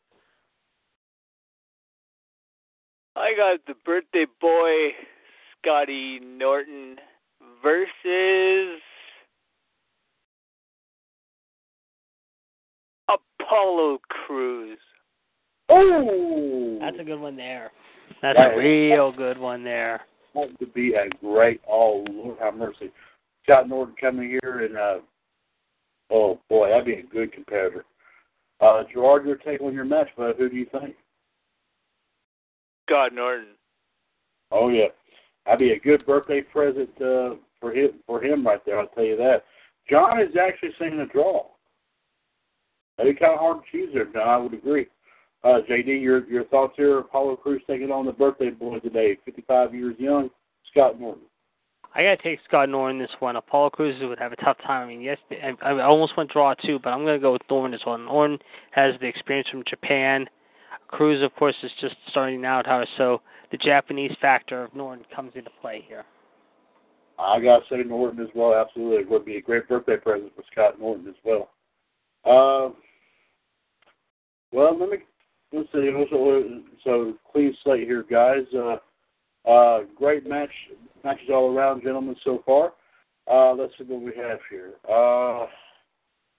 I 3.15 3.33
got 3.35 3.65
the 3.65 3.73
birthday 3.83 4.25
boy, 4.39 4.91
Scotty 5.57 6.19
Norton, 6.19 6.97
versus 7.63 8.79
Apollo 13.09 13.99
Crews. 14.09 14.77
Oh, 15.69 16.77
That's 16.79 16.97
a 16.99 17.03
good 17.03 17.19
one 17.19 17.35
there. 17.35 17.71
That's 18.21 18.37
That 18.37 18.51
a 18.53 18.53
is- 18.53 18.57
real 18.63 19.11
good 19.11 19.37
one 19.37 19.63
there. 19.63 20.01
that 20.33 20.49
would 20.59 20.73
be 20.73 20.93
a 20.93 21.07
great. 21.21 21.61
Oh 21.69 22.05
Lord, 22.09 22.37
have 22.39 22.55
mercy. 22.55 22.91
Scott 23.43 23.69
Norton 23.69 23.95
coming 23.99 24.29
here 24.29 24.65
and 24.65 24.77
uh, 24.77 24.99
oh 26.11 26.39
boy, 26.49 26.69
that'd 26.69 26.85
be 26.85 26.93
a 26.95 27.03
good 27.03 27.31
competitor. 27.31 27.85
Uh, 28.59 28.83
Gerard, 28.91 29.25
your 29.25 29.35
take 29.37 29.61
on 29.61 29.73
your 29.73 29.85
match, 29.85 30.09
but 30.17 30.35
who 30.37 30.49
do 30.49 30.55
you 30.55 30.65
think? 30.71 30.95
Scott 32.89 33.13
Norton. 33.13 33.47
Oh 34.51 34.69
yeah, 34.69 34.87
that'd 35.45 35.59
be 35.59 35.71
a 35.73 35.79
good 35.79 36.05
birthday 36.05 36.41
present 36.41 36.89
uh, 37.01 37.35
for 37.59 37.73
him. 37.73 37.91
For 38.05 38.23
him, 38.23 38.45
right 38.45 38.63
there, 38.65 38.79
I'll 38.79 38.87
tell 38.87 39.03
you 39.03 39.17
that. 39.17 39.43
John 39.89 40.19
is 40.21 40.35
actually 40.39 40.71
saying 40.79 40.99
a 40.99 41.05
draw. 41.05 41.45
That'd 42.97 43.15
be 43.15 43.19
kind 43.19 43.33
of 43.33 43.39
hard 43.39 43.57
to 43.63 43.71
choose 43.71 43.89
there, 43.93 44.05
John. 44.05 44.27
I 44.27 44.37
would 44.37 44.53
agree. 44.53 44.87
Uh, 45.47 45.61
JD, 45.61 46.01
your 46.01 46.27
your 46.27 46.43
thoughts 46.45 46.73
here? 46.75 46.99
Apollo 46.99 47.37
Crews 47.37 47.61
taking 47.67 47.89
on 47.89 48.05
the 48.05 48.11
birthday 48.11 48.49
boy 48.49 48.79
today, 48.79 49.17
55 49.23 49.73
years 49.73 49.95
young, 49.97 50.29
Scott 50.69 50.99
Norton. 50.99 51.23
I 51.95 52.03
gotta 52.03 52.21
take 52.21 52.39
Scott 52.45 52.67
Norton 52.67 52.99
this 52.99 53.15
one. 53.19 53.37
Apollo 53.37 53.69
Crews 53.69 53.95
would 54.01 54.19
have 54.19 54.33
a 54.33 54.35
tough 54.35 54.57
time. 54.65 54.83
I 54.83 54.87
mean, 54.87 54.99
yes, 54.99 55.17
I, 55.31 55.69
I 55.69 55.83
almost 55.85 56.17
went 56.17 56.31
draw 56.31 56.53
too, 56.53 56.79
but 56.83 56.89
I'm 56.89 57.05
gonna 57.05 57.17
go 57.17 57.31
with 57.31 57.43
Norton 57.49 57.73
as 57.73 57.79
well. 57.87 57.97
Norton 57.97 58.39
has 58.71 58.95
the 58.99 59.07
experience 59.07 59.47
from 59.47 59.63
Japan. 59.69 60.25
Crews, 60.89 61.23
of 61.23 61.33
course, 61.35 61.55
is 61.63 61.71
just 61.79 61.95
starting 62.09 62.43
out, 62.43 62.65
so 62.97 63.21
the 63.51 63.57
Japanese 63.57 64.15
factor 64.19 64.65
of 64.65 64.75
Norton 64.75 65.05
comes 65.15 65.31
into 65.35 65.49
play 65.61 65.85
here. 65.87 66.03
I 67.17 67.39
gotta 67.39 67.63
say 67.69 67.83
Norton 67.83 68.19
as 68.19 68.29
well. 68.35 68.53
Absolutely, 68.53 68.97
it 68.97 69.09
would 69.09 69.23
be 69.23 69.37
a 69.37 69.41
great 69.41 69.69
birthday 69.69 69.95
present 69.95 70.33
for 70.35 70.43
Scott 70.51 70.77
Norton 70.77 71.07
as 71.07 71.15
well. 71.23 71.49
Uh, 72.25 72.73
well, 74.51 74.77
let 74.77 74.89
me 74.89 74.97
let's 75.53 75.71
see. 75.71 75.91
So, 76.09 76.41
so 76.83 77.13
clean 77.31 77.55
slate 77.63 77.87
here, 77.87 78.03
guys. 78.09 78.45
Uh, 78.55 78.77
uh, 79.49 79.83
great 79.95 80.27
match 80.27 80.49
matches 81.03 81.29
all 81.31 81.55
around, 81.55 81.83
gentlemen, 81.83 82.15
so 82.23 82.43
far. 82.45 82.73
Uh, 83.29 83.53
let's 83.53 83.73
see 83.77 83.83
what 83.85 84.01
we 84.01 84.11
have 84.15 84.39
here. 84.49 84.73
Uh, 84.89 85.45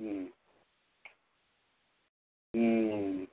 hmm. 0.01 0.24
Hmm. 2.55 3.24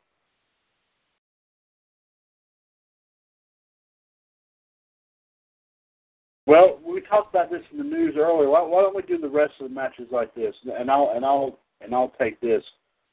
Well, 6.48 6.80
we 6.86 7.02
talked 7.02 7.34
about 7.34 7.50
this 7.50 7.64
in 7.72 7.78
the 7.80 7.84
news 7.84 8.16
earlier. 8.18 8.50
Why, 8.50 8.62
why 8.62 8.82
don't 8.82 8.96
we 8.96 9.02
do 9.02 9.18
the 9.18 9.28
rest 9.28 9.54
of 9.60 9.70
the 9.70 9.74
matches 9.74 10.08
like 10.12 10.36
this? 10.36 10.54
And 10.78 10.92
I'll 10.92 11.14
and 11.16 11.26
I'll 11.26 11.58
and 11.82 11.94
I'll 11.94 12.14
take 12.20 12.40
this, 12.40 12.64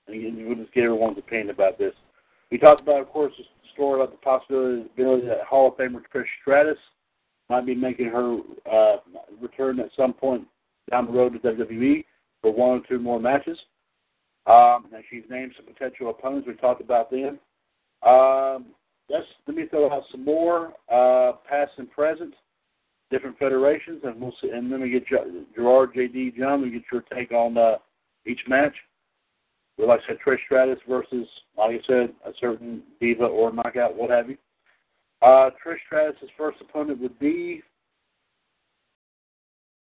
and 0.06 0.47
we'll 0.47 0.56
just 0.56 0.74
get 0.74 0.84
everyone's 0.84 1.18
opinion 1.18 1.51
about 1.51 1.78
this. 1.78 1.94
We 2.52 2.58
talked 2.58 2.82
about, 2.82 3.00
of 3.00 3.08
course, 3.08 3.32
the 3.38 3.44
story 3.72 3.98
about 3.98 4.12
the 4.12 4.18
possibility 4.18 5.26
that 5.26 5.40
Hall 5.48 5.68
of 5.68 5.74
Famer 5.78 6.02
Trish 6.14 6.26
Stratus 6.42 6.76
might 7.48 7.64
be 7.64 7.74
making 7.74 8.08
her 8.08 8.40
uh, 8.70 8.96
return 9.40 9.80
at 9.80 9.88
some 9.96 10.12
point 10.12 10.46
down 10.90 11.06
the 11.06 11.12
road 11.12 11.32
to 11.32 11.38
WWE 11.38 12.04
for 12.42 12.52
one 12.52 12.78
or 12.78 12.82
two 12.86 12.98
more 12.98 13.18
matches. 13.18 13.58
Um, 14.46 14.84
and 14.94 15.02
she's 15.08 15.22
named 15.30 15.54
some 15.56 15.64
potential 15.64 16.10
opponents. 16.10 16.46
We 16.46 16.52
talked 16.54 16.82
about 16.82 17.10
them. 17.10 17.38
Um, 18.06 18.66
let's 19.08 19.24
let 19.46 19.56
me 19.56 19.66
throw 19.70 19.90
out 19.90 20.02
some 20.10 20.22
more 20.22 20.74
uh, 20.92 21.32
past 21.48 21.72
and 21.78 21.90
present 21.90 22.34
different 23.10 23.38
federations, 23.38 24.02
and 24.04 24.20
we'll 24.20 24.34
see. 24.42 24.50
And 24.50 24.70
then 24.70 24.82
we 24.82 24.90
get 24.90 25.06
Gerard, 25.08 25.94
JD, 25.94 26.36
John. 26.36 26.60
We 26.60 26.70
get 26.70 26.82
your 26.92 27.02
take 27.14 27.32
on 27.32 27.56
uh, 27.56 27.76
each 28.26 28.40
match. 28.46 28.74
We 29.82 29.88
like 29.88 30.00
I 30.04 30.12
said, 30.12 30.18
Trish 30.24 30.38
Stratus 30.46 30.78
versus, 30.88 31.26
like 31.59 31.70
I 31.72 31.86
said, 31.88 32.14
a 32.24 32.30
certain 32.40 32.82
diva 33.00 33.24
or 33.24 33.52
knockout, 33.52 33.96
what 33.96 34.10
have 34.10 34.30
you. 34.30 34.36
Uh, 35.22 35.50
Trish 35.64 35.78
Stratus' 35.86 36.30
first 36.38 36.59
opponent 36.60 37.00
would 37.00 37.18
be 37.18 37.62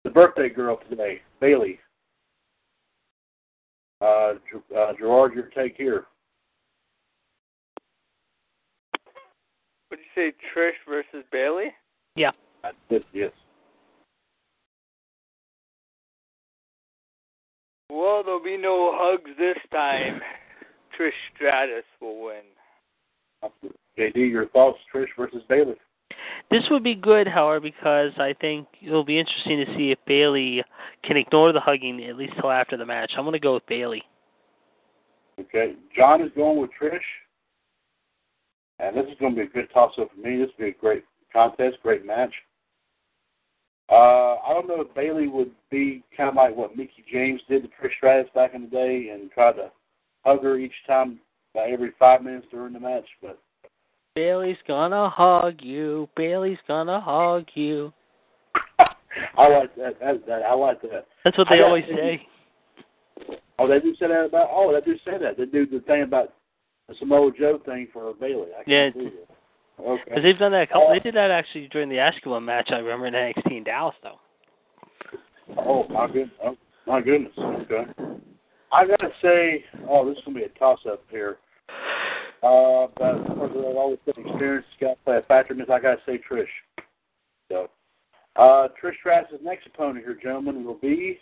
the 0.06 0.10
birthday 0.10 0.48
girl 0.48 0.80
today, 0.90 1.20
Bayley. 1.42 1.78
Uh, 4.00 4.36
uh, 4.76 4.94
Gerard, 4.98 5.34
your 5.34 5.50
take 5.54 5.76
here. 5.76 6.06
Would 9.90 10.00
you 10.00 10.06
say, 10.16 10.34
Trish 10.56 10.72
versus 10.88 11.26
Bayley? 11.34 11.74
Yeah. 12.16 12.32
Yes, 12.90 13.02
yes. 13.12 13.32
Well, 17.92 18.24
there'll 18.24 18.42
be 18.42 18.56
no 18.56 18.92
hugs 18.96 19.30
this 19.38 19.58
time. 19.70 20.22
Trish 20.98 21.12
Stratus 21.36 21.84
will 22.00 22.24
win. 22.24 22.42
JD, 24.00 24.32
your 24.32 24.48
thoughts, 24.48 24.78
Trish 24.94 25.08
versus 25.18 25.42
Bayley. 25.50 25.76
This 26.50 26.64
would 26.72 26.84
be 26.84 26.96
good, 26.96 27.28
however, 27.28 27.60
because 27.60 28.12
I 28.18 28.34
think 28.40 28.68
it'll 28.82 29.04
be 29.04 29.20
interesting 29.20 29.66
to 29.66 29.76
see 29.76 29.92
if 29.92 30.00
Bayley 30.08 30.64
can 31.04 31.18
ignore 31.18 31.52
the 31.52 31.60
hugging 31.60 32.02
at 32.06 32.16
least 32.16 32.34
till 32.40 32.50
after 32.50 32.78
the 32.78 32.86
match. 32.86 33.12
I'm 33.18 33.26
going 33.26 33.34
to 33.34 33.40
go 33.40 33.56
with 33.56 33.66
Bayley. 33.68 34.04
Okay, 35.38 35.74
John 35.94 36.22
is 36.22 36.32
going 36.34 36.62
with 36.62 36.70
Trish, 36.82 37.00
and 38.80 38.96
this 38.96 39.06
is 39.12 39.18
going 39.20 39.36
to 39.36 39.42
be 39.42 39.48
a 39.48 39.50
good 39.50 39.68
toss-up 39.74 40.10
for 40.14 40.22
me. 40.22 40.38
This 40.38 40.50
will 40.58 40.66
be 40.66 40.72
a 40.72 40.80
great 40.80 41.04
contest, 41.34 41.78
great 41.84 42.06
match. 42.06 42.34
Uh, 43.92 44.38
I 44.48 44.54
don't 44.54 44.68
know 44.68 44.80
if 44.82 44.94
Bayley 44.96 45.28
would 45.28 45.52
be 45.70 46.02
kind 46.16 46.30
of 46.30 46.36
like 46.36 46.56
what 46.56 46.78
Mickie 46.78 47.04
James 47.12 47.42
did 47.50 47.64
to 47.64 47.68
Trish 47.68 47.92
Stratus 47.98 48.32
back 48.34 48.54
in 48.54 48.62
the 48.64 48.68
day 48.70 49.10
and 49.14 49.30
try 49.32 49.52
to 49.52 49.70
hug 50.24 50.44
her 50.44 50.58
each 50.58 50.72
time, 50.88 51.20
about 51.54 51.70
every 51.70 51.92
five 52.00 52.24
minutes 52.24 52.48
during 52.52 52.72
the 52.74 52.80
match, 52.80 53.06
but 53.22 53.38
Bayley's 54.16 54.58
gonna 54.68 55.10
hug 55.10 55.56
you. 55.62 56.08
Bayley's 56.16 56.58
gonna 56.68 57.02
hug 57.02 57.46
you. 57.54 57.92
I 59.38 59.48
like 59.48 59.76
that, 59.76 60.00
that, 60.00 60.26
that. 60.28 60.42
I 60.44 60.54
like 60.54 60.82
that. 60.84 61.06
That's 61.26 61.38
what 61.38 61.48
they 61.50 61.58
got- 61.58 61.66
always 61.68 61.86
say. 61.94 62.26
Oh, 63.60 63.68
they 63.68 63.80
do 63.80 63.94
say 64.00 64.08
that 64.08 64.26
about. 64.26 64.48
Oh, 64.52 64.74
they 64.74 64.82
do 64.90 64.98
say 65.06 65.18
that. 65.22 65.38
They 65.38 65.46
do 65.46 65.66
the 65.66 65.82
thing 65.82 66.02
about 66.04 66.34
the 66.88 66.96
Samoa 67.00 67.32
Joe 67.38 67.60
thing 67.66 67.88
for 67.94 68.14
Bayley. 68.14 68.48
I 68.58 68.64
Yeah, 68.66 68.90
can't 68.92 69.06
it. 69.06 69.30
Okay. 69.82 70.04
Because 70.06 70.24
they've 70.24 70.38
done 70.38 70.52
that. 70.52 70.70
Couple, 70.70 70.88
Uh, 70.88 70.94
they 70.94 71.00
did 71.00 71.16
that 71.16 71.32
actually 71.32 71.68
during 71.70 71.90
the 71.90 71.96
Eskimo 71.98 72.42
match. 72.42 72.70
I 72.72 72.78
remember 72.78 73.08
in 73.08 73.14
NXT 73.14 73.58
in 73.58 73.64
Dallas, 73.64 73.96
though. 74.04 74.20
Oh 75.58 75.86
my 75.90 76.08
goodness! 76.08 76.30
Oh, 76.44 76.58
my 76.86 77.02
goodness! 77.02 77.34
Okay. 77.38 77.86
I 78.72 78.86
gotta 78.86 79.12
say, 79.22 79.66
oh, 79.90 80.08
this 80.08 80.18
is 80.18 80.24
gonna 80.24 80.40
be 80.40 80.46
a 80.46 80.50
toss-up 80.50 81.04
here. 81.10 81.40
Uh, 82.44 82.88
but 82.98 83.16
of 83.16 83.26
course, 83.38 83.52
I've 83.52 83.76
always 83.76 84.00
been 84.06 84.26
experienced. 84.26 84.70
Got 84.80 84.92
to 84.92 84.96
play 85.04 85.18
a 85.18 85.22
factor 85.24 85.54
this. 85.54 85.68
I 85.70 85.80
gotta 85.80 86.02
say, 86.06 86.20
Trish. 86.30 86.46
So, 87.50 87.70
uh, 88.38 88.70
Trish 88.82 88.98
Stratus' 89.00 89.40
next 89.44 89.68
opponent 89.68 90.06
here, 90.06 90.18
gentlemen, 90.22 90.64
will 90.64 90.76
be. 90.76 91.20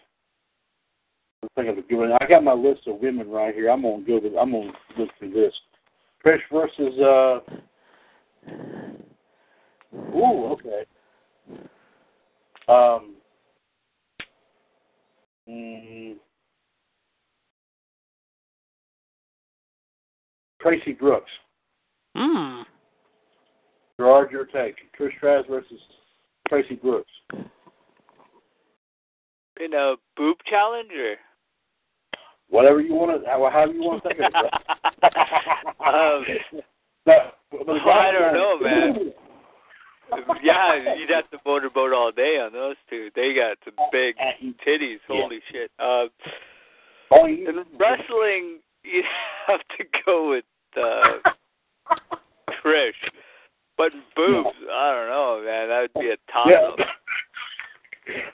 I'm 1.42 1.50
thinking 1.56 1.72
of 1.72 1.84
a 1.84 1.88
good 1.88 1.98
one. 1.98 2.12
I 2.22 2.28
got 2.28 2.44
my 2.44 2.54
list 2.54 2.82
of 2.88 3.00
women 3.00 3.30
right 3.30 3.56
here. 3.56 3.70
I'm 3.70 3.82
gonna 3.82 4.04
go 4.04 4.20
with. 4.20 4.34
I'm 4.40 4.52
gonna 4.52 4.72
look 4.98 5.10
through 5.18 5.32
this. 5.32 5.54
Trish 6.26 6.40
versus. 6.52 7.00
uh 7.00 7.40
Ooh, 10.16 10.46
okay. 10.54 10.86
Um. 12.68 13.16
Mm, 15.50 16.16
Traci 20.64 20.98
Brooks. 20.98 21.32
Hmm. 22.16 22.62
Gerard, 23.98 24.32
your 24.32 24.46
take. 24.46 24.76
Trish 24.98 25.16
Stratus 25.18 25.46
versus 25.50 25.80
Traci 26.50 26.80
Brooks. 26.82 27.12
In 29.60 29.74
a 29.74 29.96
boob 30.16 30.38
challenge 30.50 30.90
or? 30.92 31.16
Whatever 32.50 32.82
you 32.82 32.94
want 32.94 33.24
to, 33.24 33.30
however 33.30 33.74
you 33.74 33.84
want 33.84 34.04
to 34.04 34.10
think 34.10 34.22
of 34.22 34.46
it. 34.46 34.54
um, 36.56 36.62
But 37.52 37.88
I 37.88 38.12
don't 38.12 38.34
know, 38.34 38.60
man. 38.60 39.14
yeah, 40.44 40.96
you'd 40.96 41.10
have 41.10 41.30
to 41.32 41.38
motorboat 41.46 41.94
all 41.94 42.12
day 42.12 42.40
on 42.40 42.54
those 42.54 42.76
two. 42.90 43.10
They 43.16 43.34
got 43.34 43.58
some 43.64 43.76
big 43.92 44.16
titties. 44.66 44.98
Yeah. 45.10 45.22
Holy 45.22 45.40
shit. 45.52 45.72
Uh, 45.80 46.06
Oh, 47.12 47.26
wrestling, 47.80 48.60
you 48.84 49.04
have 49.48 49.62
to 49.78 49.86
go 50.06 50.30
with 50.30 50.46
uh, 50.78 51.30
Trish. 52.64 52.92
But 53.78 53.92
boobs, 54.16 54.50
I 54.72 54.92
don't 54.94 55.08
know, 55.08 55.42
man. 55.46 55.70
That 55.70 55.82
would 55.82 56.02
be 56.02 56.10
a 56.12 56.18
toss 56.32 56.48
Yeah. 56.50 56.86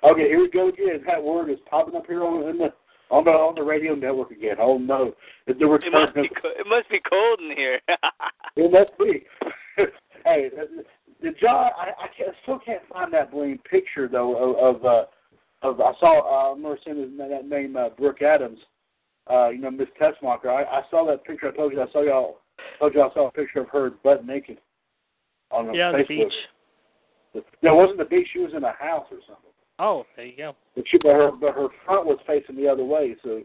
Okay, 0.09 0.27
here 0.27 0.39
we 0.39 0.49
go 0.49 0.69
again. 0.69 1.03
That 1.05 1.21
word 1.21 1.49
is 1.49 1.57
popping 1.69 1.95
up 1.95 2.07
here 2.07 2.23
on 2.23 2.49
in 2.49 2.57
the 2.57 2.73
on 3.09 3.23
the 3.23 3.31
on 3.31 3.55
the 3.55 3.63
radio 3.63 3.95
network 3.95 4.31
again. 4.31 4.57
Oh 4.59 4.77
no, 4.77 5.13
the 5.47 5.53
the 5.53 5.65
It 5.65 5.69
return. 5.69 5.91
must 5.91 6.15
be 6.15 6.29
co- 6.29 6.49
it 6.49 6.67
must 6.67 6.89
be 6.89 6.99
cold 7.09 7.39
in 7.39 7.55
here. 7.55 7.79
It 8.57 8.71
must 8.71 8.97
be. 8.97 9.25
hey, 10.25 10.49
the- 10.49 10.83
the 11.21 11.31
John, 11.41 11.71
I, 11.77 11.91
I 12.03 12.07
can't, 12.15 12.35
still 12.43 12.59
can't 12.59 12.81
find 12.91 13.11
that 13.13 13.31
bling 13.31 13.59
picture 13.69 14.07
though 14.07 14.35
of 14.57 14.75
of, 14.77 14.85
uh, 14.85 15.05
of 15.67 15.81
I 15.81 15.93
saw 15.99 16.19
uh, 16.21 16.49
I 16.51 16.55
remember 16.55 16.77
seeing 16.83 16.97
his, 16.99 17.09
that 17.17 17.47
name 17.47 17.75
uh, 17.77 17.89
Brooke 17.89 18.21
Adams. 18.21 18.59
Uh, 19.29 19.49
you 19.49 19.59
know 19.59 19.71
Miss 19.71 19.87
Tessmacher. 19.99 20.47
I, 20.47 20.63
I 20.63 20.81
saw 20.91 21.05
that 21.07 21.23
picture. 21.25 21.47
I 21.51 21.55
told 21.55 21.73
you 21.73 21.81
I 21.81 21.91
saw 21.91 22.01
y'all. 22.03 22.37
Told 22.79 22.93
you 22.93 23.01
I 23.01 23.13
saw 23.13 23.27
a 23.27 23.31
picture 23.31 23.61
of 23.61 23.69
her 23.69 23.91
butt 24.03 24.25
naked 24.25 24.59
on 25.51 25.73
yeah, 25.73 25.91
Facebook. 25.91 26.07
the 26.07 26.15
beach. 27.33 27.43
No, 27.61 27.73
it 27.73 27.75
wasn't 27.81 27.97
the 27.97 28.05
beach. 28.05 28.27
She 28.31 28.39
was 28.39 28.51
in 28.55 28.63
a 28.63 28.71
house 28.73 29.07
or 29.11 29.17
something. 29.27 29.51
Oh, 29.79 30.05
there 30.15 30.25
you 30.25 30.37
go. 30.37 30.55
But 30.75 30.85
she, 30.89 30.97
but 30.97 31.13
her, 31.13 31.31
but 31.31 31.53
her 31.53 31.67
front 31.85 32.05
was 32.05 32.17
facing 32.25 32.55
the 32.55 32.67
other 32.67 32.85
way. 32.85 33.15
So, 33.23 33.41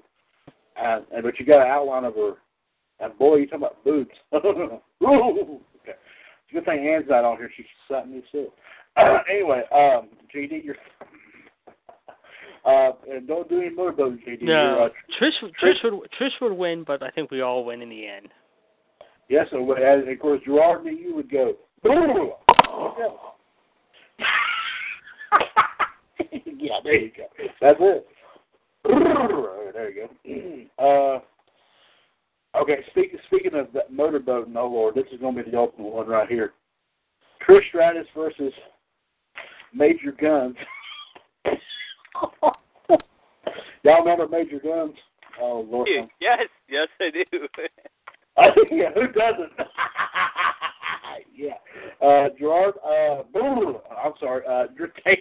and, 0.77 1.05
and 1.13 1.23
but 1.23 1.39
you 1.39 1.47
got 1.47 1.63
an 1.65 1.71
outline 1.71 2.05
of 2.05 2.15
her. 2.15 2.35
And 3.01 3.17
boy, 3.19 3.37
you 3.37 3.47
talking 3.47 3.61
about 3.65 3.83
boobs. 3.85 4.11
Ooh, 4.35 4.39
okay. 5.03 5.97
It's 5.97 6.51
a 6.51 6.55
good 6.55 6.65
thing 6.67 6.89
Ann's 6.89 7.07
not 7.09 7.25
on 7.25 7.37
here. 7.39 7.51
She's 7.57 7.67
slapped 7.89 8.09
me 8.09 8.23
sick. 8.31 8.49
Uh, 8.97 9.19
anyway, 9.33 9.63
um, 9.73 10.09
JD, 10.35 10.65
you're. 10.65 10.77
Uh, 12.65 12.93
and 13.11 13.27
don't 13.27 13.49
do 13.49 13.61
any 13.61 13.71
motorboats, 13.71 14.21
JD. 14.29 14.43
You're, 14.43 14.55
No, 14.55 14.85
uh, 14.85 14.89
Trish, 15.19 15.33
Trish 15.63 15.83
would 15.83 15.95
Trish 16.21 16.41
would 16.43 16.53
win, 16.53 16.85
but 16.87 17.03
I 17.03 17.11
think 17.11 17.31
we 17.31 17.41
all 17.41 17.65
win 17.65 17.81
in 17.81 17.89
the 17.89 18.07
end. 18.07 18.29
yes, 19.29 19.47
and 19.53 19.69
and 19.71 20.09
of 20.09 20.19
course 20.19 20.43
Gerard 20.45 20.85
and 20.85 20.99
you 20.99 21.15
would 21.15 21.31
go. 21.31 21.55
yeah, 26.71 26.81
there 26.85 26.95
you 26.95 27.11
go. 27.17 27.25
That's 27.61 27.79
it. 27.81 28.07
there 29.75 29.91
you 29.91 30.07
go. 30.07 30.09
Uh, 30.81 31.19
okay, 32.59 32.79
speaking 32.91 33.19
speaking 33.27 33.55
of 33.55 33.69
that 33.75 33.93
motorboat, 33.93 34.49
no 34.49 34.67
Lord, 34.67 34.95
this 34.95 35.05
is 35.13 35.21
going 35.21 35.37
to 35.37 35.45
be 35.45 35.51
the 35.51 35.59
ultimate 35.59 35.93
one 35.93 36.07
right 36.07 36.27
here. 36.29 36.53
Trish 37.47 37.69
Stratus 37.69 38.07
versus 38.17 38.53
Major 39.75 40.13
Gunns. 40.13 40.57
Y'all 43.83 44.01
remember 44.01 44.27
Major 44.29 44.59
Gunns? 44.59 44.95
Oh 45.41 45.67
Lord. 45.69 45.89
yes, 46.21 46.47
yes, 46.69 46.89
I 47.01 47.11
do. 47.11 47.25
yeah, 48.75 48.91
who 48.95 49.07
doesn't? 49.09 49.53
yeah. 51.35 51.55
Uh, 52.01 52.29
Gerard, 52.39 52.75
uh, 52.85 53.23
I'm 54.03 54.13
sorry, 54.19 54.43
uh, 54.49 54.65
your 54.77 54.89
take 55.05 55.21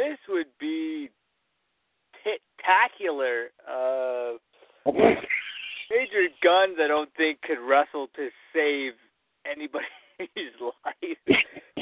this 0.00 0.18
would 0.28 0.48
be 0.58 1.10
spectacular. 2.20 3.50
Uh, 3.68 4.40
Major 5.90 6.28
Gunns, 6.42 6.78
I 6.80 6.88
don't 6.88 7.10
think 7.16 7.42
could 7.42 7.60
wrestle 7.60 8.08
to 8.16 8.28
save 8.54 8.92
anybody's 9.44 10.56
life. 10.60 11.18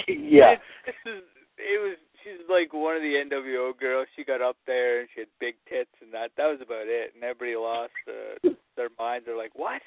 yeah. 0.08 0.58
It, 0.58 0.60
this 0.86 0.94
is, 1.06 1.22
it 1.58 1.78
was. 1.80 1.96
She's 2.24 2.42
like 2.50 2.74
one 2.74 2.96
of 2.96 3.02
the 3.02 3.14
NWO 3.14 3.78
girls. 3.78 4.08
She 4.16 4.24
got 4.24 4.42
up 4.42 4.56
there 4.66 5.00
and 5.00 5.08
she 5.14 5.20
had 5.20 5.28
big 5.38 5.54
tits, 5.68 5.94
and 6.02 6.12
that 6.12 6.32
that 6.36 6.50
was 6.50 6.58
about 6.60 6.90
it. 6.90 7.14
And 7.14 7.22
everybody 7.22 7.54
lost 7.54 7.94
uh, 8.08 8.50
their 8.76 8.90
minds. 8.98 9.24
They're 9.26 9.38
like, 9.38 9.54
"What? 9.54 9.80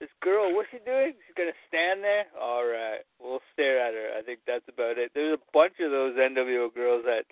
This 0.00 0.10
girl? 0.20 0.52
What's 0.54 0.68
she 0.70 0.82
doing? 0.84 1.14
She's 1.14 1.38
gonna 1.38 1.56
stand 1.70 2.02
there? 2.02 2.26
All 2.34 2.66
right, 2.66 3.06
we'll 3.22 3.40
stare 3.54 3.78
at 3.78 3.94
her." 3.94 4.10
I 4.18 4.22
think 4.22 4.40
that's 4.46 4.66
about 4.68 4.98
it. 4.98 5.12
There's 5.14 5.38
a 5.38 5.50
bunch 5.54 5.78
of 5.80 5.90
those 5.92 6.18
NWO 6.18 6.74
girls 6.74 7.04
that 7.06 7.24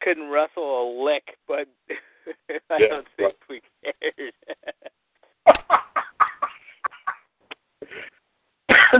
couldn't 0.00 0.30
wrestle 0.30 0.62
a 0.62 0.84
lick, 1.04 1.36
but 1.46 1.66
I 2.70 2.78
Yeah, 2.78 2.86
don't 2.88 3.06
think 3.16 3.34
we 3.48 3.60
cared. 3.82 4.32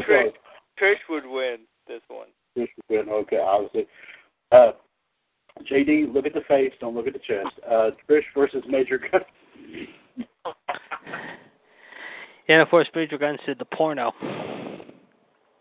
Trish, 0.06 0.32
Trish 0.80 0.96
would 1.08 1.26
win 1.26 1.58
this 1.86 2.02
one. 2.08 2.28
Trish 2.56 2.68
would 2.88 3.06
win. 3.06 3.08
Okay, 3.08 3.38
obviously. 3.38 3.86
Uh, 4.52 4.72
JD, 5.70 6.12
look 6.14 6.26
at 6.26 6.34
the 6.34 6.42
face, 6.48 6.72
don't 6.80 6.94
look 6.94 7.06
at 7.06 7.12
the 7.12 7.18
chest. 7.18 7.48
Uh, 7.68 7.90
Trish 8.08 8.22
versus 8.34 8.62
Major 8.68 8.98
Gunn. 8.98 9.22
And 12.50 12.62
of 12.62 12.70
course, 12.70 12.88
Major 12.94 13.18
Gunns 13.18 13.40
did 13.44 13.58
the 13.58 13.66
porno. 13.66 14.10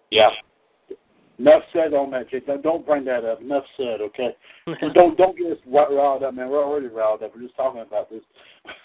Yeah. 0.09 0.29
Enough 1.39 1.63
said 1.71 1.93
on 1.93 2.09
that, 2.11 2.29
Jake. 2.29 2.47
Don't- 2.47 2.63
Don't 2.63 2.85
bring 2.85 3.05
that 3.05 3.23
up. 3.23 3.41
Enough 3.41 3.63
said, 3.77 4.01
okay? 4.01 4.35
So 4.81 4.89
don't 4.93 5.17
don't 5.17 5.37
get 5.37 5.51
us 5.51 5.57
ri- 5.65 5.95
riled 5.95 6.23
up, 6.23 6.33
man. 6.33 6.49
We're 6.49 6.63
already 6.63 6.87
riled 6.87 7.23
up. 7.23 7.33
We're 7.35 7.43
just 7.43 7.55
talking 7.55 7.81
about 7.81 8.09
this. 8.09 8.23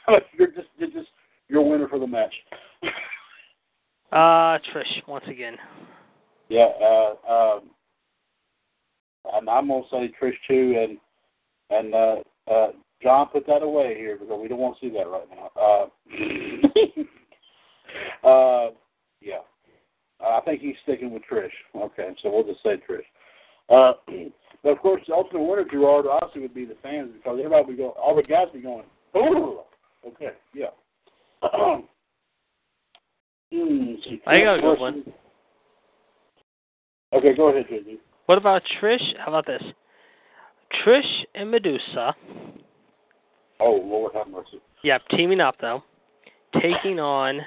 you're 0.38 0.48
just 0.48 0.68
you're 0.78 0.90
just 0.90 1.08
you're 1.48 1.60
a 1.60 1.66
winner 1.66 1.88
for 1.88 1.98
the 1.98 2.06
match. 2.06 2.34
Uh, 4.12 4.58
Trish 4.74 5.08
once 5.08 5.24
again. 5.26 5.56
Yeah. 6.50 6.68
Uh, 6.82 7.14
um, 7.26 7.60
and 9.32 9.48
I'm 9.48 9.68
gonna 9.68 9.84
say 9.90 10.12
Trish 10.20 10.34
too, 10.46 10.74
and 10.78 10.98
and 11.70 11.94
uh, 11.94 12.16
uh, 12.52 12.72
John, 13.02 13.28
put 13.28 13.46
that 13.46 13.62
away 13.62 13.94
here 13.96 14.18
because 14.18 14.38
we 14.38 14.48
don't 14.48 14.58
want 14.58 14.78
to 14.78 14.86
see 14.86 14.92
that 14.92 15.08
right 15.08 15.26
now. 15.30 15.50
Uh, 18.22 18.28
uh. 18.28 18.70
I 20.23 20.40
think 20.44 20.61
he's 20.61 20.77
sticking 20.82 21.12
with 21.12 21.23
Trish. 21.31 21.51
Okay, 21.74 22.09
so 22.23 22.31
we'll 22.31 22.44
just 22.44 22.62
say 22.62 22.77
Trish. 22.89 23.05
Uh, 23.69 23.94
but 24.62 24.70
of 24.70 24.78
course, 24.78 25.03
the 25.07 25.15
ultimate 25.15 25.43
winner, 25.43 25.65
Gerard, 25.70 26.07
obviously 26.07 26.43
would 26.43 26.55
be 26.55 26.65
the 26.65 26.77
fans 26.82 27.11
because 27.15 27.39
everybody 27.39 27.65
would 27.66 27.77
go, 27.78 27.90
all 27.90 28.15
the 28.15 28.23
guys 28.23 28.47
would 28.53 28.61
be 28.61 28.66
going, 28.66 28.85
oh, 29.15 29.65
okay, 30.07 30.31
yeah. 30.55 30.66
Hmm, 33.55 33.97
I 34.27 34.39
got 34.39 34.59
a 34.59 34.62
good 34.62 34.81
one. 34.81 35.05
Okay, 37.12 37.36
go 37.36 37.49
ahead, 37.49 37.66
JD. 37.70 37.99
What 38.24 38.39
about 38.39 38.62
Trish? 38.81 39.03
How 39.19 39.27
about 39.27 39.47
this? 39.47 39.62
Trish 40.82 41.24
and 41.35 41.51
Medusa. 41.51 42.15
Oh, 43.61 43.81
Lord 43.85 44.12
have 44.15 44.28
mercy. 44.28 44.62
Yep, 44.82 45.03
teaming 45.11 45.40
up 45.40 45.57
though, 45.61 45.82
taking 46.55 46.99
on 46.99 47.40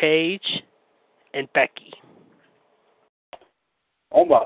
Paige 0.00 0.62
and 1.34 1.52
Becky. 1.52 1.92
Oh 4.12 4.24
my, 4.24 4.44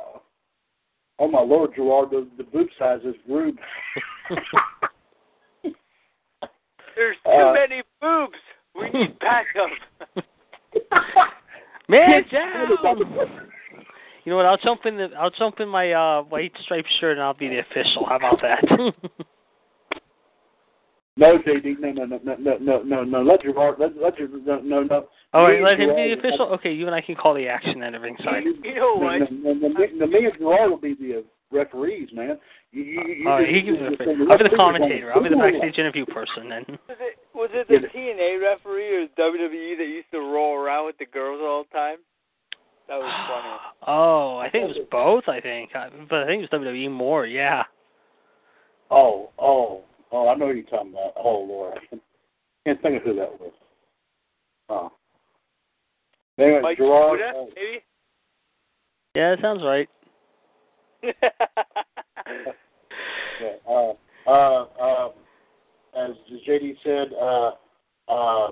oh 1.19 1.28
my 1.28 1.43
Lord, 1.43 1.73
Gerard, 1.77 2.10
the, 2.10 2.27
the 2.39 2.44
boot 2.44 2.70
size 2.78 3.01
is 3.05 3.15
rude. 3.28 3.59
There's 6.97 7.16
too 7.24 7.31
uh, 7.31 7.52
many 7.52 7.82
boobs. 8.01 8.39
We 8.74 8.90
need 8.90 9.19
backup. 9.20 9.70
Man 11.89 12.24
down. 12.32 12.70
You 14.24 14.32
know 14.32 14.36
what? 14.36 14.47
I'll 14.47 14.59
jump 14.59 14.85
in 14.85 14.97
the 14.97 15.09
I'll 15.19 15.31
jump 15.31 15.60
in 15.60 15.69
my 15.69 15.93
uh, 15.93 16.23
white 16.23 16.52
striped 16.65 16.89
shirt 17.01 17.12
and 17.12 17.23
I'll 17.23 17.35
be 17.35 17.48
the 17.48 17.60
official. 17.60 18.05
How 18.06 18.16
about 18.16 18.40
that? 18.43 18.62
no, 21.16 21.39
JD, 21.39 21.78
no, 21.78 21.93
no, 21.93 22.05
no, 22.05 22.36
no, 22.36 22.59
no, 22.59 22.82
no, 22.82 23.05
no. 23.05 23.23
Let 23.23 23.44
your 23.44 23.55
heart. 23.55 23.78
Let, 23.81 23.97
let 23.97 24.19
your 24.19 24.28
no, 24.28 24.60
no, 24.60 24.82
no. 24.82 25.06
All 25.35 25.45
right, 25.45 25.61
let 25.63 25.79
him 25.79 25.95
be 25.95 26.15
the 26.15 26.19
official. 26.19 26.47
Okay, 26.55 26.73
you 26.73 26.87
and 26.87 26.95
I 26.95 27.01
can 27.03 27.15
call 27.15 27.35
the 27.35 27.47
action 27.49 27.83
at 27.83 27.93
the 27.93 28.01
ringside. 28.01 28.45
You 28.45 28.75
know 28.75 28.95
No, 28.95 29.05
what? 29.05 29.31
no, 29.31 30.07
me 30.07 30.25
and 30.25 30.33
Gerard 30.39 30.71
will 30.71 30.79
be 30.79 30.95
the 30.95 31.19
uh, 31.19 31.21
referees, 31.53 32.09
man. 32.15 32.39
You, 32.73 32.83
you, 32.83 33.03
you, 33.09 33.29
All 33.29 33.37
right, 33.37 33.49
you- 33.49 33.55
he 33.57 33.63
can 33.63 33.75
you- 33.75 33.81
the 33.81 33.95
official. 33.95 34.33
I'll 34.33 34.39
be 34.39 34.45
the 34.49 34.57
commentator. 34.57 35.13
I'll 35.15 35.23
be 35.23 35.29
the 35.29 35.37
backstage 35.37 35.77
interview 35.79 36.07
person 36.07 36.49
then. 36.49 36.65
Was 36.89 36.97
it 37.01 37.19
was 37.35 37.51
it 37.53 37.69
the 37.69 37.89
TNA 37.89 38.41
referee 38.43 39.05
or 39.05 39.07
WWE 39.19 39.77
that 39.77 39.87
used 39.87 40.11
to 40.13 40.19
roll 40.21 40.55
around 40.57 40.87
with 40.87 40.97
the 40.99 41.07
girls 41.07 41.41
all 41.43 41.65
the 41.71 41.77
time? 41.79 41.99
That 42.89 42.97
was 42.99 43.13
funny. 43.29 43.55
Oh, 43.87 44.39
I 44.39 44.49
think 44.51 44.65
it 44.65 44.69
was 44.79 44.87
both. 44.91 45.29
I 45.29 45.41
think, 45.41 45.71
Uh, 45.75 45.89
but 46.09 46.21
I 46.23 46.27
think 46.27 46.43
it 46.43 46.51
was 46.51 46.61
WWE 46.61 46.91
more. 46.91 47.27
Yeah. 47.27 47.65
Oh, 48.91 49.29
oh, 49.39 49.83
oh! 50.11 50.29
I 50.29 50.35
know 50.35 50.49
who 50.49 50.55
you're 50.55 50.65
talking 50.65 50.93
about. 50.93 51.13
Oh 51.17 51.41
Lord, 51.47 51.75
I 51.77 51.87
can't, 51.91 52.03
can't 52.67 52.83
think 52.83 52.97
of 52.97 53.03
who 53.03 53.15
that 53.17 53.39
was. 53.41 53.53
Oh. 54.71 54.93
Anyway, 56.39 56.60
Mike 56.62 56.78
Gerard. 56.78 57.19
Buddha, 57.19 57.32
uh, 57.36 57.44
maybe. 57.56 57.85
Yeah, 59.15 59.31
that 59.35 59.40
sounds 59.43 59.62
right. 59.65 59.89
Yeah, 63.40 63.55
uh, 63.70 63.93
uh, 64.27 64.65
uh, 64.82 65.09
as 65.97 66.10
JD 66.48 66.74
said, 66.82 67.12
uh, 67.20 67.52
uh, 68.09 68.51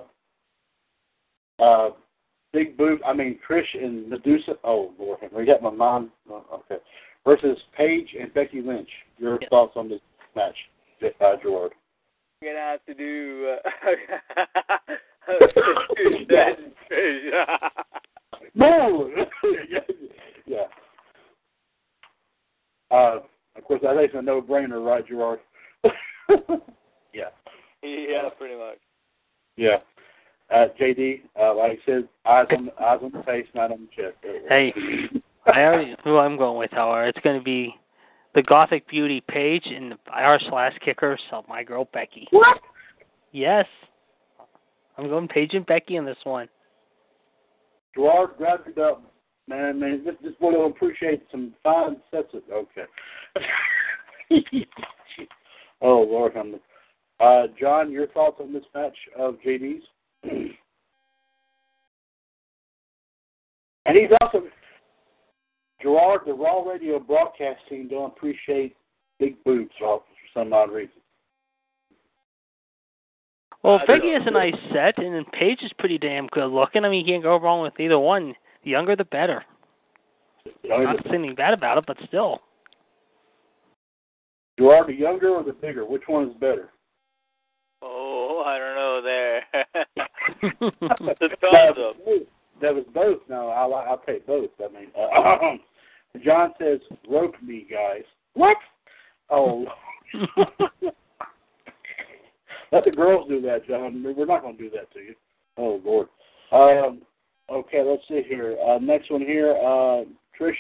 Uh, 1.59 1.91
Big 2.53 2.77
Boob. 2.77 3.01
I 3.05 3.13
mean 3.13 3.39
Trish 3.49 3.75
and 3.75 4.09
Medusa. 4.09 4.55
Oh 4.63 4.93
Lord, 4.99 5.19
we 5.33 5.45
got 5.45 5.63
my 5.63 5.71
mom. 5.71 6.13
oh, 6.31 6.45
Okay. 6.71 6.81
Versus 7.25 7.59
Paige 7.77 8.15
and 8.21 8.33
Becky 8.33 8.61
Lynch. 8.63 8.89
Your 9.19 9.39
Yes. 9.41 9.51
thoughts 9.51 9.73
on 9.77 9.89
this 9.89 10.01
match, 10.37 10.55
uh, 11.03 11.37
Gerard? 11.43 11.73
You're 12.41 12.53
gonna 12.55 12.65
have 12.65 12.85
to 12.87 12.95
do. 12.95 13.57
Yeah. 15.29 16.53
yeah. 16.91 17.57
No. 18.55 19.11
yeah. 20.47 20.65
Uh, 22.91 23.19
of 23.57 23.65
course, 23.65 23.81
that 23.83 24.03
is 24.03 24.11
a 24.15 24.23
no-brainer, 24.23 24.85
right, 24.85 25.07
Gerard? 25.07 25.41
yeah. 27.13 27.25
yeah, 27.83 28.29
pretty 28.39 28.57
much. 28.57 28.79
Yeah. 29.57 29.79
Uh, 30.51 30.67
JD, 30.81 31.23
uh, 31.41 31.55
like 31.57 31.73
I 31.73 31.79
said, 31.85 32.09
eyes 32.25 32.47
on 32.53 32.71
eyes 32.81 33.01
on 33.03 33.11
the 33.11 33.23
face, 33.25 33.47
not 33.55 33.73
on 33.73 33.89
the 33.89 34.03
chest. 34.03 34.17
Hey, 34.49 34.73
I 35.47 35.61
already 35.63 35.97
who 36.05 36.19
I'm 36.19 36.37
going 36.37 36.57
with, 36.57 36.71
however, 36.71 37.09
it's 37.09 37.19
going 37.25 37.39
to 37.39 37.45
be 37.45 37.75
the 38.37 38.43
Gothic 38.43 38.87
Beauty 38.89 39.25
Paige 39.29 39.67
in 39.67 39.91
the 39.91 39.97
Irish 40.13 40.45
Lass 40.53 40.73
Kicker, 40.85 41.19
so 41.31 41.45
my 41.49 41.65
girl 41.65 41.89
Becky. 41.93 42.29
What? 42.31 42.61
Yes, 43.33 43.67
I'm 44.97 45.09
going 45.09 45.29
Paige 45.29 45.55
and 45.55 45.67
Becky 45.67 45.97
in 45.97 46.05
this 46.05 46.17
one. 46.25 46.49
Gerard, 47.95 48.31
grab 48.39 48.61
your 48.67 48.75
dub, 48.75 49.03
man. 49.49 49.81
Man, 49.81 50.03
just, 50.05 50.23
this 50.23 50.35
boy 50.41 50.53
will 50.53 50.67
appreciate 50.67 51.23
some 51.31 51.55
fine 51.63 51.97
sets 52.11 52.35
of 52.35 52.43
okay. 52.53 52.85
oh 55.83 56.01
Lord, 56.03 56.37
I'm. 56.37 56.57
Uh, 57.19 57.47
John, 57.59 57.91
your 57.91 58.09
thoughts 58.09 58.37
on 58.41 58.53
this 58.53 58.65
match 58.75 58.97
of 59.19 59.37
JD's? 59.47 59.83
and 63.87 63.97
he's 63.97 64.11
also 64.21 64.43
Gerard. 65.81 66.21
The 66.27 66.35
Raw 66.35 66.63
Radio 66.63 66.99
broadcast 66.99 67.61
team 67.69 67.89
don't 67.89 68.13
appreciate 68.13 68.77
big 69.19 69.43
boobs 69.45 69.71
for 69.79 70.03
some 70.35 70.53
odd 70.53 70.71
reason. 70.71 70.96
Well, 73.67 73.81
I 73.83 73.87
Becky 73.87 74.13
don't- 74.13 74.21
has 74.23 74.27
a 74.29 74.31
nice 74.31 74.55
set, 74.73 74.97
and 74.99 75.15
then 75.15 75.25
Paige 75.33 75.63
is 75.63 75.73
pretty 75.79 75.99
damn 75.99 76.29
good 76.29 76.47
looking. 76.53 76.85
I 76.85 76.89
mean, 76.89 77.05
you 77.05 77.13
can't 77.13 77.23
go 77.23 77.37
wrong 77.39 77.63
with 77.63 77.79
either 77.81 77.99
one. 77.99 78.35
The 78.63 78.71
younger, 78.71 78.95
the 78.95 79.05
better. 79.05 79.45
You 80.63 80.71
know, 80.71 80.83
Not 80.85 81.03
saying 81.05 81.15
anything 81.17 81.35
bad 81.35 81.53
about 81.53 81.77
it, 81.79 81.85
but 81.87 81.97
still. 82.07 82.41
Gerard, 84.59 84.87
the 84.87 84.95
younger 84.95 85.31
or 85.31 85.43
the 85.43 85.53
bigger? 85.53 85.85
Which 85.85 86.05
one 86.07 86.29
is 86.29 86.35
better? 86.37 86.71
Oh, 87.83 88.43
I 88.47 88.59
don't 88.59 88.75
know 88.77 89.01
there. 89.03 89.43
The 90.61 90.71
that, 90.89 90.99
thumbs 91.41 91.77
was 91.77 91.95
up. 91.97 92.05
both. 92.05 92.23
that 92.61 92.75
was 92.75 92.85
both. 92.95 93.19
No, 93.29 93.49
I'll, 93.49 93.75
I'll 93.75 94.03
take 94.07 94.27
both. 94.27 94.51
I 94.65 94.69
mean, 94.73 94.89
uh, 94.99 95.57
John 96.25 96.53
says, 96.61 96.79
rope 97.09 97.35
me, 97.43 97.67
guys. 97.71 98.03
What? 98.35 98.57
Oh. 99.31 99.67
Let 102.73 102.85
the 102.85 102.91
girls 102.91 103.29
do 103.29 103.41
that, 103.43 103.67
John. 103.67 104.03
We're 104.03 104.27
not 104.27 104.43
going 104.43 104.57
to 104.57 104.63
do 104.63 104.71
that 104.71 104.93
to 104.93 105.01
you. 105.01 105.15
Oh, 105.57 105.81
Lord. 105.85 106.09
Um, 106.53 107.03
okay, 107.51 107.83
let's 107.85 108.03
see 108.09 108.23
here. 108.27 108.57
Uh, 108.67 108.79
next 108.79 109.11
one 109.11 109.21
here, 109.21 109.53
uh, 109.53 110.05
Trish 110.39 110.55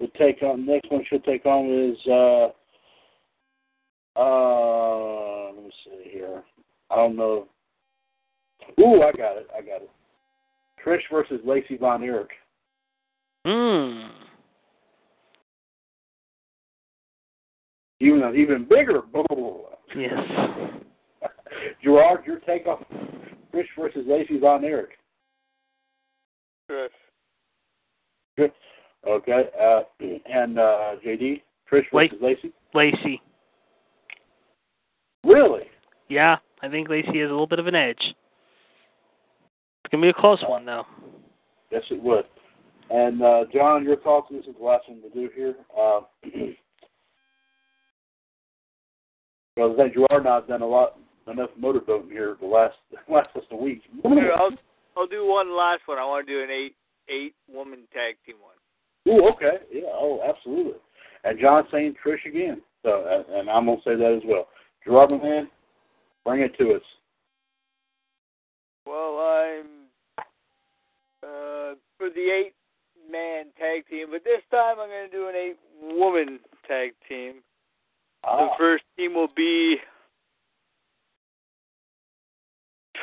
would 0.00 0.14
take 0.14 0.42
on, 0.42 0.66
next 0.66 0.90
one 0.90 1.04
she'll 1.08 1.20
take 1.20 1.46
on 1.46 1.66
is, 1.66 1.98
uh, 2.06 2.48
uh, 4.18 5.52
let 5.54 5.64
me 5.64 5.70
see 5.84 6.10
here. 6.10 6.42
I 6.90 6.96
don't 6.96 7.16
know. 7.16 7.46
Ooh, 8.80 9.02
I 9.02 9.12
got 9.12 9.36
it. 9.36 9.48
I 9.56 9.60
got 9.60 9.82
it. 9.82 9.90
Trish 10.84 11.00
versus 11.10 11.40
Lacey 11.44 11.76
Von 11.76 12.02
Erich. 12.02 12.30
Hmm. 13.44 14.08
Even 18.00 18.22
an 18.22 18.36
even 18.36 18.66
bigger. 18.68 19.02
Yes. 19.96 20.12
Gerard, 21.82 22.26
your 22.26 22.40
take 22.40 22.66
on 22.66 22.84
Trish 23.54 23.66
versus 23.78 24.04
Lacey 24.06 24.38
Von 24.38 24.64
Erich. 24.64 24.90
Trish. 26.70 26.88
Okay. 29.06 29.44
Uh, 29.60 29.80
and 30.30 30.58
uh, 30.58 30.96
JD, 31.04 31.42
Trish 31.70 31.84
Wait. 31.92 32.10
versus 32.10 32.22
Lacey. 32.22 32.52
Lacey. 32.74 33.22
Really? 35.24 35.64
Yeah, 36.08 36.36
I 36.62 36.68
think 36.68 36.88
Lacey 36.88 37.20
has 37.20 37.28
a 37.28 37.32
little 37.32 37.46
bit 37.46 37.58
of 37.58 37.66
an 37.66 37.74
edge. 37.74 37.98
It's 38.00 39.90
gonna 39.90 40.02
be 40.02 40.08
a 40.08 40.14
close 40.14 40.42
one 40.46 40.64
though. 40.64 40.84
Yes, 41.70 41.82
it 41.90 42.02
would. 42.02 42.24
And 42.90 43.22
uh, 43.22 43.44
John, 43.52 43.84
your 43.84 43.96
thoughts? 43.96 44.28
This 44.30 44.46
is 44.46 44.54
the 44.58 44.64
last 44.64 44.88
one 44.88 45.02
to 45.02 45.10
do 45.10 45.28
here. 45.34 45.54
Uh, 45.78 46.00
because 46.22 46.54
I 49.74 49.82
think 49.82 49.94
Gerard 49.94 50.20
and 50.20 50.28
I 50.28 50.36
have 50.36 50.48
done 50.48 50.62
a 50.62 50.66
lot 50.66 50.98
enough 51.30 51.50
motorboating 51.60 52.10
here 52.10 52.36
the 52.40 52.46
last 52.46 52.76
last 53.08 53.28
just 53.34 53.46
a 53.52 53.56
week. 53.56 53.82
Here, 54.02 54.32
I'll 54.36 54.50
I'll 54.96 55.06
do 55.06 55.26
one 55.26 55.56
last 55.56 55.82
one. 55.86 55.98
I 55.98 56.04
want 56.04 56.26
to 56.26 56.32
do 56.32 56.42
an 56.42 56.50
eight 56.50 56.74
eight 57.08 57.34
woman 57.52 57.80
tag 57.92 58.16
team 58.26 58.36
one. 58.40 58.54
Ooh, 59.08 59.28
okay. 59.30 59.64
Yeah, 59.72 59.82
oh, 59.92 60.20
absolutely. 60.28 60.74
And 61.24 61.38
John 61.40 61.64
saying 61.72 61.94
Trish 62.04 62.24
again. 62.26 62.60
So, 62.82 63.24
and- 63.34 63.48
I'm 63.50 63.66
going 63.66 63.78
to 63.78 63.82
say 63.84 63.96
that 63.96 64.14
as 64.16 64.22
well. 64.26 64.48
Gerard, 64.84 65.10
man, 65.10 65.48
bring 66.24 66.42
it 66.42 66.56
to 66.58 66.74
us. 66.74 66.82
Well, 68.86 69.18
I'm 69.18 69.66
uh, 71.22 71.74
for 71.96 72.08
the 72.14 72.30
eight 72.30 72.54
man 73.10 73.46
tag 73.58 73.86
team, 73.90 74.08
but 74.10 74.24
this 74.24 74.42
time 74.50 74.76
I'm 74.78 74.88
going 74.88 75.10
to 75.10 75.16
do 75.16 75.28
an 75.28 75.34
eight 75.34 75.56
woman 75.82 76.38
tag 76.66 76.92
team. 77.08 77.36
The 78.22 78.28
Ah, 78.28 78.56
first 78.58 78.84
team 78.96 79.14
will 79.14 79.30
be 79.36 79.76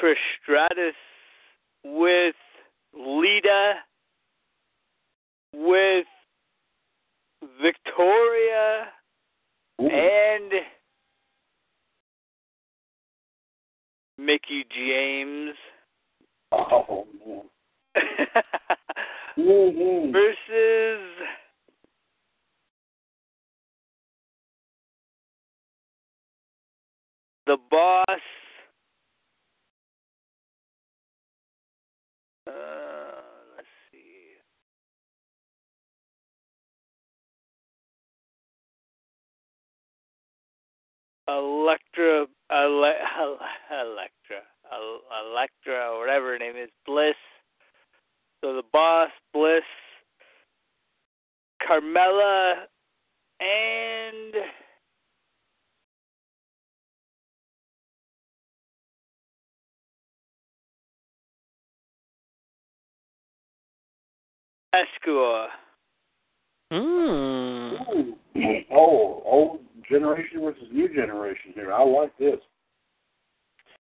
Trish 0.02 0.16
Stratus 0.44 0.96
with 1.84 2.36
Lita 2.94 3.74
with 5.54 6.06
Victoria 7.62 8.88
ooh. 9.82 9.88
and 9.88 10.52
Mickie 14.18 14.66
James 14.76 15.56
oh, 16.52 17.06
man. 17.26 17.42
Mhm. 19.38 20.14
versus 20.14 21.02
the 27.46 27.58
boss. 27.70 28.20
Uh, 32.48 32.52
let's 33.56 33.68
see. 33.92 34.38
Electra, 41.28 42.28
Ele, 42.52 42.94
Electra, 43.72 44.42
Electra, 45.28 45.98
whatever 46.00 46.34
her 46.34 46.38
name 46.38 46.56
is, 46.56 46.70
Bliss. 46.86 47.16
So 48.42 48.56
the 48.56 48.64
boss, 48.72 49.10
Bliss, 49.34 49.64
Carmella, 51.68 52.66
and 53.40 54.34
Asuka. 64.76 65.48
Hmm. 66.72 66.76
Ooh. 67.98 68.16
Oh, 68.72 69.22
old 69.26 69.60
generation 69.90 70.42
versus 70.42 70.64
new 70.72 70.88
generation 70.90 71.52
here. 71.54 71.72
I 71.72 71.84
like 71.84 72.18
this. 72.18 72.40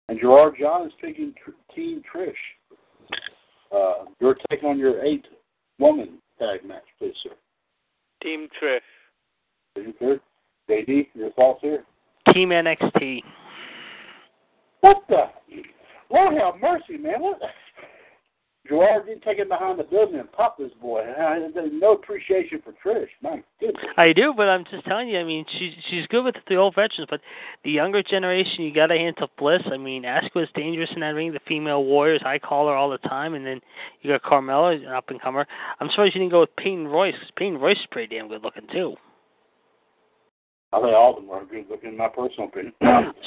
And 0.09 0.19
Gerard 0.19 0.55
John 0.59 0.87
is 0.87 0.93
taking 1.01 1.33
tr- 1.43 1.51
Team 1.75 2.01
Trish. 2.13 2.33
Uh, 3.71 4.05
your 4.19 4.35
take 4.49 4.63
on 4.63 4.77
your 4.77 5.03
eight 5.03 5.25
woman 5.79 6.19
tag 6.39 6.67
match, 6.67 6.83
please, 6.99 7.13
sir. 7.23 7.31
Team 8.21 8.47
Trish. 8.61 8.79
Team 9.75 9.93
Trish. 10.01 10.19
JD, 10.69 11.07
your 11.13 11.31
thoughts 11.31 11.59
here? 11.61 11.83
Team 12.33 12.49
NXT. 12.49 13.21
What 14.81 14.97
the? 15.09 15.25
Lord 16.09 16.35
have 16.35 16.61
mercy, 16.61 16.97
man. 16.97 17.21
What? 17.21 17.39
Gerard 18.67 19.05
didn't 19.05 19.23
take 19.23 19.39
it 19.39 19.49
behind 19.49 19.77
the 19.77 19.83
building 19.83 20.19
and 20.19 20.31
pop 20.31 20.57
this 20.57 20.71
boy. 20.81 21.03
There's 21.17 21.53
no 21.73 21.93
appreciation 21.93 22.61
for 22.63 22.71
Trish. 22.71 23.09
My 23.21 23.43
goodness. 23.59 23.83
I 23.97 24.13
do, 24.13 24.33
but 24.35 24.47
I'm 24.47 24.63
just 24.71 24.85
telling 24.85 25.09
you. 25.09 25.19
I 25.19 25.25
mean, 25.25 25.45
she's 25.57 25.73
she's 25.89 26.07
good 26.07 26.23
with 26.23 26.35
the 26.47 26.55
old 26.55 26.75
veterans, 26.75 27.07
but 27.09 27.19
the 27.65 27.71
younger 27.71 28.01
generation, 28.01 28.63
you 28.63 28.73
got 28.73 28.87
to 28.87 28.95
hand 28.95 29.17
to 29.17 29.27
Bliss. 29.37 29.63
I 29.69 29.75
mean, 29.75 30.03
Asuka's 30.03 30.49
dangerous 30.55 30.89
in 30.93 31.01
that 31.01 31.09
ring. 31.09 31.33
The 31.33 31.41
female 31.45 31.83
warriors, 31.83 32.21
I 32.25 32.39
call 32.39 32.69
her 32.69 32.73
all 32.73 32.89
the 32.89 32.99
time, 32.99 33.33
and 33.33 33.45
then 33.45 33.59
you 34.01 34.09
got 34.09 34.23
Carmella, 34.23 34.77
an 34.77 34.87
up 34.87 35.09
and 35.09 35.21
comer. 35.21 35.45
I'm 35.81 35.89
surprised 35.89 36.15
you 36.15 36.21
didn't 36.21 36.31
go 36.31 36.39
with 36.39 36.55
Peyton 36.55 36.87
Royce 36.87 37.15
because 37.15 37.31
Peyton 37.35 37.57
Royce 37.57 37.77
is 37.77 37.87
pretty 37.91 38.15
damn 38.15 38.29
good 38.29 38.43
looking 38.43 38.67
too. 38.71 38.95
I 40.73 40.81
think 40.81 40.95
all 40.95 41.15
of 41.15 41.21
them 41.21 41.29
are 41.29 41.45
good 41.45 41.65
looking, 41.69 41.89
in 41.89 41.97
my 41.97 42.07
personal 42.07 42.49
opinion. 42.49 42.73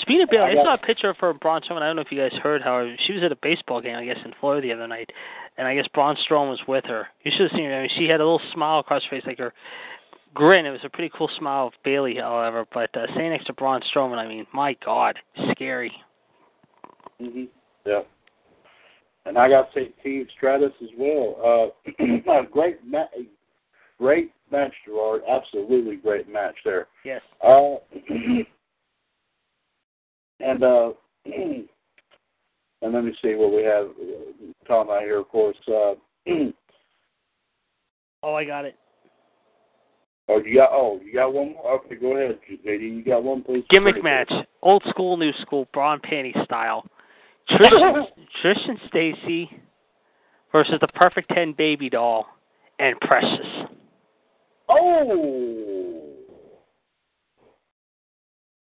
Speaking 0.01 0.23
of 0.23 0.31
Bayley, 0.31 0.59
I 0.59 0.61
I, 0.61 0.65
saw 0.65 0.75
a 0.75 0.79
picture 0.79 1.09
of 1.09 1.17
her 1.19 1.31
and 1.31 1.39
Braun 1.39 1.61
Strowman. 1.63 1.83
I 1.83 1.87
don't 1.87 1.97
know 1.97 2.03
if 2.03 2.11
you 2.11 2.19
guys 2.19 2.37
heard 2.43 2.61
how 2.61 2.93
she 3.07 3.13
was 3.13 3.23
at 3.23 3.31
a 3.31 3.37
baseball 3.41 3.81
game, 3.81 3.95
I 3.95 4.05
guess, 4.05 4.19
in 4.25 4.33
Florida 4.41 4.67
the 4.67 4.75
other 4.75 4.89
night, 4.89 5.11
and 5.57 5.69
I 5.69 5.77
guess 5.77 5.87
Braun 5.95 6.17
Strowman 6.29 6.51
was 6.51 6.61
with 6.67 6.85
her. 6.87 7.07
You 7.23 7.31
should 7.31 7.51
have 7.51 7.57
seen 7.57 7.67
her. 7.67 7.77
I 7.77 7.81
mean, 7.83 7.91
she 7.97 8.09
had 8.09 8.21
a 8.21 8.25
little 8.25 8.43
smile 8.53 8.81
across 8.81 9.05
her 9.05 9.11
face, 9.11 9.23
like 9.27 9.39
her 9.39 9.55
grin. 10.35 10.67
It 10.67 10.71
was 10.71 10.81
a 10.83 10.89
pretty 10.89 11.11
cool 11.17 11.31
smile 11.39 11.69
of 11.69 11.73
Bayley, 11.85 12.17
however. 12.17 12.67
But 12.75 12.91
uh, 12.97 13.07
standing 13.13 13.31
next 13.31 13.47
to 13.47 13.53
Braun 13.53 13.81
Strowman, 13.95 14.19
I 14.19 14.27
mean, 14.27 14.45
my 14.53 14.77
God, 14.85 15.17
scary. 15.53 15.93
hmm 17.21 17.45
Yeah. 17.85 18.01
And 19.25 19.39
I 19.39 19.49
got 19.49 19.73
to 19.73 19.81
say 19.81 19.89
Team 20.03 20.27
Stratus 20.37 20.73
as 20.83 20.91
well. 20.99 21.73
Uh, 21.99 22.05
a 22.33 22.47
great, 22.51 22.79
ma- 22.85 23.07
great 23.99 24.33
match, 24.51 24.73
Gerard. 24.85 25.23
Absolutely 25.29 25.97
great 25.97 26.29
match 26.29 26.55
there. 26.65 26.87
Yes. 27.05 27.21
Uh, 27.45 27.77
and 30.41 30.63
uh, 30.63 30.91
and 31.27 31.69
let 32.83 33.05
me 33.05 33.13
see 33.23 33.35
what 33.35 33.53
we 33.53 33.63
have 33.63 33.87
uh, 33.87 34.67
talking 34.67 34.91
about 34.91 35.03
here. 35.03 35.19
Of 35.19 35.29
course, 35.29 35.57
uh, 35.69 35.95
Oh, 38.23 38.35
I 38.35 38.45
got 38.45 38.65
it. 38.65 38.75
oh 40.29 40.41
you 40.45 40.57
got 40.57 40.71
oh 40.73 40.99
you 41.05 41.13
got 41.13 41.33
one 41.33 41.53
more. 41.53 41.75
Okay, 41.75 41.95
go 41.95 42.17
ahead, 42.17 42.39
JD. 42.67 42.81
You 42.97 43.05
got 43.05 43.23
one, 43.23 43.43
please. 43.43 43.65
Gimmick 43.71 44.03
match, 44.03 44.33
old 44.63 44.83
school, 44.89 45.17
new 45.17 45.33
school, 45.43 45.69
bra 45.73 45.93
and 45.93 46.03
panty 46.03 46.33
style. 46.45 46.85
Trish, 47.51 47.71
Trish 48.45 48.69
and 48.69 48.79
Stacy 48.89 49.49
versus 50.51 50.75
the 50.81 50.89
Perfect 50.89 51.31
Ten 51.33 51.53
baby 51.57 51.89
doll 51.89 52.27
and 52.81 52.99
Precious. 53.01 53.47
Oh. 54.69 56.03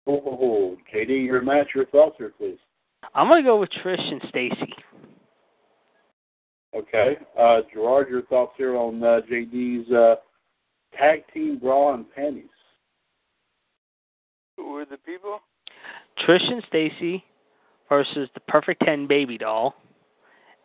Oh, 0.05 0.77
JD, 0.93 1.25
your 1.25 1.41
match, 1.41 1.67
your 1.73 1.85
thoughts 1.87 2.15
here, 2.17 2.33
please. 2.37 2.57
I'm 3.15 3.27
gonna 3.27 3.43
go 3.43 3.59
with 3.59 3.69
Trish 3.83 4.11
and 4.11 4.21
Stacy. 4.29 4.73
Okay. 6.75 7.17
Uh, 7.39 7.61
Gerard, 7.73 8.09
your 8.09 8.23
thoughts 8.23 8.53
here 8.57 8.75
on 8.75 9.01
uh, 9.03 9.21
JD's 9.29 9.91
uh, 9.91 10.15
tag 10.97 11.23
team 11.33 11.57
bra 11.59 11.93
and 11.93 12.05
panties. 12.13 12.45
Who 14.57 14.71
were 14.71 14.85
the 14.85 14.97
people? 14.97 15.39
Trish 16.27 16.51
and 16.51 16.63
Stacy 16.67 17.23
versus 17.89 18.29
the 18.33 18.39
Perfect 18.41 18.83
Ten 18.85 19.07
baby 19.07 19.37
doll 19.37 19.75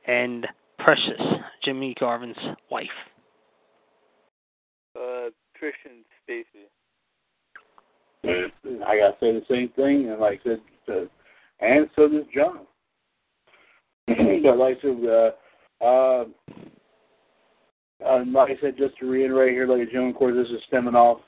and 0.07 0.47
Precious, 0.79 1.21
Jimmy 1.65 1.95
Garvin's 1.99 2.37
wife. 2.71 2.87
Trish 5.61 5.73
and 5.85 6.05
Stacy. 6.25 6.69
I 8.87 8.99
gotta 8.99 9.17
say 9.21 9.33
the 9.33 9.43
same 9.49 9.69
thing, 9.71 10.09
and 10.11 10.21
like 10.21 10.41
I 10.41 10.49
said, 10.49 10.61
uh, 10.89 11.07
and 11.61 11.89
so 11.95 12.09
does 12.09 12.25
John. 12.35 12.67
but 14.07 14.59
like 14.59 14.79
I 14.79 14.81
said, 14.81 15.05
uh, 15.85 15.85
uh, 15.85 16.25
like 18.27 18.51
I 18.51 18.61
said, 18.61 18.77
just 18.77 18.99
to 18.99 19.07
reiterate 19.07 19.53
here, 19.53 19.67
ladies 19.69 19.85
and 19.85 19.93
gentlemen, 19.93 20.15
of 20.15 20.19
course, 20.19 20.35
this 20.37 20.49
is 20.49 20.63
stemming 20.67 20.95
off 20.95 21.21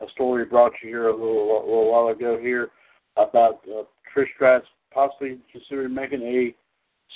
a 0.00 0.10
story 0.10 0.44
brought 0.44 0.72
you 0.82 0.88
here 0.88 1.08
a 1.08 1.12
little, 1.12 1.58
a 1.58 1.64
little 1.64 1.90
while 1.92 2.08
ago 2.08 2.38
here 2.40 2.70
about 3.16 3.60
uh, 3.68 3.84
Trish 4.14 4.26
Stratus 4.34 4.68
possibly 4.92 5.38
considering 5.50 5.92
making 5.94 6.22
a 6.22 6.54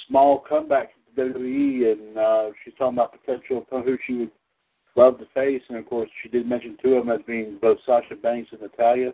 small 0.09 0.45
comeback 0.49 0.91
to 1.17 1.23
WWE, 1.23 1.93
and 1.93 2.19
uh, 2.19 2.51
she's 2.65 2.75
talking 2.77 2.99
about 2.99 3.15
potential 3.25 3.65
who 3.71 3.97
she 4.07 4.15
would 4.15 4.31
love 4.97 5.19
to 5.19 5.27
face, 5.35 5.63
and 5.69 5.79
of 5.79 5.87
course, 5.87 6.11
she 6.23 6.29
did 6.29 6.49
mention 6.49 6.77
two 6.83 6.95
of 6.95 7.07
them 7.07 7.15
as 7.15 7.25
being 7.27 7.59
both 7.61 7.79
Sasha 7.87 8.17
Banks 8.17 8.51
and 8.53 8.61
Natalya. 8.61 9.13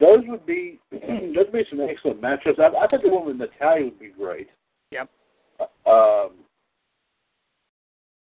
Those 0.00 0.20
would 0.26 0.46
be 0.46 0.78
those 0.90 1.00
would 1.36 1.52
be 1.52 1.64
some 1.70 1.80
excellent 1.80 2.20
matchups. 2.20 2.60
I, 2.60 2.84
I 2.84 2.86
think 2.86 3.02
the 3.02 3.08
one 3.08 3.26
with 3.26 3.36
Natalya 3.36 3.84
would 3.84 3.98
be 3.98 4.10
great. 4.16 4.48
Yep. 4.92 5.10
Um, 5.60 6.30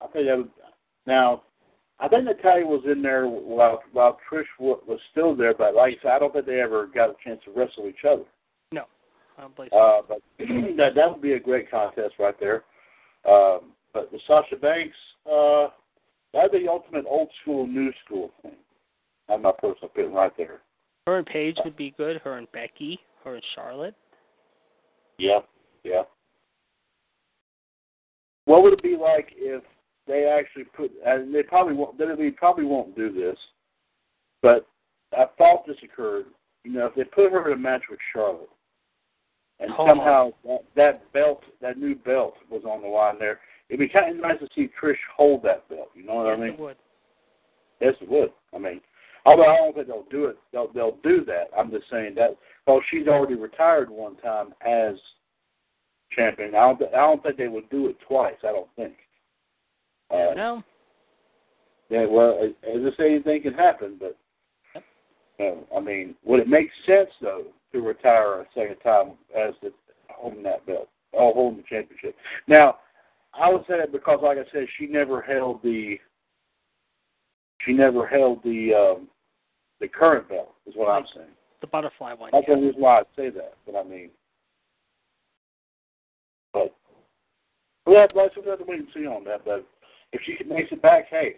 I 0.02 0.08
think 0.12 0.28
that 0.28 0.38
would. 0.38 0.52
Now, 1.06 1.44
I 2.00 2.08
think 2.08 2.26
Natalya 2.26 2.66
was 2.66 2.84
in 2.86 3.02
there 3.02 3.28
while 3.28 3.82
while 3.92 4.18
Trish 4.30 4.44
wa- 4.60 4.78
was 4.88 5.00
still 5.12 5.36
there, 5.36 5.54
but 5.54 5.76
like 5.76 5.98
I 6.00 6.02
said, 6.02 6.12
I 6.12 6.20
don't 6.20 6.34
think 6.34 6.46
they 6.46 6.62
ever 6.62 6.88
got 6.88 7.10
a 7.10 7.16
chance 7.24 7.40
to 7.46 7.52
wrestle 7.52 7.88
each 7.88 8.06
other. 8.08 8.24
No, 8.72 8.84
I 9.38 9.42
don't 9.42 9.56
believe 9.56 9.72
so. 9.72 9.78
Uh, 9.80 10.02
but 10.08 10.22
that 10.78 10.96
that 10.96 11.10
would 11.10 11.22
be 11.22 11.34
a 11.34 11.40
great 11.40 11.72
contest 11.72 12.16
right 12.20 12.40
there. 12.40 12.64
Um, 13.28 13.72
but 13.94 14.12
the 14.12 14.20
Sasha 14.28 14.56
Banks, 14.56 14.98
uh, 15.32 15.68
that'd 16.34 16.52
the 16.52 16.70
ultimate 16.70 17.06
old 17.08 17.30
school, 17.42 17.68
new 17.68 17.92
school 18.06 18.32
thing. 18.42 18.54
That's 19.28 19.42
my 19.42 19.52
personal 19.52 19.86
opinion 19.86 20.14
right 20.14 20.36
there. 20.38 20.62
Her 21.08 21.18
and 21.18 21.26
Paige 21.26 21.58
would 21.64 21.78
be 21.78 21.94
good. 21.98 22.18
Her 22.18 22.38
and 22.38 22.52
Becky. 22.52 23.00
Her 23.24 23.36
and 23.36 23.44
Charlotte. 23.56 23.96
Yeah, 25.18 25.40
yeah. 25.84 26.04
What 28.46 28.64
would 28.64 28.74
it 28.74 28.84
be 28.84 28.98
like 29.00 29.30
if 29.36 29.64
they 30.08 30.26
actually 30.26 30.66
put? 30.66 30.92
And 31.06 31.34
they 31.34 31.44
probably 31.44 31.74
won't. 31.74 31.98
They 31.98 32.32
probably 32.32 32.66
won't 32.66 32.96
do 32.96 33.12
this, 33.12 33.38
but 34.42 34.68
I 35.18 35.26
thought 35.38 35.66
this 35.66 35.78
occurred. 35.84 36.26
You 36.64 36.74
know, 36.74 36.86
if 36.88 36.96
they 36.96 37.04
put 37.04 37.32
her 37.32 37.52
in 37.52 37.58
a 37.58 37.62
match 37.62 37.84
with 37.90 38.00
Charlotte, 38.14 38.50
and 39.60 39.72
Oh. 39.78 39.88
somehow 39.88 40.32
that, 40.46 40.64
that 40.76 41.14
belt, 41.14 41.44
that 41.62 41.78
new 41.78 41.96
belt, 41.96 42.36
was 42.50 42.64
on 42.66 42.82
the 42.82 42.88
line 42.88 43.20
there, 43.20 43.40
it'd 43.74 43.80
be 43.80 43.92
kind 43.92 44.16
of 44.16 44.22
nice 44.22 44.40
to 44.40 44.48
see 44.56 44.70
Trish 44.82 44.94
hold 45.18 45.42
that 45.44 45.68
belt. 45.68 45.90
You 45.96 46.06
know 46.06 46.16
what 46.16 46.28
yes, 46.28 46.38
I 46.38 46.42
mean? 46.42 46.54
it 46.54 46.60
would. 46.60 46.78
Yes, 47.82 47.96
it 48.02 48.10
would. 48.10 48.32
I 48.54 48.60
mean, 48.60 48.82
although 49.26 49.52
I 49.52 49.58
don't 49.58 49.74
think 49.74 49.88
they'll 49.88 50.06
do 50.12 50.26
it. 50.26 50.38
They'll 50.52 50.72
they'll 50.74 50.98
do 51.04 51.26
that. 51.26 51.46
I'm 51.58 51.72
just 51.72 51.90
saying 51.90 52.14
that. 52.16 52.38
Well, 52.68 52.82
she's 52.92 53.08
already 53.08 53.34
retired 53.34 53.90
one 53.90 54.16
time 54.18 54.54
as 54.66 54.96
champion. 56.16 56.54
I 56.54 56.60
don't. 56.60 56.82
I 56.94 56.98
don't 56.98 57.24
think 57.24 57.38
they 57.38 57.48
would 57.48 57.68
do 57.72 57.88
it 57.88 57.98
twice. 58.08 58.36
I 58.44 58.52
don't 58.52 58.70
think. 58.76 58.94
Uh, 60.12 60.34
No. 60.36 60.64
yeah. 61.90 62.06
Well, 62.06 62.40
as 62.44 62.82
I 62.94 62.96
say, 62.98 63.14
anything 63.16 63.42
can 63.42 63.54
happen, 63.56 63.98
but. 64.00 64.16
Uh, 65.40 65.56
I 65.76 65.80
mean, 65.80 66.14
would 66.24 66.42
it 66.42 66.48
make 66.48 66.70
sense 66.86 67.10
though 67.20 67.46
to 67.72 67.82
retire 67.82 68.42
a 68.42 68.46
second 68.54 68.76
time 68.84 69.14
as 69.36 69.56
the 69.64 69.74
holding 70.10 70.44
that 70.44 70.64
belt, 70.68 70.90
or 71.12 71.34
holding 71.34 71.58
the 71.58 71.64
championship? 71.68 72.16
Now, 72.48 72.78
I 73.40 73.50
would 73.50 73.62
say 73.68 73.78
that 73.78 73.92
because, 73.92 74.20
like 74.22 74.38
I 74.38 74.44
said, 74.52 74.68
she 74.78 74.88
never 74.88 75.22
held 75.22 75.62
the 75.64 75.98
she 77.66 77.74
never 77.74 78.06
held 78.06 78.44
the 78.44 78.74
um, 78.74 79.08
the 79.80 79.88
current 79.88 80.30
belt. 80.30 80.54
Is 80.66 80.74
what 80.76 80.90
I'm 80.90 81.06
saying. 81.16 81.28
The 81.62 81.68
butterfly 81.68 82.14
one. 82.14 82.30
That's 82.32 82.46
yeah. 82.48 82.56
the 82.56 82.62
reason 82.62 82.82
why 82.82 83.00
I 83.00 83.04
say 83.16 83.30
that. 83.30 83.54
But 83.66 83.76
I 83.76 83.84
mean, 83.84 84.10
but 86.54 86.76
we 87.86 87.96
have 87.96 88.12
let's 88.16 88.36
we 88.36 88.50
have 88.50 88.60
to 88.60 88.66
wait 88.66 88.80
and 88.80 88.88
see 88.94 89.06
on 89.06 89.24
that. 89.26 89.46
But 89.46 89.66
if 90.12 90.22
she 90.26 90.44
makes 90.46 90.72
it 90.72 90.82
back, 90.82 91.06
hey, 91.10 91.36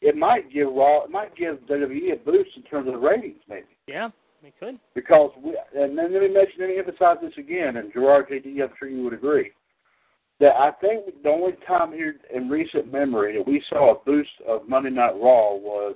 it 0.00 0.16
might 0.16 0.52
give 0.52 0.68
Raw, 0.68 1.04
it 1.04 1.10
might 1.10 1.34
give 1.36 1.56
WWE 1.68 2.12
a 2.12 2.16
boost 2.16 2.50
in 2.56 2.62
terms 2.62 2.86
of 2.86 2.94
the 2.94 2.98
ratings, 2.98 3.40
maybe. 3.48 3.66
Yeah, 3.88 4.10
we 4.42 4.52
could. 4.60 4.78
Because 4.94 5.30
we, 5.42 5.58
and 5.74 5.96
then 5.96 6.12
let 6.12 6.22
me 6.22 6.28
mention, 6.28 6.60
let 6.60 6.68
me 6.68 6.78
emphasize 6.78 7.16
this 7.22 7.32
again, 7.38 7.76
and 7.76 7.92
Gerard 7.92 8.28
JD, 8.28 8.62
I'm 8.62 8.70
sure 8.78 8.88
you 8.88 9.02
would 9.02 9.14
agree, 9.14 9.52
that 10.40 10.56
I 10.56 10.72
think 10.80 11.22
the 11.22 11.28
only 11.28 11.52
time 11.66 11.92
here 11.92 12.16
in 12.34 12.48
recent 12.48 12.92
memory 12.92 13.36
that 13.36 13.46
we 13.46 13.62
saw 13.68 13.94
a 13.94 14.04
boost 14.04 14.30
of 14.46 14.68
Monday 14.68 14.90
Night 14.90 15.14
Raw 15.14 15.54
was 15.54 15.94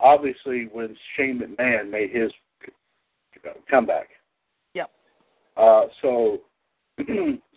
obviously 0.00 0.68
when 0.72 0.96
Shane 1.16 1.40
McMahon 1.40 1.90
made 1.90 2.10
his 2.10 2.30
comeback. 3.70 4.08
Yep. 4.74 4.90
Uh, 5.56 5.82
so, 6.02 6.38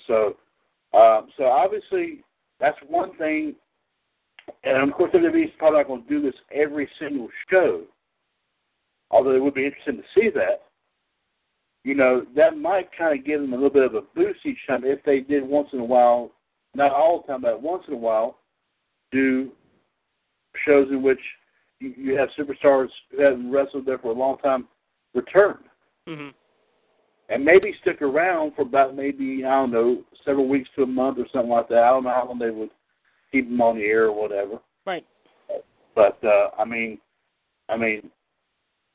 so, 0.08 0.38
um, 0.94 1.30
so 1.38 1.46
obviously 1.46 2.24
that's 2.60 2.78
one 2.88 3.16
thing, 3.18 3.56
and 4.64 4.90
of 4.90 4.96
course 4.96 5.12
WWE 5.14 5.46
is 5.46 5.52
probably 5.58 5.80
not 5.80 5.88
going 5.88 6.04
to 6.04 6.10
do 6.10 6.22
this 6.22 6.40
every 6.54 6.90
single 7.00 7.28
show. 7.50 7.84
Although 9.10 9.36
it 9.36 9.44
would 9.44 9.54
be 9.54 9.66
interesting 9.66 9.98
to 9.98 10.04
see 10.20 10.30
that. 10.36 10.64
You 11.84 11.96
know, 11.96 12.26
that 12.36 12.58
might 12.58 12.90
kind 12.96 13.18
of 13.18 13.26
give 13.26 13.42
them 13.42 13.54
a 13.54 13.56
little 13.56 13.72
bit 13.72 13.84
of 13.84 13.96
a 13.96 14.02
boost 14.16 14.46
each 14.46 14.60
time 14.68 14.84
if 14.84 15.04
they 15.04 15.20
did 15.20 15.44
once 15.44 15.70
in 15.74 15.80
a 15.80 15.86
while, 15.86 16.32
not 16.76 16.92
all 16.92 17.22
the 17.22 17.34
time, 17.34 17.42
but 17.42 17.62
once 17.62 17.84
in 17.88 17.96
a 17.96 17.98
while, 17.98 18.38
do 19.12 19.52
shows 20.66 20.88
in 20.92 21.02
which 21.02 21.20
you, 21.80 21.94
you 21.98 22.18
have 22.18 22.30
superstars 22.38 22.90
who 23.10 23.24
haven't 23.24 23.52
wrestled 23.52 23.86
there 23.86 23.98
for 23.98 24.12
a 24.12 24.16
long 24.16 24.38
time 24.40 24.68
return. 25.14 25.58
hmm 26.08 26.30
and 27.32 27.46
maybe 27.46 27.74
stick 27.82 28.02
around 28.02 28.54
for 28.56 28.64
about 28.64 28.96
maybe 28.96 29.44
I 29.46 29.52
don't 29.52 29.72
know 29.72 30.04
several 30.26 30.48
weeks 30.48 30.70
to 30.76 30.84
a 30.84 30.88
month 30.88 31.18
or 31.18 31.26
something 31.32 31.50
like 31.50 31.70
that. 31.70 31.80
I 31.80 31.90
don't 31.90 32.04
know 32.04 32.10
how 32.10 32.28
long 32.28 32.40
they 32.40 32.50
would 32.50 32.70
keep 33.32 33.50
them 33.50 33.62
on 33.62 33.78
the 33.78 33.86
air 33.86 34.08
or 34.08 34.22
whatever. 34.22 34.60
Right. 34.86 35.06
But 35.96 36.20
uh, 36.24 36.50
I 36.60 36.66
mean, 36.66 37.00
I 37.70 37.78
mean, 37.78 38.10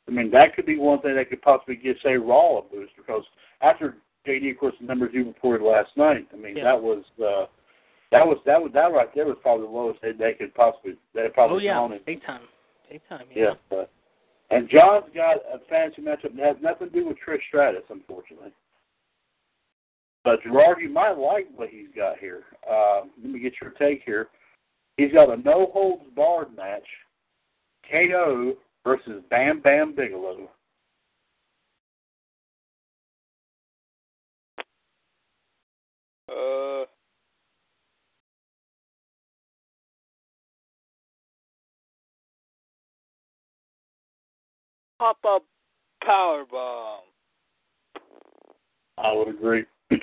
I 0.09 0.13
mean 0.13 0.31
that 0.31 0.55
could 0.55 0.67
be 0.67 0.79
one 0.79 1.01
thing 1.01 1.17
that 1.17 1.29
could 1.29 1.43
possibly 1.43 1.77
give 1.77 1.97
say 2.03 2.15
Raw 2.15 2.59
a 2.59 2.63
boost 2.63 2.93
because 2.97 3.25
after 3.61 3.97
JD, 4.27 4.53
of 4.53 4.59
course, 4.59 4.75
the 4.81 4.87
numbers 4.87 5.11
you 5.13 5.25
reported 5.27 5.65
last 5.65 5.91
night. 5.97 6.27
I 6.33 6.37
mean 6.37 6.57
Yeah. 6.57 6.65
that 6.65 6.83
was 6.83 7.05
uh, 7.23 7.47
that 8.13 8.27
was 8.27 8.39
that 8.47 8.61
was 8.61 8.71
that 8.75 8.93
right 8.93 9.09
there 9.15 9.27
was 9.27 9.37
probably 9.43 9.67
the 9.67 9.73
lowest 9.73 10.01
they, 10.03 10.13
they 10.13 10.35
could 10.35 10.55
possibly 10.55 10.95
they 11.15 11.23
had 11.23 11.35
probably 11.35 11.69
Oh 11.69 11.89
yeah, 11.89 11.95
in. 11.97 12.01
big 12.07 12.25
time, 12.25 12.43
big 12.91 13.01
time. 13.09 13.27
Yeah. 13.35 13.55
But, 13.71 13.91
and 14.51 14.69
John's 14.71 15.07
got 15.13 15.39
a 15.53 15.59
fantasy 15.69 16.03
matchup 16.03 16.37
that 16.37 16.47
has 16.47 16.57
nothing 16.63 16.89
to 16.91 16.95
do 17.01 17.09
with 17.09 17.17
Trish 17.27 17.41
Stratus, 17.49 17.83
unfortunately. 17.91 18.53
But 20.23 20.43
Gerard, 20.45 20.79
you 20.81 20.89
might 20.89 21.13
like 21.19 21.49
what 21.57 21.69
he's 21.69 21.89
got 21.97 22.19
here. 22.19 22.45
Uh, 22.69 23.03
let 23.23 23.33
me 23.33 23.41
get 23.41 23.55
your 23.61 23.71
take 23.73 24.03
here. 24.05 24.29
He's 24.97 25.13
got 25.13 25.31
a 25.33 25.37
no 25.43 25.71
holds 25.73 26.05
barred 26.15 26.57
match, 26.57 26.87
KO 27.91 28.55
versus 28.87 29.21
Bam 29.31 29.61
Bam 29.61 29.95
Bigelow. 29.97 30.49
Uh, 36.29 36.85
pop 45.01 45.19
up 45.29 45.43
power 46.05 46.45
bomb. 46.49 47.01
I 48.99 49.13
would 49.13 49.29
agree. 49.29 49.65
I 49.91 49.97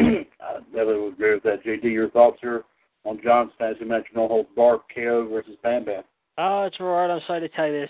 definitely 0.74 1.00
would 1.00 1.14
agree 1.14 1.34
with 1.36 1.44
that. 1.44 1.64
JD, 1.64 1.84
your 1.84 2.10
thoughts 2.10 2.38
here 2.42 2.64
on 3.06 3.20
John's 3.24 3.52
fantasy 3.58 3.86
match, 3.86 4.06
no 4.14 4.28
holds 4.28 4.50
barred, 4.56 4.82
KO 4.94 5.28
versus 5.30 5.56
Bam 5.64 5.86
Bam? 5.86 6.04
Uh, 6.38 6.70
Gerard, 6.78 7.12
I'm 7.12 7.22
sorry 7.28 7.42
to 7.42 7.50
tell 7.50 7.68
you 7.68 7.74
this. 7.82 7.90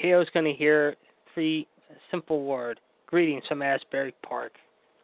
KO's 0.00 0.28
going 0.32 0.44
to 0.44 0.52
hear 0.52 0.96
three 1.32 1.66
simple 2.10 2.44
word. 2.44 2.80
Greetings 3.06 3.44
from 3.48 3.62
Asbury 3.62 4.14
Park. 4.26 4.52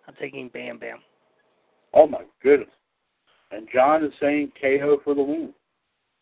I'm 0.06 0.14
taking 0.20 0.48
Bam 0.48 0.78
Bam. 0.78 0.98
Oh 1.94 2.06
my 2.06 2.22
goodness. 2.42 2.68
And 3.50 3.68
John 3.72 4.04
is 4.04 4.12
saying 4.20 4.52
KO 4.60 4.98
for 5.04 5.14
the 5.14 5.22
win. 5.22 5.52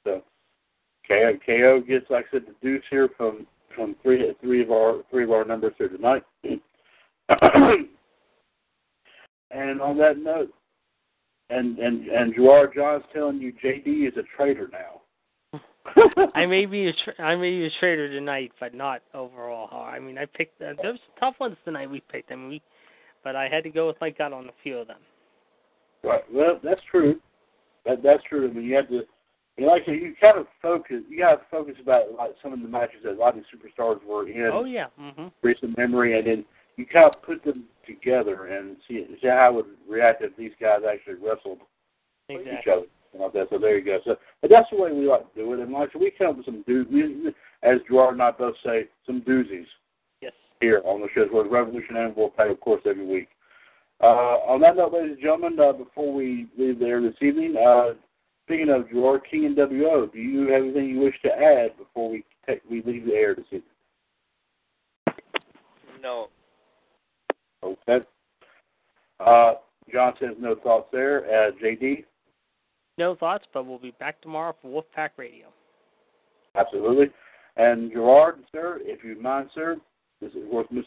So 0.04 0.22
KO, 1.06 1.32
KO 1.44 1.80
gets, 1.86 2.06
like 2.10 2.26
I 2.28 2.36
said, 2.36 2.42
the 2.46 2.54
deuce 2.62 2.84
here 2.90 3.08
from 3.16 3.46
from 3.74 3.94
three 4.02 4.32
three 4.40 4.62
of 4.62 4.70
our 4.70 5.02
three 5.10 5.24
of 5.24 5.30
our 5.30 5.44
numbers 5.44 5.74
here 5.78 5.88
tonight. 5.88 6.22
and 9.50 9.80
on 9.80 9.98
that 9.98 10.18
note, 10.18 10.50
and 11.50 11.78
and 11.78 12.06
and 12.08 12.34
Gerard 12.34 12.72
John's 12.74 13.04
telling 13.14 13.38
you 13.38 13.52
JD 13.64 14.08
is 14.08 14.16
a 14.16 14.22
traitor 14.36 14.68
now. 14.72 14.97
I 16.34 16.46
may 16.46 16.66
be 16.66 16.88
a 16.88 16.92
tra- 16.92 17.24
I 17.24 17.36
may 17.36 17.50
be 17.50 17.66
a 17.66 17.70
trader 17.80 18.08
tonight, 18.08 18.52
but 18.60 18.74
not 18.74 19.02
overall. 19.14 19.84
I 19.84 19.98
mean, 19.98 20.18
I 20.18 20.26
picked 20.26 20.60
uh, 20.60 20.74
there 20.82 20.92
was 20.92 21.00
some 21.06 21.32
tough 21.32 21.40
ones 21.40 21.56
tonight. 21.64 21.90
We 21.90 22.00
picked. 22.00 22.32
I 22.32 22.36
mean, 22.36 22.48
we, 22.48 22.62
but 23.24 23.36
I 23.36 23.48
had 23.48 23.64
to 23.64 23.70
go 23.70 23.86
with 23.86 23.96
my 24.00 24.10
gut 24.10 24.32
on 24.32 24.46
a 24.46 24.52
few 24.62 24.78
of 24.78 24.86
them. 24.86 24.98
Right. 26.02 26.22
Well, 26.32 26.60
that's 26.62 26.80
true. 26.90 27.20
That 27.84 28.02
that's 28.02 28.22
true. 28.28 28.48
I 28.48 28.52
mean, 28.52 28.64
you 28.64 28.74
have 28.76 28.88
to. 28.88 29.02
You 29.56 29.66
know, 29.66 29.72
like 29.72 29.88
you 29.88 30.14
kind 30.20 30.38
of 30.38 30.46
focus. 30.62 31.02
You 31.08 31.18
got 31.18 31.36
to 31.36 31.40
focus 31.50 31.74
about 31.82 32.12
like 32.16 32.34
some 32.42 32.52
of 32.52 32.60
the 32.62 32.68
matches 32.68 33.00
that 33.04 33.12
a 33.12 33.18
lot 33.18 33.36
of 33.36 33.42
these 33.42 33.44
superstars 33.52 34.04
were 34.04 34.28
in. 34.28 34.50
Oh 34.52 34.64
yeah. 34.64 34.86
Mhm. 35.00 35.32
recent 35.42 35.76
memory, 35.76 36.16
and 36.18 36.26
then 36.26 36.44
you 36.76 36.86
kind 36.86 37.12
of 37.12 37.20
put 37.22 37.44
them 37.44 37.64
together 37.84 38.46
and 38.46 38.76
see, 38.86 39.04
see 39.20 39.26
how 39.26 39.50
it 39.50 39.54
would 39.56 39.64
react 39.88 40.22
if 40.22 40.36
these 40.36 40.52
guys 40.60 40.80
actually 40.88 41.14
wrestled 41.14 41.58
with 42.28 42.42
each 42.42 42.68
other. 42.70 42.86
And 43.12 43.22
Like 43.22 43.32
that. 43.32 43.48
So 43.50 43.58
there 43.58 43.78
you 43.78 43.84
go. 43.84 43.98
So, 44.04 44.16
but 44.40 44.50
that's 44.50 44.68
the 44.70 44.76
way 44.76 44.92
we 44.92 45.06
like 45.06 45.32
to 45.32 45.40
do 45.40 45.52
it. 45.52 45.60
And 45.60 45.72
like 45.72 45.90
so 45.92 45.98
we 45.98 46.10
come 46.10 46.28
up 46.28 46.36
with 46.36 46.46
some 46.46 46.62
do, 46.66 47.32
as 47.62 47.78
Gerard 47.88 48.14
and 48.14 48.22
I 48.22 48.30
both 48.30 48.54
say, 48.64 48.88
some 49.06 49.22
doozies 49.22 49.66
Yes. 50.20 50.32
here 50.60 50.82
on 50.84 51.00
the 51.00 51.08
show. 51.14 51.26
Where 51.26 51.44
Revolution 51.44 51.96
and 51.96 52.14
Will 52.16 52.30
Pay, 52.30 52.50
of 52.50 52.60
course, 52.60 52.82
every 52.86 53.06
week. 53.06 53.28
Uh, 54.00 54.38
on 54.46 54.60
that 54.60 54.76
note, 54.76 54.92
ladies 54.92 55.12
and 55.12 55.20
gentlemen, 55.22 55.58
uh, 55.58 55.72
before 55.72 56.12
we 56.12 56.46
leave 56.56 56.78
there 56.78 57.02
this 57.02 57.16
evening, 57.20 57.56
uh, 57.56 57.94
speaking 58.46 58.70
of 58.70 58.88
Gerard 58.90 59.22
King 59.28 59.46
and 59.46 59.56
WO, 59.56 60.06
do 60.06 60.18
you 60.18 60.52
have 60.52 60.62
anything 60.62 60.86
you 60.86 61.00
wish 61.00 61.16
to 61.22 61.32
add 61.32 61.76
before 61.76 62.08
we 62.08 62.24
take, 62.46 62.62
we 62.70 62.82
leave 62.82 63.06
the 63.06 63.14
air 63.14 63.34
this 63.34 63.44
evening? 63.46 63.62
No. 66.00 66.28
Okay. 67.64 68.06
Uh, 69.18 69.54
John 69.92 70.14
says 70.20 70.36
no 70.38 70.54
thoughts 70.54 70.88
there. 70.92 71.24
Uh, 71.24 71.50
JD, 71.62 72.04
No 72.98 73.14
thoughts, 73.14 73.44
but 73.54 73.64
we'll 73.64 73.78
be 73.78 73.92
back 73.92 74.20
tomorrow 74.20 74.54
for 74.60 74.82
Wolfpack 74.82 75.10
Radio. 75.16 75.46
absolutely. 76.56 77.06
And 77.56 77.90
Gerard, 77.92 78.36
sir, 78.52 78.78
if 78.82 79.02
you 79.02 79.20
mind, 79.20 79.50
sir, 79.54 79.76
this 80.20 80.30
is 80.32 80.44
of 80.44 80.50
course 80.50 80.66
Miss- 80.70 80.84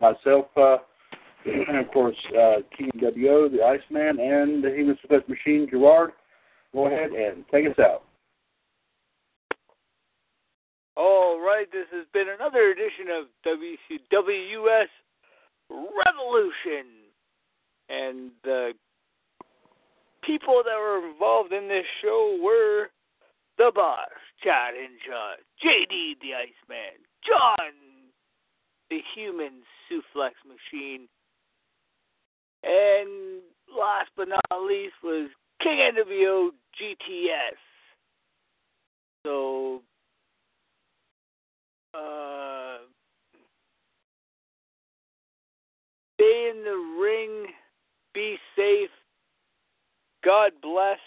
myself, 0.00 0.46
uh, 0.56 0.78
and 1.44 1.78
of 1.78 1.90
course 1.92 2.16
uh, 2.38 2.56
King 2.76 2.90
W.O., 3.00 3.48
the 3.48 3.62
Iceman, 3.62 4.18
and 4.20 4.62
the 4.62 4.70
Human 4.70 4.96
Suplex 5.04 5.28
Machine. 5.28 5.68
Gerard, 5.70 6.10
go 6.72 6.86
ahead 6.86 7.10
and 7.12 7.44
take 7.52 7.66
us 7.66 7.78
out. 7.78 8.02
All 10.96 11.40
right, 11.40 11.66
this 11.72 11.86
has 11.92 12.06
been 12.12 12.26
another 12.28 12.70
edition 12.70 13.06
of 13.10 13.26
WCWS 13.44 14.86
Revolution. 15.70 16.86
And 17.88 18.30
the 18.44 18.72
people 20.26 20.62
that 20.64 20.78
were 20.78 21.06
involved 21.08 21.52
in 21.52 21.68
this 21.68 21.84
show 22.02 22.38
were 22.42 22.88
the 23.58 23.70
boss, 23.74 24.10
Chad 24.42 24.74
Hinshaw, 24.74 25.36
JD 25.64 26.20
the 26.20 26.34
Iceman, 26.34 26.98
John 27.26 27.72
the 28.90 29.00
Human 29.14 29.62
Suplex 29.90 30.32
Machine, 30.46 31.08
and 32.62 33.42
last 33.76 34.10
but 34.16 34.28
not 34.28 34.62
least 34.66 34.94
was 35.02 35.30
King 35.62 35.78
NWO 35.78 36.50
GTS. 36.80 37.58
So 39.26 39.80
uh, 41.94 42.78
stay 46.14 46.50
in 46.50 46.64
the 46.64 47.00
ring, 47.00 47.46
be 48.12 48.36
safe, 48.56 48.90
God 50.24 50.52
bless, 50.62 51.00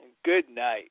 and 0.00 0.10
good 0.24 0.44
night. 0.54 0.90